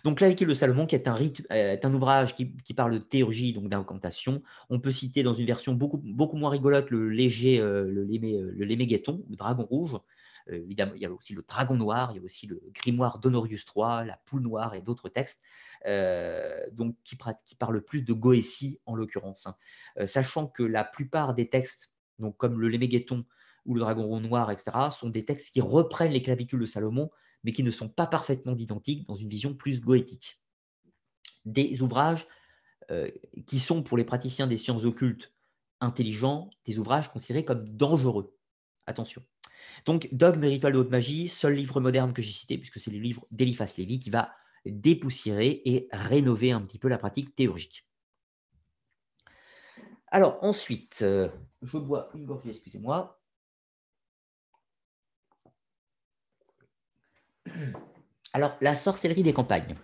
Donc, 0.05 0.19
clavicule 0.19 0.49
de 0.49 0.55
Salomon, 0.55 0.87
qui 0.87 0.95
est 0.95 1.09
un, 1.09 1.17
euh, 1.53 1.89
ouvrage 1.91 2.35
qui, 2.35 2.75
parle 2.75 2.93
de 2.93 2.99
théurgie, 2.99 3.55
donc 3.55 3.69
d'incantation. 3.71 4.43
On 4.69 4.79
peut 4.79 4.93
citer 4.93 5.23
dans 5.23 5.35
une 5.35 5.47
version 5.47 5.73
beaucoup, 5.73 6.03
moins 6.37 6.51
rigolote 6.51 6.91
le 6.91 7.09
léger, 7.09 7.59
euh, 7.59 7.91
le, 7.91 8.05
lémé, 8.05 8.39
le 8.39 8.65
le 8.67 9.37
dragon 9.37 9.65
rouge, 9.65 9.97
évidemment, 10.49 10.93
il 10.95 11.03
y 11.03 11.07
a 11.07 11.13
aussi 11.13 11.35
le 11.35 11.43
Dragon 11.43 11.75
Noir, 11.75 12.11
il 12.13 12.17
y 12.17 12.21
a 12.21 12.23
aussi 12.23 12.47
le 12.47 12.63
Grimoire 12.73 13.19
d'Honorius 13.19 13.67
III, 13.75 14.07
la 14.07 14.21
Poule 14.27 14.43
Noire 14.43 14.75
et 14.75 14.81
d'autres 14.81 15.09
textes. 15.09 15.41
Euh, 15.87 16.67
qui, 17.05 17.17
parlent 17.57 17.83
plus 17.83 18.03
de 18.03 18.13
Goétie 18.13 18.81
en 18.87 18.97
l'occurrence. 18.97 19.47
Hein. 19.47 19.55
Euh, 19.99 20.07
sachant 20.07 20.47
que 20.47 20.63
la 20.63 20.83
plupart 20.83 21.35
des 21.35 21.49
textes, 21.49 21.93
donc 22.19 22.37
comme 22.37 22.61
le 22.61 22.69
Lémégueton 22.69 23.25
ou 23.67 23.75
le 23.75 23.81
Dragon 23.81 24.19
Noir, 24.21 24.51
etc., 24.51 24.77
sont 24.91 25.11
des 25.11 25.25
textes 25.25 25.53
qui 25.53 25.61
reprennent 25.61 26.13
les 26.13 26.23
clavicules 26.23 26.59
de 26.59 26.67
Salomon, 26.67 27.11
mais 27.45 27.53
qui 27.53 27.63
ne 27.63 27.71
sont 27.71 27.89
pas 27.89 28.07
parfaitement 28.07 28.57
identiques 28.57 29.07
dans 29.07 29.15
une 29.15 29.29
vision 29.29 29.55
plus 29.55 29.81
goétique. 29.81 30.41
Des 31.45 31.83
ouvrages 31.83 32.27
qui 33.47 33.59
sont 33.59 33.83
pour 33.83 33.97
les 33.97 34.05
praticiens 34.05 34.47
des 34.47 34.57
sciences 34.57 34.85
occultes 34.85 35.33
intelligents, 35.81 36.51
des 36.65 36.79
ouvrages 36.79 37.13
considérés 37.13 37.45
comme 37.45 37.69
dangereux. 37.77 38.36
Attention. 38.87 39.23
Donc, 39.85 40.09
Dogme 40.13 40.45
et 40.45 40.59
de 40.59 40.79
haute 40.79 40.91
magie, 40.91 41.29
seul 41.29 41.55
livre 41.55 41.81
moderne 41.81 42.13
que 42.13 42.23
j'ai 42.23 42.33
cité, 42.33 42.59
puisque 42.59 42.79
c'est 42.79 42.91
le 42.91 42.99
livre 42.99 43.27
d'Eliphas 43.31 43.75
Lévy 43.79 43.99
qui 43.99 44.11
va 44.11 44.33
dépoussiérer 44.65 45.63
et 45.65 45.89
rénover 45.93 46.53
un 46.53 46.61
petit 46.61 46.79
peu 46.79 46.89
la 46.89 46.99
pratique 46.99 47.35
théurgique. 47.35 47.87
Alors, 50.09 50.39
ensuite, 50.43 51.01
euh, 51.03 51.29
je 51.63 51.79
bois 51.79 52.11
une 52.15 52.27
gorgée, 52.27 52.51
excusez-moi. 52.51 53.21
Alors, 58.33 58.57
la 58.61 58.75
sorcellerie 58.75 59.23
des 59.23 59.33
campagnes. 59.33 59.77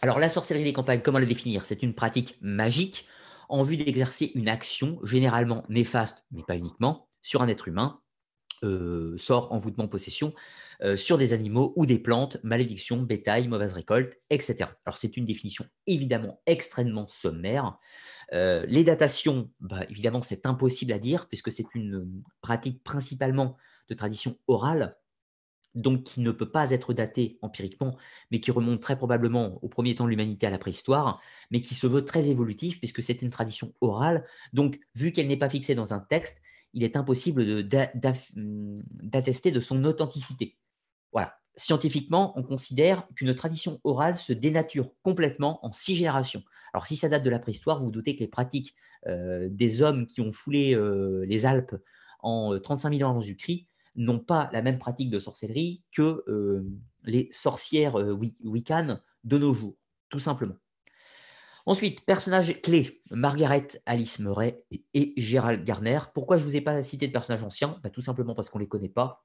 Alors, 0.00 0.18
la 0.18 0.28
sorcellerie 0.28 0.64
des 0.64 0.72
campagnes, 0.72 1.00
comment 1.00 1.18
la 1.18 1.26
définir? 1.26 1.64
C'est 1.64 1.82
une 1.82 1.94
pratique 1.94 2.38
magique 2.40 3.06
en 3.48 3.62
vue 3.62 3.76
d'exercer 3.76 4.32
une 4.34 4.48
action, 4.48 4.98
généralement 5.04 5.64
néfaste, 5.68 6.24
mais 6.32 6.42
pas 6.42 6.56
uniquement, 6.56 7.08
sur 7.22 7.42
un 7.42 7.48
être 7.48 7.68
humain, 7.68 8.01
euh, 8.64 9.16
sort, 9.18 9.52
envoûtement, 9.52 9.88
possession, 9.88 10.34
euh, 10.82 10.96
sur 10.96 11.18
des 11.18 11.32
animaux 11.32 11.72
ou 11.76 11.86
des 11.86 11.98
plantes, 11.98 12.38
malédiction, 12.42 13.02
bétail, 13.02 13.46
mauvaise 13.46 13.72
récolte, 13.72 14.18
etc. 14.30 14.70
Alors 14.84 14.98
c'est 14.98 15.16
une 15.16 15.24
définition 15.24 15.64
évidemment 15.86 16.40
extrêmement 16.46 17.06
sommaire. 17.06 17.78
Euh, 18.32 18.64
les 18.66 18.82
datations, 18.82 19.50
bah, 19.60 19.84
évidemment 19.90 20.22
c'est 20.22 20.46
impossible 20.46 20.92
à 20.92 20.98
dire 20.98 21.28
puisque 21.28 21.52
c'est 21.52 21.66
une 21.74 22.22
pratique 22.40 22.82
principalement 22.82 23.56
de 23.88 23.94
tradition 23.94 24.38
orale, 24.48 24.96
donc 25.74 26.04
qui 26.04 26.20
ne 26.20 26.30
peut 26.32 26.50
pas 26.50 26.70
être 26.70 26.92
datée 26.92 27.38
empiriquement, 27.42 27.96
mais 28.30 28.40
qui 28.40 28.50
remonte 28.50 28.80
très 28.80 28.96
probablement 28.96 29.58
au 29.62 29.68
premier 29.68 29.94
temps 29.94 30.04
de 30.04 30.10
l'humanité 30.10 30.46
à 30.46 30.50
la 30.50 30.58
préhistoire, 30.58 31.20
mais 31.50 31.62
qui 31.62 31.74
se 31.74 31.86
veut 31.86 32.04
très 32.04 32.28
évolutif 32.28 32.78
puisque 32.78 33.02
c'est 33.02 33.22
une 33.22 33.30
tradition 33.30 33.72
orale. 33.80 34.26
Donc 34.52 34.80
vu 34.94 35.12
qu'elle 35.12 35.28
n'est 35.28 35.36
pas 35.36 35.50
fixée 35.50 35.74
dans 35.74 35.94
un 35.94 36.00
texte, 36.00 36.42
il 36.74 36.84
est 36.84 36.96
impossible 36.96 37.42
hum, 37.42 38.82
d'attester 39.02 39.50
de, 39.50 39.60
son 39.60 39.84
authenticité. 39.84 40.56
Voilà. 41.12 41.36
Scientifiquement, 41.54 42.32
on 42.38 42.42
considère 42.42 43.06
qu'une 43.14 43.34
tradition 43.34 43.80
orale 43.84 44.18
se 44.18 44.32
dénature 44.32 44.90
complètement 45.02 45.64
en 45.66 45.72
six 45.72 45.96
générations. 45.96 46.42
Alors, 46.72 46.86
si 46.86 46.96
ça 46.96 47.08
date 47.08 47.22
de 47.22 47.30
la 47.30 47.38
préhistoire, 47.38 47.78
vous, 47.78 47.86
vous 47.86 47.90
doutez 47.90 48.14
que 48.16 48.20
les 48.20 48.28
pratiques 48.28 48.74
euh, 49.06 49.48
des 49.50 49.82
hommes 49.82 50.06
qui 50.06 50.22
ont 50.22 50.32
foulé 50.32 50.74
euh, 50.74 51.24
les 51.26 51.44
Alpes 51.44 51.76
en 52.20 52.58
35 52.58 52.88
euh, 52.88 52.98
000 52.98 53.06
ans 53.06 53.10
avant 53.10 53.20
Jésus-Christ 53.20 53.68
n'ont 53.96 54.20
pas 54.20 54.48
la 54.52 54.62
même 54.62 54.78
pratique 54.78 55.10
de 55.10 55.20
sorcellerie 55.20 55.82
que 55.92 56.24
les 57.04 57.28
sorcières 57.30 57.96
wiccanes 58.42 59.02
de 59.24 59.36
nos 59.36 59.52
jours, 59.52 59.76
tout 60.08 60.18
simplement. 60.18 60.54
Ensuite, 61.64 62.04
personnages 62.04 62.60
clés, 62.60 63.00
Margaret 63.10 63.68
Alice 63.86 64.18
Murray 64.18 64.64
et 64.94 65.14
Gérald 65.16 65.64
Garner. 65.64 66.00
Pourquoi 66.12 66.36
je 66.36 66.44
ne 66.44 66.48
vous 66.48 66.56
ai 66.56 66.60
pas 66.60 66.82
cité 66.82 67.06
de 67.06 67.12
personnages 67.12 67.44
anciens? 67.44 67.78
Bah, 67.82 67.90
Tout 67.90 68.02
simplement 68.02 68.34
parce 68.34 68.50
qu'on 68.50 68.58
ne 68.58 68.64
les 68.64 68.68
connaît 68.68 68.88
pas 68.88 69.24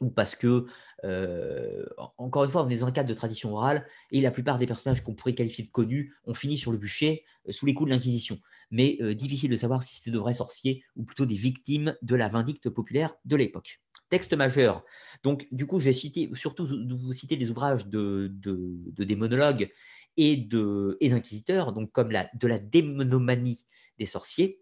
ou 0.00 0.10
parce 0.10 0.36
que, 0.36 0.66
euh, 1.04 1.84
encore 2.18 2.44
une 2.44 2.50
fois, 2.50 2.64
on 2.64 2.68
est 2.68 2.78
dans 2.78 2.86
un 2.86 2.92
cadre 2.92 3.08
de 3.08 3.14
tradition 3.14 3.54
orale, 3.54 3.86
et 4.10 4.20
la 4.20 4.30
plupart 4.30 4.58
des 4.58 4.66
personnages 4.66 5.02
qu'on 5.02 5.14
pourrait 5.14 5.34
qualifier 5.34 5.64
de 5.64 5.70
connus 5.70 6.14
ont 6.24 6.34
fini 6.34 6.58
sur 6.58 6.72
le 6.72 6.78
bûcher 6.78 7.24
euh, 7.48 7.52
sous 7.52 7.66
les 7.66 7.74
coups 7.74 7.88
de 7.88 7.94
l'Inquisition. 7.94 8.38
Mais 8.70 8.98
euh, 9.00 9.14
difficile 9.14 9.50
de 9.50 9.56
savoir 9.56 9.82
si 9.82 9.96
c'était 9.96 10.10
de 10.10 10.18
vrais 10.18 10.34
sorciers 10.34 10.84
ou 10.96 11.04
plutôt 11.04 11.24
des 11.24 11.36
victimes 11.36 11.96
de 12.02 12.14
la 12.14 12.28
vindicte 12.28 12.68
populaire 12.68 13.14
de 13.24 13.36
l'époque. 13.36 13.80
Texte 14.10 14.34
majeur. 14.34 14.84
Donc, 15.24 15.48
du 15.50 15.66
coup, 15.66 15.78
je 15.80 15.86
vais 15.86 15.92
citer, 15.92 16.30
surtout 16.34 16.66
vous 16.66 17.12
citer 17.12 17.36
des 17.36 17.50
ouvrages 17.50 17.86
de, 17.88 18.30
de 18.32 19.04
démonologues 19.04 19.72
et 20.16 20.36
d'inquisiteurs, 20.36 21.72
donc 21.72 21.92
comme 21.92 22.10
la, 22.10 22.28
de 22.34 22.46
la 22.46 22.58
démonomanie 22.58 23.66
des 23.98 24.06
sorciers. 24.06 24.60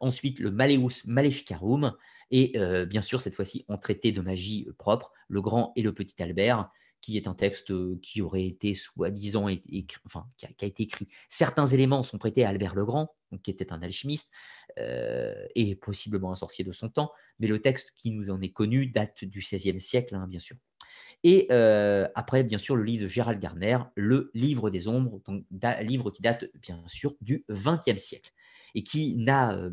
Ensuite, 0.00 0.40
le 0.40 0.50
Maleus 0.50 1.06
Maleficarum, 1.06 1.94
et 2.30 2.52
euh, 2.56 2.86
bien 2.86 3.02
sûr, 3.02 3.20
cette 3.20 3.34
fois-ci, 3.34 3.64
en 3.68 3.78
traité 3.78 4.10
de 4.10 4.20
magie 4.20 4.68
propre, 4.78 5.12
le 5.28 5.40
grand 5.40 5.72
et 5.76 5.82
le 5.82 5.92
petit 5.92 6.20
Albert, 6.22 6.70
qui 7.02 7.16
est 7.18 7.26
un 7.26 7.34
texte 7.34 7.72
qui 8.00 8.22
aurait 8.22 8.46
été 8.46 8.74
soi-disant 8.74 9.48
écrit, 9.48 10.00
enfin, 10.06 10.26
qui 10.38 10.46
a, 10.46 10.66
été 10.66 10.84
écrit. 10.84 11.08
Certains 11.28 11.66
éléments 11.66 12.02
sont 12.04 12.16
prêtés 12.16 12.44
à 12.44 12.48
Albert 12.48 12.74
le 12.74 12.84
Grand, 12.84 13.14
qui 13.42 13.50
était 13.50 13.72
un 13.72 13.82
alchimiste 13.82 14.30
euh, 14.78 15.34
et 15.56 15.74
possiblement 15.74 16.32
un 16.32 16.36
sorcier 16.36 16.64
de 16.64 16.72
son 16.72 16.88
temps, 16.88 17.12
mais 17.40 17.48
le 17.48 17.60
texte 17.60 17.92
qui 17.96 18.12
nous 18.12 18.30
en 18.30 18.40
est 18.40 18.52
connu 18.52 18.86
date 18.86 19.24
du 19.24 19.40
XVIe 19.40 19.80
siècle, 19.80 20.14
hein, 20.14 20.26
bien 20.28 20.38
sûr. 20.38 20.56
Et 21.24 21.48
euh, 21.50 22.08
après, 22.14 22.44
bien 22.44 22.58
sûr, 22.58 22.76
le 22.76 22.84
livre 22.84 23.04
de 23.04 23.08
Gérald 23.08 23.40
Garner, 23.40 23.78
Le 23.96 24.30
Livre 24.32 24.70
des 24.70 24.86
Ombres, 24.88 25.20
donc 25.26 25.44
livre 25.82 26.10
qui 26.10 26.22
date 26.22 26.46
bien 26.54 26.82
sûr 26.86 27.14
du 27.20 27.44
XXe 27.50 28.00
siècle 28.00 28.32
et 28.74 28.82
qui 28.84 29.16
n'a 29.16 29.70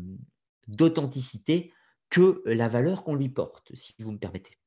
d'authenticité 0.66 1.72
que 2.08 2.42
la 2.44 2.68
valeur 2.68 3.04
qu'on 3.04 3.14
lui 3.14 3.28
porte, 3.28 3.74
si 3.74 3.94
vous 3.98 4.12
me 4.12 4.18
permettez. 4.18 4.58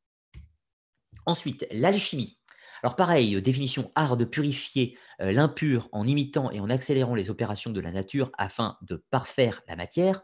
Ensuite, 1.26 1.68
l'alchimie. 1.72 2.38
Alors 2.84 2.98
pareil, 2.98 3.42
définition 3.42 3.94
art 3.96 4.18
de 4.18 4.26
purifier 4.26 4.98
euh, 5.22 5.32
l'impur 5.32 5.88
en 5.94 6.06
imitant 6.06 6.52
et 6.52 6.60
en 6.60 6.70
accélérant 6.70 7.16
les 7.16 7.30
opérations 7.30 7.72
de 7.72 7.80
la 7.80 7.94
nature 7.94 8.30
afin 8.38 8.78
de 8.82 8.98
parfaire 9.10 9.62
la 9.70 9.78
matière, 9.78 10.22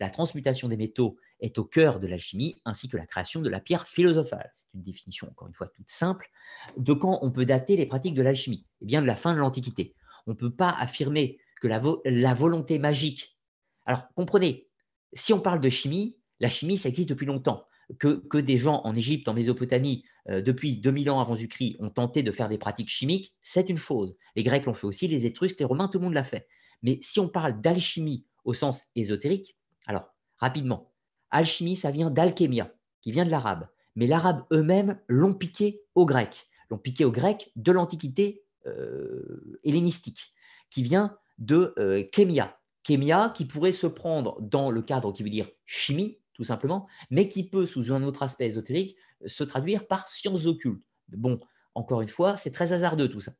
la 0.00 0.08
transmutation 0.08 0.68
des 0.68 0.78
métaux 0.78 1.18
est 1.40 1.58
au 1.58 1.64
cœur 1.64 2.00
de 2.00 2.06
l'alchimie, 2.06 2.56
ainsi 2.64 2.88
que 2.88 2.96
la 2.96 3.04
création 3.04 3.42
de 3.42 3.50
la 3.50 3.60
pierre 3.60 3.86
philosophale. 3.86 4.50
C'est 4.54 4.68
une 4.72 4.82
définition, 4.82 5.28
encore 5.28 5.48
une 5.48 5.54
fois, 5.54 5.68
toute 5.68 5.90
simple. 5.90 6.30
De 6.78 6.94
quand 6.94 7.18
on 7.20 7.30
peut 7.30 7.44
dater 7.44 7.76
les 7.76 7.84
pratiques 7.84 8.14
de 8.14 8.22
l'alchimie 8.22 8.64
Eh 8.80 8.86
bien, 8.86 9.02
de 9.02 9.06
la 9.06 9.16
fin 9.16 9.34
de 9.34 9.38
l'Antiquité. 9.38 9.94
On 10.26 10.30
ne 10.30 10.36
peut 10.36 10.54
pas 10.54 10.70
affirmer 10.70 11.38
que 11.60 11.68
la, 11.68 11.82
la 12.06 12.32
volonté 12.32 12.78
magique. 12.78 13.36
Alors, 13.84 14.08
comprenez, 14.14 14.66
si 15.12 15.34
on 15.34 15.40
parle 15.40 15.60
de 15.60 15.68
chimie, 15.68 16.16
la 16.40 16.48
chimie, 16.48 16.78
ça 16.78 16.88
existe 16.88 17.10
depuis 17.10 17.26
longtemps. 17.26 17.67
Que, 17.98 18.38
des 18.38 18.58
gens 18.58 18.82
en 18.84 18.94
Égypte, 18.94 19.28
en 19.28 19.34
Mésopotamie, 19.34 20.04
euh, 20.28 20.42
depuis 20.42 20.76
2000 20.76 21.10
ans 21.10 21.20
avant 21.20 21.34
Jésus-Christ, 21.34 21.76
ont 21.80 21.88
tenté 21.88 22.22
de 22.22 22.32
faire 22.32 22.48
des 22.48 22.58
pratiques 22.58 22.90
chimiques, 22.90 23.34
c'est 23.40 23.70
une 23.70 23.78
chose. 23.78 24.14
Les 24.36 24.42
Grecs 24.42 24.66
l'ont 24.66 24.74
fait 24.74 24.86
aussi, 24.86 25.08
les 25.08 25.24
Étrusques, 25.24 25.58
les 25.58 25.64
Romains, 25.64 25.88
tout 25.88 25.98
le 25.98 26.04
monde 26.04 26.14
l'a 26.14 26.24
fait. 26.24 26.48
Mais 26.82 26.98
si 27.00 27.18
on 27.18 27.28
parle 27.28 27.60
d'alchimie 27.60 28.26
au 28.44 28.52
sens 28.52 28.84
ésotérique, 28.94 29.56
alors, 29.86 30.14
rapidement, 30.36 30.92
alchimie, 31.30 31.76
ça 31.76 31.90
vient 31.90 32.10
d'alchémia, 32.10 32.72
qui 33.00 33.10
vient 33.10 33.24
de 33.24 33.30
l'arabe. 33.30 33.68
Mais 33.96 34.06
l'arabe 34.06 34.44
eux-mêmes 34.52 35.00
l'ont 35.08 35.34
piqué 35.34 35.82
aux 35.94 36.06
Grecs, 36.06 36.46
l'ont 36.70 36.78
piqué 36.78 37.04
aux 37.04 37.10
Grecs 37.10 37.50
de 37.56 37.72
l'Antiquité 37.72 38.44
euh, 38.66 39.58
hellénistique, 39.64 40.34
qui 40.70 40.82
vient 40.82 41.16
de 41.38 41.74
euh. 41.78 42.04
Kémia 42.12 43.30
qui 43.34 43.44
pourrait 43.44 43.72
se 43.72 43.86
prendre 43.86 44.40
dans 44.40 44.70
le 44.70 44.80
cadre 44.80 45.12
qui 45.12 45.22
veut 45.22 45.28
dire 45.28 45.50
chimie, 45.66 46.18
tout 46.38 46.44
simplement, 46.44 46.86
mais 47.10 47.28
qui 47.28 47.48
peut, 47.48 47.66
sous 47.66 47.92
un 47.92 48.02
autre 48.04 48.22
aspect 48.22 48.46
ésotérique, 48.46 48.96
se 49.26 49.42
traduire 49.42 49.88
par 49.88 50.06
sciences 50.06 50.46
occultes. 50.46 50.84
Bon, 51.08 51.40
encore 51.74 52.00
une 52.00 52.08
fois, 52.08 52.36
c'est 52.36 52.52
très 52.52 52.72
hasardeux 52.72 53.08
tout 53.08 53.20
ça. 53.20 53.32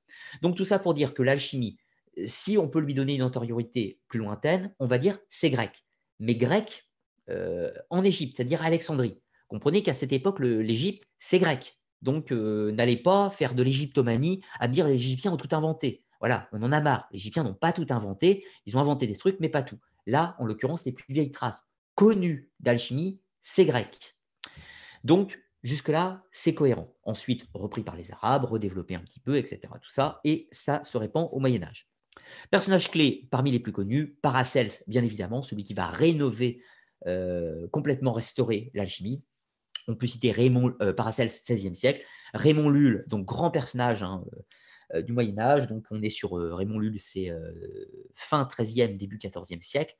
Donc 0.42 0.56
tout 0.56 0.64
ça 0.64 0.80
pour 0.80 0.94
dire 0.94 1.14
que 1.14 1.22
l'alchimie, 1.22 1.78
si 2.26 2.58
on 2.58 2.68
peut 2.68 2.80
lui 2.80 2.94
donner 2.94 3.14
une 3.14 3.22
antériorité 3.22 4.00
plus 4.08 4.18
lointaine, 4.18 4.74
on 4.80 4.88
va 4.88 4.98
dire 4.98 5.18
c'est 5.28 5.50
grec. 5.50 5.84
Mais 6.18 6.34
grec 6.34 6.88
euh, 7.30 7.72
en 7.88 8.02
Égypte, 8.02 8.36
c'est-à-dire 8.36 8.62
Alexandrie. 8.62 9.20
Comprenez 9.46 9.84
qu'à 9.84 9.94
cette 9.94 10.12
époque, 10.12 10.40
l'Égypte, 10.40 11.04
c'est 11.20 11.38
grec. 11.38 11.78
Donc 12.02 12.32
euh, 12.32 12.72
n'allez 12.72 12.96
pas 12.96 13.30
faire 13.30 13.54
de 13.54 13.62
l'égyptomanie 13.62 14.42
à 14.58 14.66
dire 14.66 14.88
les 14.88 14.94
Égyptiens 14.94 15.32
ont 15.32 15.36
tout 15.36 15.54
inventé. 15.54 16.04
Voilà, 16.18 16.48
on 16.50 16.60
en 16.64 16.72
a 16.72 16.80
marre. 16.80 17.06
Les 17.12 17.18
Égyptiens 17.18 17.44
n'ont 17.44 17.54
pas 17.54 17.72
tout 17.72 17.86
inventé. 17.90 18.44
Ils 18.66 18.76
ont 18.76 18.80
inventé 18.80 19.06
des 19.06 19.16
trucs, 19.16 19.38
mais 19.38 19.48
pas 19.48 19.62
tout. 19.62 19.78
Là, 20.06 20.34
en 20.40 20.46
l'occurrence, 20.46 20.84
les 20.84 20.92
plus 20.92 21.12
vieilles 21.12 21.30
traces 21.30 21.67
connues 21.98 22.48
d'alchimie, 22.60 23.20
c'est 23.42 23.64
grec. 23.64 24.16
Donc, 25.02 25.40
Jusque-là, 25.64 26.22
c'est 26.30 26.54
cohérent. 26.54 26.94
Ensuite, 27.02 27.44
repris 27.52 27.82
par 27.82 27.96
les 27.96 28.12
Arabes, 28.12 28.44
redéveloppé 28.44 28.94
un 28.94 29.00
petit 29.00 29.18
peu, 29.18 29.36
etc. 29.36 29.60
Tout 29.82 29.90
ça, 29.90 30.20
et 30.22 30.48
ça 30.52 30.84
se 30.84 30.96
répand 30.96 31.28
au 31.32 31.40
Moyen 31.40 31.64
Âge. 31.64 31.90
Personnage 32.52 32.92
clé 32.92 33.26
parmi 33.32 33.50
les 33.50 33.58
plus 33.58 33.72
connus, 33.72 34.14
Paracels, 34.22 34.70
bien 34.86 35.02
évidemment, 35.02 35.42
celui 35.42 35.64
qui 35.64 35.74
va 35.74 35.88
rénover, 35.88 36.62
euh, 37.08 37.66
complètement 37.72 38.12
restaurer 38.12 38.70
l'alchimie. 38.72 39.24
On 39.88 39.96
peut 39.96 40.06
citer 40.06 40.30
Raymond 40.30 40.74
euh, 40.80 40.92
Paracels, 40.92 41.28
16e 41.28 41.74
siècle. 41.74 42.06
Raymond 42.34 42.70
Lulle, 42.70 43.04
donc 43.08 43.26
grand 43.26 43.50
personnage 43.50 44.04
hein, 44.04 44.24
euh, 44.94 45.02
du 45.02 45.12
Moyen 45.12 45.38
Âge. 45.40 45.66
Donc 45.66 45.86
on 45.90 46.00
est 46.02 46.10
sur 46.10 46.34
Raymond 46.34 46.78
Lulle, 46.78 47.00
c'est 47.00 47.32
fin 48.14 48.44
13e, 48.44 48.96
début 48.96 49.18
14e 49.18 49.60
siècle. 49.60 49.96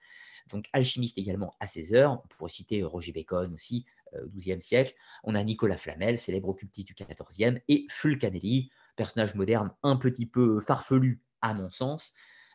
Donc 0.48 0.66
alchimiste 0.72 1.18
également 1.18 1.56
à 1.60 1.66
16 1.66 1.94
heures. 1.94 2.22
On 2.24 2.28
pourrait 2.28 2.50
citer 2.50 2.82
Roger 2.82 3.12
Bacon 3.12 3.52
aussi, 3.52 3.84
au 4.14 4.28
XIIe 4.28 4.62
siècle. 4.62 4.94
On 5.24 5.34
a 5.34 5.42
Nicolas 5.42 5.76
Flamel, 5.76 6.18
célèbre 6.18 6.48
occultiste 6.48 6.88
du 6.88 6.94
XIVe, 6.94 7.60
et 7.68 7.86
Fulcanelli, 7.90 8.70
personnage 8.96 9.34
moderne 9.34 9.70
un 9.82 9.96
petit 9.96 10.26
peu 10.26 10.60
farfelu 10.60 11.22
à 11.42 11.54
mon 11.54 11.70
sens. 11.70 12.14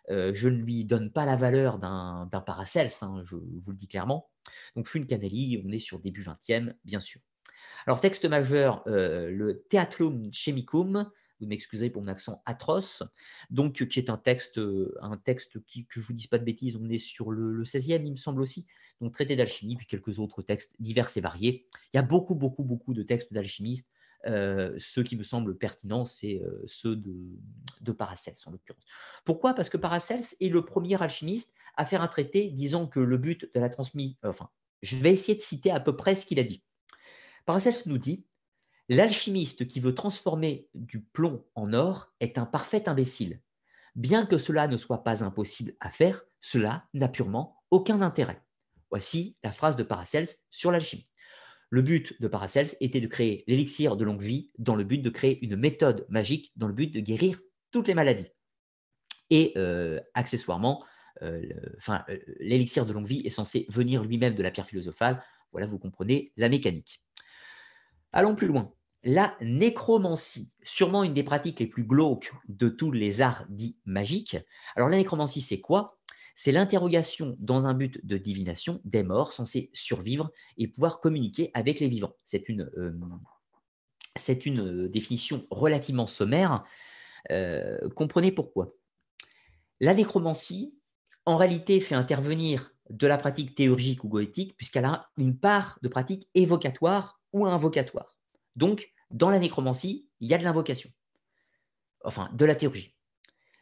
Euh, 0.09 0.33
je 0.33 0.49
ne 0.49 0.57
lui 0.57 0.83
donne 0.83 1.11
pas 1.11 1.25
la 1.25 1.35
valeur 1.35 1.79
d'un 1.79 2.43
Paracels, 2.45 2.91
hein, 3.01 3.21
je 3.23 3.35
vous 3.35 3.71
le 3.71 3.77
dis 3.77 3.87
clairement. 3.87 4.29
Donc 4.75 4.87
Fulcanelli, 4.87 5.63
on 5.65 5.71
est 5.71 5.79
sur 5.79 5.99
début 5.99 6.23
20e, 6.23 6.75
bien 6.83 6.99
sûr. 6.99 7.21
Alors 7.85 8.01
texte 8.01 8.25
majeur, 8.25 8.83
euh, 8.87 9.29
le 9.29 9.63
Theatlum 9.69 10.31
Chemicum, 10.33 11.09
vous 11.43 11.49
m'excuserez 11.49 11.89
pour 11.89 12.01
mon 12.01 12.07
accent 12.07 12.41
atroce, 12.45 13.03
donc 13.49 13.73
qui 13.73 13.99
est 13.99 14.09
un 14.09 14.17
texte, 14.17 14.57
euh, 14.57 14.93
un 15.01 15.17
texte 15.17 15.63
qui, 15.65 15.85
que 15.85 15.99
je 15.99 16.05
vous 16.05 16.13
dise 16.13 16.27
pas 16.27 16.39
de 16.39 16.43
bêtises, 16.43 16.75
on 16.75 16.89
est 16.89 16.97
sur 16.97 17.31
le, 17.31 17.51
le 17.51 17.63
16e, 17.63 18.05
il 18.05 18.11
me 18.11 18.15
semble 18.15 18.41
aussi, 18.41 18.65
donc 19.01 19.13
traité 19.13 19.35
d'alchimie, 19.35 19.75
puis 19.75 19.85
quelques 19.85 20.19
autres 20.19 20.41
textes 20.41 20.75
divers 20.79 21.09
et 21.15 21.21
variés. 21.21 21.67
Il 21.93 21.97
y 21.97 21.99
a 21.99 22.03
beaucoup, 22.03 22.35
beaucoup, 22.35 22.63
beaucoup 22.63 22.93
de 22.93 23.03
textes 23.03 23.33
d'alchimistes. 23.33 23.89
Euh, 24.25 24.73
ceux 24.77 25.03
qui 25.03 25.17
me 25.17 25.23
semblent 25.23 25.57
pertinents, 25.57 26.05
c'est 26.05 26.41
euh, 26.41 26.63
ceux 26.65 26.95
de, 26.95 27.13
de, 27.81 27.91
Paracels 27.91 28.35
en 28.45 28.51
l'occurrence. 28.51 28.85
Pourquoi? 29.25 29.53
Parce 29.53 29.69
que 29.69 29.75
Paracels 29.75 30.23
est 30.39 30.47
le 30.47 30.63
premier 30.63 31.01
alchimiste 31.01 31.53
à 31.75 31.85
faire 31.85 32.01
un 32.01 32.07
traité 32.07 32.49
disant 32.49 32.87
que 32.87 33.01
le 33.01 33.17
but 33.17 33.53
de 33.53 33.59
la 33.59 33.69
transmission, 33.69 34.15
enfin, 34.23 34.49
je 34.81 34.95
vais 34.95 35.11
essayer 35.11 35.35
de 35.35 35.41
citer 35.41 35.71
à 35.71 35.81
peu 35.81 35.97
près 35.97 36.15
ce 36.15 36.25
qu'il 36.25 36.39
a 36.39 36.43
dit. 36.43 36.63
Paracels 37.45 37.75
nous 37.85 37.97
dit 37.97 38.25
L'alchimiste 38.89 39.67
qui 39.67 39.79
veut 39.79 39.95
transformer 39.95 40.69
du 40.73 41.01
plomb 41.01 41.45
en 41.55 41.73
or 41.73 42.13
est 42.19 42.37
un 42.37 42.45
parfait 42.45 42.89
imbécile. 42.89 43.41
Bien 43.95 44.25
que 44.25 44.37
cela 44.37 44.67
ne 44.67 44.77
soit 44.77 45.03
pas 45.03 45.23
impossible 45.23 45.75
à 45.79 45.89
faire, 45.89 46.23
cela 46.41 46.87
n'a 46.93 47.07
purement 47.07 47.63
aucun 47.71 48.01
intérêt. 48.01 48.41
Voici 48.89 49.37
la 49.43 49.51
phrase 49.51 49.75
de 49.75 49.83
Paracels 49.83 50.27
sur 50.51 50.71
l'alchimie. 50.71 51.07
Le 51.69 51.81
but 51.81 52.21
de 52.21 52.27
Paracels 52.27 52.75
était 52.81 52.99
de 52.99 53.07
créer 53.07 53.43
l'élixir 53.47 53.95
de 53.95 54.03
longue 54.03 54.21
vie 54.21 54.51
dans 54.59 54.75
le 54.75 54.83
but 54.83 54.99
de 54.99 55.09
créer 55.09 55.43
une 55.43 55.55
méthode 55.55 56.05
magique 56.09 56.51
dans 56.55 56.67
le 56.67 56.73
but 56.73 56.93
de 56.93 56.99
guérir 56.99 57.39
toutes 57.71 57.87
les 57.87 57.95
maladies. 57.95 58.29
Et 59.29 59.53
euh, 59.57 59.99
accessoirement, 60.13 60.85
euh, 61.23 61.41
euh, 61.89 62.17
l'élixir 62.39 62.85
de 62.85 62.93
longue 62.93 63.07
vie 63.07 63.21
est 63.25 63.31
censé 63.31 63.65
venir 63.69 64.03
lui-même 64.03 64.35
de 64.35 64.43
la 64.43 64.51
pierre 64.51 64.67
philosophale. 64.67 65.23
Voilà, 65.51 65.65
vous 65.65 65.79
comprenez 65.79 66.33
la 66.37 66.49
mécanique. 66.49 67.01
Allons 68.13 68.35
plus 68.35 68.47
loin. 68.47 68.71
La 69.03 69.35
nécromancie, 69.41 70.49
sûrement 70.61 71.03
une 71.03 71.13
des 71.13 71.23
pratiques 71.23 71.59
les 71.59 71.67
plus 71.67 71.83
glauques 71.83 72.31
de 72.47 72.69
tous 72.69 72.91
les 72.91 73.19
arts 73.19 73.45
dits 73.49 73.75
magiques. 73.85 74.37
Alors 74.75 74.87
la 74.87 74.97
nécromancie, 74.97 75.41
c'est 75.41 75.59
quoi? 75.59 75.97
C'est 76.35 76.51
l'interrogation 76.51 77.35
dans 77.39 77.67
un 77.67 77.73
but 77.73 78.03
de 78.05 78.17
divination 78.17 78.81
des 78.85 79.03
morts 79.03 79.33
censés 79.33 79.69
survivre 79.73 80.31
et 80.57 80.67
pouvoir 80.67 80.99
communiquer 80.99 81.51
avec 81.53 81.79
les 81.79 81.87
vivants. 81.87 82.13
C'est 82.23 82.47
une, 82.49 82.71
euh, 82.77 82.95
euh, 84.29 84.87
définition 84.87 85.45
relativement 85.49 86.07
sommaire. 86.07 86.63
Euh, 87.31 87.77
comprenez 87.95 88.31
pourquoi. 88.31 88.71
La 89.79 89.93
nécromancie, 89.93 90.75
en 91.25 91.35
réalité, 91.35 91.79
fait 91.79 91.95
intervenir 91.95 92.71
de 92.89 93.07
la 93.07 93.17
pratique 93.17 93.55
théurgique 93.55 94.03
ou 94.03 94.07
goétique, 94.07 94.55
puisqu'elle 94.55 94.85
a 94.85 95.09
une 95.17 95.37
part 95.37 95.79
de 95.81 95.87
pratique 95.87 96.29
évocatoire 96.35 97.22
ou 97.33 97.45
invocatoire. 97.45 98.15
Donc, 98.55 98.91
dans 99.11 99.29
la 99.29 99.39
nécromancie, 99.39 100.07
il 100.19 100.29
y 100.29 100.33
a 100.33 100.37
de 100.37 100.43
l'invocation, 100.43 100.89
enfin 102.03 102.29
de 102.33 102.45
la 102.45 102.55
théurgie. 102.55 102.95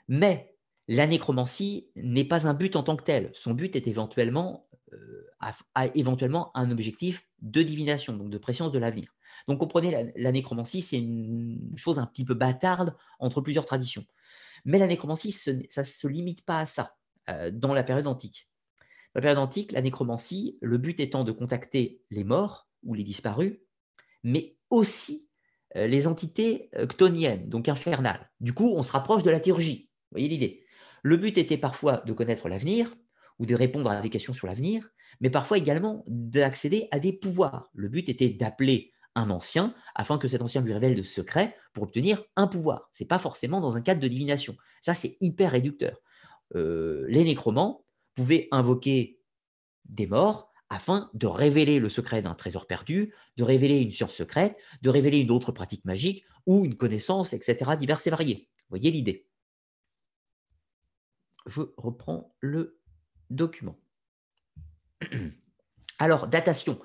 Mais 0.08 0.56
la 0.88 1.08
nécromancie 1.08 1.90
n'est 1.96 2.26
pas 2.26 2.48
un 2.48 2.54
but 2.54 2.76
en 2.76 2.84
tant 2.84 2.96
que 2.96 3.04
tel. 3.04 3.32
Son 3.34 3.54
but 3.54 3.76
est 3.76 3.88
éventuellement, 3.88 4.68
euh, 4.94 5.28
un 5.74 6.72
objectif 6.72 7.28
de 7.40 7.64
divination, 7.64 8.14
donc 8.14 8.30
de 8.30 8.38
préscience 8.38 8.72
de 8.72 8.80
l'avenir. 8.80 9.14
Donc 9.48 9.60
comprenez, 9.60 10.12
la, 10.16 10.32
nécromancie, 10.32 10.82
c'est 10.82 10.98
une 10.98 11.74
chose 11.76 12.00
un 12.00 12.06
petit 12.06 12.26
peu 12.26 12.34
bâtarde 12.34 12.96
entre 13.20 13.42
plusieurs 13.42 13.66
traditions. 13.66 14.06
Mais 14.66 14.80
la 14.80 14.88
nécromancie, 14.88 15.32
ça 15.32 15.54
ne 15.54 15.86
se 15.86 16.08
limite 16.08 16.46
pas 16.46 16.60
à 16.60 16.66
ça 16.66 16.96
euh, 17.30 17.52
dans 17.52 17.74
la 17.74 17.84
période 17.84 18.08
antique. 18.08 18.50
Dans 19.14 19.20
la 19.20 19.22
période 19.22 19.40
antique, 19.40 19.72
la 19.72 19.82
nécromancie, 19.82 20.58
le 20.62 20.78
but 20.78 21.00
étant 21.00 21.24
de 21.24 21.32
contacter 21.32 22.02
les 22.12 22.24
morts 22.24 22.68
ou 22.84 22.94
les 22.94 23.04
disparus, 23.04 23.58
mais 24.24 24.58
aussi 24.70 25.30
euh, 25.76 25.88
les 25.88 26.08
entités 26.08 26.70
ctoniennes, 26.90 27.50
donc 27.50 27.70
infernales. 27.70 28.30
Du 28.40 28.54
coup, 28.54 28.74
on 28.76 28.84
se 28.84 28.92
rapproche 28.92 29.24
de 29.24 29.30
la 29.30 29.40
théurgie. 29.40 29.90
Vous 30.12 30.18
voyez 30.18 30.28
l'idée? 30.28 30.66
Le 31.04 31.18
but 31.18 31.38
était 31.38 31.58
parfois 31.58 31.98
de 32.06 32.14
connaître 32.14 32.48
l'avenir 32.50 32.94
ou 33.40 33.46
de 33.46 33.56
répondre 33.56 33.90
à 33.90 34.02
des 34.02 34.10
questions 34.10 34.34
sur 34.34 34.48
l'avenir, 34.48 34.90
mais 35.20 35.30
parfois 35.30 35.58
également 35.58 36.04
d'accéder 36.08 36.88
à 36.92 37.00
des 37.00 37.14
pouvoirs. 37.14 37.70
Le 37.74 37.90
but 37.90 38.08
était 38.10 38.30
d'appeler 38.30 38.92
un 39.16 39.30
ancien 39.30 39.74
afin 39.96 40.18
que 40.18 40.28
cet 40.28 40.42
ancien 40.42 40.62
lui 40.62 40.74
révèle 40.74 40.96
de 40.96 41.04
secrets 41.04 41.56
pour 41.74 41.84
obtenir 41.84 42.24
un 42.36 42.48
pouvoir. 42.48 42.90
Ce 42.94 43.04
n'est 43.04 43.08
pas 43.08 43.20
forcément 43.20 43.60
dans 43.60 43.78
un 43.78 43.82
cadre 43.82 44.00
de 44.00 44.08
divination. 44.08 44.56
Ça, 44.82 44.94
c'est 44.94 45.18
hyper 45.20 45.52
réducteur. 45.52 46.02
Euh, 46.56 47.06
les 47.08 47.24
nécromants 47.24 47.86
pouvaient 48.16 48.48
invoquer 48.52 49.20
des 49.86 50.08
morts 50.08 50.51
afin 50.72 51.12
de 51.14 51.28
révéler 51.28 51.80
le 51.80 51.90
secret 51.90 52.22
d'un 52.22 52.34
trésor 52.34 52.66
perdu, 52.66 53.14
de 53.36 53.44
révéler 53.44 53.82
une 53.82 53.92
science 53.92 54.14
secrète, 54.14 54.58
de 54.82 54.90
révéler 54.90 55.18
une 55.18 55.30
autre 55.30 55.52
pratique 55.52 55.84
magique 55.84 56.24
ou 56.46 56.66
une 56.66 56.76
connaissance, 56.76 57.34
etc., 57.34 57.72
diverses 57.78 58.08
et 58.08 58.10
variées. 58.10 58.50
Voyez 58.70 58.90
l'idée? 58.90 59.28
Je 61.46 61.62
reprends 61.76 62.34
le 62.40 62.80
document. 63.30 63.78
Alors, 66.00 66.28
datation. 66.28 66.80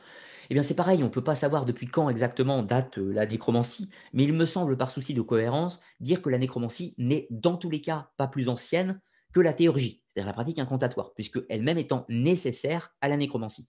Eh 0.51 0.55
bien, 0.55 0.65
c'est 0.65 0.75
pareil, 0.77 1.03
on 1.03 1.07
ne 1.07 1.11
peut 1.11 1.25
pas 1.25 1.37
savoir 1.37 1.65
depuis 1.65 1.87
quand 1.87 2.11
exactement 2.11 2.65
date 2.65 2.99
euh, 2.99 3.13
la 3.13 3.25
nécromancie, 3.25 3.89
mais 4.13 4.25
il 4.25 4.33
me 4.33 4.47
semble, 4.47 4.77
par 4.77 4.91
souci 4.91 5.15
de 5.15 5.23
cohérence, 5.23 5.81
dire 6.01 6.23
que 6.23 6.29
la 6.29 6.39
nécromancie 6.39 6.95
n'est 6.99 7.29
dans 7.31 7.57
tous 7.57 7.71
les 7.71 7.81
cas 7.81 8.11
pas 8.17 8.27
plus 8.27 8.49
ancienne 8.49 9.01
que 9.33 9.41
la 9.41 9.55
théurgie. 9.55 10.03
C'est-à-dire 10.17 10.29
la 10.29 10.33
pratique 10.33 10.59
incantatoire, 10.59 11.13
puisque 11.13 11.41
elle-même 11.51 11.77
étant 11.77 12.07
nécessaire 12.09 12.95
à 13.03 13.09
la 13.09 13.19
nécromancie. 13.19 13.69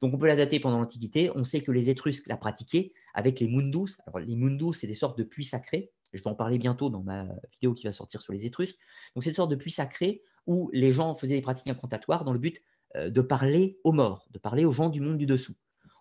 Donc 0.00 0.14
on 0.14 0.18
peut 0.18 0.28
la 0.28 0.36
dater 0.36 0.60
pendant 0.60 0.78
l'Antiquité. 0.78 1.32
On 1.34 1.42
sait 1.42 1.60
que 1.60 1.72
les 1.72 1.90
Étrusques 1.90 2.28
la 2.28 2.36
pratiquaient 2.36 2.92
avec 3.14 3.40
les 3.40 3.48
mundus. 3.48 3.98
Les 4.24 4.36
mundus, 4.36 4.74
c'est 4.74 4.86
des 4.86 4.94
sortes 4.94 5.18
de 5.18 5.24
puits 5.24 5.44
sacrés. 5.44 5.90
Je 6.12 6.22
vais 6.22 6.28
en 6.28 6.36
parler 6.36 6.58
bientôt 6.58 6.88
dans 6.88 7.02
ma 7.02 7.26
vidéo 7.50 7.74
qui 7.74 7.84
va 7.84 7.92
sortir 7.92 8.22
sur 8.22 8.32
les 8.32 8.46
Étrusques. 8.46 8.78
Donc 9.16 9.24
c'est 9.24 9.30
une 9.30 9.36
sorte 9.36 9.50
de 9.50 9.56
puits 9.56 9.72
sacrés 9.72 10.22
où 10.46 10.70
les 10.72 10.92
gens 10.92 11.16
faisaient 11.16 11.34
des 11.34 11.42
pratiques 11.42 11.66
incantatoires 11.66 12.22
dans 12.22 12.32
le 12.32 12.38
but 12.38 12.62
euh, 12.94 13.10
de 13.10 13.20
parler 13.20 13.80
aux 13.82 13.92
morts, 13.92 14.28
de 14.30 14.38
parler 14.38 14.64
aux 14.64 14.70
gens 14.70 14.90
du 14.90 15.00
monde 15.00 15.18
du 15.18 15.26
dessous. 15.26 15.56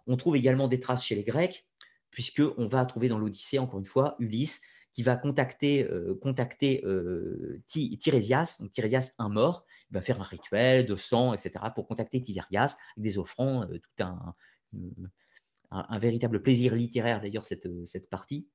On 0.05 0.15
trouve 0.15 0.35
également 0.35 0.67
des 0.67 0.79
traces 0.79 1.03
chez 1.03 1.15
les 1.15 1.23
Grecs, 1.23 1.67
puisqu'on 2.11 2.67
va 2.67 2.85
trouver 2.85 3.09
dans 3.09 3.17
l'Odyssée, 3.17 3.57
encore 3.57 3.79
une 3.79 3.87
fois, 3.87 4.15
Ulysse, 4.19 4.61
qui 4.97 5.03
va 5.03 5.15
contacter, 5.15 5.83
euh, 5.83 6.15
contacter 6.15 6.83
euh, 6.83 7.61
donc 7.71 7.99
Tirésias, 7.99 9.13
un 9.19 9.29
mort, 9.29 9.63
il 9.91 9.93
va 9.93 10.01
faire 10.01 10.19
un 10.19 10.23
rituel 10.23 10.87
de 10.87 10.95
sang, 10.95 11.35
etc., 11.35 11.65
pour 11.75 11.87
contacter 11.87 12.19
Tirésias, 12.19 12.77
avec 12.95 13.03
des 13.03 13.19
offrandes, 13.19 13.79
tout 13.79 14.03
un, 14.03 15.99
véritable 15.99 16.41
plaisir 16.41 16.73
littéraire 16.73 17.21
d'ailleurs, 17.21 17.45
cette, 17.45 17.67
cette 17.85 18.09
partie. 18.09 18.47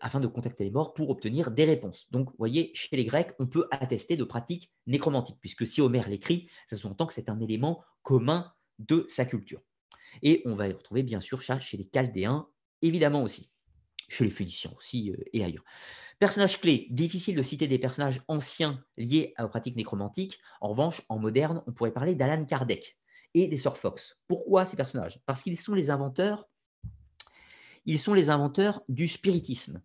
afin 0.00 0.20
de 0.20 0.26
contacter 0.26 0.64
les 0.64 0.70
morts 0.70 0.92
pour 0.92 1.08
obtenir 1.08 1.50
des 1.50 1.64
réponses. 1.64 2.10
Donc, 2.10 2.28
vous 2.28 2.36
voyez, 2.38 2.70
chez 2.74 2.94
les 2.94 3.06
Grecs, 3.06 3.32
on 3.38 3.46
peut 3.46 3.68
attester 3.70 4.18
de 4.18 4.24
pratiques 4.24 4.70
nécromantiques, 4.86 5.38
puisque 5.40 5.66
si 5.66 5.80
Homère 5.80 6.10
l'écrit, 6.10 6.50
ça 6.66 6.76
sous-entend 6.76 7.06
que 7.06 7.14
c'est 7.14 7.30
un 7.30 7.40
élément 7.40 7.82
commun 8.02 8.52
de 8.78 9.06
sa 9.08 9.24
culture. 9.24 9.62
Et 10.20 10.42
on 10.44 10.56
va 10.56 10.68
y 10.68 10.72
retrouver 10.72 11.02
bien 11.02 11.22
sûr 11.22 11.42
ça 11.42 11.58
chez 11.58 11.78
les 11.78 11.88
Chaldéens, 11.88 12.50
évidemment 12.82 13.22
aussi, 13.22 13.55
chez 14.08 14.24
les 14.24 14.30
Phéniciens 14.30 14.72
aussi 14.76 15.10
euh, 15.10 15.16
et 15.32 15.44
ailleurs. 15.44 15.64
Personnage 16.18 16.60
clé, 16.60 16.86
difficile 16.90 17.36
de 17.36 17.42
citer 17.42 17.68
des 17.68 17.78
personnages 17.78 18.22
anciens 18.26 18.82
liés 18.96 19.34
aux 19.38 19.48
pratiques 19.48 19.76
nécromantiques. 19.76 20.38
En 20.60 20.68
revanche, 20.68 21.02
en 21.08 21.18
moderne, 21.18 21.62
on 21.66 21.72
pourrait 21.72 21.92
parler 21.92 22.14
d'Alan 22.14 22.44
Kardec 22.46 22.98
et 23.34 23.48
des 23.48 23.58
Sœurs 23.58 23.76
Fox. 23.76 24.22
Pourquoi 24.26 24.64
ces 24.64 24.76
personnages? 24.76 25.20
Parce 25.26 25.42
qu'ils 25.42 25.58
sont 25.58 25.74
les 25.74 25.90
inventeurs. 25.90 26.48
Ils 27.84 27.98
sont 27.98 28.14
les 28.14 28.30
inventeurs 28.30 28.82
du 28.88 29.08
spiritisme 29.08 29.82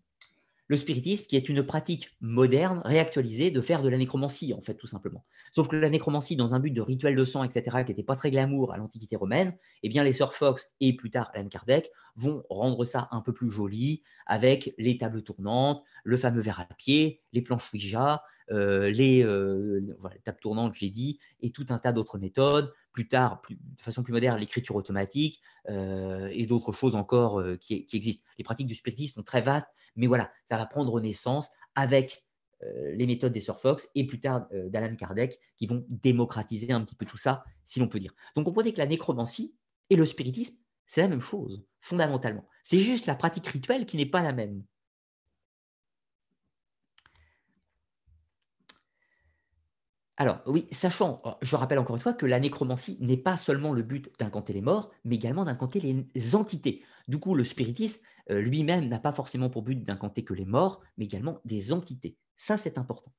le 0.72 0.76
spiritisme 0.76 1.26
qui 1.26 1.36
est 1.36 1.50
une 1.50 1.62
pratique 1.62 2.16
moderne, 2.22 2.80
réactualisée, 2.86 3.50
de 3.50 3.60
faire 3.60 3.82
de 3.82 3.90
la 3.90 3.98
nécromancie, 3.98 4.54
en 4.54 4.62
fait, 4.62 4.72
tout 4.72 4.86
simplement. 4.86 5.22
Sauf 5.52 5.68
que 5.68 5.76
la 5.76 5.90
nécromancie, 5.90 6.34
dans 6.34 6.54
un 6.54 6.60
but 6.60 6.70
de 6.70 6.80
rituel 6.80 7.14
de 7.14 7.26
sang, 7.26 7.44
etc., 7.44 7.84
qui 7.84 7.90
n'était 7.90 8.02
pas 8.02 8.16
très 8.16 8.30
glamour 8.30 8.72
à 8.72 8.78
l'Antiquité 8.78 9.14
romaine, 9.14 9.54
eh 9.82 9.90
bien, 9.90 10.02
les 10.02 10.14
sœurs 10.14 10.32
Fox 10.32 10.72
et 10.80 10.96
plus 10.96 11.10
tard 11.10 11.30
Alan 11.34 11.46
Kardec 11.46 11.90
vont 12.16 12.42
rendre 12.48 12.86
ça 12.86 13.08
un 13.10 13.20
peu 13.20 13.34
plus 13.34 13.50
joli 13.50 14.02
avec 14.24 14.72
les 14.78 14.96
tables 14.96 15.22
tournantes, 15.22 15.82
le 16.04 16.16
fameux 16.16 16.40
verre 16.40 16.60
à 16.60 16.64
pied, 16.64 17.20
les 17.34 17.42
planches 17.42 17.70
Ouija, 17.74 18.24
les, 18.52 19.24
euh, 19.24 19.80
tables 20.24 20.40
tournantes, 20.40 20.74
j'ai 20.74 20.90
dit, 20.90 21.18
et 21.40 21.50
tout 21.50 21.66
un 21.70 21.78
tas 21.78 21.92
d'autres 21.92 22.18
méthodes. 22.18 22.72
Plus 22.92 23.08
tard, 23.08 23.40
de 23.48 23.80
façon 23.80 24.02
plus 24.02 24.12
moderne, 24.12 24.38
l'écriture 24.38 24.76
automatique 24.76 25.40
euh, 25.70 26.28
et 26.32 26.44
d'autres 26.44 26.72
choses 26.72 26.94
encore 26.94 27.42
qui, 27.58 27.86
existent. 27.92 28.22
Les 28.38 28.44
pratiques 28.44 28.66
du 28.66 28.74
spiritisme 28.74 29.14
sont 29.14 29.22
très 29.22 29.40
vastes, 29.40 29.68
mais 29.96 30.06
voilà, 30.06 30.30
ça 30.44 30.58
va 30.58 30.66
prendre 30.66 31.00
naissance 31.00 31.50
avec 31.74 32.24
les 32.94 33.06
méthodes 33.06 33.32
des 33.32 33.40
Sir 33.40 33.58
Fox 33.58 33.88
et 33.96 34.06
plus 34.06 34.20
tard 34.20 34.46
d'Alan 34.68 34.94
Kardec 34.94 35.40
qui 35.56 35.66
vont 35.66 35.84
démocratiser 35.88 36.72
un 36.72 36.80
petit 36.82 36.94
peu 36.94 37.04
tout 37.04 37.16
ça, 37.16 37.42
si 37.64 37.80
l'on 37.80 37.88
peut 37.88 37.98
dire. 37.98 38.14
Donc, 38.36 38.46
on 38.46 38.52
peut 38.52 38.62
dire 38.62 38.72
que 38.72 38.78
la 38.78 38.86
nécromancie 38.86 39.56
et 39.90 39.96
le 39.96 40.06
spiritisme, 40.06 40.62
c'est 40.86 41.00
la 41.00 41.08
même 41.08 41.20
chose, 41.20 41.64
fondamentalement. 41.80 42.46
C'est 42.62 42.78
juste 42.78 43.06
la 43.06 43.14
pratique 43.14 43.46
rituelle 43.46 43.86
qui 43.86 43.96
n'est 43.96 44.06
pas 44.06 44.22
la 44.22 44.32
même. 44.32 44.62
Alors 50.22 50.40
oui, 50.46 50.68
sachant, 50.70 51.20
oh, 51.24 51.32
je 51.42 51.56
rappelle 51.56 51.80
encore 51.80 51.96
une 51.96 52.02
fois 52.02 52.12
que 52.12 52.26
la 52.26 52.38
nécromancie 52.38 52.96
n'est 53.00 53.16
pas 53.16 53.36
seulement 53.36 53.72
le 53.72 53.82
but 53.82 54.08
d'incanter 54.20 54.52
les 54.52 54.60
morts, 54.60 54.92
mais 55.04 55.16
également 55.16 55.44
d'incanter 55.44 55.80
les 56.14 56.36
entités. 56.36 56.84
Du 57.08 57.18
coup, 57.18 57.34
le 57.34 57.42
spiritisme 57.42 58.06
euh, 58.30 58.40
lui-même 58.40 58.88
n'a 58.88 59.00
pas 59.00 59.10
forcément 59.10 59.50
pour 59.50 59.62
but 59.62 59.82
d'incanter 59.82 60.22
que 60.22 60.32
les 60.32 60.44
morts, 60.44 60.80
mais 60.96 61.06
également 61.06 61.40
des 61.44 61.72
entités. 61.72 62.16
Ça, 62.36 62.56
c'est 62.56 62.78
important. 62.78 63.12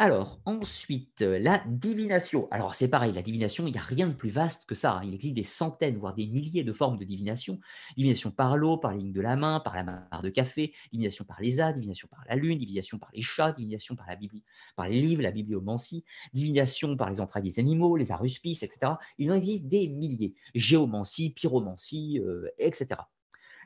Alors, 0.00 0.38
ensuite, 0.44 1.22
euh, 1.22 1.40
la 1.40 1.60
divination. 1.66 2.46
Alors, 2.52 2.76
c'est 2.76 2.86
pareil, 2.86 3.12
la 3.12 3.20
divination, 3.20 3.66
il 3.66 3.72
n'y 3.72 3.78
a 3.78 3.82
rien 3.82 4.06
de 4.06 4.12
plus 4.12 4.30
vaste 4.30 4.64
que 4.64 4.76
ça. 4.76 4.92
Hein. 4.92 5.02
Il 5.04 5.12
existe 5.12 5.34
des 5.34 5.42
centaines, 5.42 5.96
voire 5.96 6.14
des 6.14 6.28
milliers 6.28 6.62
de 6.62 6.72
formes 6.72 6.96
de 6.98 7.04
divination. 7.04 7.58
Divination 7.96 8.30
par 8.30 8.56
l'eau, 8.56 8.76
par 8.76 8.92
la 8.92 8.98
ligne 8.98 9.10
de 9.10 9.20
la 9.20 9.34
main, 9.34 9.58
par 9.58 9.74
la 9.74 9.82
mare 9.82 10.22
de 10.22 10.30
café, 10.30 10.72
divination 10.92 11.24
par 11.24 11.40
les 11.40 11.60
as, 11.60 11.72
divination 11.72 12.06
par 12.06 12.24
la 12.28 12.36
lune, 12.36 12.58
divination 12.58 13.00
par 13.00 13.10
les 13.12 13.22
chats, 13.22 13.50
divination 13.50 13.96
par, 13.96 14.06
la 14.06 14.14
Bible, 14.14 14.36
par 14.76 14.88
les 14.88 15.00
livres, 15.00 15.22
la 15.22 15.32
bibliomancie, 15.32 16.04
divination 16.32 16.96
par 16.96 17.10
les 17.10 17.20
entrailles 17.20 17.42
des 17.42 17.58
animaux, 17.58 17.96
les 17.96 18.12
aruspices, 18.12 18.62
etc. 18.62 18.92
Il 19.18 19.32
en 19.32 19.34
existe 19.34 19.66
des 19.66 19.88
milliers. 19.88 20.32
Géomancie, 20.54 21.30
pyromancie, 21.30 22.20
euh, 22.20 22.48
etc. 22.58 23.00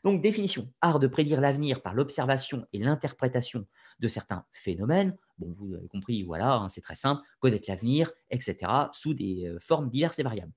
Donc, 0.05 0.21
définition, 0.21 0.73
art 0.81 0.99
de 0.99 1.07
prédire 1.07 1.41
l'avenir 1.41 1.81
par 1.81 1.95
l'observation 1.95 2.67
et 2.73 2.79
l'interprétation 2.79 3.67
de 4.01 4.09
certains 4.09 4.45
phénomènes. 4.53 5.17
Bon, 5.39 5.55
vous 5.57 5.75
avez 5.75 5.87
compris, 5.89 6.25
voilà, 6.25 6.55
hein, 6.55 6.69
c'est 6.69 6.81
très 6.81 6.97
simple, 6.97 7.23
connaître 7.39 7.67
l'avenir, 7.69 8.11
etc., 8.31 8.57
sous 8.93 9.15
des 9.15 9.47
euh, 9.47 9.59
formes 9.61 9.89
diverses 9.89 10.19
et 10.19 10.25
variables. 10.25 10.53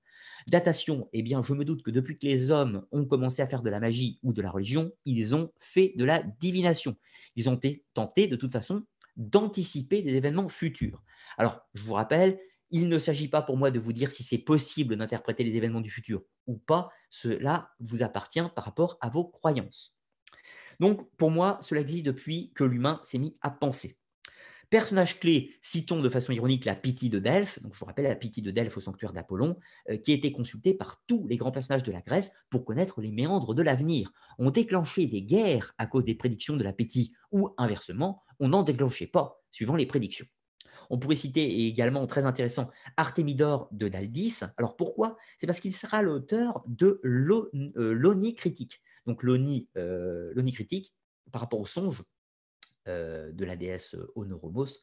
Datation, 0.48 1.08
eh 1.12 1.22
bien, 1.22 1.42
je 1.42 1.54
me 1.54 1.64
doute 1.64 1.82
que 1.82 1.90
depuis 1.90 2.18
que 2.18 2.26
les 2.26 2.50
hommes 2.50 2.84
ont 2.92 3.04
commencé 3.04 3.40
à 3.40 3.46
faire 3.46 3.62
de 3.62 3.70
la 3.70 3.80
magie 3.80 4.18
ou 4.22 4.32
de 4.32 4.42
la 4.42 4.50
religion, 4.50 4.92
ils 5.04 5.34
ont 5.34 5.52
fait 5.58 5.92
de 5.96 6.04
la 6.04 6.22
divination. 6.40 6.96
Ils 7.36 7.48
ont 7.48 7.58
tenté, 7.94 8.26
de 8.26 8.36
toute 8.36 8.52
façon, 8.52 8.84
d'anticiper 9.16 10.02
des 10.02 10.14
événements 10.14 10.48
futurs. 10.48 11.02
Alors, 11.38 11.66
je 11.74 11.82
vous 11.82 11.94
rappelle, 11.94 12.38
il 12.76 12.88
ne 12.88 12.98
s'agit 12.98 13.28
pas 13.28 13.40
pour 13.40 13.56
moi 13.56 13.70
de 13.70 13.78
vous 13.78 13.94
dire 13.94 14.12
si 14.12 14.22
c'est 14.22 14.38
possible 14.38 14.96
d'interpréter 14.96 15.44
les 15.44 15.56
événements 15.56 15.80
du 15.80 15.88
futur 15.88 16.22
ou 16.46 16.58
pas. 16.58 16.90
Cela 17.08 17.70
vous 17.80 18.02
appartient 18.02 18.46
par 18.54 18.64
rapport 18.64 18.98
à 19.00 19.08
vos 19.08 19.24
croyances. 19.24 19.96
Donc, 20.78 21.08
pour 21.16 21.30
moi, 21.30 21.58
cela 21.62 21.80
existe 21.80 22.04
depuis 22.04 22.52
que 22.54 22.64
l'humain 22.64 23.00
s'est 23.02 23.18
mis 23.18 23.34
à 23.40 23.50
penser. 23.50 23.96
Personnage 24.68 25.20
clé, 25.20 25.54
citons 25.62 26.02
de 26.02 26.08
façon 26.10 26.32
ironique 26.32 26.66
la 26.66 26.74
Pythie 26.74 27.08
de 27.08 27.18
Delphes, 27.18 27.62
donc 27.62 27.72
je 27.72 27.78
vous 27.78 27.86
rappelle 27.86 28.04
la 28.04 28.16
Pythie 28.16 28.42
de 28.42 28.50
Delphes 28.50 28.76
au 28.76 28.80
sanctuaire 28.80 29.12
d'Apollon, 29.12 29.56
euh, 29.88 29.96
qui 29.96 30.10
a 30.10 30.14
été 30.16 30.32
consultée 30.32 30.74
par 30.74 31.00
tous 31.06 31.26
les 31.28 31.36
grands 31.36 31.52
personnages 31.52 31.84
de 31.84 31.92
la 31.92 32.02
Grèce 32.02 32.32
pour 32.50 32.64
connaître 32.64 33.00
les 33.00 33.12
méandres 33.12 33.54
de 33.54 33.62
l'avenir. 33.62 34.12
On 34.38 34.50
déclenchait 34.50 35.06
des 35.06 35.22
guerres 35.22 35.72
à 35.78 35.86
cause 35.86 36.04
des 36.04 36.16
prédictions 36.16 36.56
de 36.56 36.64
la 36.64 36.72
Pythie, 36.72 37.14
ou 37.30 37.54
inversement, 37.56 38.22
on 38.38 38.48
n'en 38.48 38.64
déclenchait 38.64 39.06
pas, 39.06 39.40
suivant 39.50 39.76
les 39.76 39.86
prédictions. 39.86 40.26
On 40.90 40.98
pourrait 40.98 41.16
citer 41.16 41.66
également, 41.66 42.06
très 42.06 42.26
intéressant, 42.26 42.70
Artémidore 42.96 43.68
de 43.72 43.88
Daldis. 43.88 44.40
Alors 44.56 44.76
pourquoi? 44.76 45.16
C'est 45.38 45.46
parce 45.46 45.60
qu'il 45.60 45.74
sera 45.74 46.02
l'auteur 46.02 46.62
de 46.66 47.00
euh, 47.04 47.92
l'Oni 47.92 48.34
critique. 48.34 48.82
Donc 49.06 49.22
l'Oni 49.22 49.68
euh, 49.76 50.32
critique, 50.52 50.94
par 51.32 51.40
rapport 51.40 51.60
au 51.60 51.66
songe 51.66 52.02
euh, 52.88 53.32
de 53.32 53.44
la 53.44 53.56
déesse 53.56 53.96
Onoromos. 54.14 54.80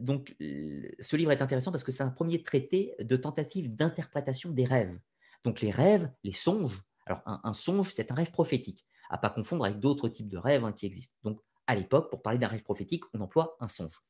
donc 0.00 0.34
ce 0.38 1.16
livre 1.16 1.32
est 1.32 1.42
intéressant 1.42 1.72
parce 1.72 1.84
que 1.84 1.92
c'est 1.92 2.02
un 2.02 2.10
premier 2.10 2.42
traité 2.42 2.94
de 3.00 3.16
tentative 3.16 3.74
d'interprétation 3.74 4.50
des 4.50 4.64
rêves. 4.64 4.96
Donc 5.44 5.60
les 5.60 5.70
rêves, 5.70 6.10
les 6.24 6.32
songes. 6.32 6.82
Alors 7.06 7.22
un, 7.24 7.54
songe, 7.54 7.92
c'est 7.94 8.10
un 8.10 8.14
rêve 8.14 8.32
prophétique, 8.32 8.84
à 9.10 9.18
pas 9.18 9.30
confondre 9.30 9.64
avec 9.64 9.78
d'autres 9.78 10.08
types 10.08 10.28
de 10.28 10.38
rêves 10.38 10.64
hein, 10.64 10.72
qui 10.72 10.86
existent. 10.86 11.14
Donc 11.22 11.40
à 11.66 11.74
l'époque, 11.74 12.10
pour 12.10 12.22
parler 12.22 12.38
d'un 12.38 12.48
rêve 12.48 12.62
prophétique, 12.62 13.04
on 13.14 13.20
emploie 13.20 13.56
un 13.60 13.68
songe. 13.68 14.02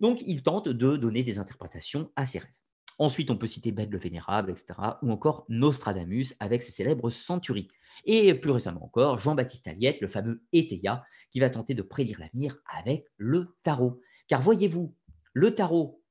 Donc, 0.00 0.22
il 0.26 0.42
tente 0.42 0.68
de 0.68 0.96
donner 0.96 1.22
des 1.22 1.38
interprétations 1.38 2.10
à 2.16 2.26
ses 2.26 2.40
rêves. 2.40 2.52
Ensuite, 2.98 3.30
on 3.30 3.36
peut 3.36 3.46
citer 3.46 3.72
Bède 3.72 3.90
le 3.90 3.98
Vénérable, 3.98 4.52
etc., 4.52 4.74
ou 5.02 5.10
encore 5.10 5.44
Nostradamus 5.48 6.34
avec 6.38 6.62
ses 6.62 6.70
célèbres 6.70 7.10
centuries. 7.10 7.68
Et 8.04 8.34
plus 8.34 8.50
récemment 8.50 8.84
encore, 8.84 9.18
Jean-Baptiste 9.18 9.66
Aliette, 9.66 10.00
le 10.00 10.08
fameux 10.08 10.42
Eteia, 10.52 11.04
qui 11.30 11.40
va 11.40 11.50
tenter 11.50 11.74
de 11.74 11.82
prédire 11.82 12.20
l'avenir 12.20 12.56
avec 12.72 13.06
le 13.16 13.56
tarot. 13.62 14.00
Car 14.28 14.40
voyez-vous, 14.42 14.94
le 15.32 15.54
tarot, 15.54 16.02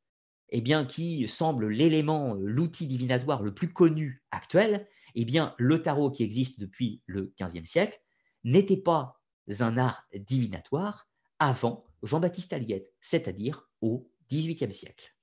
eh 0.50 0.62
bien, 0.62 0.86
qui 0.86 1.28
semble 1.28 1.70
l'élément, 1.70 2.36
l'outil 2.36 2.88
divinatoire 2.88 3.42
le 3.42 3.54
plus 3.54 3.72
connu 3.72 4.24
actuel, 4.32 4.88
eh 5.16 5.26
bien, 5.26 5.56
le 5.58 5.82
tarot 5.82 6.12
qui 6.12 6.24
existe 6.24 6.60
depuis 6.60 7.02
le 7.06 7.34
XVe 7.42 7.66
siècle 7.66 8.00
n'était 8.44 8.78
pas 8.78 9.22
un 9.60 9.78
art 9.78 10.06
divinatoire 10.14 11.08
avant 11.40 11.86
Jean-Baptiste 12.04 12.54
Aliette, 12.54 12.92
c'est-à-dire 13.00 13.70
au 13.84 14.10
XVIIIe 14.32 14.74
siècle. 14.74 15.14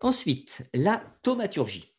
Ensuite, 0.00 0.68
la 0.74 1.02
thaumaturgie. 1.22 1.94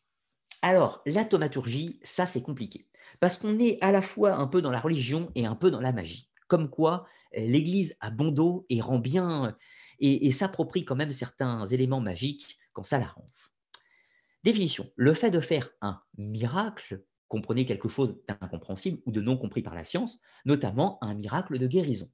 Alors, 0.62 1.02
la 1.06 1.24
thaumaturgie, 1.24 1.98
ça 2.02 2.26
c'est 2.26 2.42
compliqué, 2.42 2.88
parce 3.18 3.36
qu'on 3.36 3.58
est 3.58 3.82
à 3.82 3.90
la 3.90 4.02
fois 4.02 4.34
un 4.34 4.46
peu 4.46 4.62
dans 4.62 4.70
la 4.70 4.80
religion 4.80 5.32
et 5.34 5.46
un 5.46 5.56
peu 5.56 5.70
dans 5.70 5.80
la 5.80 5.92
magie. 5.92 6.30
Comme 6.48 6.70
quoi, 6.70 7.06
euh, 7.36 7.40
l'Église 7.40 7.96
a 8.00 8.10
bon 8.10 8.30
dos 8.30 8.66
et 8.68 8.80
rend 8.80 8.98
bien 8.98 9.56
et, 9.98 10.32
s'approprie 10.32 10.84
quand 10.84 10.96
même 10.96 11.12
certains 11.12 11.66
éléments 11.66 12.00
magiques 12.00 12.58
quand 12.72 12.82
ça 12.82 12.98
l'arrange. 12.98 13.52
Définition. 14.44 14.86
Le 14.96 15.12
fait 15.12 15.30
de 15.30 15.40
faire 15.40 15.68
un 15.82 16.00
miracle, 16.16 17.04
comprenez 17.28 17.66
quelque 17.66 17.88
chose 17.88 18.18
d'incompréhensible 18.26 19.00
ou 19.04 19.12
de 19.12 19.20
non 19.20 19.36
compris 19.36 19.60
par 19.60 19.74
la 19.74 19.84
science, 19.84 20.18
notamment 20.46 20.98
un 21.02 21.14
miracle 21.14 21.58
de 21.58 21.66
guérison. 21.66 22.10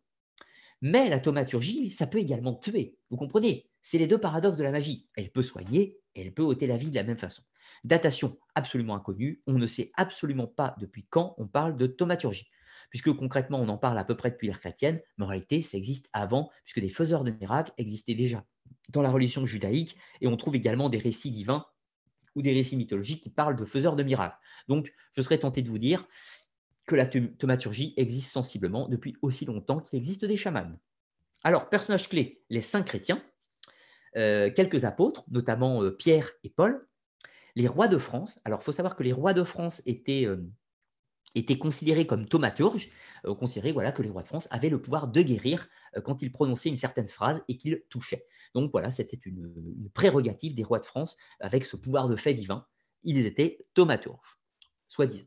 Mais 0.82 1.08
la 1.08 1.20
thaumaturgie, 1.20 1.90
ça 1.90 2.06
peut 2.06 2.18
également 2.18 2.54
tuer. 2.54 2.98
Vous 3.10 3.16
comprenez? 3.16 3.70
C'est 3.82 3.98
les 3.98 4.06
deux 4.06 4.18
paradoxes 4.18 4.56
de 4.56 4.62
la 4.62 4.72
magie. 4.72 5.08
Elle 5.16 5.30
peut 5.30 5.42
soigner 5.42 5.98
et 6.14 6.22
elle 6.22 6.34
peut 6.34 6.42
ôter 6.42 6.66
la 6.66 6.76
vie 6.76 6.90
de 6.90 6.96
la 6.96 7.04
même 7.04 7.18
façon. 7.18 7.42
Datation 7.84 8.38
absolument 8.54 8.96
inconnue. 8.96 9.42
On 9.46 9.58
ne 9.58 9.66
sait 9.66 9.92
absolument 9.94 10.46
pas 10.48 10.74
depuis 10.80 11.06
quand 11.08 11.34
on 11.38 11.46
parle 11.46 11.76
de 11.76 11.86
thaumaturgie. 11.86 12.48
Puisque 12.90 13.12
concrètement, 13.12 13.60
on 13.60 13.68
en 13.68 13.78
parle 13.78 13.98
à 13.98 14.04
peu 14.04 14.16
près 14.16 14.30
depuis 14.30 14.48
l'ère 14.48 14.60
chrétienne, 14.60 15.00
mais 15.16 15.24
en 15.24 15.28
réalité, 15.28 15.62
ça 15.62 15.76
existe 15.76 16.08
avant, 16.12 16.50
puisque 16.64 16.80
des 16.80 16.90
faiseurs 16.90 17.24
de 17.24 17.30
miracles 17.30 17.72
existaient 17.78 18.14
déjà 18.14 18.44
dans 18.88 19.02
la 19.02 19.10
religion 19.10 19.44
judaïque, 19.46 19.96
et 20.20 20.26
on 20.26 20.36
trouve 20.36 20.56
également 20.56 20.88
des 20.88 20.98
récits 20.98 21.30
divins 21.30 21.66
ou 22.34 22.42
des 22.42 22.52
récits 22.52 22.76
mythologiques 22.76 23.22
qui 23.22 23.30
parlent 23.30 23.56
de 23.56 23.64
faiseurs 23.64 23.96
de 23.96 24.02
miracles. 24.02 24.36
Donc, 24.68 24.92
je 25.16 25.22
serais 25.22 25.38
tenté 25.38 25.62
de 25.62 25.68
vous 25.68 25.78
dire 25.78 26.06
que 26.86 26.94
la 26.94 27.06
thaumaturgie 27.06 27.94
existe 27.96 28.32
sensiblement 28.32 28.88
depuis 28.88 29.16
aussi 29.20 29.44
longtemps 29.44 29.80
qu'il 29.80 29.98
existe 29.98 30.24
des 30.24 30.36
chamans. 30.36 30.78
Alors, 31.42 31.68
personnages 31.68 32.08
clés, 32.08 32.42
les 32.48 32.62
saints 32.62 32.82
chrétiens, 32.82 33.22
euh, 34.16 34.50
quelques 34.50 34.84
apôtres, 34.84 35.24
notamment 35.30 35.82
euh, 35.82 35.90
Pierre 35.90 36.30
et 36.44 36.50
Paul, 36.50 36.88
les 37.54 37.68
rois 37.68 37.88
de 37.88 37.98
France. 37.98 38.40
Alors, 38.44 38.60
il 38.62 38.64
faut 38.64 38.72
savoir 38.72 38.96
que 38.96 39.02
les 39.02 39.12
rois 39.12 39.34
de 39.34 39.44
France 39.44 39.82
étaient, 39.84 40.26
euh, 40.26 40.38
considérés 41.58 42.06
comme 42.06 42.26
thaumaturges, 42.26 42.90
considérés 43.38 43.72
voilà, 43.72 43.92
que 43.92 44.02
les 44.02 44.08
rois 44.08 44.22
de 44.22 44.26
France 44.26 44.48
avaient 44.50 44.70
le 44.70 44.80
pouvoir 44.80 45.08
de 45.08 45.20
guérir 45.20 45.68
quand 46.04 46.22
ils 46.22 46.32
prononçaient 46.32 46.70
une 46.70 46.76
certaine 46.76 47.08
phrase 47.08 47.42
et 47.48 47.58
qu'ils 47.58 47.82
touchaient. 47.90 48.26
Donc 48.54 48.70
voilà, 48.70 48.90
c'était 48.90 49.20
une, 49.24 49.52
une, 49.56 49.90
prérogative 49.90 50.54
des 50.54 50.62
rois 50.62 50.78
de 50.78 50.86
France 50.86 51.16
avec 51.40 51.66
ce 51.66 51.76
pouvoir 51.76 52.08
de 52.08 52.16
fait 52.16 52.32
divin. 52.32 52.66
Ils 53.04 53.26
étaient 53.26 53.66
thaumaturges, 53.74 54.38
soi-disant. 54.88 55.26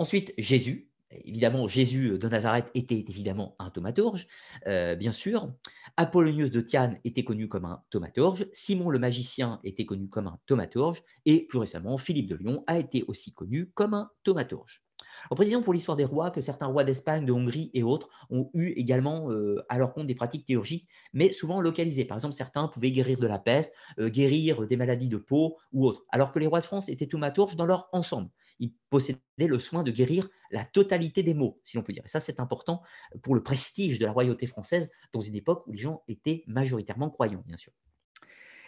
Ensuite, 0.00 0.32
Jésus. 0.38 0.88
Évidemment, 1.10 1.68
Jésus 1.68 2.18
de 2.18 2.26
Nazareth 2.26 2.70
était 2.72 3.04
évidemment 3.06 3.54
un 3.58 3.68
thaumaturge, 3.68 4.28
euh, 4.66 4.94
bien 4.94 5.12
sûr. 5.12 5.52
Apollonius 5.98 6.50
de 6.50 6.62
Thiane 6.62 6.98
était 7.04 7.22
connu 7.22 7.48
comme 7.48 7.66
un 7.66 7.82
thaumaturge. 7.90 8.46
Simon 8.50 8.88
le 8.88 8.98
magicien 8.98 9.60
était 9.62 9.84
connu 9.84 10.08
comme 10.08 10.26
un 10.26 10.38
thaumaturge. 10.46 11.02
Et 11.26 11.46
plus 11.46 11.58
récemment, 11.58 11.98
Philippe 11.98 12.28
de 12.30 12.36
Lyon 12.36 12.64
a 12.66 12.78
été 12.78 13.04
aussi 13.08 13.34
connu 13.34 13.72
comme 13.74 13.92
un 13.92 14.10
thaumaturge. 14.24 14.82
En 15.30 15.36
précisant 15.36 15.60
pour 15.60 15.74
l'histoire 15.74 15.98
des 15.98 16.04
rois 16.06 16.30
que 16.30 16.40
certains 16.40 16.66
rois 16.66 16.84
d'Espagne, 16.84 17.26
de 17.26 17.32
Hongrie 17.32 17.70
et 17.74 17.82
autres 17.82 18.08
ont 18.30 18.50
eu 18.54 18.68
également 18.68 19.30
euh, 19.30 19.62
à 19.68 19.76
leur 19.76 19.92
compte 19.92 20.06
des 20.06 20.14
pratiques 20.14 20.46
théurgiques, 20.46 20.88
mais 21.12 21.30
souvent 21.30 21.60
localisées. 21.60 22.06
Par 22.06 22.16
exemple, 22.16 22.34
certains 22.34 22.68
pouvaient 22.68 22.90
guérir 22.90 23.18
de 23.18 23.26
la 23.26 23.38
peste, 23.38 23.70
euh, 23.98 24.08
guérir 24.08 24.66
des 24.66 24.76
maladies 24.76 25.08
de 25.08 25.18
peau 25.18 25.58
ou 25.72 25.86
autres, 25.86 26.04
alors 26.08 26.32
que 26.32 26.38
les 26.38 26.46
rois 26.46 26.60
de 26.60 26.64
France 26.64 26.88
étaient 26.88 27.06
thaumaturges 27.06 27.56
dans 27.56 27.66
leur 27.66 27.90
ensemble. 27.92 28.30
Ils 28.60 28.72
possédaient 28.90 29.18
le 29.38 29.58
soin 29.58 29.82
de 29.82 29.90
guérir 29.90 30.28
la 30.50 30.64
totalité 30.64 31.22
des 31.22 31.34
maux, 31.34 31.60
si 31.64 31.76
l'on 31.76 31.82
peut 31.82 31.92
dire. 31.92 32.04
Et 32.04 32.08
ça, 32.08 32.20
c'est 32.20 32.38
important 32.38 32.82
pour 33.22 33.34
le 33.34 33.42
prestige 33.42 33.98
de 33.98 34.06
la 34.06 34.12
royauté 34.12 34.46
française 34.46 34.90
dans 35.12 35.20
une 35.20 35.34
époque 35.34 35.66
où 35.66 35.72
les 35.72 35.78
gens 35.78 36.04
étaient 36.06 36.44
majoritairement 36.46 37.10
croyants, 37.10 37.42
bien 37.46 37.56
sûr. 37.56 37.72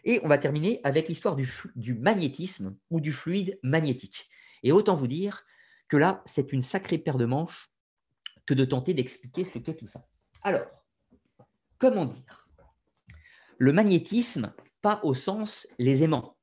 Et 0.04 0.20
on 0.24 0.28
va 0.28 0.38
terminer 0.38 0.80
avec 0.82 1.08
l'histoire 1.08 1.36
du, 1.36 1.48
du 1.76 1.94
magnétisme 1.94 2.76
ou 2.90 3.00
du 3.00 3.12
fluide 3.12 3.58
magnétique. 3.62 4.28
Et 4.62 4.72
autant 4.72 4.96
vous 4.96 5.06
dire 5.06 5.44
que 5.88 5.96
là, 5.96 6.22
c'est 6.26 6.52
une 6.52 6.62
sacrée 6.62 6.98
paire 6.98 7.18
de 7.18 7.26
manches 7.26 7.72
que 8.46 8.54
de 8.54 8.64
tenter 8.64 8.94
d'expliquer 8.94 9.44
ce 9.44 9.58
qu'est 9.58 9.76
tout 9.76 9.86
ça. 9.86 10.08
Alors, 10.42 10.66
comment 11.78 12.06
dire? 12.06 12.48
Le 13.58 13.72
magnétisme, 13.72 14.52
pas 14.80 15.00
au 15.04 15.14
sens 15.14 15.68
les 15.78 16.02
aimants. 16.02 16.36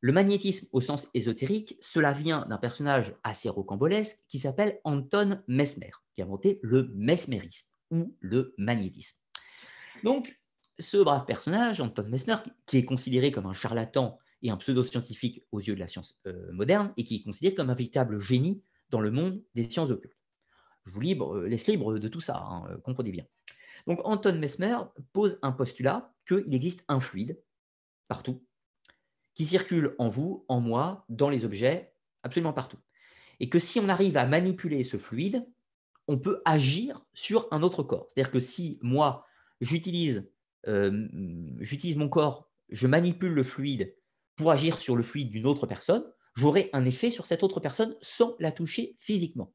Le 0.00 0.12
magnétisme 0.12 0.68
au 0.72 0.80
sens 0.80 1.08
ésotérique, 1.14 1.76
cela 1.80 2.12
vient 2.12 2.46
d'un 2.48 2.58
personnage 2.58 3.14
assez 3.24 3.48
rocambolesque 3.48 4.18
qui 4.28 4.38
s'appelle 4.38 4.80
Anton 4.84 5.42
Mesmer, 5.48 5.90
qui 6.14 6.22
a 6.22 6.24
inventé 6.24 6.60
le 6.62 6.92
mesmérisme 6.94 7.68
ou 7.90 8.16
le 8.20 8.54
magnétisme. 8.58 9.18
Donc, 10.04 10.38
ce 10.78 10.98
brave 10.98 11.24
personnage, 11.24 11.80
Anton 11.80 12.06
Mesmer, 12.08 12.36
qui 12.66 12.78
est 12.78 12.84
considéré 12.84 13.32
comme 13.32 13.46
un 13.46 13.52
charlatan 13.52 14.18
et 14.42 14.50
un 14.50 14.56
pseudo-scientifique 14.56 15.42
aux 15.50 15.58
yeux 15.58 15.74
de 15.74 15.80
la 15.80 15.88
science 15.88 16.20
euh, 16.28 16.52
moderne 16.52 16.92
et 16.96 17.04
qui 17.04 17.16
est 17.16 17.22
considéré 17.22 17.54
comme 17.54 17.70
un 17.70 17.74
véritable 17.74 18.20
génie 18.20 18.62
dans 18.90 19.00
le 19.00 19.10
monde 19.10 19.42
des 19.56 19.64
sciences 19.64 19.90
occultes. 19.90 20.16
Je 20.86 20.92
vous 20.92 21.00
euh, 21.00 21.48
laisse 21.48 21.66
libre 21.66 21.98
de 21.98 22.08
tout 22.08 22.20
ça, 22.20 22.38
hein, 22.38 22.64
euh, 22.70 22.78
comprenez 22.78 23.10
bien. 23.10 23.26
Donc 23.88 24.00
Anton 24.04 24.38
Mesmer 24.38 24.76
pose 25.12 25.38
un 25.42 25.50
postulat 25.50 26.14
qu'il 26.26 26.54
existe 26.54 26.84
un 26.88 27.00
fluide 27.00 27.42
partout 28.06 28.44
qui 29.38 29.46
circule 29.46 29.94
en 29.98 30.08
vous, 30.08 30.44
en 30.48 30.60
moi, 30.60 31.04
dans 31.08 31.30
les 31.30 31.44
objets, 31.44 31.94
absolument 32.24 32.52
partout. 32.52 32.80
Et 33.38 33.48
que 33.48 33.60
si 33.60 33.78
on 33.78 33.88
arrive 33.88 34.16
à 34.16 34.26
manipuler 34.26 34.82
ce 34.82 34.96
fluide, 34.96 35.46
on 36.08 36.18
peut 36.18 36.42
agir 36.44 37.06
sur 37.14 37.46
un 37.52 37.62
autre 37.62 37.84
corps. 37.84 38.08
C'est-à-dire 38.08 38.32
que 38.32 38.40
si 38.40 38.80
moi, 38.82 39.24
j'utilise 39.60 40.28
j'utilise 41.60 41.96
mon 41.96 42.08
corps, 42.08 42.50
je 42.68 42.88
manipule 42.88 43.32
le 43.32 43.44
fluide 43.44 43.94
pour 44.34 44.50
agir 44.50 44.76
sur 44.76 44.96
le 44.96 45.04
fluide 45.04 45.30
d'une 45.30 45.46
autre 45.46 45.68
personne, 45.68 46.04
j'aurai 46.34 46.68
un 46.72 46.84
effet 46.84 47.12
sur 47.12 47.24
cette 47.24 47.44
autre 47.44 47.60
personne 47.60 47.94
sans 48.00 48.34
la 48.40 48.50
toucher 48.50 48.96
physiquement. 48.98 49.54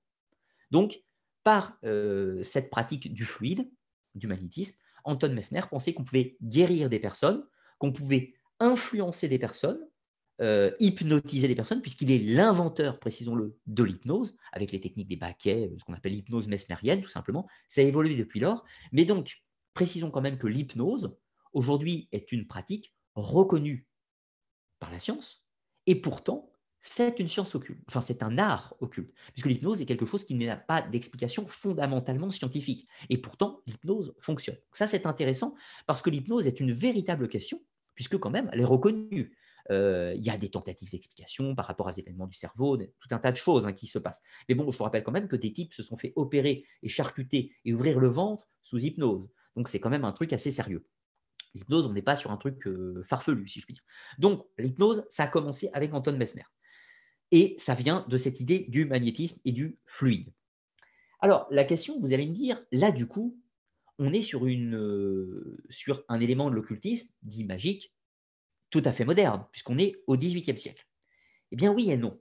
Donc, 0.72 1.04
par 1.44 1.78
euh, 1.84 2.42
cette 2.42 2.70
pratique 2.70 3.14
du 3.14 3.26
fluide, 3.26 3.70
du 4.16 4.28
magnétisme, 4.28 4.80
Anton 5.04 5.34
Messner 5.34 5.62
pensait 5.70 5.94
qu'on 5.94 6.06
pouvait 6.06 6.38
guérir 6.42 6.90
des 6.90 7.00
personnes, 7.00 7.46
qu'on 7.80 7.92
pouvait 7.92 8.34
influencer 8.64 9.28
des 9.28 9.40
personnes, 9.40 9.80
euh, 10.42 10.72
hypnotiser 10.80 11.48
des 11.48 11.56
personnes, 11.56 11.82
puisqu'il 11.82 12.12
est 12.12 12.18
l'inventeur, 12.18 13.00
précisons-le, 13.00 13.58
de 13.68 13.84
l'hypnose, 13.84 14.36
avec 14.52 14.72
les 14.72 14.82
techniques 14.82 15.08
des 15.08 15.16
baquets, 15.16 15.72
ce 15.78 15.84
qu'on 15.84 15.94
appelle 15.94 16.14
l'hypnose 16.14 16.48
mesmérienne, 16.48 17.02
tout 17.02 17.10
simplement. 17.10 17.48
Ça 17.68 17.82
a 17.82 17.84
évolué 17.84 18.16
depuis 18.16 18.40
lors. 18.40 18.66
Mais 18.92 19.06
donc, 19.06 19.44
précisons 19.74 20.12
quand 20.12 20.22
même 20.22 20.38
que 20.38 20.48
l'hypnose, 20.48 21.16
aujourd'hui, 21.54 22.08
est 22.12 22.32
une 22.32 22.48
pratique 22.48 22.94
reconnue 23.16 23.88
par 24.80 24.92
la 24.92 25.00
science, 25.00 25.46
et 25.86 25.96
pourtant, 25.96 26.54
c'est 26.82 27.20
une 27.20 27.30
science 27.30 27.56
occulte, 27.56 27.82
enfin 27.88 28.02
c'est 28.02 28.24
un 28.24 28.38
art 28.38 28.76
occulte, 28.82 29.14
puisque 29.32 29.46
l'hypnose 29.46 29.82
est 29.82 29.86
quelque 29.86 30.06
chose 30.06 30.26
qui 30.26 30.36
n'a 30.36 30.58
pas 30.58 30.82
d'explication 30.82 31.48
fondamentalement 31.48 32.30
scientifique. 32.30 32.88
Et 33.10 33.18
pourtant, 33.18 33.62
l'hypnose 33.66 34.14
fonctionne. 34.20 34.58
ça, 34.74 34.88
c'est 34.88 35.06
intéressant 35.06 35.56
parce 35.88 36.02
que 36.02 36.10
l'hypnose 36.10 36.46
est 36.46 36.60
une 36.60 36.74
véritable 36.74 37.30
question, 37.30 37.62
puisque 37.96 38.18
quand 38.18 38.30
même, 38.30 38.50
elle 38.54 38.62
est 38.62 38.66
reconnue. 38.66 39.36
Euh, 39.72 40.14
il 40.18 40.26
y 40.26 40.30
a 40.30 40.38
des 40.38 40.50
tentatives 40.50 40.92
d'explication 40.92 41.56
par 41.56 41.68
rapport 41.68 41.88
à 41.88 41.94
des 41.94 42.02
événements 42.02 42.28
du 42.28 42.36
cerveau, 42.36 42.76
tout 42.78 43.08
un 43.12 43.18
tas 43.18 43.32
de 43.32 43.38
choses 43.38 43.66
hein, 43.66 43.72
qui 43.72 43.88
se 43.88 43.98
passent. 43.98 44.22
Mais 44.50 44.56
bon, 44.56 44.70
je 44.72 44.78
vous 44.78 44.84
rappelle 44.84 45.04
quand 45.04 45.12
même 45.12 45.28
que 45.28 45.38
des 45.38 45.54
types 45.54 45.74
se 45.74 45.84
sont 45.84 45.96
fait 45.96 46.12
opérer 46.16 46.66
et 46.82 46.90
charcuter 46.90 47.56
et 47.64 47.74
ouvrir 47.74 48.00
le 48.00 48.10
ventre 48.10 48.50
sous 48.62 48.80
hypnose. 48.80 49.30
Donc 49.56 49.70
c'est 49.70 49.80
quand 49.80 49.90
même 49.90 50.04
un 50.04 50.12
truc 50.12 50.34
assez 50.34 50.52
sérieux. 50.52 50.86
L'hypnose, 51.56 51.88
on 51.88 51.94
n'est 51.94 52.02
pas 52.02 52.16
sur 52.16 52.32
un 52.32 52.38
truc 52.38 52.66
euh, 52.68 53.04
farfelu, 53.04 53.48
si 53.48 53.60
je 53.60 53.66
puis 53.66 53.76
dire. 53.76 53.84
Donc, 54.18 54.46
l'hypnose, 54.58 55.06
ça 55.10 55.24
a 55.24 55.28
commencé 55.28 55.70
avec 55.74 55.94
Anton 55.94 56.18
Mesmer. 56.18 56.44
Et 57.32 57.56
ça 57.58 57.76
vient 57.76 58.06
de 58.10 58.18
cette 58.18 58.40
idée 58.40 58.66
du 58.70 58.86
magnétisme 58.86 59.40
et 59.46 59.52
du 59.52 59.78
fluide. 59.86 60.34
Alors, 61.20 61.48
la 61.52 61.64
question, 61.64 62.00
vous 62.00 62.14
allez 62.14 62.26
me 62.26 62.34
dire, 62.34 62.60
là, 62.72 62.92
du 62.92 63.08
coup, 63.08 63.40
on 64.00 64.12
est 64.14 64.34
euh, 64.34 65.58
sur 65.70 66.04
un 66.10 66.20
élément 66.20 66.50
de 66.50 66.56
l'occultisme 66.56 67.14
dit 67.24 67.44
magique, 67.44 67.94
tout 68.70 68.82
à 68.86 68.92
fait 68.92 69.06
moderne, 69.06 69.46
puisqu'on 69.52 69.78
est 69.78 70.04
au 70.08 70.18
XVIIIe 70.18 70.58
siècle. 70.58 70.88
Eh 71.52 71.56
bien, 71.56 71.72
oui 71.72 71.92
et 71.92 71.98
non. 71.98 72.20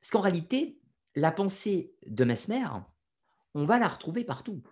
Parce 0.00 0.10
qu'en 0.10 0.20
réalité, 0.20 0.80
la 1.14 1.32
pensée 1.32 1.94
de 2.06 2.24
Mesmer, 2.24 2.66
on 3.54 3.66
va 3.66 3.78
la 3.78 3.88
retrouver 3.88 4.24
partout. 4.24 4.62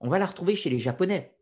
On 0.00 0.08
va 0.08 0.18
la 0.18 0.26
retrouver 0.26 0.56
chez 0.56 0.70
les 0.70 0.80
Japonais, 0.80 1.36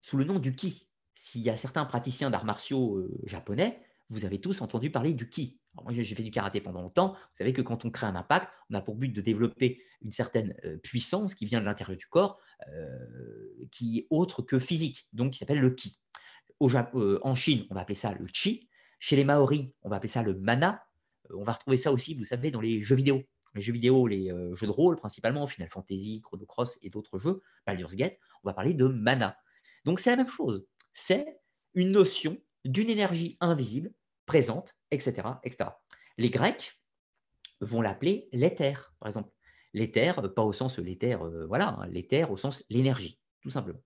sous 0.00 0.16
le 0.16 0.24
nom 0.24 0.38
du 0.38 0.54
ki 0.54 0.90
s'il 1.20 1.42
y 1.42 1.50
a 1.50 1.56
certains 1.58 1.84
praticiens 1.84 2.30
d'arts 2.30 2.46
martiaux 2.46 2.96
euh, 2.96 3.20
japonais, 3.24 3.84
vous 4.08 4.24
avez 4.24 4.40
tous 4.40 4.62
entendu 4.62 4.90
parler 4.90 5.12
du 5.12 5.28
ki. 5.28 5.59
Moi, 5.74 5.92
j'ai 5.92 6.14
fait 6.14 6.22
du 6.22 6.30
karaté 6.30 6.60
pendant 6.60 6.82
longtemps. 6.82 7.12
Vous 7.12 7.36
savez 7.36 7.52
que 7.52 7.62
quand 7.62 7.84
on 7.84 7.90
crée 7.90 8.06
un 8.06 8.16
impact, 8.16 8.48
on 8.70 8.74
a 8.74 8.80
pour 8.80 8.96
but 8.96 9.08
de 9.08 9.20
développer 9.20 9.82
une 10.02 10.10
certaine 10.10 10.54
euh, 10.64 10.76
puissance 10.78 11.34
qui 11.34 11.46
vient 11.46 11.60
de 11.60 11.66
l'intérieur 11.66 11.96
du 11.96 12.06
corps, 12.06 12.40
euh, 12.68 12.98
qui 13.70 13.98
est 13.98 14.06
autre 14.10 14.42
que 14.42 14.58
physique, 14.58 15.08
donc 15.12 15.32
qui 15.32 15.38
s'appelle 15.38 15.60
le 15.60 15.70
ki. 15.70 15.98
en 16.60 17.34
Chine, 17.34 17.66
on 17.70 17.74
va 17.74 17.82
appeler 17.82 17.94
ça 17.94 18.12
le 18.14 18.26
chi. 18.32 18.68
Chez 18.98 19.16
les 19.16 19.24
Maoris, 19.24 19.68
on 19.82 19.88
va 19.88 19.96
appeler 19.96 20.08
ça 20.08 20.22
le 20.22 20.34
mana. 20.34 20.82
on 21.34 21.44
va 21.44 21.52
retrouver 21.52 21.76
ça 21.76 21.92
aussi, 21.92 22.14
vous 22.14 22.24
savez, 22.24 22.50
dans 22.50 22.60
les 22.60 22.82
jeux 22.82 22.96
vidéo. 22.96 23.22
Les 23.54 23.62
jeux 23.62 23.72
vidéo, 23.72 24.06
les 24.06 24.28
jeux 24.54 24.66
de 24.66 24.72
rôle 24.72 24.96
principalement, 24.96 25.46
Final 25.46 25.68
Fantasy, 25.68 26.20
Chrono 26.22 26.46
Cross 26.46 26.78
et 26.82 26.90
d'autres 26.90 27.18
jeux, 27.18 27.42
Baldur's 27.66 27.96
Gate, 27.96 28.16
on 28.44 28.48
va 28.48 28.54
parler 28.54 28.74
de 28.74 28.86
mana. 28.86 29.36
Donc 29.84 29.98
c'est 29.98 30.10
la 30.10 30.16
même 30.16 30.28
chose 30.28 30.66
c'est 30.92 31.40
une 31.74 31.92
notion 31.92 32.38
d'une 32.64 32.90
énergie 32.90 33.36
invisible, 33.40 33.92
présente, 34.30 34.76
etc., 34.92 35.26
etc. 35.42 35.70
Les 36.16 36.30
Grecs 36.30 36.80
vont 37.60 37.82
l'appeler 37.82 38.28
l'éther, 38.30 38.94
par 39.00 39.08
exemple. 39.08 39.32
L'éther, 39.74 40.20
euh, 40.20 40.28
pas 40.28 40.44
au 40.44 40.52
sens 40.52 40.78
l'éther, 40.78 41.20
euh, 41.26 41.46
voilà, 41.46 41.70
hein, 41.80 41.88
l'éther 41.88 42.30
au 42.30 42.36
sens 42.36 42.64
l'énergie, 42.70 43.18
tout 43.40 43.50
simplement. 43.50 43.80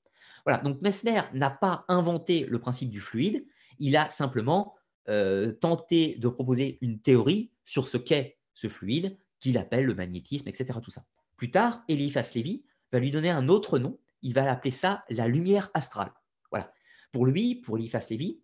Voilà, 0.45 0.59
donc 0.63 0.83
Mesmer 0.83 1.23
n'a 1.33 1.49
pas 1.49 1.87
inventé 1.89 2.45
le 2.45 2.59
principe 2.59 2.91
du 2.91 3.01
fluide, 3.01 3.47
il 3.79 3.97
a 3.97 4.11
simplement 4.11 4.75
euh, 5.09 5.53
tenté 5.53 6.17
de 6.17 6.29
proposer 6.29 6.77
une 6.83 7.01
théorie 7.01 7.51
sur 7.65 7.89
ce 7.89 7.97
qu'est 7.97 8.37
ce 8.53 8.69
fluide, 8.69 9.17
qu'il 9.41 9.57
appelle 9.57 9.87
le 9.87 9.95
magnétisme, 9.95 10.47
etc. 10.51 10.79
Tout 10.83 10.91
ça. 10.91 11.07
Plus 11.39 11.51
tard, 11.51 11.85
Eliphas 11.89 12.33
Lévy 12.35 12.67
va 12.93 12.99
lui 12.99 13.11
donner 13.11 13.31
un 13.31 13.49
autre 13.49 13.79
nom, 13.79 13.99
il 14.21 14.35
va 14.35 14.51
appeler 14.51 14.73
ça 14.73 15.05
la 15.09 15.27
lumière 15.27 15.71
astrale. 15.73 16.13
Voilà. 16.51 16.71
Pour 17.13 17.25
lui, 17.25 17.55
pour 17.55 17.79
Eliphas 17.79 18.09
Lévy, 18.11 18.41
euh, 18.41 18.44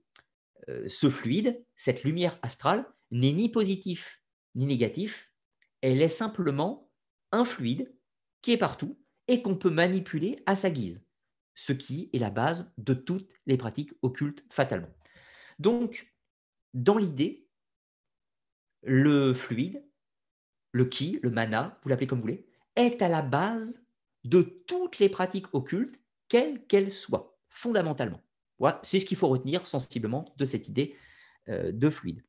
ce 0.86 1.10
fluide, 1.10 1.64
cette 1.76 2.04
lumière 2.04 2.38
astrale, 2.42 2.84
n'est 3.10 3.32
ni 3.32 3.48
positif 3.48 4.22
ni 4.54 4.66
négatif, 4.66 5.32
elle 5.80 6.02
est 6.02 6.08
simplement 6.08 6.90
un 7.32 7.44
fluide 7.44 7.94
qui 8.42 8.52
est 8.52 8.58
partout 8.58 8.98
et 9.28 9.42
qu'on 9.42 9.56
peut 9.56 9.70
manipuler 9.70 10.42
à 10.46 10.56
sa 10.56 10.70
guise, 10.70 11.00
ce 11.54 11.72
qui 11.72 12.10
est 12.12 12.18
la 12.18 12.30
base 12.30 12.70
de 12.78 12.94
toutes 12.94 13.28
les 13.46 13.56
pratiques 13.56 13.92
occultes 14.02 14.44
fatalement. 14.50 14.92
Donc, 15.58 16.12
dans 16.74 16.98
l'idée, 16.98 17.48
le 18.82 19.34
fluide, 19.34 19.84
le 20.72 20.84
ki, 20.84 21.20
le 21.22 21.30
mana, 21.30 21.78
vous 21.82 21.88
l'appelez 21.88 22.06
comme 22.06 22.18
vous 22.18 22.26
voulez, 22.26 22.46
est 22.76 23.02
à 23.02 23.08
la 23.08 23.22
base 23.22 23.86
de 24.24 24.42
toutes 24.42 24.98
les 24.98 25.08
pratiques 25.08 25.52
occultes, 25.54 26.00
quelles 26.28 26.66
qu'elles 26.66 26.92
soient, 26.92 27.38
fondamentalement. 27.48 28.22
C'est 28.82 28.98
ce 28.98 29.06
qu'il 29.06 29.16
faut 29.16 29.28
retenir 29.28 29.66
sensiblement 29.66 30.26
de 30.36 30.44
cette 30.44 30.68
idée 30.68 30.96
euh, 31.48 31.72
de 31.72 31.90
fluide. 31.90 32.22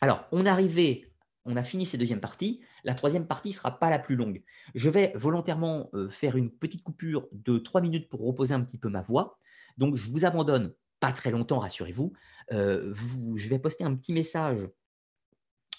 Alors, 0.00 0.26
on 0.32 0.46
arrivé 0.46 1.08
on 1.44 1.56
a 1.56 1.64
fini 1.64 1.86
cette 1.86 1.98
deuxième 1.98 2.20
partie. 2.20 2.60
La 2.84 2.94
troisième 2.94 3.26
partie 3.26 3.48
ne 3.48 3.54
sera 3.54 3.76
pas 3.76 3.90
la 3.90 3.98
plus 3.98 4.14
longue. 4.14 4.44
Je 4.76 4.88
vais 4.88 5.12
volontairement 5.16 5.90
euh, 5.92 6.08
faire 6.08 6.36
une 6.36 6.52
petite 6.52 6.84
coupure 6.84 7.26
de 7.32 7.58
trois 7.58 7.80
minutes 7.80 8.08
pour 8.08 8.20
reposer 8.20 8.54
un 8.54 8.60
petit 8.60 8.78
peu 8.78 8.88
ma 8.88 9.02
voix. 9.02 9.40
Donc, 9.76 9.96
je 9.96 10.08
vous 10.08 10.24
abandonne 10.24 10.72
pas 11.00 11.10
très 11.10 11.32
longtemps, 11.32 11.58
rassurez-vous. 11.58 12.12
Euh, 12.52 12.94
je 13.34 13.48
vais 13.48 13.58
poster 13.58 13.82
un 13.82 13.96
petit 13.96 14.12
message 14.12 14.68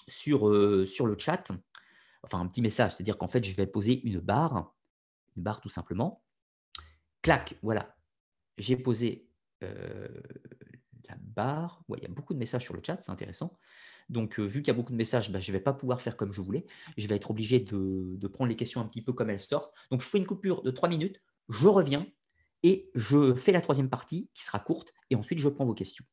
sur, 0.09 0.51
sur 0.85 1.05
le 1.05 1.15
chat. 1.17 1.49
Enfin, 2.23 2.41
un 2.41 2.47
petit 2.47 2.61
message, 2.61 2.91
c'est-à-dire 2.91 3.17
qu'en 3.17 3.29
fait, 3.29 3.45
je 3.45 3.55
vais 3.55 3.67
poser 3.67 4.05
une 4.05 4.19
barre. 4.19 4.73
Une 5.37 5.43
barre 5.43 5.61
tout 5.61 5.69
simplement. 5.69 6.21
Clac, 7.21 7.55
voilà. 7.61 7.95
J'ai 8.57 8.75
posé 8.75 9.29
la 11.09 11.15
barre. 11.19 11.83
Il 11.95 12.03
y 12.03 12.05
a 12.05 12.09
beaucoup 12.09 12.33
de 12.33 12.39
messages 12.39 12.63
sur 12.63 12.73
le 12.73 12.81
chat, 12.85 12.97
c'est 13.01 13.11
intéressant. 13.11 13.57
Donc, 14.09 14.39
vu 14.39 14.61
qu'il 14.61 14.67
y 14.67 14.71
a 14.71 14.73
beaucoup 14.73 14.91
de 14.91 14.97
messages, 14.97 15.31
bah, 15.31 15.39
je 15.39 15.51
ne 15.51 15.57
vais 15.57 15.63
pas 15.63 15.73
pouvoir 15.73 16.01
faire 16.01 16.17
comme 16.17 16.31
je 16.31 16.41
voulais. 16.41 16.65
Je 16.97 17.07
vais 17.07 17.15
être 17.15 17.31
obligé 17.31 17.59
de, 17.59 18.27
prendre 18.27 18.49
les 18.49 18.55
questions 18.55 18.81
un 18.81 18.85
petit 18.85 19.01
peu 19.01 19.13
comme 19.13 19.29
elles 19.29 19.39
sortent. 19.39 19.73
Donc, 19.91 20.01
je 20.01 20.07
fais 20.07 20.17
une 20.17 20.25
coupure 20.25 20.61
de 20.61 20.71
trois 20.71 20.89
minutes, 20.89 21.21
je 21.49 21.67
reviens 21.67 22.05
et 22.63 22.89
je 22.95 23.33
fais 23.33 23.51
la 23.51 23.61
troisième 23.61 23.89
partie 23.89 24.29
qui 24.33 24.43
sera 24.43 24.59
courte 24.59 24.93
et 25.09 25.15
ensuite 25.15 25.39
je 25.39 25.49
prends 25.49 25.65
vos 25.65 25.73
questions. 25.73 26.05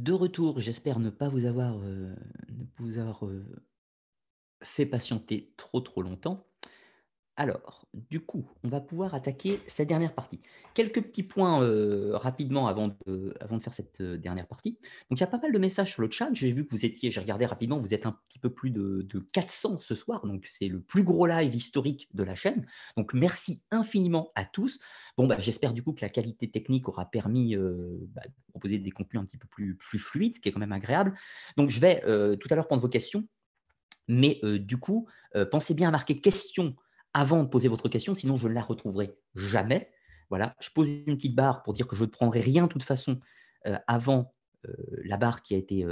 De 0.00 0.12
retour, 0.12 0.58
j'espère 0.58 0.98
ne 0.98 1.10
pas 1.10 1.28
vous 1.28 1.44
avoir, 1.44 1.78
euh, 1.84 2.16
euh, 3.28 3.54
fait 4.62 4.86
patienter 4.86 5.52
trop 5.58 5.80
trop 5.82 6.02
longtemps. 6.02 6.49
Alors, 7.40 7.86
du 7.94 8.20
coup, 8.20 8.46
on 8.64 8.68
va 8.68 8.82
pouvoir 8.82 9.14
attaquer 9.14 9.60
cette 9.66 9.88
dernière 9.88 10.14
partie. 10.14 10.40
Quelques 10.74 11.00
petits 11.00 11.22
points 11.22 11.62
euh, 11.62 12.14
rapidement 12.14 12.66
avant 12.66 12.94
de, 13.06 13.34
faire 13.62 13.72
cette 13.72 14.02
euh, 14.02 14.18
dernière 14.18 14.46
partie. 14.46 14.72
Donc, 15.08 15.18
il 15.18 15.20
y 15.20 15.22
a 15.22 15.26
pas 15.26 15.38
mal 15.38 15.50
de 15.50 15.58
messages 15.58 15.90
sur 15.92 16.02
le 16.02 16.10
chat. 16.10 16.28
J'ai 16.34 16.52
vu 16.52 16.66
que 16.66 16.70
vous 16.72 16.84
étiez, 16.84 17.10
j'ai 17.10 17.18
regardé 17.18 17.46
rapidement, 17.46 17.78
vous 17.78 17.94
êtes 17.94 18.04
un 18.04 18.12
petit 18.28 18.38
peu 18.38 18.50
plus 18.50 18.70
de, 18.70 19.06
400 19.32 19.78
ce 19.80 19.94
soir. 19.94 20.26
Donc, 20.26 20.46
c'est 20.50 20.68
le 20.68 20.82
plus 20.82 21.02
gros 21.02 21.24
live 21.24 21.54
historique 21.54 22.10
de 22.12 22.24
la 22.24 22.34
chaîne. 22.34 22.66
Donc, 22.98 23.14
merci 23.14 23.62
infiniment 23.70 24.28
à 24.34 24.44
tous. 24.44 24.78
Bon, 25.16 25.26
bah, 25.26 25.36
j'espère 25.38 25.72
du 25.72 25.82
coup 25.82 25.94
que 25.94 26.02
la 26.02 26.10
qualité 26.10 26.50
technique 26.50 26.90
aura 26.90 27.10
permis 27.10 27.56
euh, 27.56 28.06
bah, 28.08 28.20
de 28.26 28.32
proposer 28.50 28.78
des 28.78 28.90
contenus 28.90 29.22
un 29.22 29.24
petit 29.24 29.38
peu 29.38 29.48
plus, 29.48 29.76
plus 29.76 29.98
fluides, 29.98 30.34
ce 30.34 30.40
qui 30.40 30.50
est 30.50 30.52
quand 30.52 30.60
même 30.60 30.72
agréable. 30.72 31.14
Donc, 31.56 31.70
je 31.70 31.80
vais 31.80 32.02
tout 32.36 32.48
à 32.50 32.54
l'heure 32.54 32.66
prendre 32.66 32.82
vos 32.82 32.88
questions. 32.90 33.26
Mais 34.08 34.42
du 34.58 34.76
coup, 34.76 35.08
pensez 35.50 35.72
bien 35.72 35.88
à 35.88 35.90
marquer 35.90 36.20
questions 36.20 36.76
avant 37.14 37.42
de 37.42 37.48
poser 37.48 37.68
votre 37.68 37.88
question, 37.88 38.14
sinon 38.14 38.36
je 38.36 38.48
ne 38.48 38.54
la 38.54 38.62
retrouverai 38.62 39.18
jamais. 39.34 39.90
Voilà, 40.28 40.54
je 40.60 40.70
pose 40.70 40.88
une 41.06 41.16
petite 41.16 41.34
barre 41.34 41.62
pour 41.62 41.72
dire 41.72 41.86
que 41.86 41.96
je 41.96 42.04
ne 42.04 42.08
prendrai 42.10 42.40
rien 42.40 42.64
de 42.64 42.68
toute 42.68 42.84
façon 42.84 43.18
avant 43.86 44.32
la 45.04 45.16
barre 45.16 45.42
qui 45.42 45.54
a 45.54 45.58
été, 45.58 45.86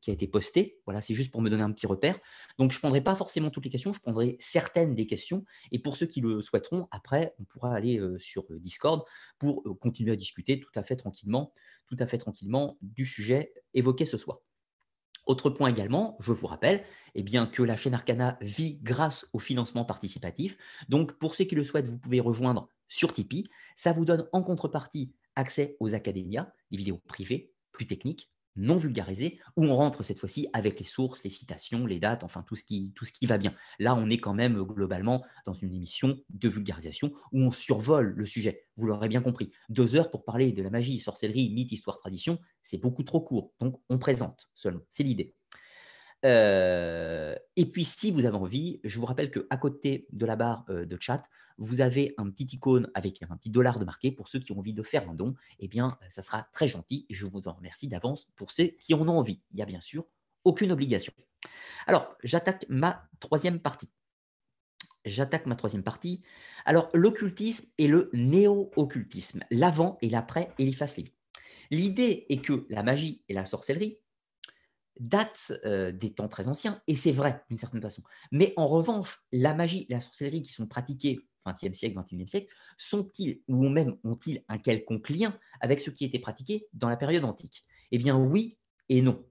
qui 0.00 0.10
a 0.10 0.12
été 0.14 0.26
postée. 0.26 0.80
Voilà, 0.86 1.00
c'est 1.00 1.14
juste 1.14 1.30
pour 1.30 1.42
me 1.42 1.50
donner 1.50 1.62
un 1.62 1.70
petit 1.70 1.86
repère. 1.86 2.18
Donc, 2.58 2.72
je 2.72 2.78
ne 2.78 2.80
prendrai 2.80 3.00
pas 3.00 3.14
forcément 3.14 3.50
toutes 3.50 3.64
les 3.64 3.70
questions, 3.70 3.92
je 3.92 4.00
prendrai 4.00 4.36
certaines 4.40 4.94
des 4.94 5.06
questions. 5.06 5.44
Et 5.70 5.78
pour 5.78 5.96
ceux 5.96 6.06
qui 6.06 6.20
le 6.20 6.40
souhaiteront, 6.40 6.88
après, 6.90 7.34
on 7.38 7.44
pourra 7.44 7.74
aller 7.74 8.00
sur 8.18 8.44
Discord 8.50 9.04
pour 9.38 9.62
continuer 9.80 10.12
à 10.12 10.16
discuter 10.16 10.58
tout 10.58 10.72
à 10.74 10.82
fait 10.82 10.96
tranquillement, 10.96 11.52
tout 11.86 11.96
à 12.00 12.06
fait 12.06 12.18
tranquillement 12.18 12.78
du 12.80 13.04
sujet 13.04 13.52
évoqué 13.74 14.04
ce 14.04 14.16
soir. 14.16 14.40
Autre 15.26 15.50
point 15.50 15.68
également, 15.68 16.16
je 16.20 16.32
vous 16.32 16.46
rappelle 16.46 16.84
eh 17.14 17.22
bien, 17.22 17.46
que 17.46 17.62
la 17.62 17.76
chaîne 17.76 17.94
Arcana 17.94 18.38
vit 18.40 18.78
grâce 18.82 19.28
au 19.32 19.38
financement 19.38 19.84
participatif. 19.84 20.56
Donc, 20.88 21.12
pour 21.12 21.34
ceux 21.34 21.44
qui 21.44 21.54
le 21.54 21.64
souhaitent, 21.64 21.88
vous 21.88 21.98
pouvez 21.98 22.20
rejoindre 22.20 22.68
sur 22.88 23.12
Tipeee. 23.12 23.48
Ça 23.74 23.92
vous 23.92 24.04
donne 24.04 24.28
en 24.32 24.42
contrepartie 24.42 25.12
accès 25.34 25.76
aux 25.80 25.94
académias, 25.94 26.52
des 26.70 26.78
vidéos 26.78 27.00
privées, 27.06 27.52
plus 27.72 27.86
techniques, 27.86 28.30
non 28.56 28.76
vulgarisées, 28.76 29.38
où 29.56 29.64
on 29.64 29.74
rentre 29.74 30.02
cette 30.02 30.18
fois-ci 30.18 30.48
avec 30.52 30.78
les 30.78 30.84
sources, 30.84 31.22
les 31.22 31.30
citations, 31.30 31.86
les 31.86 32.00
dates, 32.00 32.24
enfin 32.24 32.42
tout 32.42 32.56
ce, 32.56 32.64
qui, 32.64 32.92
tout 32.94 33.04
ce 33.04 33.12
qui 33.12 33.26
va 33.26 33.38
bien. 33.38 33.54
Là, 33.78 33.94
on 33.94 34.10
est 34.10 34.18
quand 34.18 34.34
même 34.34 34.62
globalement 34.62 35.24
dans 35.44 35.54
une 35.54 35.72
émission 35.72 36.18
de 36.30 36.48
vulgarisation 36.48 37.12
où 37.32 37.42
on 37.42 37.50
survole 37.50 38.14
le 38.16 38.26
sujet. 38.26 38.64
Vous 38.76 38.86
l'aurez 38.86 39.08
bien 39.08 39.22
compris. 39.22 39.52
Deux 39.68 39.96
heures 39.96 40.10
pour 40.10 40.24
parler 40.24 40.52
de 40.52 40.62
la 40.62 40.70
magie, 40.70 40.98
sorcellerie, 40.98 41.50
mythe, 41.50 41.72
histoire, 41.72 41.98
tradition, 41.98 42.38
c'est 42.62 42.80
beaucoup 42.80 43.04
trop 43.04 43.20
court. 43.20 43.52
Donc, 43.60 43.80
on 43.88 43.98
présente 43.98 44.48
seulement. 44.54 44.82
C'est 44.90 45.04
l'idée. 45.04 45.35
Euh, 46.24 47.34
et 47.56 47.66
puis, 47.66 47.84
si 47.84 48.10
vous 48.10 48.24
avez 48.24 48.36
envie, 48.36 48.80
je 48.84 48.98
vous 48.98 49.06
rappelle 49.06 49.30
qu'à 49.30 49.56
côté 49.56 50.06
de 50.12 50.26
la 50.26 50.36
barre 50.36 50.64
euh, 50.70 50.84
de 50.84 50.96
chat, 51.00 51.22
vous 51.58 51.80
avez 51.80 52.14
un 52.18 52.30
petit 52.30 52.46
icône 52.56 52.90
avec 52.94 53.22
un 53.22 53.36
petit 53.36 53.50
dollar 53.50 53.78
de 53.78 53.84
marqué 53.84 54.10
pour 54.10 54.28
ceux 54.28 54.38
qui 54.38 54.52
ont 54.52 54.58
envie 54.58 54.74
de 54.74 54.82
faire 54.82 55.08
un 55.08 55.14
don. 55.14 55.34
Eh 55.58 55.68
bien, 55.68 55.88
ça 56.08 56.22
sera 56.22 56.42
très 56.52 56.68
gentil 56.68 57.06
je 57.10 57.26
vous 57.26 57.48
en 57.48 57.52
remercie 57.52 57.88
d'avance 57.88 58.26
pour 58.36 58.52
ceux 58.52 58.66
qui 58.66 58.94
en 58.94 59.08
ont 59.08 59.18
envie. 59.18 59.40
Il 59.52 59.56
n'y 59.56 59.62
a 59.62 59.66
bien 59.66 59.80
sûr 59.80 60.06
aucune 60.44 60.72
obligation. 60.72 61.12
Alors, 61.86 62.16
j'attaque 62.22 62.66
ma 62.68 63.08
troisième 63.20 63.60
partie. 63.60 63.88
J'attaque 65.04 65.46
ma 65.46 65.54
troisième 65.54 65.84
partie. 65.84 66.22
Alors, 66.64 66.90
l'occultisme 66.92 67.68
et 67.78 67.86
le 67.86 68.10
néo-occultisme, 68.12 69.44
l'avant 69.50 69.98
et 70.02 70.10
l'après 70.10 70.52
Eliphas 70.58 70.94
Lévy. 70.96 71.12
L'idée 71.70 72.26
est 72.28 72.42
que 72.42 72.66
la 72.68 72.82
magie 72.82 73.22
et 73.28 73.34
la 73.34 73.44
sorcellerie 73.44 73.98
date 74.98 75.52
des 75.64 76.12
temps 76.14 76.28
très 76.28 76.48
anciens, 76.48 76.82
et 76.86 76.96
c'est 76.96 77.12
vrai 77.12 77.44
d'une 77.48 77.58
certaine 77.58 77.82
façon. 77.82 78.02
Mais 78.32 78.52
en 78.56 78.66
revanche, 78.66 79.24
la 79.32 79.54
magie 79.54 79.86
et 79.88 79.92
la 79.92 80.00
sorcellerie 80.00 80.42
qui 80.42 80.52
sont 80.52 80.66
pratiquées 80.66 81.20
20e 81.46 81.74
siècle, 81.74 81.96
21e 81.96 82.28
siècle, 82.28 82.52
sont-ils 82.76 83.42
ou 83.46 83.68
même 83.68 83.96
ont-ils 84.02 84.42
un 84.48 84.58
quelconque 84.58 85.10
lien 85.10 85.38
avec 85.60 85.80
ce 85.80 85.90
qui 85.90 86.04
était 86.04 86.18
pratiqué 86.18 86.66
dans 86.72 86.88
la 86.88 86.96
période 86.96 87.24
antique? 87.24 87.64
Eh 87.92 87.98
bien 87.98 88.16
oui 88.16 88.58
et 88.88 89.00
non. 89.02 89.24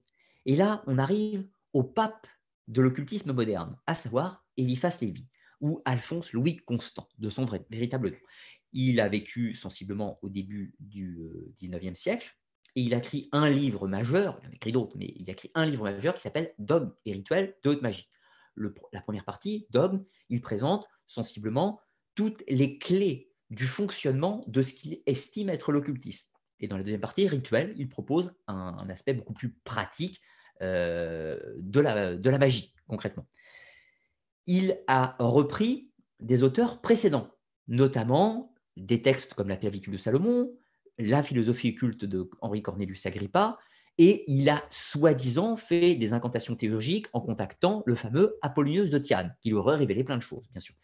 Et 0.46 0.56
là, 0.56 0.82
on 0.86 0.98
arrive 0.98 1.46
au 1.72 1.82
pape 1.82 2.26
de 2.68 2.80
l'occultisme 2.80 3.32
moderne, 3.32 3.76
à 3.86 3.94
savoir 3.94 4.46
Eliphas 4.56 4.98
Lévy, 5.02 5.26
ou 5.60 5.82
Alphonse 5.84 6.32
Louis 6.32 6.56
Constant, 6.56 7.08
de 7.18 7.28
son 7.28 7.44
vrai, 7.44 7.66
véritable 7.70 8.10
nom. 8.10 8.18
Il 8.72 9.00
a 9.00 9.08
vécu 9.08 9.54
sensiblement 9.54 10.18
au 10.22 10.28
début 10.28 10.74
du 10.80 11.18
19e 11.60 11.94
siècle, 11.94 12.36
et 12.76 12.82
il 12.82 12.94
a 12.94 12.98
écrit 12.98 13.28
un 13.32 13.48
livre 13.48 13.88
majeur, 13.88 14.38
il 14.42 14.48
a 14.48 14.54
écrit 14.54 14.72
d'autres, 14.72 14.96
mais 14.96 15.14
il 15.16 15.28
a 15.30 15.32
écrit 15.32 15.50
un 15.54 15.64
livre 15.64 15.84
majeur 15.84 16.14
qui 16.14 16.20
s'appelle 16.20 16.54
Dogme 16.58 16.92
et 17.06 17.12
rituels 17.12 17.56
de 17.64 17.70
haute 17.70 17.82
magie. 17.82 18.08
la 18.92 19.00
première 19.00 19.24
partie, 19.24 19.66
Dogme, 19.70 20.04
il 20.28 20.42
présente 20.42 20.86
sensiblement 21.06 21.80
toutes 22.14 22.44
les 22.48 22.78
clés 22.78 23.32
du 23.48 23.64
fonctionnement 23.64 24.44
de 24.46 24.60
ce 24.60 24.74
qu'il 24.74 25.00
estime 25.06 25.48
être 25.48 25.72
l'occultisme. 25.72 26.28
Et 26.60 26.68
dans 26.68 26.76
la 26.76 26.82
deuxième 26.82 27.00
partie, 27.00 27.26
Rituel, 27.28 27.74
il 27.76 27.88
propose 27.88 28.34
un, 28.46 28.88
aspect 28.90 29.14
beaucoup 29.14 29.34
plus 29.34 29.52
pratique 29.64 30.20
euh, 30.62 31.38
de, 31.58 31.80
la, 31.80 32.16
de 32.16 32.30
la 32.30 32.38
magie, 32.38 32.74
concrètement. 32.88 33.26
Il 34.46 34.82
a 34.86 35.16
repris 35.18 35.90
des 36.20 36.42
auteurs 36.42 36.80
précédents, 36.80 37.30
notamment 37.68 38.54
des 38.76 39.00
textes 39.00 39.34
comme 39.34 39.48
la 39.48 39.56
clavicule 39.56 39.94
de 39.94 39.98
Salomon, 39.98 40.50
la 40.98 41.22
philosophie 41.22 41.74
occulte 41.74 42.04
de 42.04 42.28
Henri 42.40 42.62
Cornelius 42.62 43.06
Agrippa, 43.06 43.58
et 43.98 44.24
il 44.30 44.48
a 44.50 44.62
soi-disant 44.70 45.56
fait 45.56 45.94
des 45.94 46.12
incantations 46.12 46.54
théurgiques 46.54 47.06
en 47.12 47.20
contactant 47.20 47.82
le 47.86 47.94
fameux 47.94 48.36
Apollonius 48.42 48.90
de 48.90 48.98
Tiane, 48.98 49.34
qui 49.40 49.48
lui 49.48 49.56
aurait 49.56 49.76
révélé 49.76 50.04
plein 50.04 50.16
de 50.16 50.22
choses, 50.22 50.48
bien 50.50 50.60
sûr. 50.60 50.74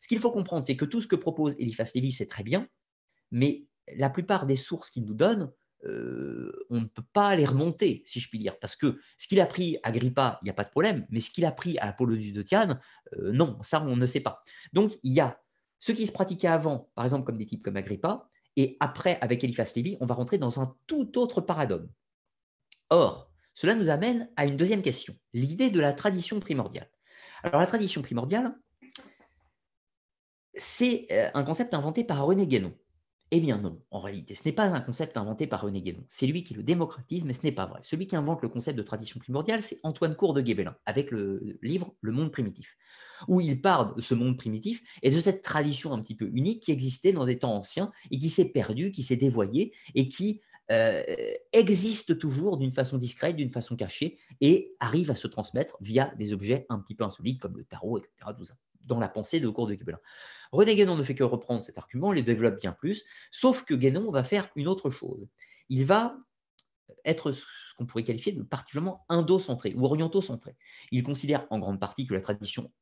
Ce 0.00 0.08
qu'il 0.08 0.18
faut 0.18 0.30
comprendre, 0.30 0.64
c'est 0.64 0.76
que 0.76 0.84
tout 0.84 1.00
ce 1.00 1.06
que 1.06 1.16
propose 1.16 1.56
Eliphas 1.58 1.90
Lévy, 1.94 2.12
c'est 2.12 2.26
très 2.26 2.42
bien, 2.42 2.68
mais 3.30 3.64
la 3.96 4.10
plupart 4.10 4.46
des 4.46 4.56
sources 4.56 4.90
qu'il 4.90 5.04
nous 5.06 5.14
donne, 5.14 5.50
euh, 5.84 6.52
on 6.70 6.80
ne 6.80 6.86
peut 6.86 7.04
pas 7.12 7.34
les 7.36 7.46
remonter, 7.46 8.02
si 8.04 8.20
je 8.20 8.28
puis 8.28 8.38
dire, 8.38 8.58
parce 8.58 8.76
que 8.76 9.00
ce 9.16 9.26
qu'il 9.28 9.40
a 9.40 9.46
pris 9.46 9.78
à 9.82 9.88
Agrippa, 9.88 10.38
il 10.42 10.46
n'y 10.46 10.50
a 10.50 10.54
pas 10.54 10.64
de 10.64 10.70
problème, 10.70 11.06
mais 11.10 11.20
ce 11.20 11.30
qu'il 11.30 11.46
a 11.46 11.52
pris 11.52 11.78
à 11.78 11.88
Apollonius 11.88 12.32
de 12.32 12.42
Tiane, 12.42 12.80
euh, 13.14 13.32
non, 13.32 13.56
ça, 13.62 13.82
on 13.82 13.96
ne 13.96 14.06
sait 14.06 14.20
pas. 14.20 14.42
Donc, 14.72 14.92
il 15.02 15.12
y 15.12 15.20
a 15.20 15.40
ce 15.78 15.92
qui 15.92 16.06
se 16.06 16.12
pratiquait 16.12 16.48
avant, 16.48 16.90
par 16.94 17.04
exemple, 17.04 17.24
comme 17.24 17.38
des 17.38 17.46
types 17.46 17.62
comme 17.62 17.76
Agrippa, 17.76 18.28
et 18.58 18.76
après, 18.80 19.18
avec 19.20 19.44
Eliphas 19.44 19.72
Lévy, 19.76 19.96
on 20.00 20.06
va 20.06 20.16
rentrer 20.16 20.36
dans 20.36 20.60
un 20.60 20.76
tout 20.88 21.16
autre 21.16 21.40
paradigme. 21.40 21.88
Or, 22.90 23.30
cela 23.54 23.76
nous 23.76 23.88
amène 23.88 24.28
à 24.34 24.46
une 24.46 24.56
deuxième 24.56 24.82
question, 24.82 25.14
l'idée 25.32 25.70
de 25.70 25.78
la 25.78 25.92
tradition 25.92 26.40
primordiale. 26.40 26.90
Alors, 27.44 27.60
la 27.60 27.68
tradition 27.68 28.02
primordiale, 28.02 28.52
c'est 30.54 31.06
euh, 31.12 31.30
un 31.34 31.44
concept 31.44 31.72
inventé 31.72 32.02
par 32.02 32.26
René 32.26 32.48
Guénon. 32.48 32.76
Eh 33.30 33.40
bien 33.40 33.58
non, 33.58 33.78
en 33.90 34.00
réalité, 34.00 34.34
ce 34.34 34.42
n'est 34.46 34.54
pas 34.54 34.64
un 34.64 34.80
concept 34.80 35.18
inventé 35.18 35.46
par 35.46 35.60
René 35.60 35.82
Guénon. 35.82 36.02
C'est 36.08 36.26
lui 36.26 36.44
qui 36.44 36.54
le 36.54 36.62
démocratise, 36.62 37.26
mais 37.26 37.34
ce 37.34 37.42
n'est 37.42 37.52
pas 37.52 37.66
vrai. 37.66 37.80
Celui 37.82 38.06
qui 38.06 38.16
invente 38.16 38.40
le 38.40 38.48
concept 38.48 38.78
de 38.78 38.82
tradition 38.82 39.20
primordiale, 39.20 39.62
c'est 39.62 39.80
Antoine 39.82 40.16
Cour 40.16 40.32
de 40.32 40.40
Guébelin, 40.40 40.76
avec 40.86 41.10
le 41.10 41.58
livre 41.62 41.94
Le 42.00 42.12
monde 42.12 42.32
primitif, 42.32 42.78
où 43.26 43.42
il 43.42 43.60
parle 43.60 43.94
de 43.96 44.00
ce 44.00 44.14
monde 44.14 44.38
primitif 44.38 44.82
et 45.02 45.10
de 45.10 45.20
cette 45.20 45.42
tradition 45.42 45.92
un 45.92 46.00
petit 46.00 46.14
peu 46.14 46.30
unique 46.32 46.62
qui 46.62 46.72
existait 46.72 47.12
dans 47.12 47.26
des 47.26 47.38
temps 47.38 47.54
anciens 47.54 47.92
et 48.10 48.18
qui 48.18 48.30
s'est 48.30 48.50
perdue, 48.50 48.92
qui 48.92 49.02
s'est 49.02 49.16
dévoyée 49.16 49.74
et 49.94 50.08
qui 50.08 50.40
euh, 50.70 51.02
existe 51.52 52.18
toujours 52.18 52.56
d'une 52.56 52.72
façon 52.72 52.96
discrète, 52.96 53.36
d'une 53.36 53.50
façon 53.50 53.76
cachée, 53.76 54.18
et 54.40 54.74
arrive 54.80 55.10
à 55.10 55.14
se 55.14 55.26
transmettre 55.26 55.76
via 55.80 56.12
des 56.18 56.32
objets 56.32 56.66
un 56.70 56.78
petit 56.78 56.94
peu 56.94 57.04
insolites 57.04 57.40
comme 57.40 57.56
le 57.56 57.64
tarot, 57.64 57.98
etc., 57.98 58.12
dans 58.88 58.98
la 58.98 59.08
pensée 59.08 59.38
de 59.38 59.48
Cour 59.48 59.68
de 59.68 59.74
Guébelin. 59.74 60.00
René 60.50 60.74
Guénon 60.74 60.96
ne 60.96 61.02
fait 61.02 61.14
que 61.14 61.22
reprendre 61.22 61.62
cet 61.62 61.78
argument, 61.78 62.12
il 62.12 62.16
le 62.16 62.22
développe 62.22 62.58
bien 62.58 62.72
plus, 62.72 63.04
sauf 63.30 63.64
que 63.64 63.74
Guénon 63.74 64.10
va 64.10 64.24
faire 64.24 64.48
une 64.56 64.66
autre 64.66 64.90
chose. 64.90 65.28
Il 65.68 65.84
va 65.84 66.16
être 67.04 67.30
ce 67.30 67.44
qu'on 67.76 67.86
pourrait 67.86 68.02
qualifier 68.02 68.32
de 68.32 68.42
particulièrement 68.42 69.04
indo-centré 69.08 69.74
ou 69.76 69.84
oriento-centré. 69.84 70.56
Il 70.90 71.02
considère 71.02 71.46
en 71.50 71.58
grande 71.58 71.78
partie 71.78 72.06
que 72.06 72.14
la 72.14 72.20
tradition 72.20 72.72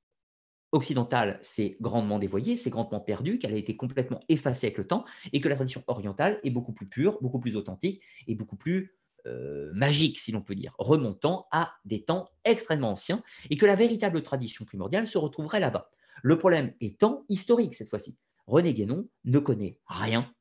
occidentale 0.73 1.39
s'est 1.43 1.77
grandement 1.81 2.19
dévoyée, 2.19 2.57
s'est 2.57 2.71
grandement 2.71 3.01
perdue, 3.01 3.39
qu'elle 3.39 3.55
a 3.55 3.57
été 3.57 3.77
complètement 3.77 4.21
effacée 4.29 4.69
avec 4.69 4.79
le 4.79 4.87
temps, 4.87 5.05
et 5.33 5.41
que 5.41 5.49
la 5.49 5.55
tradition 5.55 5.83
orientale 5.87 6.41
est 6.45 6.51
beaucoup 6.51 6.73
plus 6.73 6.87
pure, 6.87 7.19
beaucoup 7.21 7.39
plus 7.39 7.57
authentique 7.57 8.03
et 8.27 8.35
beaucoup 8.35 8.57
plus 8.57 8.97
euh, 9.27 9.71
magique, 9.75 10.19
si 10.19 10.33
l'on 10.33 10.43
peut 10.43 10.55
dire, 10.55 10.75
remontant 10.79 11.47
à 11.51 11.73
des 11.85 12.05
temps 12.05 12.31
extrêmement 12.45 12.91
anciens, 12.91 13.23
et 13.51 13.57
que 13.57 13.67
la 13.67 13.75
véritable 13.75 14.23
tradition 14.23 14.65
primordiale 14.65 15.07
se 15.07 15.19
retrouverait 15.19 15.61
là-bas. 15.61 15.91
Le 16.23 16.39
problème 16.39 16.75
étant 16.81 17.25
historique 17.29 17.75
cette 17.75 17.89
fois-ci. 17.89 18.19
René 18.47 18.75
Guénon 18.75 19.09
ne 19.25 19.39
connaît 19.39 19.79
rien 19.87 20.33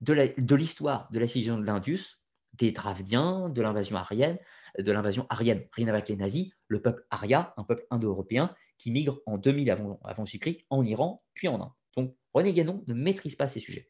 de 0.00 0.54
l'histoire 0.54 1.08
de, 1.10 1.18
la 1.18 1.26
civilisation 1.26 1.60
de 1.60 1.66
l'Indus, 1.66 2.22
des 2.54 2.70
Dravdiens, 2.70 3.48
de 3.48 3.62
l'invasion 3.62 3.96
arienne, 3.96 4.38
de 4.78 4.92
l'invasion 4.92 5.26
arienne, 5.28 5.64
rien 5.72 5.88
avec 5.88 6.08
les 6.08 6.16
nazis, 6.16 6.50
le 6.68 6.80
peuple 6.80 7.04
aria, 7.10 7.54
un 7.56 7.64
peuple 7.64 7.84
indo-européen 7.90 8.54
qui 8.78 8.90
migre 8.90 9.18
en 9.26 9.38
2000 9.38 9.70
avant, 9.70 10.24
Jésus-Christ 10.24 10.64
en 10.70 10.84
Iran, 10.84 11.22
puis 11.34 11.48
en 11.48 11.60
Inde. 11.60 11.70
Donc 11.96 12.16
René 12.32 12.52
Guénon 12.52 12.84
ne 12.86 12.94
maîtrise 12.94 13.34
pas 13.34 13.48
ces 13.48 13.60
sujets. 13.60 13.88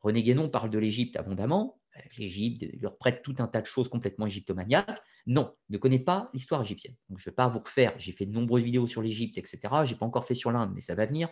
René 0.00 0.22
Guénon 0.22 0.48
parle 0.48 0.70
de 0.70 0.78
l'Égypte 0.78 1.16
abondamment, 1.16 1.79
l'Égypte, 2.18 2.64
leur 2.80 2.96
prête 2.98 3.22
tout 3.22 3.34
un 3.38 3.46
tas 3.46 3.60
de 3.60 3.66
choses 3.66 3.88
complètement 3.88 4.26
égyptomaniaques. 4.26 5.02
Non, 5.26 5.54
ne 5.68 5.78
connaît 5.78 5.98
pas 5.98 6.30
l'histoire 6.32 6.62
égyptienne. 6.62 6.94
Je 7.10 7.14
ne 7.14 7.24
vais 7.24 7.34
pas 7.34 7.48
vous 7.48 7.60
refaire, 7.60 7.94
j'ai 7.98 8.12
fait 8.12 8.26
de 8.26 8.32
nombreuses 8.32 8.64
vidéos 8.64 8.86
sur 8.86 9.02
l'Égypte, 9.02 9.38
etc. 9.38 9.58
Je 9.84 9.92
n'ai 9.92 9.98
pas 9.98 10.06
encore 10.06 10.26
fait 10.26 10.34
sur 10.34 10.50
l'Inde, 10.50 10.72
mais 10.74 10.80
ça 10.80 10.94
va 10.94 11.06
venir. 11.06 11.28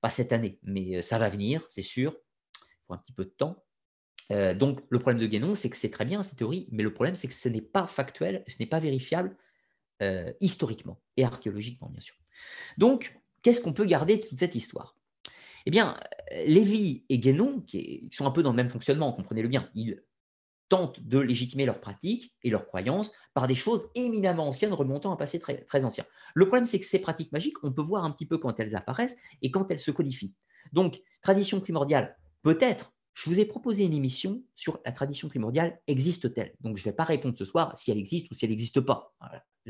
Pas 0.00 0.10
cette 0.10 0.32
année, 0.32 0.58
mais 0.62 0.96
euh, 0.96 1.02
ça 1.02 1.18
va 1.18 1.28
venir, 1.28 1.64
c'est 1.68 1.82
sûr. 1.82 2.14
Il 2.60 2.86
faut 2.86 2.94
un 2.94 2.98
petit 2.98 3.12
peu 3.12 3.24
de 3.24 3.30
temps. 3.30 3.64
Euh, 4.30 4.54
donc, 4.54 4.80
le 4.88 4.98
problème 4.98 5.20
de 5.20 5.26
Guénon, 5.26 5.54
c'est 5.54 5.70
que 5.70 5.76
c'est 5.76 5.90
très 5.90 6.04
bien 6.04 6.22
cette 6.22 6.38
théorie, 6.38 6.68
mais 6.70 6.82
le 6.82 6.92
problème, 6.92 7.14
c'est 7.14 7.28
que 7.28 7.34
ce 7.34 7.48
n'est 7.48 7.60
pas 7.60 7.86
factuel, 7.86 8.44
ce 8.48 8.56
n'est 8.60 8.66
pas 8.66 8.80
vérifiable 8.80 9.36
euh, 10.02 10.32
historiquement 10.40 11.00
et 11.16 11.24
archéologiquement, 11.24 11.88
bien 11.88 12.00
sûr. 12.00 12.16
Donc, 12.78 13.18
qu'est-ce 13.42 13.60
qu'on 13.60 13.72
peut 13.72 13.84
garder 13.84 14.16
de 14.16 14.26
toute 14.26 14.38
cette 14.38 14.54
histoire? 14.54 14.96
Eh 15.66 15.70
bien, 15.70 15.96
Lévy 16.46 17.04
et 17.08 17.18
Guénon, 17.18 17.60
qui, 17.66 18.08
sont 18.12 18.26
un 18.26 18.30
peu 18.30 18.42
dans 18.42 18.50
le 18.50 18.56
même 18.56 18.70
fonctionnement, 18.70 19.12
comprenez-le 19.12 19.48
bien, 19.48 19.70
ils 19.74 20.02
tentent 20.68 21.00
de 21.00 21.18
légitimer 21.18 21.66
leurs 21.66 21.80
pratiques 21.80 22.34
et 22.42 22.50
leurs 22.50 22.66
croyances 22.66 23.12
par 23.34 23.46
des 23.46 23.54
choses 23.54 23.88
éminemment 23.94 24.48
anciennes 24.48 24.72
remontant 24.72 25.10
à 25.10 25.14
un 25.14 25.16
passé 25.16 25.38
très, 25.38 25.62
très 25.64 25.84
ancien. 25.84 26.04
Le 26.34 26.46
problème, 26.46 26.64
c'est 26.64 26.80
que 26.80 26.86
ces 26.86 26.98
pratiques 26.98 27.32
magiques, 27.32 27.62
on 27.62 27.72
peut 27.72 27.82
voir 27.82 28.04
un 28.04 28.10
petit 28.10 28.26
peu 28.26 28.38
quand 28.38 28.58
elles 28.60 28.76
apparaissent 28.76 29.16
et 29.42 29.50
quand 29.50 29.70
elles 29.70 29.80
se 29.80 29.90
codifient. 29.90 30.34
Donc, 30.72 31.00
tradition 31.22 31.60
primordiale, 31.60 32.16
peut-être, 32.42 32.92
je 33.12 33.30
vous 33.30 33.38
ai 33.38 33.44
proposé 33.44 33.84
une 33.84 33.92
émission 33.92 34.42
sur 34.54 34.80
la 34.84 34.92
tradition 34.92 35.28
primordiale 35.28 35.80
existe-t-elle? 35.86 36.54
Donc, 36.60 36.76
je 36.76 36.82
ne 36.82 36.90
vais 36.90 36.96
pas 36.96 37.04
répondre 37.04 37.38
ce 37.38 37.44
soir 37.44 37.76
si 37.78 37.90
elle 37.90 37.98
existe 37.98 38.30
ou 38.30 38.34
si 38.34 38.44
elle 38.44 38.50
n'existe 38.50 38.80
pas. 38.80 39.14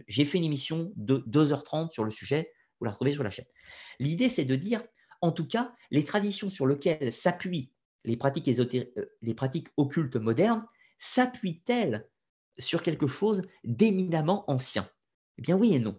J'ai 0.08 0.24
fait 0.24 0.38
une 0.38 0.44
émission 0.44 0.92
de 0.96 1.18
2h30 1.28 1.90
sur 1.90 2.04
le 2.04 2.10
sujet, 2.10 2.50
vous 2.80 2.86
la 2.86 2.92
retrouvez 2.92 3.12
sur 3.12 3.22
la 3.22 3.30
chaîne. 3.30 3.44
L'idée, 3.98 4.28
c'est 4.28 4.44
de 4.44 4.56
dire, 4.56 4.82
en 5.24 5.32
tout 5.32 5.46
cas, 5.46 5.72
les 5.90 6.04
traditions 6.04 6.50
sur 6.50 6.66
lesquelles 6.66 7.10
s'appuient 7.10 7.72
les 8.04 8.18
pratiques, 8.18 8.46
euh, 8.46 9.06
les 9.22 9.32
pratiques 9.32 9.68
occultes 9.78 10.16
modernes, 10.16 10.66
s'appuient-elles 10.98 12.06
sur 12.58 12.82
quelque 12.82 13.06
chose 13.06 13.42
d'éminemment 13.64 14.44
ancien? 14.50 14.86
Eh 15.38 15.42
bien 15.42 15.56
oui 15.56 15.72
et 15.72 15.78
non. 15.78 15.98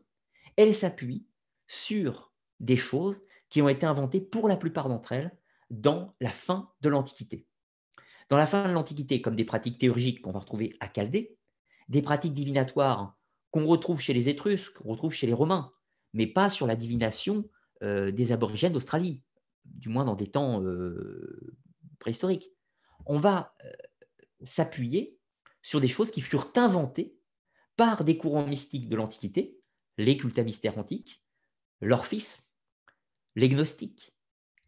Elles 0.57 0.75
s'appuient 0.75 1.25
sur 1.65 2.33
des 2.59 2.77
choses 2.77 3.19
qui 3.49 3.63
ont 3.63 3.69
été 3.69 3.87
inventées 3.87 4.21
pour 4.21 4.47
la 4.47 4.57
plupart 4.57 4.89
d'entre 4.89 5.13
elles 5.13 5.35
dans 5.71 6.15
la 6.21 6.29
fin 6.29 6.71
de 6.81 6.89
l'Antiquité. 6.89 7.47
Dans 8.29 8.37
la 8.37 8.45
fin 8.45 8.67
de 8.67 8.73
l'Antiquité, 8.73 9.21
comme 9.21 9.35
des 9.35 9.43
pratiques 9.43 9.79
théurgiques 9.79 10.21
qu'on 10.21 10.33
va 10.33 10.39
retrouver 10.39 10.77
à 10.79 10.87
Chaldée, 10.93 11.35
des 11.89 12.03
pratiques 12.03 12.35
divinatoires 12.35 13.17
qu'on 13.49 13.65
retrouve 13.65 13.99
chez 13.99 14.13
les 14.13 14.29
Étrusques, 14.29 14.77
qu'on 14.77 14.89
retrouve 14.89 15.13
chez 15.13 15.25
les 15.25 15.33
Romains, 15.33 15.73
mais 16.13 16.27
pas 16.27 16.51
sur 16.51 16.67
la 16.67 16.75
divination 16.75 17.49
des 17.81 18.31
aborigènes 18.31 18.73
d'Australie, 18.73 19.21
du 19.65 19.89
moins 19.89 20.05
dans 20.05 20.15
des 20.15 20.29
temps 20.29 20.61
euh, 20.63 21.55
préhistoriques. 21.99 22.51
On 23.05 23.19
va 23.19 23.55
euh, 23.63 23.71
s'appuyer 24.43 25.19
sur 25.61 25.81
des 25.81 25.87
choses 25.87 26.11
qui 26.11 26.21
furent 26.21 26.51
inventées 26.55 27.17
par 27.75 28.03
des 28.03 28.17
courants 28.17 28.47
mystiques 28.47 28.87
de 28.87 28.95
l'Antiquité, 28.95 29.59
les 29.97 30.17
cultes 30.17 30.39
mystères 30.39 30.77
antiques, 30.77 31.23
l'orphisme, 31.81 32.43
les 33.35 33.49
gnostiques, 33.49 34.15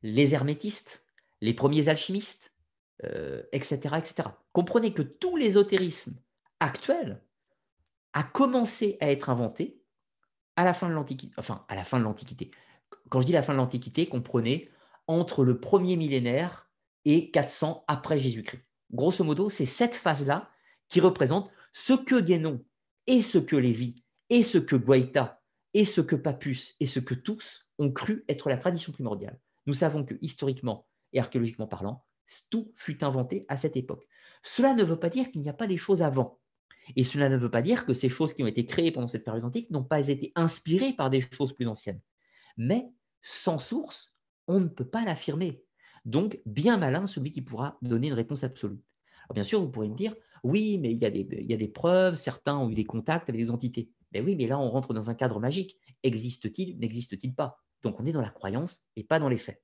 les 0.01 0.34
hermétistes, 0.34 1.05
les 1.41 1.53
premiers 1.53 1.89
alchimistes, 1.89 2.53
etc., 3.51 3.79
euh, 3.85 3.97
etc. 3.97 4.29
Comprenez 4.51 4.93
que 4.93 5.03
tout 5.03 5.38
l'ésotérisme 5.38 6.19
actuel 6.59 7.21
a 8.13 8.23
commencé 8.23 8.97
à 8.99 9.11
être 9.11 9.29
inventé 9.29 9.81
à 10.55 10.63
à 10.63 10.65
la 10.65 10.73
fin 10.73 10.89
de 10.89 12.03
l'Antiquité. 12.03 12.51
Quand 13.09 13.22
je 13.22 13.26
dis 13.26 13.31
la 13.31 13.43
fin 13.43 13.53
de 13.53 13.57
l'Antiquité, 13.57 14.07
comprenez 14.07 14.69
entre 15.07 15.43
le 15.43 15.59
premier 15.59 15.95
millénaire 15.95 16.69
et 17.05 17.31
400 17.31 17.85
après 17.88 18.19
Jésus-Christ. 18.19 18.64
Grosso 18.91 19.23
modo, 19.23 19.49
c'est 19.49 19.65
cette 19.65 19.95
phase-là 19.95 20.49
qui 20.88 20.99
représente 20.99 21.49
ce 21.73 21.93
que 21.93 22.19
Guénon 22.19 22.64
et 23.07 23.22
ce 23.22 23.38
que 23.38 23.55
Lévi 23.55 24.03
et 24.30 24.43
ce 24.43 24.57
que 24.57 24.76
Guaita 24.76 25.41
et 25.73 25.85
ce 25.85 26.01
que 26.01 26.15
Papus 26.15 26.76
et 26.80 26.85
ce 26.85 26.99
que 26.99 27.14
tous 27.14 27.72
ont 27.77 27.91
cru 27.91 28.26
être 28.27 28.49
la 28.49 28.57
tradition 28.57 28.91
primordiale. 28.91 29.39
Nous 29.65 29.73
savons 29.73 30.03
que 30.03 30.15
historiquement 30.22 30.88
et 31.14 31.19
archéologiquement 31.19 31.68
parlant, 31.68 32.03
tout 32.49 32.72
fut 32.76 33.03
inventé 33.03 33.45
à 33.47 33.57
cette 33.57 33.77
époque. 33.77 34.07
Cela 34.43 34.73
ne 34.73 34.84
veut 34.84 34.99
pas 34.99 35.09
dire 35.09 35.31
qu'il 35.31 35.41
n'y 35.41 35.49
a 35.49 35.53
pas 35.53 35.68
des 35.68 35.77
choses 35.77 36.01
avant. 36.01 36.39
Et 36.95 37.03
cela 37.03 37.30
ne 37.30 37.38
veut 37.38 37.51
pas 37.51 37.61
dire 37.61 37.85
que 37.85 37.93
ces 37.93 38.09
choses 38.09 38.34
qui 38.34 38.43
ont 38.43 38.47
été 38.47 38.65
créées 38.65 38.91
pendant 38.91 39.07
cette 39.07 39.26
période 39.26 39.43
antique 39.43 39.72
n'ont 39.72 39.84
pas 39.84 40.07
été 40.07 40.31
inspirées 40.35 40.93
par 40.93 41.09
des 41.09 41.22
choses 41.22 41.53
plus 41.53 41.68
anciennes. 41.68 41.99
Mais 42.57 42.91
sans 43.21 43.59
source, 43.59 44.15
on 44.47 44.59
ne 44.59 44.67
peut 44.67 44.88
pas 44.88 45.05
l'affirmer. 45.05 45.63
Donc, 46.05 46.39
bien 46.45 46.77
malin 46.77 47.07
celui 47.07 47.31
qui 47.31 47.41
pourra 47.41 47.77
donner 47.81 48.07
une 48.07 48.13
réponse 48.13 48.43
absolue. 48.43 48.79
bien 49.34 49.43
sûr, 49.43 49.59
vous 49.59 49.69
pourrez 49.69 49.89
me 49.89 49.95
dire, 49.95 50.15
oui, 50.43 50.77
mais 50.77 50.91
il 50.91 51.01
y, 51.01 51.05
a 51.05 51.09
des, 51.09 51.27
il 51.31 51.49
y 51.49 51.53
a 51.53 51.57
des 51.57 51.67
preuves, 51.67 52.15
certains 52.15 52.57
ont 52.57 52.69
eu 52.69 52.73
des 52.73 52.85
contacts 52.85 53.29
avec 53.29 53.41
des 53.41 53.51
entités. 53.51 53.91
Mais 54.13 54.21
oui, 54.21 54.35
mais 54.35 54.47
là, 54.47 54.59
on 54.59 54.69
rentre 54.69 54.93
dans 54.93 55.09
un 55.09 55.15
cadre 55.15 55.39
magique. 55.39 55.77
Existe-t-il, 56.03 56.79
n'existe-t-il 56.79 57.35
pas? 57.35 57.61
Donc 57.84 57.99
on 57.99 58.05
est 58.05 58.11
dans 58.11 58.21
la 58.21 58.29
croyance 58.29 58.84
et 58.95 59.03
pas 59.03 59.19
dans 59.19 59.29
les 59.29 59.38
faits. 59.38 59.61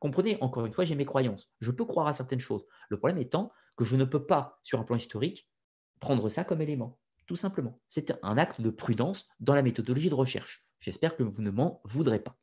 Comprenez, 0.00 0.38
encore 0.40 0.66
une 0.66 0.72
fois, 0.72 0.84
j'ai 0.84 0.94
mes 0.94 1.04
croyances. 1.04 1.50
Je 1.60 1.70
peux 1.70 1.84
croire 1.84 2.06
à 2.06 2.12
certaines 2.12 2.40
choses. 2.40 2.64
Le 2.88 2.98
problème 2.98 3.18
étant 3.18 3.50
que 3.76 3.84
je 3.84 3.96
ne 3.96 4.04
peux 4.04 4.26
pas, 4.26 4.60
sur 4.62 4.78
un 4.78 4.84
plan 4.84 4.96
historique, 4.96 5.48
prendre 6.00 6.28
ça 6.28 6.44
comme 6.44 6.60
élément. 6.60 6.98
Tout 7.26 7.36
simplement. 7.36 7.80
C'est 7.88 8.16
un 8.22 8.38
acte 8.38 8.60
de 8.60 8.70
prudence 8.70 9.28
dans 9.40 9.54
la 9.54 9.62
méthodologie 9.62 10.10
de 10.10 10.14
recherche. 10.14 10.67
J'espère 10.80 11.16
que 11.16 11.22
vous 11.22 11.42
ne 11.42 11.50
m'en 11.50 11.80
voudrez 11.84 12.20
pas. 12.20 12.36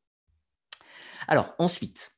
Alors, 1.27 1.55
ensuite, 1.57 2.11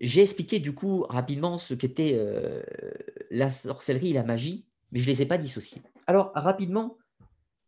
j'ai 0.00 0.22
expliqué 0.22 0.58
du 0.58 0.74
coup 0.74 1.04
rapidement 1.08 1.58
ce 1.58 1.74
qu'était 1.74 2.12
euh, 2.14 2.62
la 3.30 3.50
sorcellerie 3.50 4.10
et 4.10 4.14
la 4.14 4.24
magie, 4.24 4.66
mais 4.92 4.98
je 4.98 5.08
ne 5.08 5.14
les 5.14 5.22
ai 5.22 5.26
pas 5.26 5.38
dissociés. 5.38 5.82
Alors, 6.06 6.32
rapidement, 6.34 6.98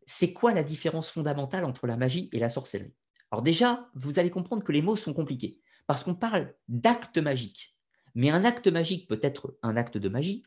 c'est 0.07 0.33
quoi 0.33 0.53
la 0.53 0.63
différence 0.63 1.09
fondamentale 1.09 1.65
entre 1.65 1.87
la 1.87 1.97
magie 1.97 2.29
et 2.33 2.39
la 2.39 2.49
sorcellerie? 2.49 2.95
Alors 3.31 3.43
déjà, 3.43 3.89
vous 3.95 4.19
allez 4.19 4.31
comprendre 4.31 4.65
que 4.65 4.73
les 4.73 4.83
mots 4.83 4.97
sont 4.97 5.15
compliqués, 5.15 5.61
parce 5.87 6.05
qu'on 6.05 6.15
parle 6.15 6.55
d'acte 6.69 7.19
magique. 7.19 7.77
Mais 8.15 8.31
un 8.31 8.45
acte 8.45 8.67
magique 8.67 9.09
peut 9.09 9.21
être 9.23 9.57
un 9.63 9.77
acte 9.77 9.97
de 9.97 10.09
magie, 10.09 10.43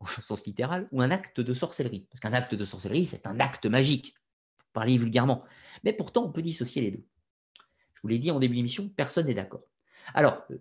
au 0.00 0.06
sens 0.06 0.44
littéral, 0.44 0.88
ou 0.92 1.02
un 1.02 1.10
acte 1.10 1.40
de 1.40 1.54
sorcellerie. 1.54 2.08
Parce 2.10 2.20
qu'un 2.20 2.32
acte 2.32 2.54
de 2.54 2.64
sorcellerie, 2.64 3.06
c'est 3.06 3.26
un 3.26 3.38
acte 3.38 3.66
magique, 3.66 4.14
parler 4.72 4.96
vulgairement. 4.96 5.44
Mais 5.84 5.92
pourtant, 5.92 6.24
on 6.24 6.32
peut 6.32 6.42
dissocier 6.42 6.82
les 6.82 6.90
deux. 6.92 7.04
Je 7.94 8.02
vous 8.02 8.08
l'ai 8.08 8.18
dit 8.18 8.30
en 8.30 8.38
début 8.38 8.54
d'émission, 8.54 8.88
personne 8.88 9.26
n'est 9.26 9.34
d'accord. 9.34 9.62
Alors, 10.14 10.42
euh, 10.50 10.58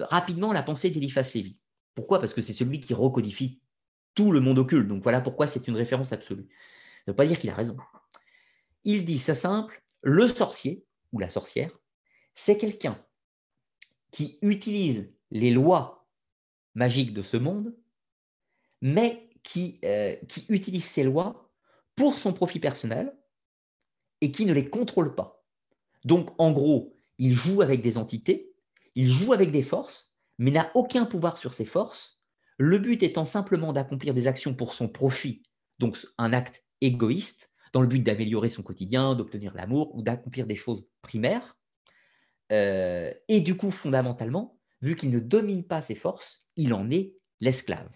rapidement, 0.00 0.52
la 0.52 0.62
pensée 0.62 0.90
d'Eliphas 0.90 1.30
Lévy. 1.34 1.56
Pourquoi? 1.94 2.18
Parce 2.20 2.34
que 2.34 2.40
c'est 2.40 2.52
celui 2.52 2.80
qui 2.80 2.94
recodifie 2.94 3.60
tout 4.14 4.32
le 4.32 4.40
monde 4.40 4.58
occulte. 4.58 4.88
Donc 4.88 5.02
voilà 5.02 5.20
pourquoi 5.20 5.46
c'est 5.46 5.68
une 5.68 5.76
référence 5.76 6.12
absolue. 6.12 6.48
Ça 6.48 7.02
ne 7.08 7.12
veut 7.12 7.16
pas 7.16 7.26
dire 7.26 7.38
qu'il 7.38 7.50
a 7.50 7.54
raison. 7.54 7.76
Il 8.84 9.04
dit, 9.04 9.18
c'est 9.18 9.34
simple, 9.34 9.82
le 10.02 10.28
sorcier 10.28 10.84
ou 11.12 11.18
la 11.18 11.30
sorcière, 11.30 11.70
c'est 12.34 12.58
quelqu'un 12.58 12.98
qui 14.10 14.38
utilise 14.42 15.12
les 15.30 15.50
lois 15.50 16.06
magiques 16.74 17.12
de 17.12 17.22
ce 17.22 17.36
monde, 17.36 17.74
mais 18.80 19.30
qui, 19.42 19.78
euh, 19.84 20.16
qui 20.28 20.44
utilise 20.48 20.84
ces 20.84 21.04
lois 21.04 21.50
pour 21.96 22.18
son 22.18 22.32
profit 22.32 22.60
personnel 22.60 23.16
et 24.24 24.30
qui 24.30 24.46
ne 24.46 24.54
les 24.54 24.70
contrôle 24.70 25.14
pas. 25.14 25.44
Donc, 26.06 26.30
en 26.38 26.50
gros, 26.50 26.96
il 27.18 27.34
joue 27.34 27.60
avec 27.60 27.82
des 27.82 27.98
entités, 27.98 28.54
il 28.94 29.06
joue 29.06 29.34
avec 29.34 29.50
des 29.50 29.62
forces, 29.62 30.14
mais 30.38 30.50
n'a 30.50 30.70
aucun 30.74 31.04
pouvoir 31.04 31.36
sur 31.36 31.52
ces 31.52 31.66
forces, 31.66 32.22
le 32.56 32.78
but 32.78 33.02
étant 33.02 33.26
simplement 33.26 33.74
d'accomplir 33.74 34.14
des 34.14 34.26
actions 34.26 34.54
pour 34.54 34.72
son 34.72 34.88
profit, 34.88 35.42
donc 35.78 35.98
un 36.16 36.32
acte 36.32 36.64
égoïste, 36.80 37.52
dans 37.74 37.82
le 37.82 37.86
but 37.86 38.02
d'améliorer 38.02 38.48
son 38.48 38.62
quotidien, 38.62 39.14
d'obtenir 39.14 39.52
l'amour 39.54 39.94
ou 39.94 40.00
d'accomplir 40.00 40.46
des 40.46 40.54
choses 40.54 40.88
primaires. 41.02 41.58
Euh, 42.50 43.12
et 43.28 43.40
du 43.40 43.58
coup, 43.58 43.70
fondamentalement, 43.70 44.58
vu 44.80 44.96
qu'il 44.96 45.10
ne 45.10 45.20
domine 45.20 45.64
pas 45.64 45.82
ses 45.82 45.96
forces, 45.96 46.48
il 46.56 46.72
en 46.72 46.90
est 46.90 47.14
l'esclave. 47.40 47.90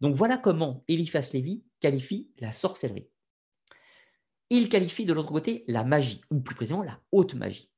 Donc 0.00 0.14
voilà 0.14 0.38
comment 0.38 0.82
Eliphas 0.88 1.28
Lévy 1.34 1.62
qualifie 1.80 2.30
la 2.38 2.54
sorcellerie. 2.54 3.10
Il 4.50 4.68
qualifie 4.68 5.04
de 5.04 5.12
l'autre 5.12 5.32
côté 5.32 5.64
la 5.68 5.84
magie, 5.84 6.22
ou 6.30 6.40
plus 6.40 6.54
précisément 6.54 6.82
la 6.82 7.00
haute 7.12 7.34
magie. 7.34 7.70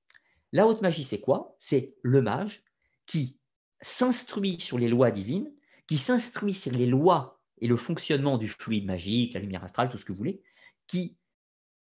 La 0.52 0.66
haute 0.66 0.82
magie, 0.82 1.04
c'est 1.04 1.20
quoi? 1.20 1.56
C'est 1.58 1.94
le 2.02 2.22
mage 2.22 2.64
qui 3.06 3.38
s'instruit 3.80 4.60
sur 4.60 4.78
les 4.78 4.88
lois 4.88 5.10
divines, 5.10 5.52
qui 5.86 5.98
s'instruit 5.98 6.54
sur 6.54 6.72
les 6.72 6.86
lois 6.86 7.40
et 7.58 7.66
le 7.66 7.76
fonctionnement 7.76 8.38
du 8.38 8.48
fluide 8.48 8.86
magique, 8.86 9.34
la 9.34 9.40
lumière 9.40 9.64
astrale, 9.64 9.88
tout 9.88 9.96
ce 9.96 10.04
que 10.04 10.12
vous 10.12 10.18
voulez, 10.18 10.42
qui 10.86 11.16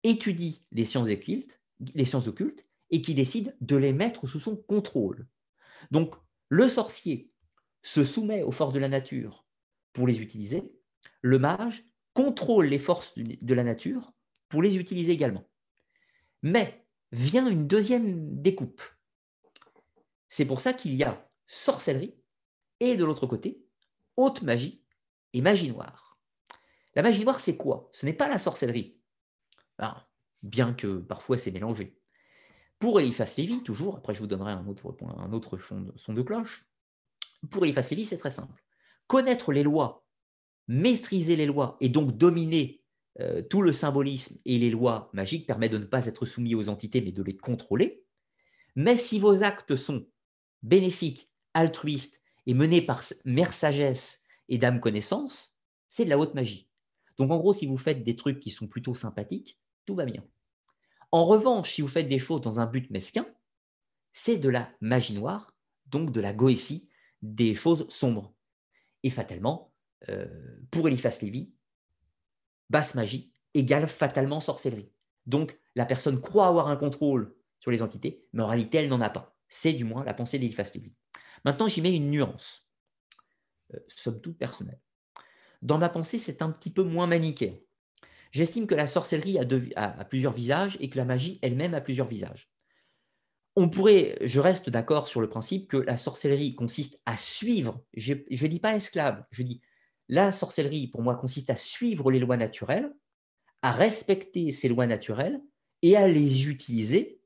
étudie 0.03 0.65
les 0.73 0.85
sciences 0.85 1.09
occultes, 1.09 1.61
et 2.91 3.03
qui 3.03 3.15
décide 3.15 3.57
de 3.61 3.77
les 3.77 3.93
mettre 3.93 4.27
sous 4.27 4.39
son 4.39 4.57
contrôle. 4.57 5.27
Donc, 5.91 6.15
le 6.49 6.69
sorcier 6.69 7.31
se 7.83 8.05
soumet 8.05 8.43
aux 8.43 8.53
forces 8.53 8.73
de 8.73 8.79
la 8.79 8.89
nature 8.89 9.45
pour 9.93 10.07
les 10.07 10.21
utiliser. 10.21 10.73
Le 11.21 11.39
mage 11.39 11.85
contrôle 12.13 12.67
les 12.67 12.79
forces 12.79 13.15
de 13.17 13.55
la 13.55 13.65
nature 13.65 14.13
pour 14.55 14.63
les 14.63 14.77
utiliser 14.77 15.11
également. 15.11 15.51
Mais 16.43 16.87
vient 17.11 17.49
une 17.49 17.67
deuxième 17.67 18.41
découpe. 18.41 18.83
C'est 20.29 20.45
pour 20.45 20.61
ça 20.61 20.73
qu'il 20.73 20.95
y 20.95 21.03
a 21.03 21.29
sorcellerie 21.49 22.15
et 22.79 22.97
de 22.97 23.05
l'autre 23.05 23.27
côté, 23.27 23.67
haute 24.17 24.43
magie 24.43 24.85
et 25.33 25.41
magie 25.41 25.73
noire. 25.73 26.21
La 26.95 27.03
magie 27.03 27.25
noire, 27.25 27.41
c'est 27.41 27.57
quoi? 27.57 27.89
Ce 27.91 28.07
n'est 28.07 28.13
pas 28.13 28.29
la 28.29 28.39
sorcellerie. 28.39 28.97
Ah, 29.79 30.09
bien 30.45 30.73
que 30.73 30.99
parfois 30.99 31.37
c'est 31.37 31.51
mélangé. 31.51 31.99
Pour 32.79 33.01
Eliphas 33.01 33.35
Lévy, 33.37 33.61
toujours, 33.65 33.97
après 33.97 34.15
je 34.15 34.21
vous 34.21 34.29
donnerai 34.29 34.53
un 34.53 34.69
autre, 34.69 34.93
point, 34.93 35.17
un 35.19 35.33
autre 35.33 35.59
son 35.59 36.13
de 36.13 36.23
cloche, 36.23 36.71
pour 37.51 37.65
Eliphas 37.65 37.89
Lévy, 37.91 38.07
c'est 38.07 38.19
très 38.19 38.31
simple. 38.31 38.63
Connaître 39.09 39.51
les 39.51 39.65
lois, 39.65 40.07
maîtriser 40.69 41.35
les 41.35 41.47
lois 41.47 41.77
et 41.81 41.89
donc 41.89 42.17
dominer 42.17 42.84
euh, 43.21 43.43
tout 43.43 43.63
le 43.63 43.73
symbolisme 43.73 44.41
et 44.45 44.59
les 44.59 44.71
lois 44.71 45.11
magiques 45.13 45.47
permet 45.47 45.69
de 45.69 45.79
ne 45.79 45.85
pas 45.85 46.07
être 46.07 46.25
soumis 46.25 46.55
aux 46.55 46.69
entités 46.69 47.01
mais 47.01 47.13
de 47.13 47.23
les 47.23 47.37
contrôler. 47.37 48.05
Mais 48.75 48.97
si 48.97 49.19
vos 49.19 49.43
actes 49.43 49.77
sont 49.77 50.07
bénéfiques, 50.63 51.31
altruistes 51.55 52.21
et 52.47 52.55
menés 52.55 52.83
par 52.83 53.03
mère 53.25 53.55
sagesse 53.55 54.25
et 54.49 54.59
dame 54.59 54.81
connaissance, 54.81 55.57
c'est 55.91 56.05
de 56.05 56.11
la 56.11 56.19
haute 56.19 56.35
magie. 56.35 56.69
Donc 57.17 57.31
en 57.31 57.39
gros, 57.39 57.53
si 57.53 57.67
vous 57.67 57.77
faites 57.77 58.03
des 58.03 58.17
trucs 58.17 58.41
qui 58.41 58.51
sont 58.51 58.67
plutôt 58.67 58.95
sympathiques, 58.95 59.61
tout 59.87 59.95
va 59.95 60.05
bien. 60.05 60.25
En 61.13 61.25
revanche, 61.25 61.75
si 61.75 61.83
vous 61.83 61.89
faites 61.89 62.09
des 62.09 62.19
choses 62.19 62.41
dans 62.41 62.59
un 62.59 62.67
but 62.67 62.91
mesquin, 62.91 63.27
c'est 64.13 64.39
de 64.39 64.49
la 64.49 64.69
magie 64.81 65.15
noire, 65.15 65.55
donc 65.87 66.11
de 66.11 66.21
la 66.21 66.33
goétie, 66.33 66.89
des 67.23 67.55
choses 67.55 67.89
sombres. 67.89 68.35
Et 69.05 69.11
fatalement, 69.11 69.73
euh, 70.09 70.27
pour 70.71 70.89
Eliphas 70.89 71.19
Lévy, 71.23 71.53
basse 72.71 72.95
magie 72.95 73.33
égale 73.55 73.87
fatalement 73.87 74.41
sorcellerie. 74.41 74.91
Donc, 75.27 75.59
la 75.75 75.87
personne 75.87 76.21
croit 76.21 76.47
avoir 76.49 76.69
un 76.69 76.77
contrôle 76.77 77.35
sur 77.61 77.71
les 77.71 77.83
entités, 77.83 78.27
mais 78.33 78.43
en 78.43 78.49
réalité, 78.49 78.79
elle 78.79 78.89
n'en 78.89 79.01
a 79.01 79.11
pas. 79.11 79.37
C'est 79.49 79.73
du 79.73 79.85
moins 79.85 80.05
la 80.05 80.15
pensée 80.15 80.39
d'Eliphas 80.39 80.71
Lévy. 80.75 80.95
Maintenant, 81.45 81.69
j'y 81.69 81.81
mets 81.81 81.95
une 81.95 82.11
nuance, 82.11 82.71
euh, 83.75 83.79
somme 83.89 84.21
toute 84.21 84.39
personnelle. 84.39 84.81
Dans 85.63 85.79
ma 85.79 85.89
pensée, 85.89 86.19
c'est 86.19 86.43
un 86.43 86.51
petit 86.51 86.71
peu 86.71 86.83
moins 86.83 87.07
manichéen. 87.07 87.55
J'estime 88.33 88.67
que 88.67 88.75
la 88.75 88.87
sorcellerie 88.87 89.39
a, 89.77 90.05
plusieurs 90.05 90.33
visages 90.33 90.77
et 90.81 90.91
que 90.91 90.99
la 90.99 91.05
magie 91.05 91.39
elle-même 91.41 91.73
a 91.73 91.81
plusieurs 91.81 92.09
visages. 92.09 92.51
On 93.57 93.69
pourrait, 93.69 94.19
je 94.21 94.41
reste 94.41 94.69
d'accord 94.69 95.07
sur 95.07 95.21
le 95.21 95.29
principe 95.29 95.69
que 95.69 95.77
la 95.77 95.97
sorcellerie 95.97 96.57
consiste 96.57 97.01
à 97.07 97.17
suivre, 97.17 97.85
je 97.95 98.15
ne 98.15 98.47
dis 98.49 98.59
pas 98.59 98.75
esclave, 98.75 99.25
je 99.31 99.45
dis 99.45 99.63
la 100.09 100.33
sorcellerie 100.33 100.89
pour 100.89 101.03
moi 101.03 101.17
consiste 101.17 101.51
à 101.51 101.57
suivre 101.57 102.11
les 102.11 102.19
lois 102.19 102.37
naturelles, 102.37 102.95
à 103.63 103.73
respecter 103.73 104.53
ces 104.53 104.69
lois 104.69 104.87
naturelles 104.87 105.41
et 105.83 105.97
à 105.97 106.07
les 106.07 106.49
utiliser 106.49 107.21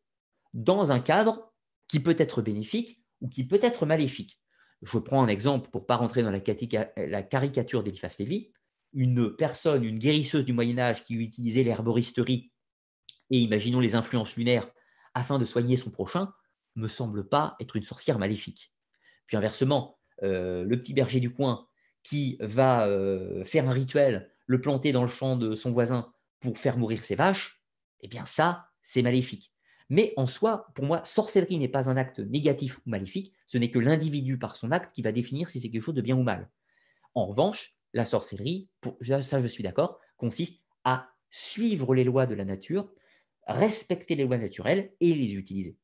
dans 0.54 0.92
un 0.92 1.00
cadre 1.00 1.52
qui 1.88 2.00
peut 2.00 2.16
être 2.18 2.42
bénéfique 2.42 3.02
ou 3.20 3.28
qui 3.28 3.44
peut 3.44 3.58
être 3.62 3.86
maléfique. 3.86 4.40
Je 4.82 4.98
prends 4.98 5.22
un 5.22 5.28
exemple 5.28 5.70
pour 5.70 5.82
ne 5.82 5.86
pas 5.86 5.96
rentrer 5.96 6.22
dans 6.22 6.30
la, 6.30 7.22
caricature 7.22 7.82
d'Eliphas 7.82 8.16
Lévy 8.18 8.52
une 8.92 9.34
personne, 9.34 9.84
une 9.84 9.98
guérisseuse 9.98 10.44
du 10.44 10.52
Moyen 10.52 10.78
Âge 10.78 11.04
qui 11.04 11.14
utilisait 11.14 11.64
l'herboristerie 11.64 12.52
et 13.30 13.38
imaginons 13.38 13.80
les 13.80 13.94
influences 13.94 14.36
lunaires 14.36 14.70
afin 15.14 15.38
de 15.38 15.44
soigner 15.44 15.76
son 15.76 15.90
prochain, 15.90 16.32
me 16.76 16.88
semble 16.88 17.28
pas 17.28 17.56
être 17.60 17.76
une 17.76 17.82
sorcière 17.82 18.18
maléfique. 18.18 18.72
Puis 19.26 19.36
inversement, 19.36 19.98
euh, 20.22 20.64
le 20.64 20.80
petit 20.80 20.94
berger 20.94 21.20
du 21.20 21.34
coin 21.34 21.67
qui 22.08 22.38
va 22.40 22.86
euh, 22.86 23.44
faire 23.44 23.68
un 23.68 23.72
rituel, 23.72 24.30
le 24.46 24.62
planter 24.62 24.92
dans 24.92 25.02
le 25.02 25.08
champ 25.08 25.36
de 25.36 25.54
son 25.54 25.72
voisin 25.72 26.10
pour 26.40 26.56
faire 26.56 26.78
mourir 26.78 27.04
ses 27.04 27.16
vaches, 27.16 27.62
eh 28.00 28.08
bien 28.08 28.24
ça, 28.24 28.68
c'est 28.80 29.02
maléfique. 29.02 29.52
Mais 29.90 30.14
en 30.16 30.26
soi, 30.26 30.68
pour 30.74 30.86
moi, 30.86 31.02
sorcellerie 31.04 31.58
n'est 31.58 31.68
pas 31.68 31.90
un 31.90 31.98
acte 31.98 32.18
négatif 32.20 32.78
ou 32.78 32.90
maléfique, 32.90 33.34
ce 33.46 33.58
n'est 33.58 33.70
que 33.70 33.78
l'individu 33.78 34.38
par 34.38 34.56
son 34.56 34.72
acte 34.72 34.92
qui 34.94 35.02
va 35.02 35.12
définir 35.12 35.50
si 35.50 35.60
c'est 35.60 35.68
quelque 35.68 35.82
chose 35.82 35.94
de 35.94 36.00
bien 36.00 36.16
ou 36.16 36.22
mal. 36.22 36.48
En 37.14 37.26
revanche, 37.26 37.74
la 37.92 38.06
sorcellerie, 38.06 38.70
ça 39.02 39.42
je 39.42 39.46
suis 39.46 39.62
d'accord, 39.62 40.00
consiste 40.16 40.62
à 40.84 41.10
suivre 41.30 41.94
les 41.94 42.04
lois 42.04 42.24
de 42.24 42.34
la 42.34 42.46
nature, 42.46 42.90
respecter 43.46 44.14
les 44.14 44.24
lois 44.24 44.38
naturelles 44.38 44.94
et 45.00 45.14
les 45.14 45.34
utiliser. 45.34 45.76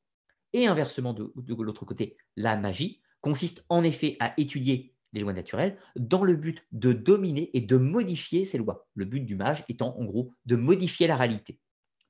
Et 0.55 0.67
inversement, 0.67 1.13
de, 1.13 1.33
l'autre 1.37 1.85
côté, 1.85 2.17
la 2.37 2.57
magie 2.57 3.03
consiste 3.21 3.65
en 3.69 3.83
effet 3.83 4.17
à 4.21 4.33
étudier 4.39 4.94
les 5.15 5.21
lois 5.21 5.33
naturelles 5.33 5.79
dans 5.97 6.25
le 6.25 6.37
but 6.37 6.67
de 6.73 6.93
dominer 6.93 7.51
et 7.55 7.61
de 7.61 7.77
modifier 7.77 8.45
ces 8.45 8.59
lois. 8.59 8.87
Le 8.95 9.07
but 9.07 9.21
du 9.21 9.37
mage 9.37 9.65
étant 9.69 9.97
en 9.99 10.05
gros 10.05 10.33
de 10.45 10.57
modifier 10.57 11.07
la 11.07 11.17
réalité, 11.17 11.59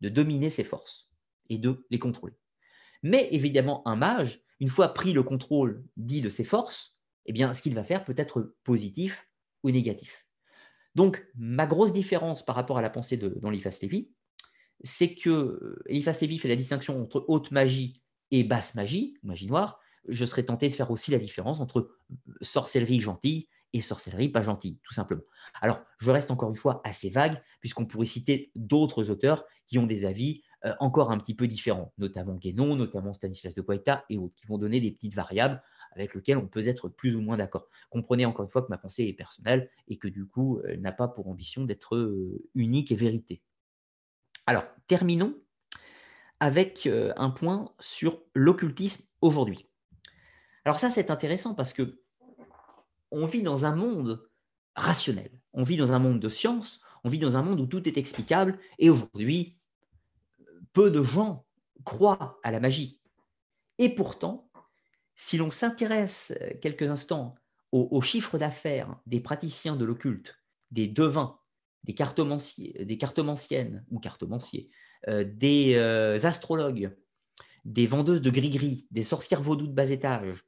de 0.01 0.09
dominer 0.09 0.51
ses 0.51 0.65
forces 0.65 1.11
et 1.51 1.59
de 1.59 1.87
les 1.91 1.99
contrôler. 1.99 2.35
Mais 3.03 3.29
évidemment, 3.31 3.87
un 3.87 3.97
mage, 3.97 4.43
une 4.61 4.69
fois 4.69 4.95
pris 4.95 5.13
le 5.13 5.23
contrôle 5.23 5.85
dit 5.97 6.23
de 6.23 6.31
ses 6.31 6.45
forces, 6.45 6.99
eh 7.27 7.33
bien, 7.33 7.53
ce 7.53 7.63
qu'il 7.63 7.75
va 7.75 7.85
faire 7.85 8.05
peut 8.05 8.15
être 8.17 8.55
positif 8.65 9.29
ou 9.63 9.71
négatif. 9.71 10.27
Donc, 10.95 11.27
ma 11.35 11.67
grosse 11.67 11.93
différence 11.93 12.45
par 12.45 12.55
rapport 12.55 12.79
à 12.79 12.83
la 12.83 12.91
pensée 12.91 13.17
d'Eliphas 13.17 13.79
Lévy, 13.83 14.11
c'est 14.83 15.15
que 15.15 15.31
euh, 15.31 15.83
Eliphas 15.87 16.15
fait 16.15 16.49
la 16.49 16.57
distinction 16.57 17.01
entre 17.01 17.25
haute 17.29 17.51
magie 17.51 18.03
et 18.31 18.45
basse 18.45 18.75
magie, 18.75 19.19
magie 19.23 19.47
noire. 19.47 19.81
Je 20.09 20.25
serais 20.25 20.45
tenté 20.45 20.69
de 20.69 20.75
faire 20.75 20.91
aussi 20.91 21.11
la 21.11 21.19
différence 21.19 21.61
entre 21.61 21.81
euh, 21.81 21.99
sorcellerie 22.43 23.01
gentille 23.01 23.49
et 23.75 23.81
sorcellerie 23.81 24.29
pas 24.29 24.43
gentille, 24.43 24.79
tout 24.85 24.95
simplement. 24.95 25.25
Alors, 25.61 25.81
je 25.99 26.11
reste 26.11 26.31
encore 26.31 26.49
une 26.49 26.57
fois 26.57 26.81
assez 26.85 27.11
vague, 27.11 27.43
puisqu'on 27.61 27.87
pourrait 27.87 28.07
citer 28.07 28.53
d'autres 28.55 29.11
auteurs 29.11 29.45
qui 29.67 29.79
ont 29.79 29.87
des 29.87 30.05
avis 30.05 30.43
euh, 30.65 30.75
encore 30.79 31.11
un 31.11 31.19
petit 31.19 31.35
peu 31.35 31.49
différents, 31.49 31.93
notamment 31.99 32.37
Guénon, 32.37 32.77
notamment 32.77 33.13
Stanislas 33.13 33.55
de 33.55 33.61
Guaita 33.61 34.05
et 34.09 34.17
autres, 34.17 34.35
qui 34.37 34.47
vont 34.47 34.59
donner 34.59 34.81
des 34.81 34.93
petites 34.93 35.15
variables 35.15 35.61
avec 35.93 36.15
lequel 36.15 36.39
on 36.39 36.47
peut 36.47 36.67
être 36.69 36.89
plus 36.89 37.17
ou 37.17 37.21
moins 37.21 37.37
d'accord. 37.37 37.69
Comprenez 37.91 38.25
encore 38.27 38.45
une 38.45 38.51
fois 38.51 38.63
que 38.63 38.69
ma 38.71 38.79
pensée 38.79 39.05
est 39.05 39.13
personnelle 39.13 39.71
et 39.89 39.97
que 39.99 40.09
du 40.09 40.27
coup, 40.27 40.61
elle 40.67 40.81
n'a 40.81 40.93
pas 40.93 41.09
pour 41.09 41.29
ambition 41.29 41.65
d'être 41.65 41.97
euh, 41.97 42.49
unique 42.55 42.93
et 42.93 42.97
vérité. 42.97 43.43
Alors, 44.47 44.65
terminons 44.87 45.35
avec 46.41 46.87
un 47.17 47.31
point 47.31 47.65
sur 47.81 48.21
l'occultisme 48.35 49.05
aujourd'hui. 49.23 49.67
Alors 50.65 50.79
ça, 50.79 50.91
c'est 50.91 51.11
intéressant 51.11 51.55
parce 51.55 51.73
que 51.73 52.01
on 53.11 53.27
vit 53.27 53.43
dans 53.43 53.65
un 53.65 53.77
monde 53.77 54.29
rationnel, 54.75 55.31
on 55.53 55.63
vit 55.63 55.77
dans 55.77 55.93
un 55.93 55.99
monde 55.99 56.21
de 56.21 56.29
science, 56.29 56.81
on 57.05 57.09
vit 57.09 57.19
dans 57.19 57.37
un 57.37 57.43
monde 57.43 57.61
où 57.61 57.67
tout 57.67 57.87
est 57.89 57.97
explicable, 57.97 58.59
et 58.79 58.91
aujourd'hui, 58.91 59.59
peu 60.73 60.91
de 60.91 61.03
gens 61.03 61.47
croient 61.85 62.41
à 62.43 62.51
la 62.51 62.61
magie. 62.61 63.01
Et 63.79 63.95
pourtant, 63.95 64.51
si 65.17 65.37
l'on 65.37 65.51
s'intéresse 65.51 66.33
euh, 66.43 66.51
quelques 66.61 66.83
instants 66.83 67.37
aux, 67.73 68.01
chiffres 68.03 68.39
d'affaires 68.39 68.95
des 69.05 69.19
praticiens 69.19 69.75
de 69.75 69.85
l'occulte, 69.85 70.39
des 70.71 70.87
devins, 70.87 71.41
des, 71.83 71.93
des 71.93 72.99
cartomanciennes 72.99 73.85
ou 73.91 73.99
cartomanciers, 73.99 74.71
euh, 75.09 75.25
des 75.25 75.75
euh, 75.75 76.17
astrologues, 76.23 76.97
des 77.65 77.87
vendeuses 77.87 78.23
de 78.23 78.31
gris-gris, 78.31 78.87
des 78.93 79.03
sorcières 79.03 79.43
vaudou 79.43 79.67
de 79.67 79.73
bas 79.73 79.91
étage, 79.91 80.45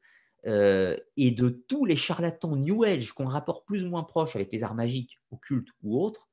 et 0.46 1.30
de 1.32 1.48
tous 1.48 1.84
les 1.84 1.96
charlatans 1.96 2.54
New 2.54 2.84
Age 2.84 3.12
qu'on 3.12 3.26
rapporte 3.26 3.66
plus 3.66 3.84
ou 3.84 3.90
moins 3.90 4.04
proches 4.04 4.36
avec 4.36 4.52
les 4.52 4.62
arts 4.62 4.76
magiques, 4.76 5.20
occultes 5.32 5.70
ou 5.82 6.00
autres, 6.00 6.28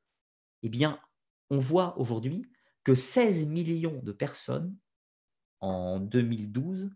eh 0.62 0.70
bien, 0.70 1.00
on 1.50 1.60
voit 1.60 1.98
aujourd'hui 2.00 2.50
que 2.84 2.96
16 2.96 3.48
millions 3.48 4.02
de 4.04 4.12
personnes 4.12 4.76
en 5.62 6.00
2012 6.00 6.92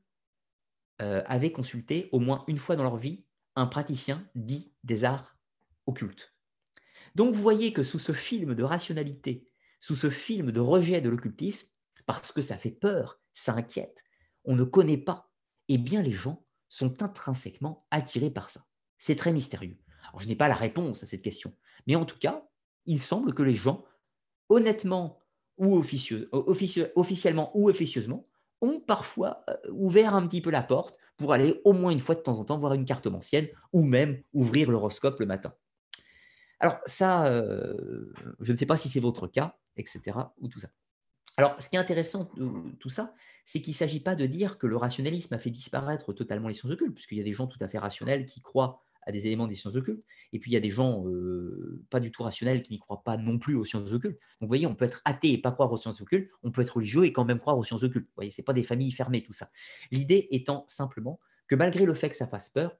euh, 1.01 1.23
avaient 1.25 1.51
consulté 1.51 2.09
au 2.11 2.19
moins 2.19 2.43
une 2.47 2.57
fois 2.57 2.75
dans 2.75 2.83
leur 2.83 2.97
vie 2.97 3.25
un 3.55 3.67
praticien 3.67 4.27
dit 4.35 4.73
des 4.83 5.03
arts 5.03 5.37
occultes. 5.85 6.35
Donc 7.15 7.33
vous 7.33 7.41
voyez 7.41 7.73
que 7.73 7.83
sous 7.83 7.99
ce 7.99 8.11
film 8.11 8.55
de 8.55 8.63
rationalité, 8.63 9.49
sous 9.79 9.95
ce 9.95 10.09
film 10.09 10.51
de 10.51 10.59
rejet 10.59 11.01
de 11.01 11.09
l'occultisme, 11.09 11.67
parce 12.05 12.31
que 12.31 12.41
ça 12.41 12.57
fait 12.57 12.71
peur, 12.71 13.21
ça 13.33 13.53
inquiète, 13.53 13.97
on 14.43 14.55
ne 14.55 14.63
connaît 14.63 14.97
pas, 14.97 15.31
eh 15.69 15.77
bien 15.77 16.01
les 16.01 16.11
gens 16.11 16.45
sont 16.69 17.01
intrinsèquement 17.01 17.85
attirés 17.91 18.31
par 18.31 18.49
ça. 18.49 18.61
C'est 18.97 19.15
très 19.15 19.33
mystérieux. 19.33 19.77
Je 20.19 20.27
n'ai 20.27 20.35
pas 20.35 20.47
la 20.47 20.55
réponse 20.55 21.03
à 21.03 21.07
cette 21.07 21.21
question, 21.21 21.53
mais 21.85 21.95
en 21.95 22.05
tout 22.05 22.17
cas, 22.17 22.47
il 22.85 23.01
semble 23.01 23.33
que 23.33 23.43
les 23.43 23.55
gens, 23.55 23.83
honnêtement 24.49 25.19
ou 25.57 25.77
officiellement 25.77 27.51
ou 27.55 27.69
officieusement, 27.69 28.27
ont 28.61 28.79
parfois 28.79 29.43
euh, 29.49 29.55
ouvert 29.71 30.15
un 30.15 30.25
petit 30.27 30.41
peu 30.41 30.49
la 30.49 30.63
porte 30.63 30.97
pour 31.17 31.33
aller 31.33 31.61
au 31.63 31.73
moins 31.73 31.91
une 31.91 31.99
fois 31.99 32.15
de 32.15 32.21
temps 32.21 32.39
en 32.39 32.45
temps 32.45 32.57
voir 32.57 32.73
une 32.73 32.85
carte 32.85 33.07
ancienne 33.07 33.47
ou 33.73 33.83
même 33.83 34.21
ouvrir 34.33 34.71
l'horoscope 34.71 35.19
le 35.19 35.25
matin. 35.25 35.53
Alors 36.59 36.79
ça, 36.85 37.27
euh, 37.27 38.11
je 38.39 38.51
ne 38.51 38.57
sais 38.57 38.65
pas 38.65 38.77
si 38.77 38.89
c'est 38.89 38.99
votre 38.99 39.27
cas, 39.27 39.57
etc. 39.75 40.17
ou 40.39 40.47
tout 40.47 40.59
ça. 40.59 40.69
Alors, 41.37 41.61
ce 41.61 41.69
qui 41.69 41.75
est 41.75 41.79
intéressant 41.79 42.31
de 42.35 42.75
tout 42.77 42.89
ça, 42.89 43.13
c'est 43.45 43.61
qu'il 43.61 43.71
ne 43.71 43.77
s'agit 43.77 43.99
pas 43.99 44.15
de 44.15 44.25
dire 44.25 44.57
que 44.57 44.65
le 44.65 44.75
rationalisme 44.75 45.33
a 45.35 45.37
fait 45.37 45.51
disparaître 45.51 46.11
totalement 46.11 46.47
les 46.47 46.55
sciences 46.55 46.73
occultes, 46.73 46.95
puisqu'il 46.95 47.17
y 47.17 47.21
a 47.21 47.23
des 47.23 47.33
gens 47.33 47.47
tout 47.47 47.59
à 47.61 47.67
fait 47.67 47.77
rationnels 47.77 48.25
qui 48.25 48.41
croient 48.41 48.81
à 49.07 49.11
des 49.11 49.25
éléments 49.25 49.47
des 49.47 49.55
sciences 49.55 49.75
occultes. 49.75 50.03
Et 50.33 50.39
puis 50.39 50.51
il 50.51 50.53
y 50.53 50.57
a 50.57 50.59
des 50.59 50.69
gens 50.69 51.07
euh, 51.07 51.81
pas 51.89 51.99
du 51.99 52.11
tout 52.11 52.23
rationnels 52.23 52.61
qui 52.61 52.73
n'y 52.73 52.79
croient 52.79 53.03
pas 53.03 53.15
non 53.15 53.39
plus 53.39 53.55
aux 53.55 53.63
sciences 53.63 53.93
occultes. 53.93 54.19
Donc 54.19 54.41
vous 54.41 54.47
voyez, 54.47 54.67
on 54.67 54.75
peut 54.75 54.83
être 54.83 55.01
athée 55.05 55.31
et 55.31 55.37
pas 55.37 55.51
croire 55.51 55.71
aux 55.71 55.77
sciences 55.77 56.01
occultes, 56.01 56.29
on 56.43 56.51
peut 56.51 56.61
être 56.61 56.75
religieux 56.75 57.05
et 57.05 57.13
quand 57.13 57.23
même 57.23 57.39
croire 57.39 57.57
aux 57.57 57.63
sciences 57.63 57.83
occultes. 57.83 58.07
Vous 58.07 58.15
voyez, 58.15 58.31
c'est 58.31 58.43
pas 58.43 58.53
des 58.53 58.63
familles 58.63 58.91
fermées 58.91 59.23
tout 59.23 59.31
ça. 59.31 59.49
L'idée 59.91 60.27
étant 60.31 60.65
simplement 60.67 61.19
que 61.47 61.55
malgré 61.55 61.85
le 61.85 61.93
fait 61.93 62.09
que 62.09 62.17
ça 62.17 62.27
fasse 62.27 62.49
peur, 62.49 62.75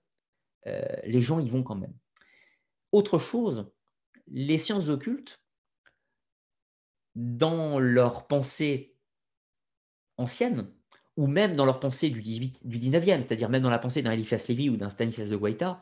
euh, 0.67 0.81
les 1.05 1.21
gens 1.21 1.39
y 1.39 1.47
vont 1.47 1.63
quand 1.63 1.75
même. 1.75 1.93
Autre 2.91 3.19
chose, 3.19 3.71
les 4.27 4.57
sciences 4.57 4.89
occultes, 4.89 5.39
dans 7.18 7.80
leur 7.80 8.27
pensée 8.27 8.95
ancienne, 10.18 10.72
ou 11.15 11.26
même 11.26 11.56
dans 11.56 11.65
leur 11.65 11.80
pensée 11.80 12.11
du, 12.11 12.22
18, 12.22 12.68
du 12.68 12.77
19e, 12.77 13.23
c'est-à-dire 13.23 13.49
même 13.49 13.64
dans 13.64 13.72
la 13.72 13.80
pensée 13.80 14.03
d'un 14.03 14.11
Eliphas 14.11 14.45
Lévy 14.48 14.69
ou 14.69 14.77
d'un 14.77 14.91
Stanislas 14.91 15.27
de 15.27 15.35
Guaita, 15.35 15.81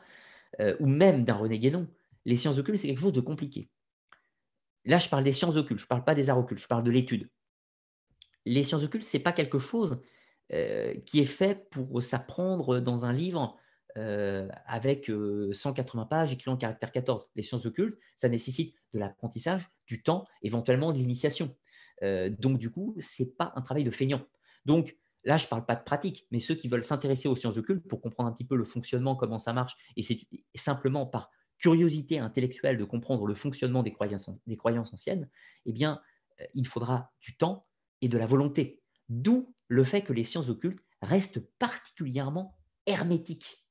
euh, 0.60 0.74
ou 0.80 0.86
même 0.86 1.24
d'un 1.24 1.34
René 1.34 1.58
Guénon, 1.58 1.88
les 2.24 2.36
sciences 2.36 2.56
occultes, 2.56 2.80
c'est 2.80 2.88
quelque 2.88 3.00
chose 3.00 3.12
de 3.12 3.20
compliqué. 3.20 3.68
Là, 4.86 4.98
je 4.98 5.10
parle 5.10 5.24
des 5.24 5.32
sciences 5.32 5.56
occultes, 5.56 5.80
je 5.80 5.84
ne 5.84 5.88
parle 5.88 6.04
pas 6.04 6.14
des 6.14 6.30
arts 6.30 6.38
occultes, 6.38 6.62
je 6.62 6.68
parle 6.68 6.84
de 6.84 6.90
l'étude. 6.90 7.28
Les 8.46 8.62
sciences 8.62 8.84
occultes, 8.84 9.04
ce 9.04 9.18
n'est 9.18 9.22
pas 9.22 9.32
quelque 9.32 9.58
chose 9.58 10.00
euh, 10.54 10.94
qui 11.04 11.20
est 11.20 11.26
fait 11.26 11.68
pour 11.68 12.02
s'apprendre 12.02 12.80
dans 12.80 13.04
un 13.04 13.12
livre 13.12 13.58
euh, 13.96 14.48
avec 14.66 15.10
180 15.52 16.06
pages 16.06 16.32
écrit 16.32 16.50
en 16.50 16.56
caractère 16.56 16.92
14. 16.92 17.30
Les 17.34 17.42
sciences 17.42 17.66
occultes, 17.66 17.98
ça 18.14 18.28
nécessite 18.28 18.74
de 18.92 18.98
l'apprentissage, 18.98 19.68
du 19.86 20.02
temps, 20.02 20.26
éventuellement 20.42 20.92
de 20.92 20.98
l'initiation. 20.98 21.54
donc, 22.02 22.58
du 22.58 22.70
coup, 22.70 22.94
ce 22.98 23.22
n'est 23.22 23.30
pas 23.30 23.52
un 23.56 23.62
travail 23.62 23.84
de 23.84 23.90
feignant. 23.90 24.22
Donc, 24.64 24.96
Là, 25.26 25.36
je 25.36 25.44
ne 25.44 25.48
parle 25.48 25.66
pas 25.66 25.74
de 25.74 25.82
pratique, 25.82 26.24
mais 26.30 26.38
ceux 26.38 26.54
qui 26.54 26.68
veulent 26.68 26.84
s'intéresser 26.84 27.26
aux 27.26 27.34
sciences 27.34 27.56
occultes 27.56 27.84
pour 27.88 28.00
comprendre 28.00 28.28
un 28.28 28.32
petit 28.32 28.44
peu 28.44 28.54
le 28.54 28.64
fonctionnement, 28.64 29.16
comment 29.16 29.38
ça 29.38 29.52
marche, 29.52 29.76
et 29.96 30.02
c'est 30.02 30.20
simplement 30.54 31.04
par 31.04 31.30
curiosité 31.58 32.20
intellectuelle 32.20 32.78
de 32.78 32.84
comprendre 32.84 33.26
le 33.26 33.34
fonctionnement 33.34 33.82
des 33.82 33.92
croyances, 33.92 34.30
des 34.46 34.56
croyances 34.56 34.92
anciennes, 34.92 35.28
eh 35.64 35.72
bien, 35.72 36.00
euh, 36.40 36.44
il 36.54 36.64
faudra 36.64 37.12
du 37.20 37.36
temps 37.36 37.66
et 38.02 38.08
de 38.08 38.18
la 38.18 38.26
volonté. 38.26 38.82
D'où 39.08 39.52
le 39.66 39.82
fait 39.82 40.02
que 40.02 40.12
les 40.12 40.22
sciences 40.22 40.48
occultes 40.48 40.84
restent 41.02 41.40
particulièrement 41.58 42.56
hermétiques, 42.86 43.65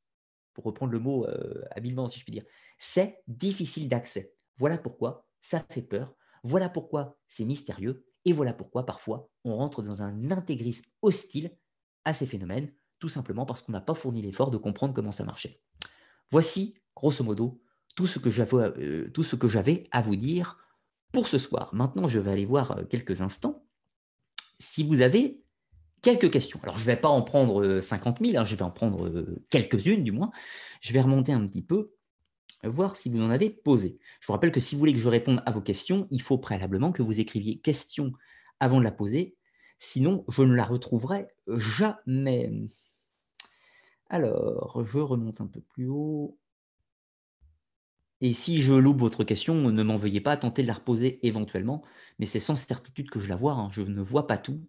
pour 0.56 0.64
reprendre 0.64 0.92
le 0.92 1.00
mot 1.00 1.28
euh, 1.28 1.62
habilement, 1.72 2.08
si 2.08 2.20
je 2.20 2.24
puis 2.24 2.34
dire. 2.34 2.46
C'est 2.80 3.22
difficile 3.28 3.88
d'accès. 3.88 4.34
Voilà 4.58 4.80
pourquoi 4.80 5.28
ça 5.42 5.64
fait 5.70 5.84
peur, 5.84 6.16
voilà 6.44 6.70
pourquoi 6.70 7.20
c'est 7.28 7.46
mystérieux, 7.46 8.06
et 8.24 8.34
voilà 8.34 8.54
pourquoi 8.54 8.86
parfois 8.86 9.30
on 9.44 9.56
rentre 9.56 9.84
dans 9.84 10.02
un 10.02 10.32
intégrisme 10.32 10.90
hostile 11.04 11.56
à 12.06 12.14
ces 12.14 12.26
phénomènes, 12.26 12.74
tout 12.98 13.10
simplement 13.10 13.46
parce 13.46 13.62
qu'on 13.62 13.74
n'a 13.74 13.82
pas 13.82 13.94
fourni 13.94 14.22
l'effort 14.24 14.50
de 14.50 14.58
comprendre 14.58 14.94
comment 14.94 15.12
ça 15.12 15.24
marchait. 15.24 15.62
Voici, 16.32 16.76
grosso 16.96 17.24
modo, 17.24 17.62
tout 17.96 18.08
ce 18.08 18.18
que 18.18 18.30
j'avais 18.30 19.84
euh, 19.84 19.84
à 19.92 20.02
vous 20.02 20.16
dire 20.16 20.58
pour 21.12 21.28
ce 21.28 21.38
soir. 21.38 21.74
Maintenant, 21.74 22.08
je 22.08 22.20
vais 22.20 22.32
aller 22.32 22.46
voir 22.46 22.72
euh, 22.72 22.84
quelques 22.86 23.22
instants 23.22 23.66
si 24.60 24.84
vous 24.84 25.02
avez 25.02 25.45
quelques 26.06 26.30
questions. 26.30 26.60
Alors, 26.62 26.76
je 26.76 26.82
ne 26.82 26.86
vais 26.86 26.96
pas 26.96 27.10
en 27.10 27.24
prendre 27.24 27.82
50 27.82 28.22
euh, 28.22 28.26
000, 28.26 28.38
hein, 28.38 28.46
je 28.46 28.56
vais 28.56 28.62
en 28.62 28.70
prendre 28.70 29.26
quelques-unes 29.50 30.04
du 30.04 30.12
moins. 30.12 30.30
Je 30.80 30.94
vais 30.94 31.02
remonter 31.02 31.34
un 31.34 31.46
petit 31.48 31.64
peu, 31.64 31.94
voir 32.64 32.96
si 32.96 33.10
vous 33.10 33.22
en 33.22 33.32
avez 33.32 33.50
posé. 33.50 33.98
Je 34.20 34.28
vous 34.28 34.34
rappelle 34.34 34.52
que 34.52 34.60
si 34.60 34.76
vous 34.76 34.80
voulez 34.80 34.94
que 34.94 35.00
je 35.00 35.10
réponde 35.10 35.42
à 35.48 35.52
vos 35.52 35.62
questions, 35.62 36.08
il 36.12 36.22
faut 36.22 36.38
préalablement 36.38 36.92
que 36.92 37.02
vous 37.02 37.20
écriviez 37.20 37.58
question 37.58 38.12
avant 38.60 38.78
de 38.78 38.84
la 38.84 38.92
poser. 38.92 39.36
Sinon, 39.80 40.24
je 40.30 40.44
ne 40.44 40.54
la 40.54 40.64
retrouverai 40.64 41.28
jamais. 41.48 42.52
Alors, 44.12 44.86
je 44.86 45.00
remonte 45.00 45.42
un 45.42 45.48
peu 45.48 45.62
plus 45.62 45.88
haut. 45.88 46.38
Et 48.22 48.34
si 48.34 48.62
je 48.62 48.76
loupe 48.76 49.00
votre 49.00 49.24
question, 49.24 49.56
ne 49.56 49.84
m'en 49.84 49.98
veuillez 49.98 50.22
pas, 50.22 50.38
tenter 50.38 50.62
de 50.62 50.68
la 50.68 50.76
reposer 50.76 51.20
éventuellement, 51.26 51.84
mais 52.20 52.28
c'est 52.28 52.40
sans 52.40 52.56
certitude 52.56 53.10
que 53.10 53.20
je 53.20 53.28
la 53.28 53.36
vois, 53.36 53.54
hein. 53.54 53.70
je 53.72 53.82
ne 53.82 54.02
vois 54.02 54.28
pas 54.28 54.38
tout. 54.38 54.62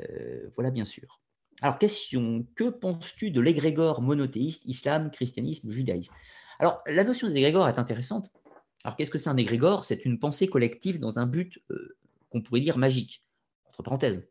Euh, 0.00 0.48
voilà, 0.54 0.70
bien 0.70 0.84
sûr. 0.84 1.20
Alors, 1.62 1.78
question, 1.78 2.46
que 2.56 2.64
penses-tu 2.64 3.30
de 3.30 3.40
l'égrégore 3.40 4.02
monothéiste, 4.02 4.64
islam, 4.66 5.10
christianisme, 5.10 5.70
judaïsme? 5.70 6.12
Alors, 6.58 6.82
la 6.86 7.04
notion 7.04 7.28
d'égrégore 7.28 7.68
est 7.68 7.78
intéressante. 7.78 8.30
Alors, 8.84 8.96
qu'est-ce 8.96 9.10
que 9.10 9.18
c'est 9.18 9.30
un 9.30 9.36
égrégore? 9.36 9.84
C'est 9.84 10.04
une 10.04 10.18
pensée 10.18 10.48
collective 10.48 10.98
dans 10.98 11.18
un 11.18 11.26
but 11.26 11.62
euh, 11.70 11.96
qu'on 12.30 12.42
pourrait 12.42 12.60
dire 12.60 12.76
magique, 12.76 13.22
entre 13.66 13.82
parenthèses. 13.82 14.28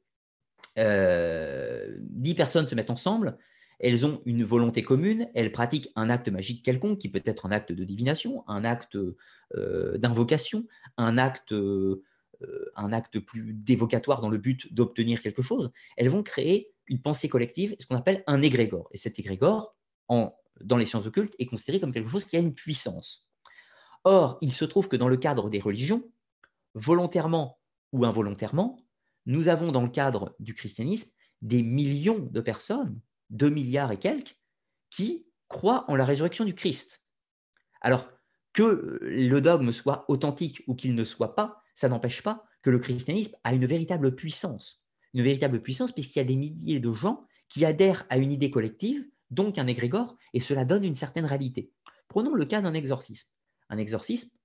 Euh, 0.78 1.98
dix 2.02 2.36
personnes 2.36 2.68
se 2.68 2.76
mettent 2.76 2.90
ensemble, 2.90 3.38
elles 3.80 4.06
ont 4.06 4.22
une 4.26 4.44
volonté 4.44 4.84
commune, 4.84 5.30
elles 5.34 5.52
pratiquent 5.52 5.90
un 5.96 6.10
acte 6.10 6.30
magique 6.30 6.64
quelconque, 6.64 7.00
qui 7.00 7.10
peut 7.10 7.22
être 7.26 7.46
un 7.46 7.52
acte 7.52 7.72
de 7.72 7.84
divination, 7.84 8.44
un 8.48 8.64
acte 8.64 8.98
d'invocation, 9.96 10.66
un 10.98 11.18
acte, 11.18 11.54
un 12.76 12.92
acte 12.94 13.20
plus 13.20 13.54
dévocatoire 13.54 14.22
dans 14.22 14.30
le 14.30 14.38
but 14.38 14.74
d'obtenir 14.74 15.22
quelque 15.22 15.42
chose. 15.42 15.72
Elles 15.98 16.10
vont 16.10 16.24
créer 16.24 16.74
une 16.88 17.02
pensée 17.02 17.30
collective, 17.30 17.76
ce 17.80 17.86
qu'on 17.86 17.96
appelle 17.96 18.24
un 18.28 18.42
égrégore. 18.42 18.90
Et 18.92 18.98
cet 18.98 19.20
égrégore, 19.20 19.76
en, 20.08 20.36
dans 20.62 20.78
les 20.78 20.86
sciences 20.86 21.06
occultes, 21.06 21.36
est 21.40 21.46
considéré 21.46 21.80
comme 21.80 21.92
quelque 21.92 22.10
chose 22.10 22.26
qui 22.26 22.36
a 22.36 22.40
une 22.40 22.54
puissance. 22.54 23.30
Or, 24.04 24.38
il 24.42 24.52
se 24.52 24.66
trouve 24.66 24.90
que 24.90 24.98
dans 24.98 25.08
le 25.08 25.18
cadre 25.18 25.50
des 25.50 25.60
religions, 25.60 26.04
volontairement 26.74 27.60
ou 27.92 28.06
involontairement, 28.06 28.86
nous 29.26 29.48
avons 29.48 29.72
dans 29.72 29.84
le 29.84 29.90
cadre 29.90 30.36
du 30.40 30.54
christianisme 30.54 31.12
des 31.42 31.62
millions 31.62 32.20
de 32.20 32.42
personnes 32.42 33.00
2 33.30 33.50
milliards 33.50 33.92
et 33.92 34.00
quelques, 34.00 34.38
qui 34.90 35.26
croient 35.48 35.86
en 35.90 35.96
la 35.96 36.06
résurrection 36.06 36.46
du 36.46 36.56
Christ. 36.56 37.04
Alors, 37.82 38.10
que 38.54 39.00
le 39.02 39.42
dogme 39.42 39.72
soit 39.72 40.06
authentique 40.10 40.64
ou 40.68 40.76
qu'il 40.76 40.94
ne 40.94 41.04
soit 41.04 41.36
pas, 41.36 41.63
ça 41.76 41.90
n'empêche 41.90 42.22
pas 42.22 42.46
que 42.62 42.70
le 42.70 42.80
christianisme 42.80 43.36
a 43.44 43.54
une 43.54 43.66
véritable 43.66 44.16
puissance. 44.16 44.84
Une 45.14 45.24
véritable 45.24 45.62
puissance 45.62 45.92
puisqu'il 45.92 46.20
y 46.20 46.22
a 46.22 46.26
des 46.26 46.36
milliers 46.36 46.80
de 46.80 46.92
gens 46.92 47.26
qui 47.50 47.66
adhèrent 47.66 48.06
à 48.10 48.18
une 48.18 48.32
idée 48.32 48.50
collective, 48.50 49.06
donc 49.30 49.58
un 49.58 49.68
égrégore, 49.68 50.16
et 50.34 50.40
cela 50.40 50.66
donne 50.66 50.84
une 50.84 50.96
certaine 50.96 51.26
réalité. 51.26 51.72
Prenons 52.08 52.34
le 52.34 52.46
cas 52.46 52.62
d'un 52.62 52.74
exorcisme. 52.74 53.30
Un 53.70 53.78
exorcisme, 53.78 54.38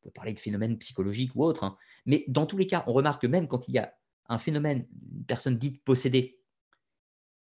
on 0.00 0.04
peut 0.04 0.12
parler 0.12 0.34
de 0.34 0.38
phénomène 0.38 0.78
psychologique 0.78 1.32
ou 1.34 1.44
autre, 1.44 1.64
hein, 1.64 1.76
mais 2.06 2.24
dans 2.28 2.46
tous 2.46 2.56
les 2.56 2.66
cas, 2.66 2.84
on 2.86 2.92
remarque 2.92 3.22
que 3.22 3.26
même 3.26 3.48
quand 3.48 3.68
il 3.68 3.74
y 3.74 3.78
a 3.78 3.94
un 4.28 4.38
phénomène, 4.38 4.86
une 5.16 5.24
personne 5.24 5.58
dite 5.58 5.82
possédée, 5.84 6.40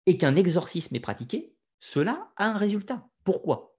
et 0.05 0.17
qu'un 0.17 0.35
exorcisme 0.35 0.95
est 0.95 0.99
pratiqué, 0.99 1.55
cela 1.79 2.31
a 2.37 2.47
un 2.47 2.57
résultat. 2.57 3.07
Pourquoi? 3.23 3.72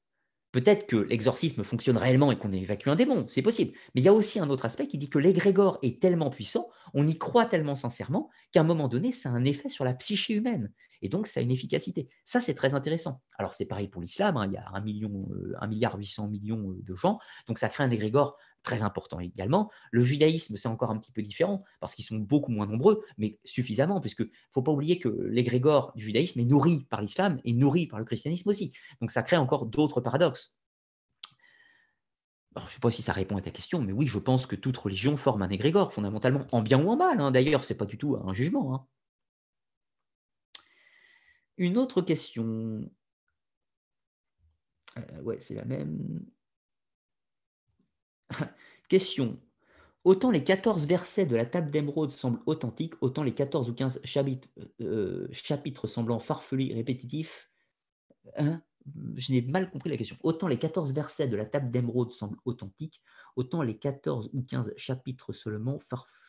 Peut-être 0.54 0.86
que 0.86 0.94
l'exorcisme 0.94 1.64
fonctionne 1.64 1.96
réellement 1.96 2.30
et 2.30 2.38
qu'on 2.38 2.52
évacue 2.52 2.86
un 2.86 2.94
démon, 2.94 3.26
c'est 3.26 3.42
possible. 3.42 3.72
Mais 3.92 4.00
il 4.02 4.04
y 4.04 4.08
a 4.08 4.12
aussi 4.12 4.38
un 4.38 4.48
autre 4.50 4.64
aspect 4.64 4.86
qui 4.86 4.98
dit 4.98 5.10
que 5.10 5.18
l'égrégore 5.18 5.80
est 5.82 6.00
tellement 6.00 6.30
puissant, 6.30 6.68
on 6.92 7.04
y 7.04 7.18
croit 7.18 7.46
tellement 7.46 7.74
sincèrement, 7.74 8.30
qu'à 8.52 8.60
un 8.60 8.62
moment 8.62 8.86
donné, 8.86 9.10
ça 9.10 9.30
a 9.30 9.32
un 9.32 9.44
effet 9.44 9.68
sur 9.68 9.84
la 9.84 9.94
psyché 9.94 10.32
humaine. 10.34 10.72
Et 11.02 11.08
donc, 11.08 11.26
ça 11.26 11.40
a 11.40 11.42
une 11.42 11.50
efficacité. 11.50 12.08
Ça, 12.24 12.40
c'est 12.40 12.54
très 12.54 12.74
intéressant. 12.74 13.20
Alors, 13.36 13.52
c'est 13.52 13.64
pareil 13.64 13.88
pour 13.88 14.00
l'islam, 14.00 14.36
hein, 14.36 14.46
il 14.46 14.52
y 14.52 14.56
a 14.56 14.64
un 14.72 14.80
million, 14.80 15.26
euh, 15.32 15.66
milliard 15.66 15.98
800 15.98 16.28
millions 16.28 16.70
euh, 16.70 16.80
de 16.84 16.94
gens, 16.94 17.18
donc 17.48 17.58
ça 17.58 17.68
crée 17.68 17.82
un 17.82 17.90
égrégore 17.90 18.36
très 18.64 18.82
important 18.82 19.20
également. 19.20 19.70
Le 19.92 20.02
judaïsme, 20.02 20.56
c'est 20.56 20.68
encore 20.68 20.90
un 20.90 20.98
petit 20.98 21.12
peu 21.12 21.22
différent 21.22 21.62
parce 21.78 21.94
qu'ils 21.94 22.04
sont 22.04 22.16
beaucoup 22.16 22.50
moins 22.50 22.66
nombreux, 22.66 23.04
mais 23.18 23.38
suffisamment, 23.44 24.00
puisque 24.00 24.20
ne 24.22 24.26
faut 24.50 24.62
pas 24.62 24.72
oublier 24.72 24.98
que 24.98 25.08
l'égrégore 25.08 25.92
du 25.94 26.04
judaïsme 26.04 26.40
est 26.40 26.44
nourri 26.44 26.86
par 26.90 27.00
l'islam 27.00 27.40
et 27.44 27.52
nourri 27.52 27.86
par 27.86 28.00
le 28.00 28.04
christianisme 28.04 28.48
aussi. 28.48 28.72
Donc 29.00 29.12
ça 29.12 29.22
crée 29.22 29.36
encore 29.36 29.66
d'autres 29.66 30.00
paradoxes. 30.00 30.56
je 32.56 32.62
ne 32.62 32.68
sais 32.68 32.80
pas 32.80 32.90
si 32.90 33.02
ça 33.02 33.12
répond 33.12 33.36
à 33.36 33.42
ta 33.42 33.50
question, 33.50 33.80
mais 33.80 33.92
oui, 33.92 34.06
je 34.06 34.18
pense 34.18 34.46
que 34.46 34.56
toute 34.56 34.76
religion 34.76 35.16
forme 35.16 35.42
un 35.42 35.50
égrégore, 35.50 35.92
fondamentalement, 35.92 36.46
en 36.50 36.62
bien 36.62 36.82
ou 36.82 36.90
en 36.90 36.96
mal. 36.96 37.20
Hein. 37.20 37.30
D'ailleurs, 37.30 37.64
ce 37.64 37.72
n'est 37.72 37.76
pas 37.76 37.86
du 37.86 37.98
tout 37.98 38.16
un 38.16 38.32
jugement. 38.32 38.74
Hein. 38.74 38.86
Une 41.58 41.78
autre 41.78 42.00
question. 42.02 42.90
Euh, 44.96 45.22
ouais, 45.22 45.36
c'est 45.40 45.54
la 45.54 45.64
même. 45.64 46.24
Question. 48.88 49.38
Autant 50.04 50.30
les 50.30 50.44
14 50.44 50.86
versets 50.86 51.26
de 51.26 51.34
la 51.34 51.46
table 51.46 51.70
d'émeraude 51.70 52.12
semblent 52.12 52.40
authentiques, 52.46 52.94
autant 53.00 53.22
les 53.22 53.34
14 53.34 53.70
ou 53.70 53.74
15 53.74 54.00
chapitres, 54.04 54.48
euh, 54.82 55.26
chapitres 55.32 55.86
semblant 55.86 56.18
farfelus 56.20 56.74
répétitifs. 56.74 57.50
Hein, 58.36 58.62
je 59.16 59.32
n'ai 59.32 59.40
mal 59.40 59.70
compris 59.70 59.88
la 59.88 59.96
question. 59.96 60.16
Autant 60.22 60.46
les 60.46 60.58
14 60.58 60.92
versets 60.92 61.28
de 61.28 61.36
la 61.36 61.46
table 61.46 61.70
d'émeraude 61.70 62.12
semblent 62.12 62.38
authentiques, 62.44 63.00
autant 63.36 63.62
les 63.62 63.78
14 63.78 64.30
ou 64.34 64.42
15 64.42 64.74
chapitres 64.76 65.32
seulement 65.32 65.78
farfelus 65.78 66.23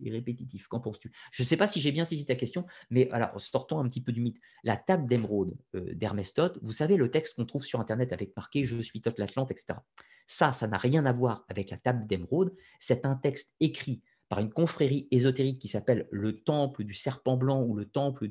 et 0.00 0.10
répétitif. 0.10 0.68
Qu'en 0.68 0.80
penses-tu? 0.80 1.12
Je 1.32 1.42
ne 1.42 1.46
sais 1.46 1.56
pas 1.56 1.68
si 1.68 1.80
j'ai 1.80 1.92
bien 1.92 2.04
saisi 2.04 2.26
ta 2.26 2.34
question, 2.34 2.66
mais 2.90 3.10
alors, 3.10 3.40
sortons 3.40 3.78
un 3.78 3.88
petit 3.88 4.00
peu 4.00 4.12
du 4.12 4.20
mythe. 4.20 4.38
La 4.62 4.76
table 4.76 5.06
d'émeraude 5.06 5.56
euh, 5.74 5.94
d'Hermès 5.94 6.32
Toth, 6.32 6.58
vous 6.62 6.72
savez 6.72 6.96
le 6.96 7.10
texte 7.10 7.36
qu'on 7.36 7.44
trouve 7.44 7.64
sur 7.64 7.80
Internet 7.80 8.12
avec 8.12 8.36
marqué 8.36 8.64
Je 8.64 8.80
suis 8.80 9.00
Toth 9.00 9.18
l'Atlante, 9.18 9.50
etc. 9.50 9.78
Ça, 10.26 10.52
ça 10.52 10.66
n'a 10.66 10.78
rien 10.78 11.04
à 11.06 11.12
voir 11.12 11.44
avec 11.48 11.70
la 11.70 11.76
table 11.76 12.06
d'émeraude. 12.06 12.54
C'est 12.80 13.06
un 13.06 13.14
texte 13.14 13.52
écrit 13.60 14.02
par 14.28 14.40
une 14.40 14.50
confrérie 14.50 15.06
ésotérique 15.10 15.60
qui 15.60 15.68
s'appelle 15.68 16.08
le 16.10 16.40
temple 16.40 16.84
du 16.84 16.94
serpent 16.94 17.36
blanc 17.36 17.62
ou 17.62 17.76
le 17.76 17.84
temple, 17.84 18.26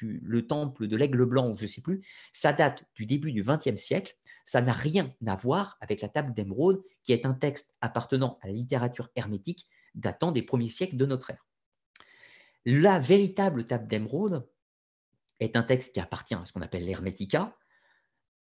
le 0.00 0.46
temple 0.46 0.86
de 0.86 0.96
l'aigle 0.96 1.24
blanc, 1.24 1.54
je 1.54 1.62
ne 1.62 1.68
sais 1.68 1.80
plus. 1.80 2.06
Ça 2.32 2.52
date 2.52 2.84
du 2.94 3.06
début 3.06 3.32
du 3.32 3.42
XXe 3.42 3.80
siècle. 3.80 4.14
Ça 4.44 4.60
n'a 4.60 4.72
rien 4.72 5.12
à 5.26 5.34
voir 5.34 5.78
avec 5.80 6.00
la 6.00 6.08
table 6.08 6.34
d'émeraude, 6.34 6.82
qui 7.04 7.12
est 7.12 7.26
un 7.26 7.32
texte 7.32 7.74
appartenant 7.80 8.38
à 8.42 8.48
la 8.48 8.52
littérature 8.52 9.08
hermétique 9.16 9.68
datant 9.94 10.32
des 10.32 10.42
premiers 10.42 10.70
siècles 10.70 10.96
de 10.96 11.06
notre 11.06 11.30
ère. 11.30 11.46
La 12.64 12.98
véritable 12.98 13.66
table 13.66 13.88
d'émeraude 13.88 14.48
est 15.40 15.56
un 15.56 15.62
texte 15.62 15.94
qui 15.94 16.00
appartient 16.00 16.34
à 16.34 16.44
ce 16.44 16.52
qu'on 16.52 16.62
appelle 16.62 16.84
l'Hermetica. 16.84 17.56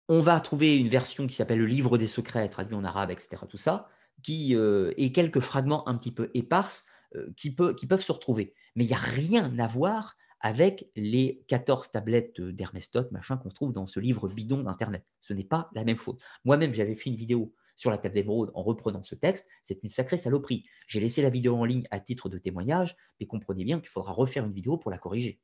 On 0.09 0.21
va 0.21 0.39
trouver 0.41 0.79
une 0.79 0.89
version 0.89 1.27
qui 1.27 1.35
s'appelle 1.35 1.59
le 1.59 1.67
Livre 1.67 1.99
des 1.99 2.07
secrets, 2.07 2.49
traduit 2.49 2.77
en 2.77 2.85
arabe, 2.85 3.11
etc. 3.11 3.43
Tout 3.49 3.57
ça, 3.57 3.89
qui, 4.23 4.55
euh, 4.55 4.93
et 4.97 5.11
quelques 5.11 5.41
fragments 5.41 5.87
un 5.89 5.97
petit 5.97 6.13
peu 6.13 6.31
éparses 6.35 6.87
euh, 7.17 7.33
qui, 7.37 7.57
qui, 7.77 7.87
peuvent 7.87 8.03
se 8.03 8.13
retrouver. 8.13 8.55
Mais 8.77 8.85
il 8.85 8.89
n'y 8.89 8.95
a 8.95 8.99
rien 8.99 9.59
à 9.59 9.67
voir 9.67 10.17
avec 10.41 10.91
les 10.95 11.45
14 11.49 11.91
tablettes 11.91 12.41
d'Hermestote, 12.41 13.11
machin, 13.11 13.37
qu'on 13.37 13.51
trouve 13.51 13.73
dans 13.73 13.89
ce 13.89 13.99
livre 13.99 14.29
bidon 14.29 14.63
d'Internet. 14.63 15.05
Ce 15.21 15.33
n'est 15.33 15.45
pas 15.45 15.71
la 15.75 15.83
même 15.83 15.99
chose. 15.99 16.19
Moi-même, 16.45 16.73
j'avais 16.73 16.95
fait 16.95 17.11
une 17.11 17.17
vidéo 17.17 17.53
sur 17.77 17.91
la 17.91 17.99
table 17.99 18.15
d'émeraude 18.15 18.51
en 18.55 18.63
reprenant 18.63 19.03
ce 19.03 19.15
texte, 19.15 19.47
c'est 19.63 19.83
une 19.83 19.89
sacrée 19.89 20.17
saloperie. 20.17 20.65
J'ai 20.89 21.01
laissé 21.01 21.23
la 21.23 21.31
vidéo 21.31 21.57
en 21.57 21.65
ligne 21.65 21.87
à 21.91 22.01
titre 22.01 22.29
de 22.29 22.39
témoignage, 22.39 22.97
mais 23.21 23.27
comprenez 23.27 23.65
bien 23.65 23.81
qu'il 23.81 23.91
faudra 23.91 24.13
refaire 24.13 24.45
une 24.45 24.53
vidéo 24.53 24.79
pour 24.79 24.91
la 24.91 24.99
corriger. 24.99 25.41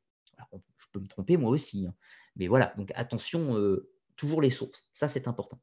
je 0.52 0.86
peux 0.92 1.00
me 1.00 1.08
tromper 1.08 1.36
moi 1.36 1.50
aussi, 1.50 1.86
hein. 1.86 1.94
mais 2.36 2.48
voilà, 2.48 2.74
donc 2.76 2.92
attention, 2.94 3.56
euh, 3.56 3.90
toujours 4.16 4.42
les 4.42 4.50
sources, 4.50 4.88
ça 4.92 5.08
c'est 5.08 5.28
important. 5.28 5.60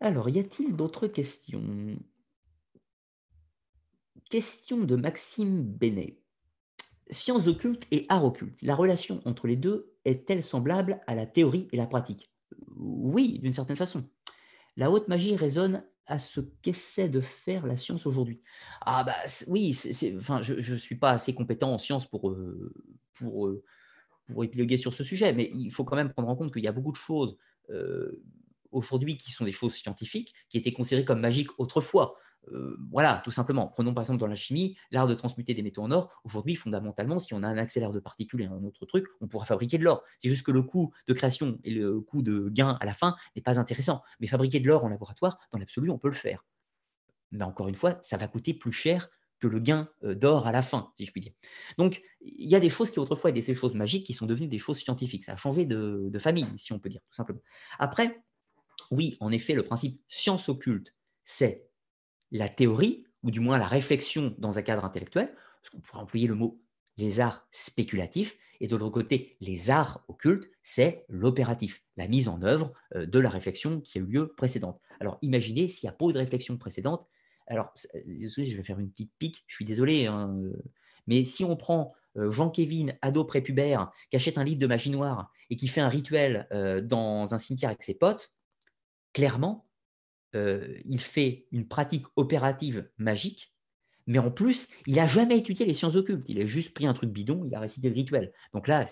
Alors, 0.00 0.28
y 0.28 0.38
a-t-il 0.38 0.76
d'autres 0.76 1.06
questions? 1.06 1.96
Question 4.28 4.84
de 4.84 4.96
Maxime 4.96 5.62
Bénet. 5.62 6.23
Sciences 7.10 7.48
occultes 7.48 7.86
et 7.90 8.06
art 8.08 8.24
occulte, 8.24 8.60
la 8.62 8.74
relation 8.74 9.20
entre 9.24 9.46
les 9.46 9.56
deux 9.56 9.92
est-elle 10.04 10.42
semblable 10.42 11.00
à 11.06 11.14
la 11.14 11.26
théorie 11.26 11.68
et 11.72 11.76
la 11.76 11.86
pratique? 11.86 12.30
Oui, 12.76 13.38
d'une 13.40 13.52
certaine 13.52 13.76
façon. 13.76 14.08
La 14.76 14.90
haute 14.90 15.08
magie 15.08 15.36
résonne 15.36 15.84
à 16.06 16.18
ce 16.18 16.40
qu'essaie 16.40 17.08
de 17.08 17.20
faire 17.20 17.66
la 17.66 17.76
science 17.76 18.06
aujourd'hui. 18.06 18.42
Ah 18.82 19.04
bah 19.04 19.16
oui, 19.48 19.76
enfin, 20.16 20.42
je 20.42 20.72
ne 20.72 20.78
suis 20.78 20.96
pas 20.96 21.10
assez 21.10 21.34
compétent 21.34 21.72
en 21.72 21.78
sciences 21.78 22.08
pour, 22.08 22.30
euh, 22.30 22.72
pour, 23.18 23.46
euh, 23.46 23.64
pour 24.26 24.44
épiloguer 24.44 24.76
sur 24.76 24.92
ce 24.92 25.04
sujet, 25.04 25.32
mais 25.32 25.50
il 25.54 25.70
faut 25.70 25.84
quand 25.84 25.96
même 25.96 26.12
prendre 26.12 26.28
en 26.28 26.36
compte 26.36 26.52
qu'il 26.52 26.64
y 26.64 26.68
a 26.68 26.72
beaucoup 26.72 26.92
de 26.92 26.96
choses 26.96 27.38
euh, 27.70 28.22
aujourd'hui 28.70 29.16
qui 29.16 29.30
sont 29.30 29.44
des 29.44 29.52
choses 29.52 29.74
scientifiques, 29.74 30.34
qui 30.48 30.58
étaient 30.58 30.72
considérées 30.72 31.04
comme 31.04 31.20
magiques 31.20 31.58
autrefois. 31.58 32.16
Euh, 32.52 32.76
voilà, 32.90 33.20
tout 33.24 33.30
simplement. 33.30 33.68
Prenons 33.68 33.94
par 33.94 34.02
exemple 34.02 34.20
dans 34.20 34.26
la 34.26 34.34
chimie, 34.34 34.76
l'art 34.90 35.06
de 35.06 35.14
transmuter 35.14 35.54
des 35.54 35.62
métaux 35.62 35.82
en 35.82 35.90
or. 35.90 36.10
Aujourd'hui, 36.24 36.54
fondamentalement, 36.54 37.18
si 37.18 37.34
on 37.34 37.42
a 37.42 37.48
un 37.48 37.58
accélérateur 37.58 37.94
de 37.94 38.00
particules 38.00 38.42
et 38.42 38.46
un 38.46 38.64
autre 38.64 38.86
truc, 38.86 39.06
on 39.20 39.28
pourra 39.28 39.46
fabriquer 39.46 39.78
de 39.78 39.84
l'or. 39.84 40.02
C'est 40.18 40.28
juste 40.28 40.44
que 40.44 40.52
le 40.52 40.62
coût 40.62 40.92
de 41.06 41.12
création 41.12 41.58
et 41.64 41.70
le 41.70 42.00
coût 42.00 42.22
de 42.22 42.48
gain 42.50 42.76
à 42.80 42.84
la 42.84 42.94
fin 42.94 43.16
n'est 43.36 43.42
pas 43.42 43.58
intéressant. 43.58 44.02
Mais 44.20 44.26
fabriquer 44.26 44.60
de 44.60 44.66
l'or 44.66 44.84
en 44.84 44.88
laboratoire, 44.88 45.38
dans 45.52 45.58
l'absolu, 45.58 45.90
on 45.90 45.98
peut 45.98 46.08
le 46.08 46.14
faire. 46.14 46.44
Mais 47.32 47.44
encore 47.44 47.68
une 47.68 47.74
fois, 47.74 47.98
ça 48.02 48.16
va 48.16 48.28
coûter 48.28 48.54
plus 48.54 48.72
cher 48.72 49.08
que 49.40 49.48
le 49.48 49.58
gain 49.58 49.88
euh, 50.04 50.14
d'or 50.14 50.46
à 50.46 50.52
la 50.52 50.62
fin, 50.62 50.92
si 50.96 51.04
je 51.04 51.12
puis 51.12 51.20
dire. 51.20 51.32
Donc, 51.76 52.02
il 52.20 52.48
y 52.48 52.54
a 52.54 52.60
des 52.60 52.70
choses 52.70 52.90
qui 52.90 52.98
autrefois 52.98 53.30
étaient 53.30 53.42
des 53.42 53.54
choses 53.54 53.74
magiques 53.74 54.06
qui 54.06 54.14
sont 54.14 54.26
devenues 54.26 54.48
des 54.48 54.58
choses 54.58 54.78
scientifiques. 54.78 55.24
Ça 55.24 55.32
a 55.32 55.36
changé 55.36 55.66
de, 55.66 56.08
de 56.10 56.18
famille, 56.18 56.46
si 56.56 56.72
on 56.72 56.78
peut 56.78 56.88
dire, 56.88 57.00
tout 57.08 57.14
simplement. 57.14 57.40
Après, 57.78 58.22
oui, 58.90 59.16
en 59.20 59.32
effet, 59.32 59.54
le 59.54 59.62
principe 59.62 60.00
science 60.08 60.48
occulte, 60.48 60.94
c'est 61.24 61.68
la 62.34 62.48
théorie, 62.48 63.06
ou 63.22 63.30
du 63.30 63.40
moins 63.40 63.56
la 63.56 63.66
réflexion 63.66 64.34
dans 64.38 64.58
un 64.58 64.62
cadre 64.62 64.84
intellectuel, 64.84 65.32
parce 65.62 65.70
qu'on 65.70 65.80
pourrait 65.80 66.02
employer 66.02 66.26
le 66.26 66.34
mot 66.34 66.60
les 66.96 67.20
arts 67.20 67.46
spéculatifs, 67.50 68.36
et 68.60 68.68
de 68.68 68.76
l'autre 68.76 68.92
côté, 68.92 69.36
les 69.40 69.70
arts 69.70 70.04
occultes, 70.08 70.48
c'est 70.62 71.04
l'opératif, 71.08 71.82
la 71.96 72.06
mise 72.06 72.28
en 72.28 72.42
œuvre 72.42 72.72
euh, 72.94 73.06
de 73.06 73.18
la 73.18 73.30
réflexion 73.30 73.80
qui 73.80 73.98
a 73.98 74.00
eu 74.00 74.04
lieu 74.04 74.34
précédente. 74.36 74.80
Alors 75.00 75.18
imaginez 75.22 75.68
s'il 75.68 75.88
n'y 75.88 75.94
a 75.94 75.96
pas 75.96 76.06
eu 76.06 76.12
de 76.12 76.18
réflexion 76.18 76.56
précédente, 76.58 77.06
alors 77.46 77.72
désolé, 78.06 78.46
je 78.46 78.56
vais 78.56 78.62
faire 78.62 78.78
une 78.78 78.90
petite 78.90 79.12
pique, 79.18 79.44
je 79.46 79.54
suis 79.54 79.64
désolé, 79.64 80.06
hein, 80.06 80.34
euh, 80.36 80.62
mais 81.06 81.24
si 81.24 81.44
on 81.44 81.56
prend 81.56 81.94
euh, 82.16 82.30
Jean-Kévin, 82.30 82.94
ado 83.02 83.24
prépubère, 83.24 83.92
qui 84.10 84.16
achète 84.16 84.38
un 84.38 84.44
livre 84.44 84.60
de 84.60 84.66
magie 84.66 84.90
noire 84.90 85.30
et 85.50 85.56
qui 85.56 85.68
fait 85.68 85.80
un 85.80 85.88
rituel 85.88 86.48
dans 86.84 87.34
un 87.34 87.38
cimetière 87.38 87.70
avec 87.70 87.82
ses 87.82 87.94
potes, 87.94 88.32
clairement, 89.12 89.63
euh, 90.34 90.78
il 90.84 91.00
fait 91.00 91.46
une 91.52 91.66
pratique 91.68 92.06
opérative 92.16 92.88
magique, 92.98 93.54
mais 94.06 94.18
en 94.18 94.30
plus, 94.30 94.68
il 94.86 94.96
n'a 94.96 95.06
jamais 95.06 95.38
étudié 95.38 95.66
les 95.66 95.74
sciences 95.74 95.96
occultes. 95.96 96.28
Il 96.28 96.40
a 96.40 96.46
juste 96.46 96.74
pris 96.74 96.86
un 96.86 96.94
truc 96.94 97.10
bidon, 97.10 97.44
il 97.46 97.54
a 97.54 97.60
récité 97.60 97.88
le 97.88 97.94
rituel. 97.94 98.32
Donc 98.52 98.68
là, 98.68 98.86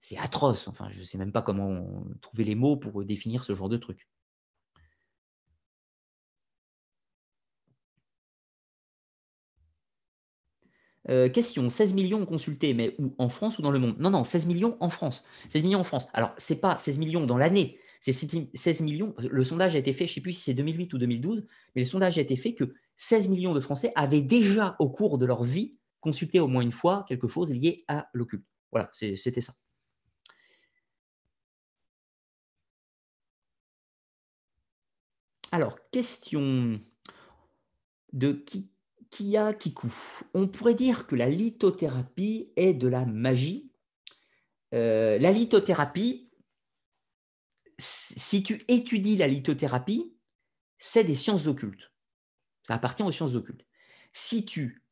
c'est 0.00 0.18
atroce. 0.18 0.68
Enfin, 0.68 0.88
je 0.90 0.98
ne 0.98 1.04
sais 1.04 1.18
même 1.18 1.32
pas 1.32 1.42
comment 1.42 2.04
trouver 2.20 2.44
les 2.44 2.54
mots 2.54 2.76
pour 2.76 3.04
définir 3.04 3.44
ce 3.44 3.54
genre 3.54 3.68
de 3.68 3.78
truc. 3.78 4.08
Euh, 11.08 11.28
question, 11.28 11.68
16 11.68 11.94
millions 11.94 12.26
consultés, 12.26 12.74
mais 12.74 12.94
où? 12.98 13.14
En 13.18 13.28
France 13.28 13.58
ou 13.58 13.62
dans 13.62 13.70
le 13.70 13.78
monde? 13.78 13.96
Non, 13.98 14.10
non, 14.10 14.24
16 14.24 14.46
millions 14.46 14.76
en 14.80 14.90
France. 14.90 15.24
16 15.50 15.62
millions 15.62 15.80
en 15.80 15.84
France. 15.84 16.08
Alors, 16.14 16.34
ce 16.36 16.52
n'est 16.52 16.60
pas 16.60 16.76
16 16.76 16.98
millions 16.98 17.26
dans 17.26 17.36
l'année, 17.36 17.78
c'est 18.00 18.12
16 18.12 18.80
millions. 18.82 19.14
Le 19.18 19.44
sondage 19.44 19.74
a 19.74 19.78
été 19.78 19.92
fait, 19.92 20.06
je 20.06 20.12
ne 20.12 20.14
sais 20.14 20.20
plus 20.20 20.32
si 20.32 20.42
c'est 20.42 20.54
2008 20.54 20.94
ou 20.94 20.98
2012, 20.98 21.46
mais 21.74 21.82
le 21.82 21.88
sondage 21.88 22.18
a 22.18 22.20
été 22.20 22.36
fait 22.36 22.54
que 22.54 22.74
16 22.96 23.28
millions 23.28 23.54
de 23.54 23.60
Français 23.60 23.92
avaient 23.94 24.22
déjà, 24.22 24.76
au 24.78 24.88
cours 24.88 25.18
de 25.18 25.26
leur 25.26 25.44
vie, 25.44 25.76
consulté 26.00 26.40
au 26.40 26.48
moins 26.48 26.62
une 26.62 26.72
fois 26.72 27.04
quelque 27.08 27.28
chose 27.28 27.52
lié 27.52 27.84
à 27.88 28.08
l'occulte. 28.12 28.44
Voilà, 28.72 28.90
c'était 28.92 29.40
ça. 29.40 29.54
Alors, 35.52 35.78
question 35.90 36.80
de 38.12 38.32
qui 38.32 38.68
Kia 39.10 39.54
Kiku. 39.54 39.92
On 40.34 40.48
pourrait 40.48 40.74
dire 40.74 41.06
que 41.06 41.16
la 41.16 41.28
lithothérapie 41.28 42.52
est 42.56 42.74
de 42.74 42.88
la 42.88 43.04
magie. 43.06 43.70
Euh, 44.74 45.18
la 45.18 45.32
lithothérapie, 45.32 46.25
si 47.78 48.42
tu 48.42 48.62
étudies 48.68 49.16
la 49.16 49.26
lithothérapie, 49.26 50.12
c'est 50.78 51.04
des 51.04 51.14
sciences 51.14 51.46
occultes. 51.46 51.92
Ça 52.62 52.74
appartient 52.74 53.02
aux 53.02 53.12
sciences 53.12 53.34
occultes. 53.34 53.66
Si 54.12 54.44
tu 54.44 54.82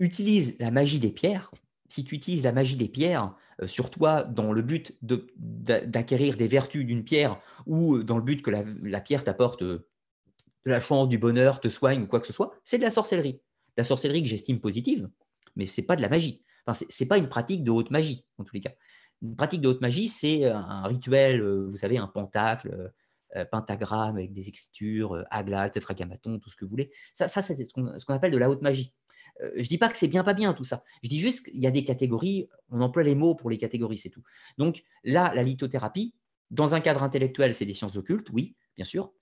utilises 0.00 0.56
la 0.58 0.70
magie 0.70 0.98
des 0.98 1.10
pierres, 1.10 1.50
si 1.88 2.04
tu 2.04 2.14
utilises 2.14 2.42
la 2.42 2.52
magie 2.52 2.76
des 2.76 2.88
pierres 2.88 3.34
euh, 3.62 3.66
sur 3.66 3.90
toi 3.90 4.24
dans 4.24 4.52
le 4.52 4.62
but 4.62 4.96
d'acquérir 5.02 6.36
des 6.36 6.48
vertus 6.48 6.84
d'une 6.84 7.04
pierre 7.04 7.40
ou 7.66 8.02
dans 8.02 8.18
le 8.18 8.24
but 8.24 8.42
que 8.42 8.50
la, 8.50 9.00
pierre 9.00 9.24
t'apporte 9.24 9.62
euh, 9.62 9.88
de 10.66 10.70
la 10.70 10.80
chance, 10.80 11.08
du 11.08 11.18
bonheur, 11.18 11.60
te 11.60 11.68
soigne 11.68 12.02
ou 12.02 12.06
quoi 12.06 12.20
que 12.20 12.26
ce 12.26 12.32
soit, 12.32 12.52
c'est 12.64 12.78
de 12.78 12.82
la 12.82 12.90
sorcellerie. 12.90 13.40
La 13.76 13.84
sorcellerie 13.84 14.22
que 14.22 14.28
j'estime 14.28 14.60
positive, 14.60 15.08
mais 15.56 15.66
ce 15.66 15.80
n'est 15.80 15.86
pas 15.86 15.96
de 15.96 16.02
la 16.02 16.08
magie. 16.08 16.42
Enfin, 16.66 16.86
ce 16.88 17.02
n'est 17.02 17.08
pas 17.08 17.18
une 17.18 17.28
pratique 17.28 17.62
de 17.62 17.70
haute 17.70 17.90
magie, 17.90 18.24
en 18.38 18.44
tous 18.44 18.54
les 18.54 18.60
cas. 18.60 18.72
Une 19.24 19.36
pratique 19.36 19.62
de 19.62 19.68
haute 19.68 19.80
magie, 19.80 20.08
c'est 20.08 20.44
euh, 20.44 20.54
un 20.54 20.86
rituel, 20.86 21.40
euh, 21.40 21.66
vous 21.66 21.78
savez, 21.78 21.96
un 21.96 22.06
pentacle, 22.06 22.92
euh, 23.34 23.44
pentagramme 23.46 24.16
avec 24.16 24.32
des 24.32 24.48
écritures, 24.48 25.24
agla, 25.30 25.68
tétragrammaton, 25.70 26.38
tout 26.38 26.50
ce 26.50 26.56
que 26.56 26.64
vous 26.64 26.70
voulez. 26.70 26.92
Ça, 27.14 27.26
ça 27.26 27.42
c'est 27.42 27.56
ce 27.64 28.04
qu'on 28.04 28.14
appelle 28.14 28.30
de 28.30 28.38
la 28.38 28.48
haute 28.48 28.62
magie. 28.62 28.94
je 29.40 29.60
ne 29.60 29.66
dis 29.66 29.78
pas 29.78 29.88
que 29.88 29.96
c'est 29.96 30.06
bien, 30.06 30.22
pas 30.22 30.34
bien 30.34 30.52
tout 30.52 30.62
ça. 30.62 30.84
Je 31.02 31.08
dis 31.08 31.18
juste 31.18 31.50
qu'il 31.50 31.58
y 31.58 31.66
a 31.66 31.72
des 31.72 31.82
catégories, 31.82 32.48
on 32.70 32.80
emploie 32.80 33.02
les 33.02 33.16
mots 33.16 33.34
pour 33.34 33.50
les 33.50 33.58
catégories, 33.58 33.98
c'est 33.98 34.10
tout. 34.10 34.22
Donc 34.56 34.84
là, 35.02 35.32
la 35.34 35.42
lithothérapie, 35.42 36.14
dans 36.52 36.76
un 36.76 36.80
cadre 36.80 37.02
intellectuel, 37.02 37.54
c'est 37.54 37.64
des 37.64 37.74
sciences 37.74 37.96
occultes, 37.96 38.28
oui, 38.30 38.54
bien 38.76 38.84
sûr, 38.84 39.12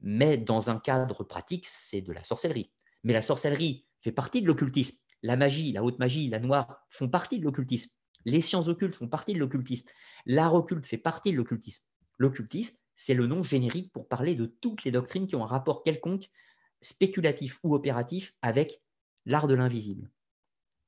mais 0.00 0.36
dans 0.36 0.70
un 0.70 0.78
cadre 0.78 1.24
pratique, 1.24 1.66
c'est 1.66 2.02
de 2.02 2.12
la 2.12 2.22
sorcellerie. 2.22 2.70
Mais 3.02 3.14
la 3.14 3.22
sorcellerie 3.22 3.84
fait 4.00 4.12
partie 4.12 4.42
de 4.42 4.46
l'occultisme. 4.46 4.98
La 5.24 5.34
magie, 5.36 5.72
la 5.72 5.82
haute 5.82 5.98
magie, 5.98 6.28
la 6.28 6.38
noire 6.38 6.84
font 6.88 7.08
partie 7.08 7.40
de 7.40 7.44
l'occultisme. 7.44 7.90
Les 8.24 8.40
sciences 8.40 8.68
occultes 8.68 8.94
font 8.94 9.08
partie 9.08 9.34
de 9.34 9.38
l'occultisme. 9.38 9.88
L'art 10.26 10.54
occulte 10.54 10.86
fait 10.86 10.98
partie 10.98 11.32
de 11.32 11.36
l'occultisme. 11.36 11.84
L'occultisme, 12.18 12.78
c'est 12.94 13.14
le 13.14 13.26
nom 13.26 13.42
générique 13.42 13.92
pour 13.92 14.08
parler 14.08 14.34
de 14.34 14.46
toutes 14.46 14.84
les 14.84 14.90
doctrines 14.90 15.26
qui 15.26 15.34
ont 15.34 15.44
un 15.44 15.48
rapport 15.48 15.82
quelconque, 15.82 16.30
spéculatif 16.80 17.58
ou 17.62 17.74
opératif, 17.74 18.34
avec 18.42 18.82
l'art 19.26 19.48
de 19.48 19.54
l'invisible. 19.54 20.10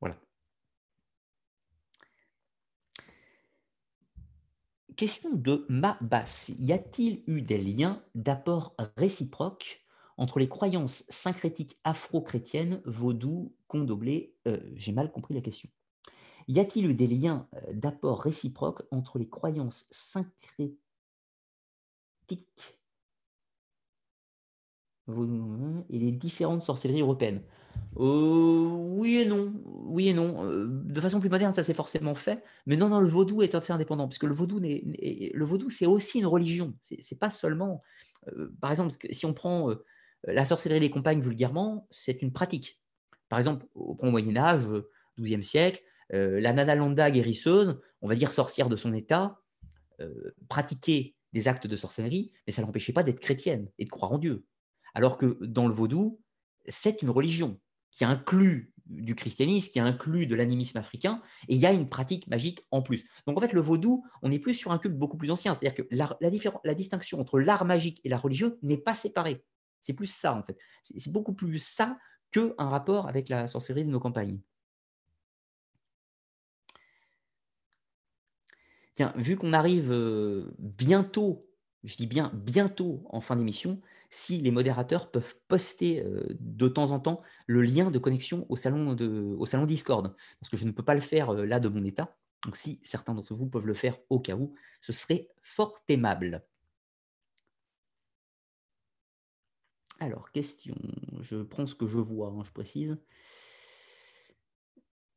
Voilà. 0.01 0.21
Question 4.97 5.33
de 5.33 5.67
Mabas. 5.69 6.53
Y 6.59 6.73
a-t-il 6.73 7.25
eu 7.27 7.43
des 7.43 7.59
liens 7.59 8.05
d'apport 8.15 8.77
réciproque 8.97 9.85
entre 10.17 10.39
les 10.39 10.49
croyances 10.49 11.05
syncrétiques 11.09 11.81
afro-chrétiennes, 11.83 12.81
vaudou, 12.85 13.53
condoblé 13.67 14.37
euh, 14.47 14.61
J'ai 14.77 14.93
mal 14.93 15.11
compris 15.11 15.35
la 15.35 15.41
question. 15.41 15.69
Y 16.49 16.61
a-t-il 16.61 16.87
eu 16.87 16.95
des 16.95 17.07
liens 17.07 17.49
d'apport 17.73 18.21
réciproque 18.21 18.83
entre 18.91 19.19
les 19.19 19.29
croyances 19.29 19.87
syncrétiques 19.91 20.79
et 25.09 25.99
les 25.99 26.13
différentes 26.13 26.63
sorcelleries 26.63 27.01
européennes? 27.01 27.43
Oui 27.97 29.17
et 29.17 29.27
non. 29.27 29.53
Oui 29.65 30.09
et 30.09 30.15
non. 30.15 30.45
de 30.67 31.01
façon 31.01 31.21
plus 31.21 31.29
moderne, 31.29 31.55
ça 31.55 31.63
s'est 31.63 31.75
forcément 31.75 32.15
fait. 32.15 32.43
Mais 32.67 32.77
non, 32.77 32.89
non, 32.89 33.01
le 33.01 33.09
vaudou 33.09 33.43
est 33.43 33.55
assez 33.55 33.73
indépendant, 33.73 34.09
puisque 34.09 34.25
le 34.25 34.35
vaudou, 34.35 34.61
le 34.61 35.45
vaudou 35.45 35.69
c'est 35.69 35.87
aussi 35.87 36.19
une 36.21 36.27
religion. 36.27 36.75
C'est 36.83 37.19
pas 37.19 37.31
seulement. 37.31 37.83
par 38.61 38.71
exemple, 38.71 38.95
si 39.11 39.27
on 39.27 39.35
prend 39.35 39.75
la 40.25 40.45
sorcellerie 40.45 40.81
des 40.81 40.91
compagnes 40.91 41.21
vulgairement, 41.21 41.87
c'est 41.91 42.23
une 42.23 42.33
pratique. 42.33 42.81
Par 43.29 43.39
exemple, 43.39 43.67
au 43.75 44.11
Moyen 44.11 44.37
Âge, 44.37 44.67
XIIe 45.19 45.45
siècle, 45.45 45.83
euh, 46.15 46.41
la 46.41 46.53
Nanalanda 46.53 47.11
guérisseuse, 47.11 47.81
on 48.01 48.09
va 48.09 48.15
dire 48.15 48.33
sorcière 48.33 48.69
de 48.69 48.77
son 48.77 48.95
état, 48.95 49.41
euh, 50.01 50.33
pratiquait 50.49 51.15
des 51.33 51.49
actes 51.49 51.67
de 51.67 51.77
sorcellerie, 51.77 52.33
mais 52.47 52.53
ça 52.53 52.63
ne 52.63 52.67
l'empêchait 52.67 52.93
pas 52.93 53.03
d'être 53.03 53.21
chrétienne 53.21 53.69
et 53.79 53.85
de 53.85 53.91
croire 53.91 54.13
en 54.13 54.19
Dieu. 54.19 54.45
Alors 54.95 55.19
que 55.19 55.39
dans 55.45 55.67
le 55.67 55.75
vaudou, 55.75 56.21
c'est 56.69 57.03
une 57.03 57.11
religion 57.11 57.61
qui 57.91 58.05
inclut 58.05 58.73
du 58.87 59.15
christianisme, 59.15 59.69
qui 59.69 59.81
inclut 59.81 60.27
de 60.27 60.35
l'animisme 60.35 60.79
africain, 60.79 61.23
et 61.49 61.55
il 61.55 61.61
y 61.61 61.67
a 61.67 61.73
une 61.73 61.89
pratique 61.89 62.27
magique 62.29 62.67
en 62.71 62.83
plus. 62.83 63.05
Donc 63.27 63.39
en 63.39 63.41
fait, 63.41 63.53
le 63.53 63.61
vaudou, 63.61 64.05
on 64.23 64.31
est 64.31 64.39
plus 64.39 64.55
sur 64.55 64.73
un 64.73 64.79
culte 64.79 64.97
beaucoup 64.97 65.17
plus 65.17 65.31
ancien, 65.31 65.55
c'est-à-dire 65.55 65.75
que 65.75 65.89
la, 65.91 66.75
distinction 66.75 67.21
entre 67.21 67.41
l'art 67.41 67.65
magique 67.65 68.01
et 68.05 68.09
la 68.09 68.19
religion 68.19 68.57
n'est 68.63 68.79
pas 68.79 68.95
séparée. 68.95 69.45
C'est 69.81 69.95
plus 69.95 70.07
ça, 70.07 70.35
en 70.35 70.43
fait. 70.43 70.59
C'est 70.83 71.13
beaucoup 71.13 71.35
plus 71.35 71.59
ça 71.59 71.99
qu'un 72.31 72.53
rapport 72.59 73.09
avec 73.09 73.29
la 73.29 73.47
sorcellerie 73.49 73.85
de 73.85 73.91
nos 73.91 74.01
campagnes. 74.01 74.41
Tiens, 78.95 79.13
vu 79.17 79.37
qu'on 79.37 79.53
arrive 79.53 79.91
euh, 79.93 80.55
bientôt 80.59 81.47
je 81.85 81.97
dis 81.97 82.07
bien 82.07 82.33
bientôt 82.35 83.03
en 83.11 83.21
fin 83.21 83.37
d'émission, 83.37 83.81
si 84.11 84.39
les 84.39 84.51
modérateurs 84.51 85.11
peuvent 85.11 85.35
poster 85.49 86.03
euh, 86.03 86.27
de 86.41 86.67
temps 86.67 86.91
en 86.91 87.01
temps 87.01 87.23
le 87.47 87.63
lien 87.63 87.91
de 87.91 87.99
connexion 87.99 88.47
au 88.49 88.57
salon, 88.57 88.95
Discord. 89.67 90.17
Parce 90.41 90.51
que 90.51 90.57
je 90.57 90.65
ne 90.65 90.73
peux 90.73 90.83
pas 90.83 90.95
le 90.95 91.01
faire 91.01 91.31
euh, 91.31 91.45
là 91.45 91.61
de 91.61 91.69
mon 91.69 91.85
état. 91.85 92.17
Donc 92.45 92.57
si 92.57 92.81
certains 92.83 93.15
d'entre 93.15 93.35
vous 93.35 93.47
peuvent 93.47 93.67
le 93.67 93.75
faire 93.75 93.99
au 94.11 94.19
cas 94.19 94.35
où, 94.35 94.55
ce 94.81 94.93
serait 94.93 95.29
fort 95.43 95.83
aimable. 95.89 96.45
Alors, 100.01 100.31
question. 100.33 100.75
Je 101.21 101.43
prends 101.43 101.67
ce 101.67 101.75
que 101.75 101.87
je 101.87 101.99
vois, 101.99 102.29
hein, 102.29 102.43
je 102.45 102.51
précise. 102.51 102.99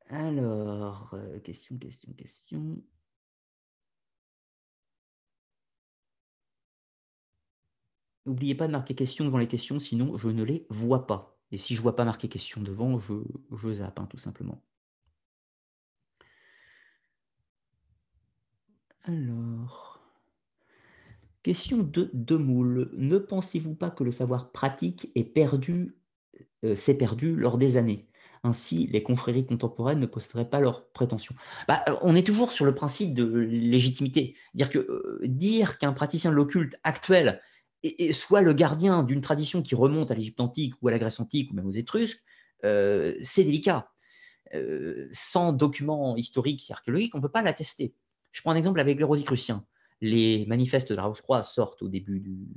Alors, 0.10 1.18
question, 1.44 1.78
question, 1.78 2.14
question. 2.14 2.82
N'oubliez 8.28 8.56
pas 8.56 8.68
de 8.68 8.74
marquer 8.74 8.94
question 8.94 9.24
devant 9.24 9.38
les 9.38 9.48
questions, 9.48 9.80
sinon 9.80 10.18
je 10.18 10.28
ne 10.28 10.44
les 10.44 10.68
vois 10.70 11.08
pas. 11.08 11.40
Et 11.54 11.58
si 11.58 11.76
je 11.76 11.80
ne 11.80 11.84
vois 11.84 11.96
pas 11.96 12.04
marquer 12.04 12.28
question 12.28 12.62
devant, 12.62 13.00
je, 13.00 13.74
zappe, 13.74 14.00
hein, 14.00 14.08
tout 14.10 14.18
simplement. 14.18 14.62
Alors, 19.06 20.02
question 21.42 21.78
de 21.78 22.12
Demoule. 22.14 22.92
Ne 22.98 23.18
pensez-vous 23.18 23.76
pas 23.76 23.90
que 23.90 24.04
le 24.04 24.12
savoir 24.12 24.52
pratique 24.52 25.10
est 25.16 25.24
perdu, 25.24 25.96
euh, 26.66 26.76
s'est 26.76 26.98
perdu 26.98 27.34
lors 27.34 27.58
des 27.58 27.78
années? 27.78 28.10
Ainsi, 28.44 28.88
les 28.88 29.04
confréries 29.04 29.46
contemporaines 29.46 30.00
ne 30.02 30.06
posteraient 30.06 30.50
pas 30.50 30.60
leurs 30.60 30.90
prétentions. 30.90 31.36
Bah, 31.70 31.86
on 32.02 32.14
est 32.14 32.28
toujours 32.28 32.52
sur 32.52 32.66
le 32.66 32.76
principe 32.76 33.14
de 33.14 33.24
légitimité. 33.24 34.36
Dire 34.54 34.70
que 34.70 34.80
euh, 34.80 35.20
dire 35.24 35.78
qu'un 35.78 35.94
praticien 35.94 36.32
de 36.32 36.36
l'occulte 36.36 36.78
actuel 36.84 37.42
soit 38.12 38.42
le 38.42 38.54
gardien 38.54 39.04
d'une 39.04 39.22
tradition 39.22 39.62
qui 39.62 39.76
remonte 39.76 40.12
à 40.12 40.16
l'Égypte 40.16 40.40
antique 40.40 40.74
ou 40.82 40.88
à 40.88 40.92
la 40.92 41.00
Grèce 41.00 41.20
antique 41.20 41.52
ou 41.52 41.56
même 41.56 41.68
aux 41.68 41.72
Étrusques, 41.72 42.24
euh, 42.64 43.16
c'est 43.22 43.44
délicat. 43.44 43.92
Euh, 44.54 45.10
sans 45.12 45.52
documents 45.52 46.16
historiques 46.16 46.70
et 46.70 46.74
archéologiques, 46.74 47.14
on 47.16 47.18
ne 47.18 47.24
peut 47.24 47.32
pas 47.32 47.42
l'attester. 47.42 47.94
Je 48.32 48.42
prends 48.42 48.52
un 48.52 48.56
exemple 48.56 48.80
avec 48.80 48.98
les 48.98 49.04
Rosicruciens. 49.04 49.66
Les 50.00 50.46
manifestes 50.46 50.90
de 50.90 50.96
la 50.96 51.04
Rose-Croix 51.04 51.44
sortent 51.44 51.82
au 51.82 51.90
début 51.90 52.20
du, 52.20 52.48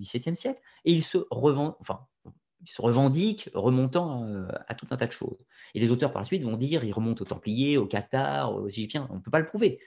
XVIIe 0.00 0.36
siècle 0.36 0.60
et 0.84 0.92
ils 0.92 1.04
se, 1.04 1.18
enfin, 1.30 2.06
ils 2.60 2.68
se 2.68 2.82
revendiquent 2.82 3.48
remontant 3.54 4.24
euh, 4.24 4.46
à, 4.66 4.74
tout 4.74 4.86
un 4.90 4.96
tas 4.96 5.06
de 5.06 5.12
choses. 5.12 5.38
Et 5.74 5.80
les 5.80 5.90
auteurs 5.90 6.12
par 6.12 6.22
la 6.22 6.26
suite 6.26 6.42
vont 6.42 6.56
dire 6.56 6.84
ils 6.84 6.92
remontent 6.92 7.22
aux 7.22 7.28
Templiers, 7.28 7.78
aux 7.78 7.86
Cathares, 7.86 8.54
aux 8.54 8.68
Égyptiens. 8.68 9.06
On 9.10 9.16
ne 9.16 9.20
peut 9.20 9.30
pas 9.30 9.40
le 9.40 9.46
prouver. 9.46 9.80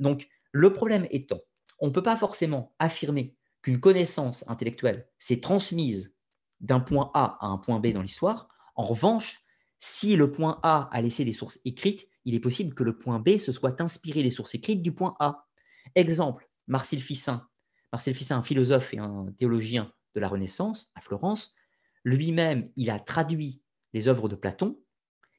Donc 0.00 0.28
le 0.50 0.72
problème 0.72 1.06
étant, 1.10 1.40
on 1.78 1.88
ne 1.88 1.92
peut 1.92 2.02
pas 2.02 2.16
forcément 2.16 2.74
affirmer 2.78 3.36
qu'une 3.66 3.80
connaissance 3.80 4.44
intellectuelle 4.46 5.08
s'est 5.18 5.40
transmise 5.40 6.14
d'un 6.60 6.78
point 6.78 7.10
A 7.14 7.36
à 7.40 7.46
un 7.48 7.58
point 7.58 7.80
B 7.80 7.88
dans 7.88 8.00
l'histoire. 8.00 8.46
En 8.76 8.84
revanche, 8.84 9.44
si 9.80 10.14
le 10.14 10.30
point 10.30 10.60
A 10.62 10.88
a 10.92 11.02
laissé 11.02 11.24
des 11.24 11.32
sources 11.32 11.58
écrites, 11.64 12.06
il 12.24 12.36
est 12.36 12.40
possible 12.40 12.76
que 12.76 12.84
le 12.84 12.96
point 12.96 13.18
B 13.18 13.38
se 13.38 13.50
soit 13.50 13.80
inspiré 13.80 14.22
des 14.22 14.30
sources 14.30 14.54
écrites 14.54 14.82
du 14.82 14.94
point 14.94 15.16
A. 15.18 15.48
Exemple, 15.96 16.48
Marcel 16.68 17.00
Ficin. 17.00 17.44
Marcel 17.92 18.14
Ficin, 18.14 18.36
un 18.36 18.42
philosophe 18.42 18.94
et 18.94 18.98
un 18.98 19.34
théologien 19.36 19.92
de 20.14 20.20
la 20.20 20.28
Renaissance 20.28 20.92
à 20.94 21.00
Florence, 21.00 21.56
lui-même, 22.04 22.70
il 22.76 22.88
a 22.88 23.00
traduit 23.00 23.64
les 23.94 24.06
œuvres 24.06 24.28
de 24.28 24.36
Platon, 24.36 24.80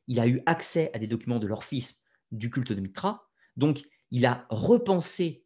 il 0.07 0.19
a 0.19 0.27
eu 0.27 0.43
accès 0.45 0.91
à 0.93 0.99
des 0.99 1.07
documents 1.07 1.39
de 1.39 1.47
l'Orphisme 1.47 2.03
du 2.33 2.49
culte 2.49 2.73
de 2.73 2.81
Mitra, 2.81 3.29
donc 3.55 3.85
il 4.11 4.25
a 4.25 4.45
repensé 4.49 5.45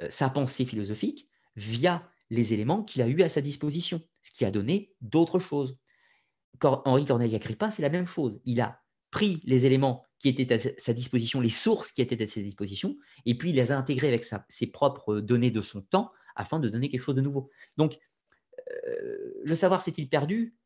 euh, 0.00 0.08
sa 0.08 0.30
pensée 0.30 0.64
philosophique 0.64 1.28
via 1.56 2.08
les 2.30 2.54
éléments 2.54 2.82
qu'il 2.82 3.02
a 3.02 3.08
eus 3.08 3.22
à 3.22 3.28
sa 3.28 3.40
disposition, 3.40 4.00
ce 4.22 4.30
qui 4.30 4.44
a 4.44 4.50
donné 4.50 4.94
d'autres 5.00 5.38
choses. 5.38 5.78
Henri 6.62 7.04
Corneille 7.04 7.34
Agrippa, 7.34 7.70
c'est 7.70 7.82
la 7.82 7.90
même 7.90 8.06
chose. 8.06 8.40
Il 8.44 8.60
a 8.60 8.80
pris 9.10 9.42
les 9.44 9.66
éléments 9.66 10.04
qui 10.18 10.28
étaient 10.28 10.52
à 10.52 10.74
sa 10.78 10.92
disposition, 10.92 11.40
les 11.40 11.50
sources 11.50 11.92
qui 11.92 12.02
étaient 12.02 12.22
à 12.22 12.28
sa 12.28 12.40
disposition, 12.40 12.96
et 13.24 13.36
puis 13.36 13.50
il 13.50 13.56
les 13.56 13.72
a 13.72 13.78
intégrés 13.78 14.08
avec 14.08 14.24
ses 14.48 14.66
propres 14.70 15.20
données 15.20 15.50
de 15.50 15.62
son 15.62 15.82
temps 15.82 16.10
afin 16.34 16.58
de 16.58 16.68
donner 16.68 16.88
quelque 16.88 17.02
chose 17.02 17.14
de 17.14 17.20
nouveau. 17.20 17.50
Donc, 17.76 17.98
euh, 18.88 19.32
le 19.44 19.54
savoir 19.54 19.82
s'est-il 19.82 20.08
perdu 20.08 20.56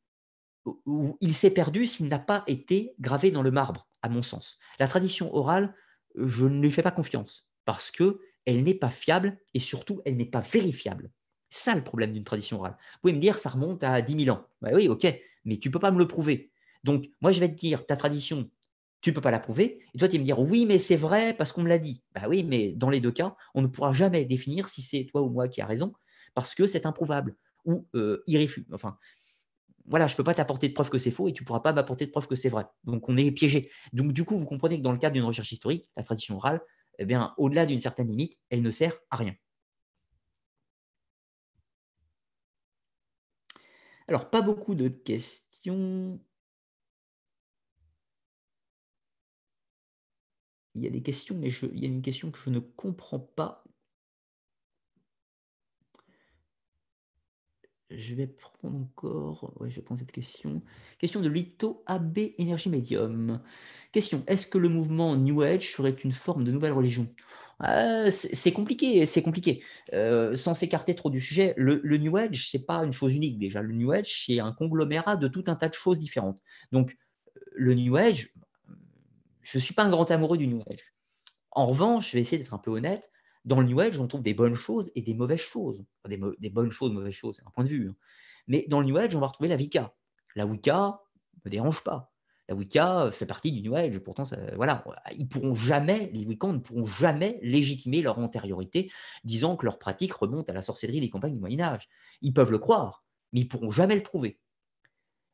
ou 0.87 1.17
il 1.21 1.35
s'est 1.35 1.53
perdu 1.53 1.87
s'il 1.87 2.09
n'a 2.09 2.19
pas 2.19 2.45
été 2.47 2.95
gravé 3.01 3.31
dans 3.31 3.43
le 3.43 3.51
marbre, 3.51 3.89
à 4.03 4.09
mon 4.09 4.23
sens. 4.23 4.59
La 4.79 4.89
tradition 4.89 5.35
orale, 5.35 5.75
je 6.17 6.47
ne 6.47 6.61
lui 6.61 6.71
fais 6.71 6.83
pas 6.83 6.91
confiance 6.91 7.49
parce 7.65 7.91
que 7.91 8.21
elle 8.51 8.63
n'est 8.63 8.75
pas 8.75 8.91
fiable 8.91 9.39
et 9.55 9.61
surtout, 9.61 10.03
elle 10.05 10.17
n'est 10.17 10.25
pas 10.25 10.41
vérifiable. 10.41 11.11
Ça 11.49 11.75
le 11.75 11.83
problème 11.83 12.13
d'une 12.13 12.25
tradition 12.25 12.59
orale. 12.59 12.77
Vous 12.95 12.99
pouvez 13.03 13.13
me 13.13 13.21
dire, 13.21 13.39
ça 13.39 13.51
remonte 13.51 13.83
à 13.83 14.03
10 14.03 14.25
000 14.25 14.37
ans. 14.37 14.45
Bah 14.61 14.71
oui, 14.73 14.89
ok, 14.89 15.07
mais 15.45 15.57
tu 15.57 15.69
ne 15.69 15.73
peux 15.73 15.79
pas 15.79 15.91
me 15.91 15.99
le 15.99 16.07
prouver. 16.07 16.51
Donc, 16.85 17.11
moi, 17.21 17.33
je 17.33 17.41
vais 17.41 17.49
te 17.49 17.55
dire, 17.55 17.87
ta 17.87 17.97
tradition, 17.97 18.51
tu 19.01 19.11
ne 19.11 19.15
peux 19.15 19.21
pas 19.21 19.31
la 19.31 19.41
prouver. 19.41 19.81
Et 19.95 19.99
toi, 19.99 20.09
tu 20.09 20.17
vas 20.17 20.21
me 20.21 20.25
dire, 20.25 20.39
oui, 20.39 20.67
mais 20.67 20.79
c'est 20.79 20.97
vrai 20.97 21.35
parce 21.35 21.53
qu'on 21.53 21.63
me 21.63 21.69
l'a 21.69 21.79
dit. 21.79 22.03
Bah 22.15 22.23
oui, 22.29 22.45
mais 22.45 22.73
dans 22.73 22.91
les 22.91 23.01
deux 23.01 23.11
cas, 23.11 23.37
on 23.55 23.63
ne 23.63 23.67
pourra 23.67 23.93
jamais 23.93 24.25
définir 24.25 24.69
si 24.69 24.83
c'est 24.83 25.05
toi 25.05 25.23
ou 25.23 25.31
moi 25.31 25.49
qui 25.49 25.61
a 25.61 25.67
raison 25.67 25.93
parce 26.35 26.55
que 26.55 26.67
c'est 26.67 26.87
improuvable 26.87 27.37
ou 27.65 27.87
euh, 27.95 28.23
irréfutable. 28.27 28.75
Enfin, 28.75 28.97
voilà, 29.87 30.07
je 30.07 30.13
ne 30.15 30.17
peux 30.17 30.25
pas 30.25 30.35
t'apporter 30.35 30.69
de 30.69 30.75
preuve 30.75 30.91
que 30.91 30.99
c'est 30.99 31.11
faux 31.11 31.29
et 31.29 31.33
tu 31.33 31.43
ne 31.43 31.47
pourras 31.47 31.61
pas 31.61 31.73
m'apporter 31.73 32.07
de 32.07 32.11
preuve 32.11 32.29
que 32.29 32.37
c'est 32.37 32.49
vrai. 32.49 32.65
Donc, 32.85 33.09
on 33.09 33.17
est 33.17 33.31
piégé. 33.33 33.71
Donc, 33.93 34.13
du 34.13 34.25
coup, 34.25 34.37
vous 34.37 34.47
comprenez 34.47 34.79
que 34.79 34.83
dans 34.83 34.93
le 34.93 34.99
cadre 34.99 35.15
d'une 35.15 35.25
recherche 35.25 35.51
historique, 35.53 35.91
la 35.97 36.05
tradition 36.05 36.37
orale, 36.37 36.61
eh 37.01 37.07
bien, 37.07 37.35
au-delà 37.39 37.67
d'une 37.67 37.81
certaine 37.81 38.09
limite, 38.11 38.39
elle 38.51 38.63
ne 38.63 38.71
sert 38.71 38.95
à 39.11 39.17
rien. 39.17 39.35
Alors, 44.09 44.29
pas 44.31 44.43
beaucoup 44.43 44.75
de 44.75 44.89
questions. 44.89 46.21
Il 50.75 50.83
y 50.83 50.89
a 50.89 50.91
des 50.91 51.01
questions, 51.01 51.37
mais 51.39 51.51
il 51.73 51.79
y 51.79 51.85
a 51.85 51.89
une 51.89 52.03
question 52.03 52.33
que 52.33 52.39
je 52.41 52.51
ne 52.51 52.59
comprends 52.59 53.21
pas. 53.21 53.63
Je 57.91 58.15
vais 58.15 58.29
prendre 58.29 58.77
encore. 58.77 59.53
Ouais, 59.61 59.69
je 59.69 59.81
prends 59.81 59.97
cette 59.97 60.13
question. 60.13 60.63
Question 60.99 61.21
de 61.21 61.29
Lito 61.29 61.83
AB 61.87 62.19
Énergie 62.39 62.69
Medium. 62.69 63.41
Question 63.91 64.23
Est-ce 64.29 64.47
que 64.47 64.59
le 64.59 64.69
mouvement 64.69 65.17
New 65.17 65.43
Age 65.43 65.73
serait 65.73 65.97
une 66.05 66.13
forme 66.13 66.45
de 66.45 66.53
nouvelle 66.53 66.73
religion? 66.73 67.09
Ah, 67.59 68.11
C'est 68.11 68.53
compliqué, 68.53 69.05
c'est 69.07 69.23
compliqué. 69.23 69.65
Euh, 69.93 70.37
sans 70.37 70.55
s'écarter 70.55 70.95
trop 70.95 71.11
du 71.11 71.21
sujet, 71.21 71.53
le, 71.57 71.81
New 71.97 72.17
Age, 72.17 72.49
c'est 72.49 72.65
pas 72.65 72.79
une 72.79 72.93
chose 72.93 73.15
unique 73.15 73.39
déjà. 73.39 73.61
Le 73.61 73.75
New 73.75 73.91
Age, 73.91 74.25
c'est 74.25 74.39
un 74.39 74.53
conglomérat 74.53 75.17
de 75.17 75.27
tout 75.27 75.45
un 75.49 75.57
tas 75.57 75.69
de 75.69 75.75
choses 75.75 75.99
différentes. 75.99 76.41
Donc, 76.71 76.97
le 77.53 77.75
New 77.75 77.97
Age, 77.97 78.33
je 79.43 79.59
ne 79.59 79.61
suis 79.61 79.75
pas 79.75 79.83
un 79.83 79.91
grand 79.91 80.09
amoureux 80.13 80.39
du 80.39 80.47
New 80.47 80.63
Age. 80.71 80.95
En 81.51 81.67
revanche, 81.67 82.11
je 82.11 82.17
vais 82.17 82.21
essayer 82.21 82.39
d'être 82.39 82.55
un 82.55 82.59
peu 82.59 82.71
honnête 82.71 83.11
dans 83.45 83.61
le 83.61 83.67
New 83.67 83.81
Age, 83.81 83.99
on 83.99 84.07
trouve 84.07 84.23
des 84.23 84.35
bonnes 84.35 84.55
choses 84.55 84.91
et 84.95 85.03
des 85.03 85.15
mauvaises 85.15 85.41
choses. 85.41 85.85
des, 86.07 86.51
bonnes 86.51 86.71
choses, 86.71 86.93
mauvaises 86.93 87.15
choses, 87.15 87.37
c'est 87.37 87.47
un 87.47 87.51
point 87.51 87.65
de 87.65 87.69
vue. 87.69 87.89
Hein. 87.89 87.97
Mais 88.47 88.67
dans 88.69 88.81
le 88.81 88.87
New 88.87 88.97
Age, 88.97 89.15
on 89.15 89.21
va 89.21 89.29
retrouver 89.29 89.49
la 89.49 89.57
Wicca. 89.57 89.95
La 90.37 90.47
Wicca 90.47 91.01
ne 91.35 91.41
me 91.45 91.51
dérange 91.51 91.83
pas. 91.83 92.13
La 92.49 92.55
Wicca 92.57 93.11
fait 93.13 93.27
partie 93.27 93.53
du 93.53 93.63
New 93.63 93.77
Age. 93.77 93.99
Pourtant, 94.01 94.25
voilà, 94.57 94.85
ils 95.17 95.29
pourront 95.29 95.55
jamais, 95.55 96.11
les 96.13 96.25
Wiccans 96.25 96.53
ne 96.53 96.59
pourront 96.59 96.85
jamais 96.85 97.39
légitimer 97.43 98.03
leur 98.03 98.19
antériorité, 98.19 98.91
disant 99.25 99.57
que 99.57 99.65
leur 99.65 99.79
pratique 99.79 100.13
remonte 100.13 100.51
à 100.51 100.53
la 100.53 100.63
sorcellerie 100.63 101.01
des 101.01 101.11
campagnes 101.11 101.35
du 101.35 101.41
Moyen 101.41 101.61
Âge. 101.61 101.89
Ils 102.23 102.35
peuvent 102.35 102.51
le 102.51 102.59
croire, 102.59 103.05
mais 103.33 103.41
ils 103.41 103.49
pourront 103.49 103.71
jamais 103.71 103.95
le 103.95 104.03
prouver. 104.03 104.41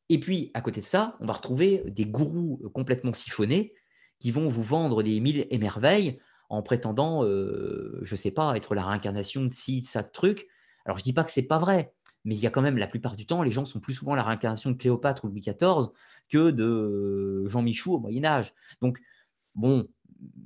Et 0.09 0.21
puis, 0.21 0.51
à 0.55 0.61
côté 0.61 0.81
de 0.81 0.87
ça, 0.87 1.17
on 1.21 1.27
va 1.27 1.33
retrouver 1.33 1.83
des 1.87 2.05
gourous 2.05 2.63
complètement 2.75 3.13
siphonnés 3.13 3.75
qui 4.21 4.31
vont 4.31 4.49
vous 4.49 4.63
vendre 4.63 5.03
des 5.03 5.19
mille 5.21 5.47
émerveilles 5.51 6.21
en 6.49 6.63
prétendant, 6.63 7.25
euh, 7.25 7.99
je 8.03 8.15
ne 8.15 8.17
sais 8.17 8.31
pas, 8.31 8.57
être 8.57 8.75
la 8.75 8.85
réincarnation 8.85 9.45
de 9.45 9.53
ci, 9.53 9.81
de 9.81 9.87
ça, 9.87 10.03
de 10.03 10.11
truc. 10.11 10.47
Alors, 10.85 10.99
je 10.99 11.03
ne 11.03 11.05
dis 11.05 11.13
pas 11.13 11.25
que 11.25 11.31
ce 11.31 11.41
n'est 11.41 11.47
pas 11.47 11.59
vrai, 11.59 11.93
mais 12.25 12.35
il 12.35 12.41
y 12.41 12.47
a 12.47 12.51
quand 12.51 12.63
même, 12.63 12.79
la 12.79 12.87
plupart 12.87 13.17
du 13.17 13.27
temps, 13.27 13.43
les 13.43 13.51
gens 13.51 13.65
sont 13.65 13.81
plus 13.81 13.95
souvent 13.95 14.15
la 14.15 14.23
réincarnation 14.23 14.71
de 14.71 14.77
Cléopâtre 14.77 15.25
ou 15.25 15.29
Louis 15.29 15.41
XIV 15.41 15.89
que 16.29 16.51
de 16.51 17.47
Jean 17.49 17.63
Michou 17.63 17.95
au 17.95 17.99
Moyen-Âge. 17.99 18.55
Donc, 18.81 18.99
bon, 19.55 19.89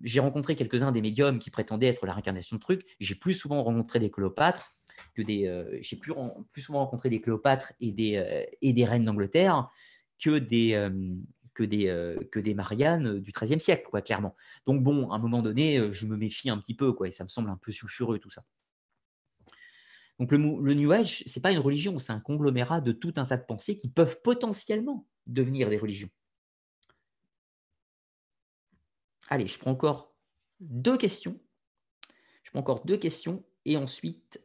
j'ai 0.03 0.21
rencontré 0.21 0.57
quelques-uns 0.57 0.93
des 0.93 1.03
médiums 1.03 1.39
qui 1.39 1.51
prétendaient 1.51 1.87
être 1.87 2.07
la 2.07 2.13
réincarnation 2.13 2.57
de 2.57 2.61
trucs. 2.61 2.85
J'ai 3.01 3.15
plus 3.15 3.35
souvent 3.35 3.63
rencontré 3.63 3.99
des 3.99 4.11
Cléopâtres 4.11 4.75
que 5.15 5.23
des. 5.23 5.47
Euh, 5.47 5.79
j'ai 5.81 5.97
plus, 5.97 6.13
plus, 6.51 6.63
souvent 6.63 6.81
rencontré 6.81 7.09
des 7.09 7.21
Cléopâtres 7.21 7.73
et 7.81 7.93
des, 7.93 8.17
euh, 8.17 8.45
et 8.63 8.73
des 8.73 8.85
reines 8.85 9.05
d'Angleterre 9.05 9.71
que 10.23 10.39
des, 10.39 10.75
que 11.61 11.65
des, 11.67 11.89
euh, 11.89 12.19
que 12.33 12.41
des 12.41 12.55
Mariannes 12.55 13.07
euh, 13.07 13.21
du 13.21 13.33
XIIIe 13.33 13.61
siècle, 13.61 13.87
quoi, 13.91 14.01
clairement. 14.01 14.35
Donc 14.65 14.83
bon, 14.83 15.11
à 15.11 15.17
un 15.17 15.19
moment 15.19 15.43
donné, 15.43 15.77
euh, 15.77 15.93
je 15.93 16.07
me 16.07 16.17
méfie 16.17 16.49
un 16.49 16.57
petit 16.57 16.75
peu, 16.75 16.95
quoi, 16.95 17.07
et 17.07 17.11
ça 17.11 17.23
me 17.23 17.29
semble 17.29 17.51
un 17.51 17.59
peu 17.59 17.71
sulfureux 17.71 18.19
tout 18.19 18.31
ça. 18.31 18.47
Donc 20.19 20.33
le, 20.33 20.39
le 20.39 20.75
New 20.75 20.91
Age, 20.91 21.23
c'est 21.27 21.43
pas 21.43 21.53
une 21.53 21.59
religion, 21.59 21.99
c'est 21.99 22.15
un 22.15 22.21
conglomérat 22.21 22.81
de 22.81 22.93
tout 22.93 23.13
un 23.17 23.27
tas 23.27 23.37
de 23.37 23.45
pensées 23.45 23.77
qui 23.77 23.91
peuvent 23.91 24.23
potentiellement 24.23 25.07
devenir 25.27 25.69
des 25.69 25.77
religions. 25.77 26.09
Allez, 29.29 29.47
je 29.47 29.59
prends 29.59 29.71
encore 29.71 30.15
deux 30.61 30.97
questions. 30.97 31.39
Je 32.43 32.51
prends 32.53 32.61
encore 32.61 32.87
deux 32.87 32.97
questions 32.97 33.45
et 33.67 33.77
ensuite 33.77 34.43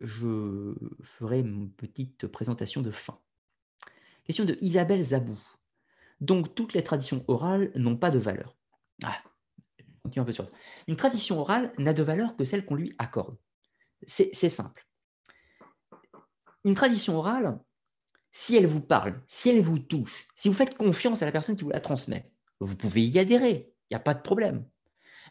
je 0.00 0.74
ferai 1.02 1.40
une 1.40 1.70
petite 1.70 2.26
présentation 2.28 2.80
de 2.80 2.90
fin. 2.90 3.20
Question 4.24 4.46
de 4.46 4.56
Isabelle 4.62 5.04
Zabou. 5.04 5.38
Donc, 6.20 6.54
toutes 6.54 6.74
les 6.74 6.84
traditions 6.84 7.24
orales 7.28 7.72
n'ont 7.74 7.96
pas 7.96 8.10
de 8.10 8.18
valeur. 8.18 8.56
Ah, 9.02 9.22
un 10.18 10.24
peu 10.24 10.32
sur 10.32 10.50
Une 10.88 10.96
tradition 10.96 11.40
orale 11.40 11.72
n'a 11.78 11.92
de 11.92 12.02
valeur 12.02 12.36
que 12.36 12.44
celle 12.44 12.64
qu'on 12.64 12.74
lui 12.74 12.94
accorde. 12.98 13.36
C'est 14.06 14.48
simple. 14.48 14.86
Une 16.64 16.74
tradition 16.74 17.16
orale, 17.18 17.58
si 18.32 18.56
elle 18.56 18.66
vous 18.66 18.80
parle, 18.80 19.20
si 19.28 19.48
elle 19.48 19.60
vous 19.60 19.78
touche, 19.78 20.28
si 20.34 20.48
vous 20.48 20.54
faites 20.54 20.76
confiance 20.76 21.22
à 21.22 21.26
la 21.26 21.32
personne 21.32 21.56
qui 21.56 21.64
vous 21.64 21.70
la 21.70 21.80
transmet, 21.80 22.30
vous 22.60 22.76
pouvez 22.76 23.02
y 23.02 23.18
adhérer, 23.18 23.72
il 23.90 23.94
n'y 23.94 23.96
a 23.96 24.00
pas 24.00 24.14
de 24.14 24.22
problème. 24.22 24.66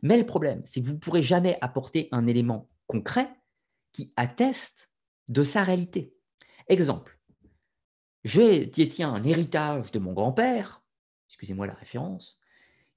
Mais 0.02 0.18
le 0.18 0.26
problème, 0.26 0.62
c'est 0.66 0.82
que 0.82 0.86
vous 0.86 0.94
ne 0.94 1.00
pourrez 1.00 1.24
jamais 1.24 1.58
apporter 1.62 2.10
un 2.12 2.28
élément 2.28 2.70
concret 2.88 3.30
qui 3.92 4.14
atteste 4.16 4.92
de 5.28 5.44
sa 5.44 5.64
réalité. 5.64 6.16
Exemple, 6.68 7.20
j'ai 8.24 8.70
tiens 8.70 9.14
un 9.14 9.24
héritage 9.24 9.92
de 9.92 10.00
mon 10.00 10.14
grand-père, 10.14 10.79
excusez-moi 11.30 11.68
la 11.68 11.74
référence, 11.74 12.40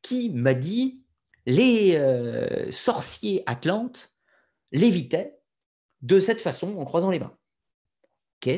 qui 0.00 0.30
m'a 0.30 0.54
dit 0.54 1.02
les 1.46 1.96
euh, 1.96 2.70
sorciers 2.70 3.42
atlantes 3.46 4.14
lévitaient 4.72 5.38
de 6.00 6.18
cette 6.18 6.40
façon 6.40 6.78
en 6.78 6.84
croisant 6.84 7.10
les 7.10 7.20
mains. 7.20 7.36
Ok, 8.42 8.50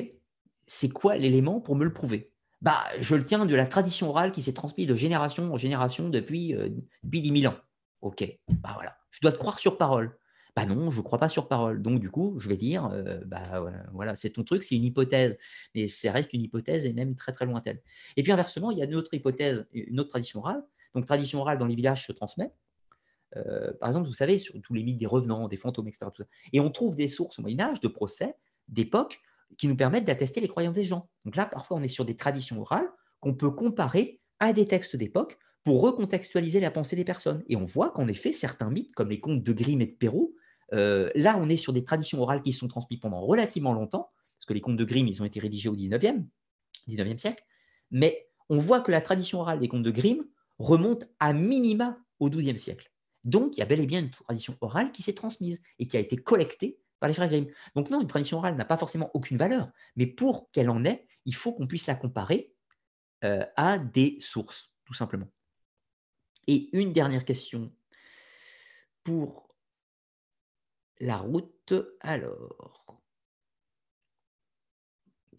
c'est 0.67 0.89
quoi 0.89 1.17
l'élément 1.17 1.61
pour 1.61 1.77
me 1.77 1.85
le 1.85 1.93
prouver? 1.93 2.33
Bah, 2.63 2.83
je 2.99 3.15
le 3.15 3.25
tiens 3.25 3.45
de 3.45 3.55
la 3.55 3.67
tradition 3.67 4.09
orale 4.09 4.33
qui 4.33 4.41
s'est 4.43 4.55
transmise 4.55 4.87
de 4.87 4.95
génération 4.95 5.53
en 5.53 5.59
génération 5.59 6.09
depuis, 6.09 6.55
euh, 6.55 6.71
depuis 7.03 7.21
10 7.21 7.43
000 7.43 7.53
ans. 7.53 7.59
Ok, 8.01 8.25
bah 8.49 8.71
voilà, 8.75 8.97
je 9.11 9.21
dois 9.21 9.33
te 9.33 9.39
croire 9.39 9.59
sur 9.59 9.77
parole. 9.77 10.17
Bah 10.57 10.67
non, 10.67 10.91
je 10.91 10.99
ne 10.99 11.03
crois 11.03 11.19
pas 11.19 11.29
sur 11.29 11.49
parole. 11.49 11.83
Donc, 11.83 11.99
du 12.01 12.11
coup, 12.11 12.39
je 12.39 12.49
vais 12.49 12.57
dire, 12.57 12.91
bah 13.27 13.65
voilà, 13.93 14.15
c'est 14.15 14.31
ton 14.31 14.45
truc, 14.45 14.63
c'est 14.63 14.77
une 14.77 14.85
hypothèse, 14.85 15.37
mais 15.75 15.89
ça 15.89 16.13
reste 16.13 16.33
une 16.33 16.43
hypothèse 16.43 16.87
et 16.87 16.93
même 16.93 17.17
très 17.17 17.33
très 17.33 17.45
lointaine. 17.45 17.79
Et 18.17 18.23
puis 18.23 18.31
inversement, 18.31 18.71
il 18.71 18.79
y 18.79 18.83
a 18.83 18.85
une 18.85 18.95
autre 18.95 19.13
hypothèse, 19.15 19.67
une 19.73 19.99
autre 19.99 20.11
tradition 20.11 20.41
orale. 20.41 20.65
Donc, 20.95 21.07
tradition 21.07 21.41
orale 21.41 21.59
dans 21.59 21.67
les 21.67 21.75
villages 21.75 22.07
se 22.07 22.13
transmet. 22.13 22.53
Par 23.81 23.89
exemple, 23.89 24.07
vous 24.07 24.15
savez, 24.15 24.39
sur 24.39 24.55
tous 24.63 24.75
les 24.75 24.85
mythes 24.85 24.99
des 24.99 25.07
revenants, 25.07 25.49
des 25.49 25.57
fantômes, 25.57 25.89
etc. 25.89 26.07
Et 26.53 26.61
on 26.61 26.71
trouve 26.71 26.95
des 26.95 27.09
sources 27.09 27.41
au 27.41 27.43
Moyen-Âge 27.43 27.81
de 27.81 27.89
procès, 27.89 28.37
d'époque, 28.69 29.21
qui 29.59 29.67
nous 29.67 29.77
permettent 29.77 30.05
d'attester 30.05 30.41
les 30.41 30.47
croyances 30.49 30.75
des 30.75 30.85
gens. 30.85 31.09
Donc 31.25 31.35
là, 31.35 31.47
parfois, 31.47 31.79
on 31.79 31.83
est 31.83 31.89
sur 31.89 32.05
des 32.05 32.17
traditions 32.17 32.61
orales 32.61 32.89
qu'on 33.21 33.35
peut 33.35 33.51
comparer 33.51 34.21
à 34.39 34.53
des 34.53 34.67
textes 34.67 34.95
d'époque 34.95 35.37
pour 35.65 35.83
recontextualiser 35.83 36.61
la 36.61 36.71
pensée 36.71 36.95
des 36.95 37.05
personnes. 37.05 37.43
Et 37.49 37.57
on 37.57 37.65
voit 37.65 37.91
qu'en 37.91 38.07
effet, 38.07 38.33
certains 38.33 38.71
mythes, 38.71 38.95
comme 38.95 39.11
les 39.11 39.19
contes 39.19 39.43
de 39.43 39.53
Grimm 39.53 39.81
et 39.81 39.87
de 39.87 39.93
Perrault, 39.93 40.35
euh, 40.75 41.11
là, 41.15 41.37
on 41.39 41.49
est 41.49 41.57
sur 41.57 41.73
des 41.73 41.85
traditions 41.85 42.21
orales 42.21 42.43
qui 42.43 42.53
sont 42.53 42.69
transmises 42.69 43.01
pendant 43.01 43.21
relativement 43.21 43.73
longtemps, 43.73 44.11
parce 44.37 44.47
que 44.47 44.53
les 44.53 44.61
contes 44.61 44.77
de 44.77 44.85
Grimm, 44.85 45.07
ils 45.07 45.23
ont 45.23 45.25
été 45.25 45.41
rédigés 45.41 45.69
au 45.69 45.77
19e, 45.77 46.27
19e 46.89 47.19
siècle, 47.19 47.45
mais 47.91 48.29
on 48.49 48.59
voit 48.59 48.81
que 48.81 48.91
la 48.91 49.01
tradition 49.01 49.41
orale 49.41 49.61
des 49.61 49.69
contes 49.69 49.83
de 49.83 49.91
Grimm 49.91 50.25
remonte 50.59 51.07
à 51.21 51.33
minima 51.33 51.99
au 52.21 52.29
12e 52.29 52.57
siècle. 52.57 52.91
Donc, 53.23 53.57
il 53.57 53.61
y 53.61 53.63
a 53.63 53.67
bel 53.67 53.81
et 53.81 53.87
bien 53.87 54.01
une 54.01 54.11
tradition 54.11 54.57
orale 54.61 54.93
qui 54.93 55.03
s'est 55.03 55.15
transmise 55.15 55.63
et 55.79 55.87
qui 55.87 55.97
a 55.97 56.01
été 56.01 56.17
collectée 56.17 56.79
par 57.01 57.09
les 57.09 57.15
frères 57.15 57.29
Grimm. 57.29 57.47
Donc 57.75 57.91
non, 57.91 58.01
une 58.01 58.07
tradition 58.07 58.39
orale 58.39 58.57
n'a 58.57 58.65
pas 58.65 58.77
forcément 58.77 59.11
aucune 59.15 59.37
valeur, 59.37 59.71
mais 59.97 60.07
pour 60.07 60.51
qu'elle 60.53 60.71
en 60.71 60.85
ait, 60.85 61.07
il 61.25 61.35
faut 61.35 61.53
qu'on 61.53 61.67
puisse 61.67 61.87
la 61.87 61.95
comparer 61.95 62.53
euh, 63.25 63.45
à 63.57 63.79
des 63.79 64.19
sources, 64.21 64.73
tout 64.85 64.95
simplement. 64.95 65.29
Et 66.47 66.69
une 66.77 66.93
dernière 66.93 67.25
question 67.25 67.73
pour 69.03 69.44
la 71.01 71.17
route. 71.17 71.75
Alors, 72.01 73.01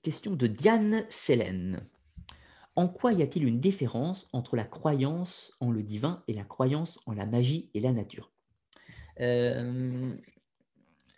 question 0.04 0.36
de 0.36 0.48
Diane 0.48 1.06
Sélène. 1.10 1.82
En 2.76 2.88
quoi 2.88 3.14
y 3.14 3.24
a-t-il 3.24 3.46
une 3.46 3.60
différence 3.60 4.28
entre 4.34 4.56
la 4.56 4.66
croyance 4.66 5.54
en 5.62 5.72
le 5.72 5.82
divin 5.82 6.24
et 6.28 6.34
la 6.34 6.44
croyance 6.44 7.00
en 7.06 7.14
la 7.14 7.26
magie 7.26 7.70
et 7.74 7.80
la 7.80 7.92
nature? 7.92 8.32
Euh, 9.22 10.14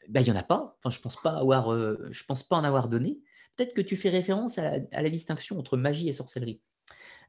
ben, 0.07 0.21
Il 0.21 0.23
n'y 0.23 0.31
en 0.31 0.35
a 0.35 0.43
pas. 0.43 0.77
Je 0.87 0.97
ne 0.97 1.01
pense, 1.01 1.15
pas 1.21 1.31
avoir, 1.31 1.73
euh, 1.73 2.11
pense 2.27 2.43
pas 2.43 2.57
en 2.57 2.63
avoir 2.63 2.87
donné. 2.87 3.19
Peut-être 3.55 3.73
que 3.73 3.81
tu 3.81 3.95
fais 3.95 4.09
référence 4.09 4.59
à 4.59 4.79
la, 4.91 5.09
distinction 5.09 5.57
entre 5.57 5.77
magie 5.77 6.09
et 6.09 6.13
sorcellerie. 6.13 6.61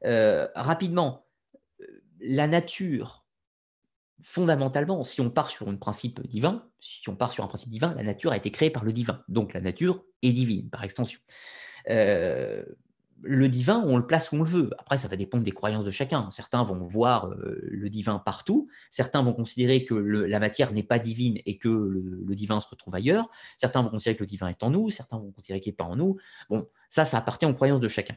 Euh, 0.05 0.47
rapidement, 0.53 1.25
la 2.19 2.47
nature 2.47 3.18
fondamentalement, 4.21 5.03
si 5.03 5.21
on 5.21 5.29
part 5.29 5.49
sur 5.49 5.67
un 5.67 5.75
principe 5.75 6.25
divin, 6.27 6.65
si 6.79 7.07
on 7.09 7.15
part 7.15 7.31
sur 7.31 7.43
un 7.43 7.47
principe 7.47 7.69
divin, 7.69 7.93
la 7.95 8.03
nature 8.03 8.31
a 8.31 8.37
été 8.37 8.51
créée 8.51 8.69
par 8.69 8.83
le 8.83 8.93
divin. 8.93 9.23
Donc 9.27 9.53
la 9.53 9.61
nature 9.61 10.03
est 10.21 10.33
divine, 10.33 10.69
par 10.69 10.83
extension. 10.83 11.19
Euh, 11.89 12.63
le 13.21 13.49
divin, 13.49 13.83
on 13.85 13.97
le 13.97 14.05
place 14.05 14.31
où 14.31 14.35
on 14.35 14.43
le 14.43 14.49
veut. 14.49 14.69
Après, 14.77 14.97
ça 14.97 15.07
va 15.07 15.15
dépendre 15.15 15.43
des 15.43 15.51
croyances 15.51 15.83
de 15.83 15.91
chacun. 15.91 16.29
Certains 16.31 16.63
vont 16.63 16.85
voir 16.85 17.27
euh, 17.27 17.59
le 17.63 17.89
divin 17.89 18.19
partout. 18.19 18.69
Certains 18.89 19.21
vont 19.21 19.33
considérer 19.33 19.83
que 19.83 19.93
la 19.93 20.39
matière 20.39 20.71
n'est 20.71 20.83
pas 20.83 20.99
divine 20.99 21.39
et 21.45 21.57
que 21.57 21.67
le, 21.67 22.35
divin 22.35 22.61
se 22.61 22.69
retrouve 22.69 22.95
ailleurs. 22.95 23.29
Certains 23.57 23.81
vont 23.81 23.89
considérer 23.89 24.15
que 24.15 24.23
le 24.23 24.27
divin 24.27 24.47
est 24.47 24.63
en 24.63 24.69
nous. 24.69 24.89
Certains 24.89 25.17
vont 25.17 25.31
considérer 25.31 25.59
qu'il 25.59 25.71
n'est 25.71 25.77
pas 25.77 25.83
en 25.83 25.95
nous. 25.95 26.17
Bon, 26.49 26.67
ça, 26.89 27.03
ça 27.03 27.17
appartient 27.17 27.45
aux 27.45 27.53
croyances 27.53 27.81
de 27.81 27.89
chacun. 27.89 28.15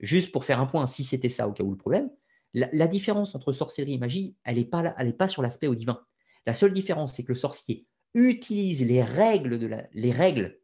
Juste 0.00 0.32
pour 0.32 0.44
faire 0.44 0.60
un 0.60 0.66
point, 0.66 0.86
si 0.86 1.04
c'était 1.04 1.28
ça 1.28 1.48
au 1.48 1.52
cas 1.52 1.64
où 1.64 1.70
le 1.70 1.76
problème, 1.76 2.10
la, 2.54 2.86
différence 2.86 3.34
entre 3.34 3.52
sorcellerie 3.52 3.94
et 3.94 3.98
magie, 3.98 4.36
elle 4.44 4.56
n'est 4.56 4.64
pas, 4.64 4.94
pas 5.18 5.28
sur 5.28 5.42
l'aspect 5.42 5.66
au 5.66 5.74
divin. 5.74 6.04
La 6.46 6.54
seule 6.54 6.72
différence, 6.72 7.14
c'est 7.14 7.22
que 7.22 7.32
le 7.32 7.36
sorcier 7.36 7.86
utilise 8.14 8.84
les 8.84 9.02
règles, 9.02 9.88
les 9.92 10.10
règles, 10.10 10.60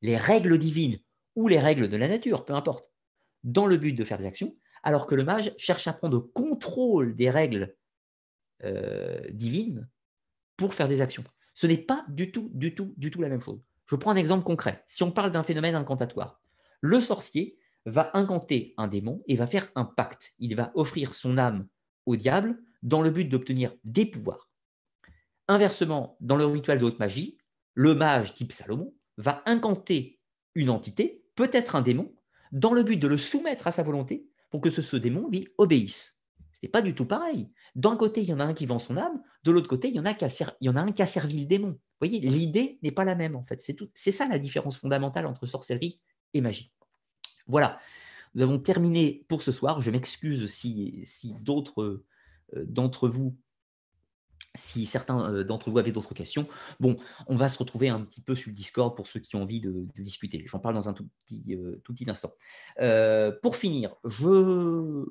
les 0.00 0.16
règles 0.16 0.58
divines 0.58 0.98
ou 1.36 1.48
les 1.48 1.58
règles 1.58 1.88
de 1.88 1.96
la 1.96 2.08
nature, 2.08 2.44
peu 2.44 2.54
importe, 2.54 2.90
dans 3.44 3.66
le 3.66 3.76
but 3.76 3.92
de 3.92 4.04
faire 4.04 4.18
des 4.18 4.26
actions, 4.26 4.56
alors 4.82 5.06
que 5.06 5.14
le 5.14 5.24
mage 5.24 5.54
cherche 5.58 5.86
à 5.86 5.92
prendre 5.92 6.18
contrôle 6.18 7.14
des 7.14 7.30
règles 7.30 7.76
euh, 8.64 9.20
divines 9.32 9.88
pour 10.56 10.74
faire 10.74 10.88
des 10.88 11.00
actions. 11.00 11.24
Ce 11.54 11.66
n'est 11.66 11.78
pas 11.78 12.04
du 12.08 12.32
tout, 12.32 12.50
du 12.54 12.74
tout, 12.74 12.94
du 12.96 13.10
tout 13.10 13.20
la 13.20 13.28
même 13.28 13.42
chose. 13.42 13.60
Je 13.86 13.96
prends 13.96 14.10
un 14.10 14.16
exemple 14.16 14.44
concret. 14.44 14.82
Si 14.86 15.02
on 15.02 15.10
parle 15.10 15.32
d'un 15.32 15.42
phénomène 15.42 15.74
incantatoire, 15.74 16.40
le 16.80 17.00
sorcier 17.00 17.58
va 17.86 18.10
incanter 18.14 18.74
un 18.76 18.88
démon 18.88 19.22
et 19.26 19.36
va 19.36 19.46
faire 19.46 19.70
un 19.74 19.84
pacte. 19.84 20.32
Il 20.38 20.54
va 20.56 20.72
offrir 20.74 21.14
son 21.14 21.38
âme 21.38 21.66
au 22.06 22.16
diable 22.16 22.58
dans 22.82 23.02
le 23.02 23.10
but 23.10 23.24
d'obtenir 23.24 23.74
des 23.84 24.06
pouvoirs. 24.06 24.50
Inversement, 25.48 26.16
dans 26.20 26.36
le 26.36 26.46
rituel 26.46 26.78
de 26.78 26.84
haute 26.84 26.98
magie, 26.98 27.38
le 27.74 27.94
mage 27.94 28.34
type 28.34 28.52
Salomon 28.52 28.94
va 29.18 29.42
incanter 29.46 30.20
une 30.54 30.70
entité, 30.70 31.24
peut-être 31.34 31.76
un 31.76 31.82
démon, 31.82 32.14
dans 32.52 32.72
le 32.72 32.82
but 32.82 32.96
de 32.96 33.08
le 33.08 33.16
soumettre 33.16 33.66
à 33.66 33.72
sa 33.72 33.82
volonté 33.82 34.28
pour 34.50 34.60
que 34.60 34.70
ce, 34.70 34.96
démon 34.96 35.28
lui 35.28 35.48
obéisse. 35.58 36.20
Ce 36.52 36.58
n'est 36.62 36.70
pas 36.70 36.82
du 36.82 36.94
tout 36.94 37.06
pareil. 37.06 37.50
D'un 37.74 37.96
côté, 37.96 38.20
il 38.22 38.28
y 38.28 38.32
en 38.32 38.40
a 38.40 38.44
un 38.44 38.54
qui 38.54 38.66
vend 38.66 38.78
son 38.78 38.96
âme, 38.96 39.22
de 39.42 39.50
l'autre 39.50 39.68
côté, 39.68 39.88
il 39.88 39.94
y, 39.94 40.00
en 40.00 40.04
a 40.04 40.12
il 40.12 40.66
y 40.66 40.68
en 40.68 40.76
a 40.76 40.80
un 40.80 40.92
qui 40.92 41.02
a 41.02 41.06
servi 41.06 41.40
le 41.40 41.46
démon. 41.46 41.70
Vous 41.70 42.08
voyez, 42.08 42.20
l'idée 42.20 42.78
n'est 42.82 42.92
pas 42.92 43.04
la 43.04 43.14
même 43.14 43.34
en 43.34 43.44
fait. 43.44 43.64
C'est 43.94 44.12
ça 44.12 44.28
la 44.28 44.38
différence 44.38 44.76
fondamentale 44.76 45.26
entre 45.26 45.46
sorcellerie 45.46 46.00
et 46.34 46.40
magie. 46.40 46.72
Voilà, 47.46 47.80
nous 48.34 48.42
avons 48.42 48.58
terminé 48.58 49.24
pour 49.28 49.42
ce 49.42 49.52
soir. 49.52 49.80
Je 49.80 49.90
m'excuse 49.90 50.46
si, 50.46 51.04
d'autres 51.40 52.04
euh, 52.56 52.64
d'entre 52.66 53.08
vous, 53.08 53.36
si 54.54 54.86
certains 54.86 55.32
euh, 55.32 55.44
d'entre 55.44 55.70
vous 55.70 55.78
avaient 55.78 55.92
d'autres 55.92 56.14
questions. 56.14 56.48
Bon, 56.80 56.96
on 57.26 57.36
va 57.36 57.48
se 57.48 57.58
retrouver 57.58 57.88
un 57.88 58.00
petit 58.00 58.20
peu 58.20 58.34
sur 58.34 58.50
le 58.50 58.54
Discord 58.54 58.96
pour 58.96 59.06
ceux 59.06 59.20
qui 59.20 59.36
ont 59.36 59.42
envie 59.42 59.60
de, 59.60 59.86
discuter. 59.96 60.42
J'en 60.46 60.60
parle 60.60 60.74
dans 60.74 60.88
un 60.88 60.94
tout 60.94 61.08
petit, 61.24 61.54
euh, 61.54 61.80
tout 61.84 61.92
petit 61.92 62.08
instant. 62.10 62.32
pour 63.42 63.56
finir, 63.56 63.94
je 64.04 65.04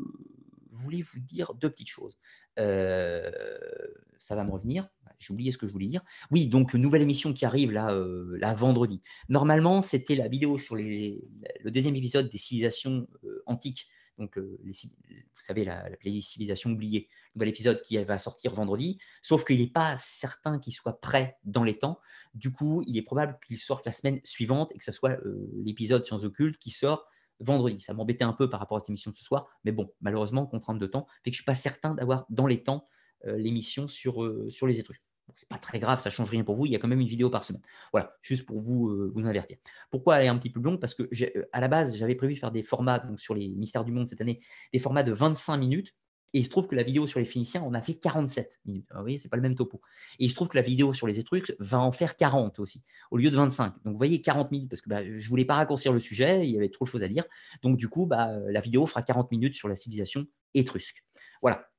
voulais 0.71 1.01
vous 1.01 1.19
dire 1.19 1.53
deux 1.55 1.69
petites 1.69 1.89
choses. 1.89 2.17
ça 2.57 4.35
va 4.35 4.43
me 4.43 4.51
revenir 4.51 4.89
j'ai 5.21 5.33
oublié 5.33 5.51
ce 5.51 5.57
que 5.57 5.67
je 5.67 5.71
voulais 5.71 5.87
dire. 5.87 6.01
Oui, 6.31 6.47
donc 6.47 6.73
nouvelle 6.73 7.03
émission 7.03 7.31
qui 7.31 7.45
arrive 7.45 7.71
là, 7.71 7.91
euh, 7.91 8.39
vendredi. 8.55 9.01
Normalement, 9.29 9.81
c'était 9.81 10.15
la 10.15 10.27
vidéo 10.27 10.57
sur 10.57 10.75
le 10.75 11.21
deuxième 11.65 11.95
épisode 11.95 12.29
des 12.29 12.37
civilisations 12.37 13.07
euh, 13.23 13.43
antiques. 13.45 13.87
Donc, 14.17 14.37
euh, 14.37 14.59
vous 14.63 15.41
savez, 15.41 15.63
la, 15.63 15.89
la 15.89 15.95
playlist 15.95 16.31
civilisation 16.31 16.71
oubliée. 16.71 17.07
Nouvel 17.35 17.49
épisode 17.49 17.81
qui 17.81 17.97
va 18.03 18.17
sortir 18.17 18.53
vendredi. 18.53 18.99
Sauf 19.21 19.45
qu'il 19.45 19.59
n'est 19.59 19.67
pas 19.67 19.95
certain 19.97 20.59
qu'il 20.59 20.73
soit 20.73 20.99
prêt 20.99 21.37
dans 21.43 21.63
les 21.63 21.77
temps. 21.77 21.99
Du 22.33 22.51
coup, 22.51 22.83
il 22.87 22.97
est 22.97 23.03
probable 23.03 23.39
qu'il 23.45 23.57
sorte 23.57 23.85
la 23.85 23.91
semaine 23.91 24.19
suivante 24.23 24.71
et 24.75 24.77
que 24.77 24.83
ce 24.83 24.91
soit 24.91 25.17
l'épisode 25.63 26.05
Sciences 26.05 26.25
occultes 26.25 26.57
qui 26.57 26.71
sort 26.71 27.07
vendredi. 27.39 27.79
Ça 27.79 27.93
m'embêtait 27.93 28.25
un 28.25 28.33
peu 28.33 28.49
par 28.49 28.59
rapport 28.59 28.77
à 28.77 28.79
cette 28.81 28.89
émission 28.89 29.11
de 29.11 29.15
ce 29.15 29.23
soir. 29.23 29.47
Mais 29.63 29.71
bon, 29.71 29.91
malheureusement, 30.01 30.45
contrainte 30.45 30.77
de 30.77 30.87
temps, 30.87 31.07
fait 31.23 31.31
que 31.31 31.35
je 31.35 31.41
ne 31.41 31.43
suis 31.43 31.45
pas 31.45 31.55
certain 31.55 31.95
d'avoir 31.95 32.25
dans 32.29 32.47
les 32.47 32.63
temps 32.63 32.87
l'émission 33.23 33.87
sur, 33.87 34.29
sur 34.49 34.67
les 34.67 34.79
étrus 34.79 35.01
c'est 35.35 35.47
pas 35.47 35.57
très 35.57 35.79
grave, 35.79 35.99
ça 35.99 36.09
change 36.09 36.29
rien 36.29 36.43
pour 36.43 36.55
vous. 36.55 36.65
Il 36.65 36.71
y 36.71 36.75
a 36.75 36.79
quand 36.79 36.87
même 36.87 36.99
une 36.99 37.07
vidéo 37.07 37.29
par 37.29 37.43
semaine. 37.43 37.61
Voilà, 37.91 38.15
juste 38.21 38.45
pour 38.45 38.59
vous, 38.59 38.89
euh, 38.89 39.11
vous 39.13 39.25
avertir. 39.25 39.57
Pourquoi 39.89 40.17
elle 40.17 40.25
est 40.25 40.29
un 40.29 40.37
petit 40.37 40.49
peu 40.49 40.59
longue 40.59 40.79
Parce 40.79 40.93
que 40.93 41.03
euh, 41.03 41.43
à 41.51 41.59
la 41.59 41.67
base, 41.67 41.95
j'avais 41.97 42.15
prévu 42.15 42.35
faire 42.35 42.51
des 42.51 42.63
formats 42.63 43.03
sur 43.17 43.35
les 43.35 43.49
mystères 43.49 43.83
du 43.85 43.91
monde 43.91 44.07
cette 44.07 44.21
année, 44.21 44.41
des 44.73 44.79
formats 44.79 45.03
de 45.03 45.11
25 45.11 45.57
minutes. 45.57 45.95
Et 46.33 46.39
il 46.39 46.45
se 46.45 46.49
trouve 46.49 46.67
que 46.67 46.75
la 46.75 46.83
vidéo 46.83 47.07
sur 47.07 47.19
les 47.19 47.25
Phéniciens, 47.25 47.61
on 47.61 47.73
a 47.73 47.81
fait 47.81 47.95
47 47.95 48.61
minutes. 48.65 48.87
Vous 48.93 49.01
voyez, 49.01 49.17
ce 49.17 49.25
n'est 49.25 49.29
pas 49.29 49.35
le 49.35 49.41
même 49.41 49.55
topo. 49.55 49.81
Et 50.17 50.25
il 50.25 50.29
se 50.29 50.35
trouve 50.35 50.47
que 50.47 50.55
la 50.55 50.61
vidéo 50.61 50.93
sur 50.93 51.05
les 51.05 51.19
Étrusques 51.19 51.53
va 51.59 51.79
en 51.79 51.91
faire 51.91 52.15
40 52.15 52.59
aussi, 52.59 52.85
au 53.11 53.17
lieu 53.17 53.29
de 53.29 53.35
25. 53.35 53.73
Donc, 53.83 53.93
vous 53.93 53.97
voyez, 53.97 54.21
40 54.21 54.49
minutes, 54.49 54.69
parce 54.69 54.81
que 54.81 54.89
bah, 54.89 55.03
je 55.03 55.11
ne 55.11 55.29
voulais 55.29 55.43
pas 55.43 55.55
raccourcir 55.55 55.91
le 55.91 55.99
sujet, 55.99 56.47
il 56.47 56.53
y 56.53 56.57
avait 56.57 56.69
trop 56.69 56.85
de 56.85 56.89
choses 56.89 57.03
à 57.03 57.09
dire. 57.09 57.25
Donc, 57.63 57.75
du 57.75 57.89
coup, 57.89 58.05
bah, 58.05 58.31
la 58.47 58.61
vidéo 58.61 58.87
fera 58.87 59.01
40 59.01 59.29
minutes 59.31 59.55
sur 59.55 59.67
la 59.67 59.75
civilisation 59.75 60.25
étrusque. 60.53 61.03
Voilà. 61.41 61.70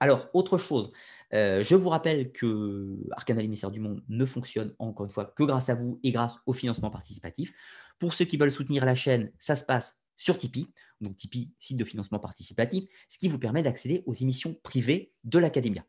Alors, 0.00 0.28
autre 0.34 0.58
chose, 0.58 0.92
je 1.32 1.74
vous 1.74 1.88
rappelle 1.88 2.32
que 2.32 2.98
Arcana 3.12 3.40
l'émissaire 3.42 3.70
du 3.70 3.80
monde 3.80 4.02
ne 4.08 4.26
fonctionne 4.26 4.74
encore 4.78 5.06
une 5.06 5.12
fois 5.12 5.24
que 5.24 5.42
grâce 5.44 5.68
à 5.68 5.74
vous 5.74 5.98
et 6.02 6.12
grâce 6.12 6.38
au 6.46 6.52
financement 6.52 6.90
participatif. 6.90 7.52
Pour 7.98 8.12
ceux 8.12 8.26
qui 8.26 8.36
veulent 8.36 8.52
soutenir 8.52 8.84
la 8.84 8.94
chaîne, 8.94 9.32
ça 9.38 9.56
se 9.56 9.64
passe 9.64 10.00
sur 10.18 10.38
Tipeee, 10.38 10.68
donc 11.00 11.16
Tipeee, 11.16 11.52
site 11.58 11.76
de 11.78 11.84
financement 11.84 12.18
participatif, 12.18 12.84
ce 13.08 13.18
qui 13.18 13.28
vous 13.28 13.38
permet 13.38 13.62
d'accéder 13.62 14.02
aux 14.06 14.14
émissions 14.14 14.54
privées 14.62 15.12
de 15.24 15.38
l'Académia. 15.38 15.84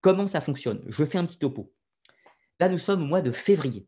Comment 0.00 0.26
ça 0.26 0.40
fonctionne? 0.40 0.82
Je 0.88 1.04
fais 1.04 1.18
un 1.18 1.26
petit 1.26 1.38
topo. 1.38 1.72
Là, 2.58 2.68
nous 2.68 2.78
sommes 2.78 3.02
au 3.02 3.06
mois 3.06 3.22
de 3.22 3.32
février. 3.32 3.86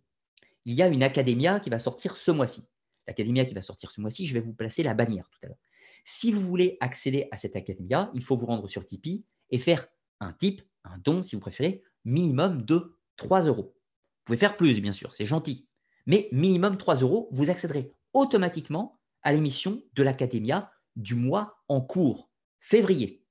Il 0.65 0.75
y 0.75 0.83
a 0.83 0.89
une 0.89 1.03
Académia 1.03 1.61
qui 1.61 1.71
va 1.71 1.79
sortir 1.79 2.17
ce 2.17 2.31
mois-ci. 2.31 2.63
L'Académia 3.07 3.45
qui 3.45 3.55
va 3.55 3.63
sortir 3.63 3.91
ce 3.91 4.01
mois-ci, 4.01 4.27
je 4.27 4.35
vais 4.35 4.41
vous 4.41 4.55
placer 4.55 4.83
la 4.83 4.95
bannière 4.95 5.29
tout 5.31 5.39
à 5.43 5.49
l'heure. 5.49 5.59
Si 6.05 6.33
vous 6.33 6.41
voulez 6.41 6.77
accéder 6.81 7.29
à 7.31 7.37
cette 7.37 7.57
Académia, 7.57 8.11
il 8.15 8.23
faut 8.23 8.37
vous 8.37 8.47
rendre 8.47 8.69
sur 8.69 8.85
Tipeee 8.85 9.25
et 9.53 9.59
faire 9.59 9.87
un 10.21 10.33
tip, 10.33 10.63
un 10.85 10.99
don 10.99 11.23
si 11.23 11.37
vous 11.37 11.41
préférez, 11.41 11.85
minimum 12.05 12.63
de 12.63 12.99
3 13.17 13.43
euros. 13.43 13.75
Vous 13.75 14.25
pouvez 14.25 14.39
faire 14.39 14.57
plus, 14.57 14.81
bien 14.81 14.93
sûr, 14.93 15.15
c'est 15.15 15.27
gentil. 15.27 15.69
Mais 16.07 16.29
minimum 16.33 16.77
3 16.77 16.97
euros, 16.97 17.29
vous 17.33 17.51
accéderez 17.51 17.95
automatiquement 18.13 18.99
à 19.23 19.33
l'émission 19.33 19.83
de 19.95 20.03
l'Académia 20.03 20.73
du 20.97 21.15
mois 21.15 21.63
en 21.69 21.81
cours, 21.81 22.31
février. 22.61 23.25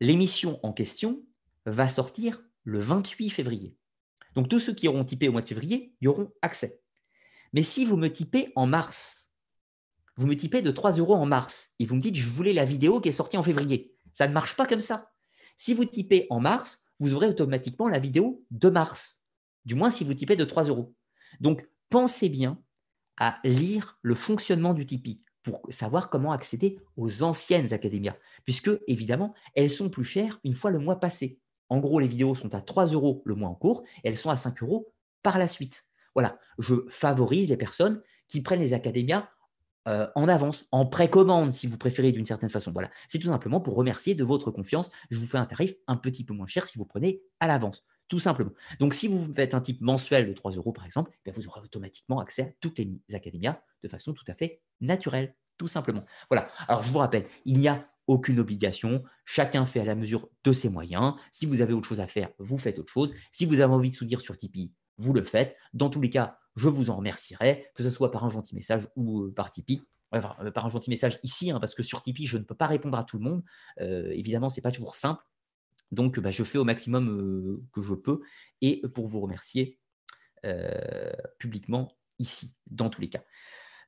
L'émission 0.00 0.58
en 0.62 0.72
question 0.72 1.24
va 1.66 1.88
sortir 1.88 2.42
le 2.64 2.80
28 2.80 3.30
février. 3.30 3.76
Donc 4.34 4.48
tous 4.48 4.60
ceux 4.60 4.74
qui 4.74 4.88
auront 4.88 5.04
typé 5.04 5.28
au 5.28 5.32
mois 5.32 5.40
de 5.42 5.48
février 5.48 5.94
y 6.00 6.06
auront 6.06 6.32
accès. 6.42 6.82
Mais 7.52 7.62
si 7.62 7.84
vous 7.84 7.96
me 7.96 8.12
typez 8.12 8.52
en 8.56 8.66
mars, 8.66 9.32
vous 10.16 10.26
me 10.26 10.36
typez 10.36 10.62
de 10.62 10.70
3 10.70 10.92
euros 10.92 11.14
en 11.14 11.26
mars 11.26 11.74
et 11.78 11.86
vous 11.86 11.96
me 11.96 12.00
dites 12.00 12.16
je 12.16 12.28
voulais 12.28 12.52
la 12.52 12.64
vidéo 12.64 13.00
qui 13.00 13.08
est 13.08 13.12
sortie 13.12 13.36
en 13.36 13.42
février, 13.42 13.96
ça 14.18 14.26
ne 14.26 14.32
marche 14.32 14.56
pas 14.56 14.66
comme 14.66 14.80
ça. 14.80 15.12
Si 15.56 15.74
vous 15.74 15.84
typez 15.84 16.26
en 16.28 16.40
mars, 16.40 16.82
vous 16.98 17.14
aurez 17.14 17.28
automatiquement 17.28 17.86
la 17.86 18.00
vidéo 18.00 18.44
de 18.50 18.68
mars, 18.68 19.22
du 19.64 19.76
moins 19.76 19.90
si 19.90 20.02
vous 20.02 20.12
typez 20.12 20.34
de 20.34 20.44
3 20.44 20.64
euros. 20.64 20.92
Donc 21.38 21.68
pensez 21.88 22.28
bien 22.28 22.60
à 23.20 23.38
lire 23.44 23.96
le 24.02 24.16
fonctionnement 24.16 24.74
du 24.74 24.86
Tipeee 24.86 25.22
pour 25.44 25.62
savoir 25.70 26.10
comment 26.10 26.32
accéder 26.32 26.80
aux 26.96 27.22
anciennes 27.22 27.72
académias, 27.72 28.16
puisque 28.44 28.72
évidemment, 28.88 29.34
elles 29.54 29.70
sont 29.70 29.88
plus 29.88 30.04
chères 30.04 30.40
une 30.42 30.54
fois 30.54 30.72
le 30.72 30.80
mois 30.80 30.98
passé. 30.98 31.38
En 31.68 31.78
gros, 31.78 32.00
les 32.00 32.08
vidéos 32.08 32.34
sont 32.34 32.56
à 32.56 32.60
3 32.60 32.86
euros 32.86 33.22
le 33.24 33.36
mois 33.36 33.50
en 33.50 33.54
cours 33.54 33.84
et 34.02 34.08
elles 34.08 34.18
sont 34.18 34.30
à 34.30 34.36
5 34.36 34.64
euros 34.64 34.92
par 35.22 35.38
la 35.38 35.46
suite. 35.46 35.86
Voilà, 36.16 36.40
je 36.58 36.74
favorise 36.88 37.48
les 37.48 37.56
personnes 37.56 38.02
qui 38.26 38.40
prennent 38.40 38.58
les 38.58 38.72
académias 38.72 39.28
euh, 39.88 40.06
en 40.14 40.28
avance, 40.28 40.66
en 40.70 40.86
précommande 40.86 41.52
si 41.52 41.66
vous 41.66 41.78
préférez 41.78 42.12
d'une 42.12 42.24
certaine 42.24 42.50
façon. 42.50 42.70
Voilà, 42.70 42.90
c'est 43.08 43.18
tout 43.18 43.28
simplement 43.28 43.60
pour 43.60 43.74
remercier 43.74 44.14
de 44.14 44.22
votre 44.22 44.50
confiance. 44.50 44.90
Je 45.10 45.18
vous 45.18 45.26
fais 45.26 45.38
un 45.38 45.46
tarif 45.46 45.74
un 45.86 45.96
petit 45.96 46.24
peu 46.24 46.34
moins 46.34 46.46
cher 46.46 46.66
si 46.66 46.78
vous 46.78 46.84
prenez 46.84 47.22
à 47.40 47.46
l'avance 47.46 47.84
tout 48.08 48.20
simplement. 48.20 48.52
Donc, 48.80 48.94
si 48.94 49.06
vous 49.06 49.32
faites 49.34 49.54
un 49.54 49.60
type 49.60 49.80
mensuel 49.80 50.26
de 50.26 50.32
3 50.32 50.52
euros, 50.52 50.72
par 50.72 50.86
exemple, 50.86 51.10
eh 51.26 51.30
vous 51.30 51.46
aurez 51.46 51.60
automatiquement 51.60 52.20
accès 52.20 52.42
à 52.42 52.50
toutes 52.60 52.78
les 52.78 52.90
académias 53.12 53.60
de 53.82 53.88
façon 53.88 54.14
tout 54.14 54.24
à 54.28 54.34
fait 54.34 54.62
naturelle, 54.80 55.34
tout 55.58 55.68
simplement. 55.68 56.04
Voilà. 56.30 56.48
Alors, 56.68 56.82
je 56.82 56.90
vous 56.90 56.98
rappelle, 56.98 57.26
il 57.44 57.58
n'y 57.58 57.68
a 57.68 57.86
aucune 58.06 58.40
obligation. 58.40 59.04
Chacun 59.24 59.66
fait 59.66 59.80
à 59.80 59.84
la 59.84 59.94
mesure 59.94 60.28
de 60.42 60.52
ses 60.52 60.70
moyens. 60.70 61.14
Si 61.32 61.46
vous 61.46 61.60
avez 61.60 61.74
autre 61.74 61.86
chose 61.86 62.00
à 62.00 62.06
faire, 62.06 62.30
vous 62.38 62.58
faites 62.58 62.78
autre 62.78 62.92
chose. 62.92 63.14
Si 63.30 63.44
vous 63.44 63.60
avez 63.60 63.72
envie 63.72 63.90
de 63.90 63.96
soutenir 63.96 64.20
sur 64.20 64.36
Tipeee, 64.36 64.72
vous 64.96 65.12
le 65.12 65.22
faites. 65.22 65.56
Dans 65.74 65.90
tous 65.90 66.00
les 66.00 66.10
cas, 66.10 66.38
je 66.58 66.68
vous 66.68 66.90
en 66.90 66.96
remercierai, 66.96 67.70
que 67.74 67.82
ce 67.82 67.90
soit 67.90 68.10
par 68.10 68.24
un 68.24 68.30
gentil 68.30 68.54
message 68.54 68.88
ou 68.96 69.22
euh, 69.22 69.32
par 69.32 69.52
Tipeee. 69.52 69.82
Enfin, 70.10 70.34
euh, 70.40 70.50
par 70.50 70.66
un 70.66 70.68
gentil 70.68 70.90
message 70.90 71.20
ici, 71.22 71.50
hein, 71.50 71.60
parce 71.60 71.74
que 71.74 71.82
sur 71.82 72.02
Tipeee, 72.02 72.26
je 72.26 72.36
ne 72.36 72.42
peux 72.42 72.54
pas 72.54 72.66
répondre 72.66 72.98
à 72.98 73.04
tout 73.04 73.18
le 73.18 73.24
monde. 73.24 73.44
Euh, 73.80 74.10
évidemment, 74.10 74.50
ce 74.50 74.58
n'est 74.58 74.62
pas 74.62 74.72
toujours 74.72 74.96
simple. 74.96 75.22
Donc, 75.92 76.18
bah, 76.18 76.30
je 76.30 76.42
fais 76.42 76.58
au 76.58 76.64
maximum 76.64 77.62
que 77.72 77.80
je 77.80 77.94
peux 77.94 78.20
et 78.60 78.82
pour 78.92 79.06
vous 79.06 79.20
remercier 79.20 79.78
publiquement 81.38 81.96
ici, 82.18 82.54
dans 82.66 82.90
tous 82.90 83.00
les 83.00 83.08
cas. 83.08 83.24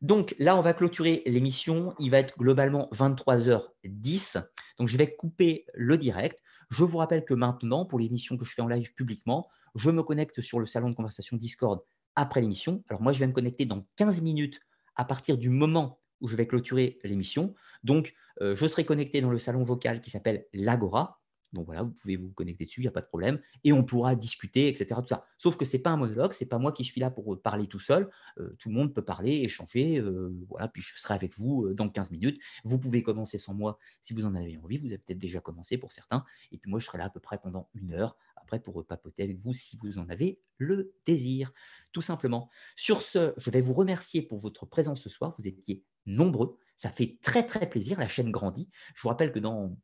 Donc 0.01 0.35
là, 0.39 0.57
on 0.57 0.63
va 0.63 0.73
clôturer 0.73 1.23
l'émission. 1.27 1.95
Il 1.99 2.11
va 2.11 2.19
être 2.19 2.39
globalement 2.39 2.89
23h10. 2.93 4.43
Donc, 4.79 4.89
je 4.89 4.97
vais 4.97 5.15
couper 5.15 5.67
le 5.75 5.99
direct. 5.99 6.43
Je 6.71 6.85
vous 6.85 6.99
rappelle 6.99 7.25
que 7.25 7.35
maintenant, 7.35 7.85
pour 7.85 7.99
l'émission 7.99 8.39
que 8.39 8.47
je 8.47 8.53
fais 8.53 8.63
en 8.63 8.69
live 8.69 8.95
publiquement, 8.95 9.51
je 9.75 9.91
me 9.91 10.03
connecte 10.03 10.41
sur 10.41 10.59
le 10.59 10.67
salon 10.67 10.89
de 10.89 10.95
conversation 10.95 11.37
Discord 11.37 11.83
après 12.17 12.41
l'émission. 12.41 12.83
Alors 12.89 13.03
moi, 13.03 13.13
je 13.13 13.21
vais 13.21 13.27
me 13.27 13.33
connecter 13.33 13.67
dans 13.67 13.87
15 13.97 14.23
minutes 14.23 14.61
à 14.97 15.05
partir 15.05 15.39
du 15.39 15.51
moment 15.51 16.01
où 16.21 16.29
je 16.29 16.37
vais 16.37 16.47
clôturer 16.47 16.99
l'émission. 17.05 17.55
Donc, 17.83 18.15
je 18.41 18.67
serai 18.67 18.85
connecté 18.85 19.21
dans 19.21 19.31
le 19.31 19.39
salon 19.39 19.63
vocal 19.63 20.01
qui 20.01 20.11
s'appelle 20.11 20.47
l'Agora. 20.53 21.21
Donc 21.53 21.67
voilà, 21.67 21.83
vous 21.83 21.91
pouvez 21.91 22.17
vous 22.17 22.31
connecter 22.31 22.65
dessus, 22.65 22.81
il 22.81 22.85
n'y 22.85 22.89
a 22.89 22.93
pas 22.93 23.01
de 23.01 23.07
problème, 23.07 23.41
et 23.65 23.73
on 23.73 23.83
pourra 23.83 24.15
discuter, 24.15 24.69
etc. 24.69 24.95
Tout 25.03 25.09
ça. 25.09 25.25
Sauf 25.37 25.57
que 25.57 25.65
ce 25.65 25.77
n'est 25.77 25.83
pas 25.83 25.91
un 25.91 25.97
monologue, 25.97 26.33
ce 26.33 26.45
n'est 26.45 26.49
pas 26.49 26.59
moi 26.59 26.73
qui 26.73 26.85
suis 26.85 27.01
là 27.01 27.11
pour 27.11 27.35
euh, 27.35 27.41
parler 27.41 27.67
tout 27.67 27.79
seul. 27.79 28.09
Euh, 28.39 28.55
tout 28.59 28.69
le 28.69 28.75
monde 28.75 28.95
peut 28.95 29.05
parler, 29.05 29.33
échanger. 29.41 29.99
Euh, 29.99 30.33
voilà, 30.49 30.69
puis 30.69 30.83
je 30.83 30.99
serai 30.99 31.15
avec 31.15 31.37
vous 31.37 31.73
dans 31.75 31.89
15 31.89 32.13
minutes. 32.13 32.41
Vous 32.65 32.79
pouvez 32.79 33.03
commencer 33.03 33.39
sans 33.39 33.55
moi 33.55 33.79
si 34.01 34.15
vous 34.15 34.25
en 34.25 34.35
avez 34.35 34.59
envie. 34.59 34.77
Vous 34.77 34.87
avez 34.87 34.99
peut-être 34.99 35.19
déjà 35.19 35.41
commencé 35.41 35.77
pour 35.77 35.93
certains. 35.93 36.25
Et 36.53 36.59
puis 36.59 36.71
moi, 36.71 36.79
je 36.79 36.87
serai 36.87 36.99
là 36.99 37.05
à 37.07 37.11
peu 37.11 37.21
près 37.21 37.39
pendant 37.39 37.69
une 37.75 37.93
heure 37.93 38.17
après 38.43 38.61
pour 38.61 38.85
papoter 38.87 39.23
avec 39.23 39.39
vous 39.39 39.55
si 39.55 39.79
vous 39.83 39.99
en 39.99 40.09
avez 40.09 40.41
le 40.59 40.95
désir, 41.07 41.53
tout 41.93 42.03
simplement. 42.03 42.51
Sur 42.77 43.03
ce, 43.03 43.33
je 43.37 43.51
vais 43.51 43.61
vous 43.61 43.75
remercier 43.75 44.23
pour 44.23 44.39
votre 44.39 44.67
présence 44.67 45.01
ce 45.03 45.09
soir. 45.09 45.35
Vous 45.39 45.47
étiez 45.47 45.85
nombreux. 46.07 46.59
Ça 46.77 46.91
fait 46.91 47.19
très 47.23 47.45
très 47.45 47.69
plaisir. 47.69 47.99
La 47.99 48.09
chaîne 48.09 48.31
grandit. 48.31 48.69
Je 48.95 49.03
vous 49.03 49.09
rappelle 49.09 49.33
que 49.33 49.39
dans 49.39 49.77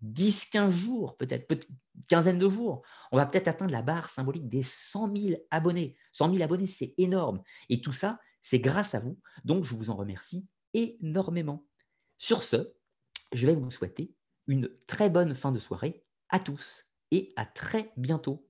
10, 0.00 0.46
15 0.46 0.72
jours, 0.72 1.16
peut-être, 1.16 1.46
peut 1.46 1.60
quinzaine 2.08 2.38
de 2.38 2.48
jours, 2.48 2.82
on 3.12 3.16
va 3.16 3.26
peut-être 3.26 3.48
atteindre 3.48 3.72
la 3.72 3.82
barre 3.82 4.10
symbolique 4.10 4.48
des 4.48 4.62
100 4.62 5.16
000 5.16 5.40
abonnés. 5.50 5.96
100 6.12 6.32
000 6.32 6.42
abonnés, 6.42 6.66
c'est 6.66 6.94
énorme. 6.98 7.42
Et 7.68 7.80
tout 7.80 7.92
ça, 7.92 8.20
c'est 8.42 8.58
grâce 8.58 8.94
à 8.94 9.00
vous. 9.00 9.18
Donc, 9.44 9.64
je 9.64 9.74
vous 9.74 9.90
en 9.90 9.96
remercie 9.96 10.46
énormément. 10.74 11.66
Sur 12.18 12.42
ce, 12.42 12.74
je 13.32 13.46
vais 13.46 13.54
vous 13.54 13.70
souhaiter 13.70 14.14
une 14.46 14.70
très 14.86 15.08
bonne 15.08 15.34
fin 15.34 15.52
de 15.52 15.58
soirée 15.58 16.04
à 16.28 16.38
tous 16.38 16.83
et 17.10 17.32
à 17.36 17.44
très 17.46 17.92
bientôt. 17.96 18.46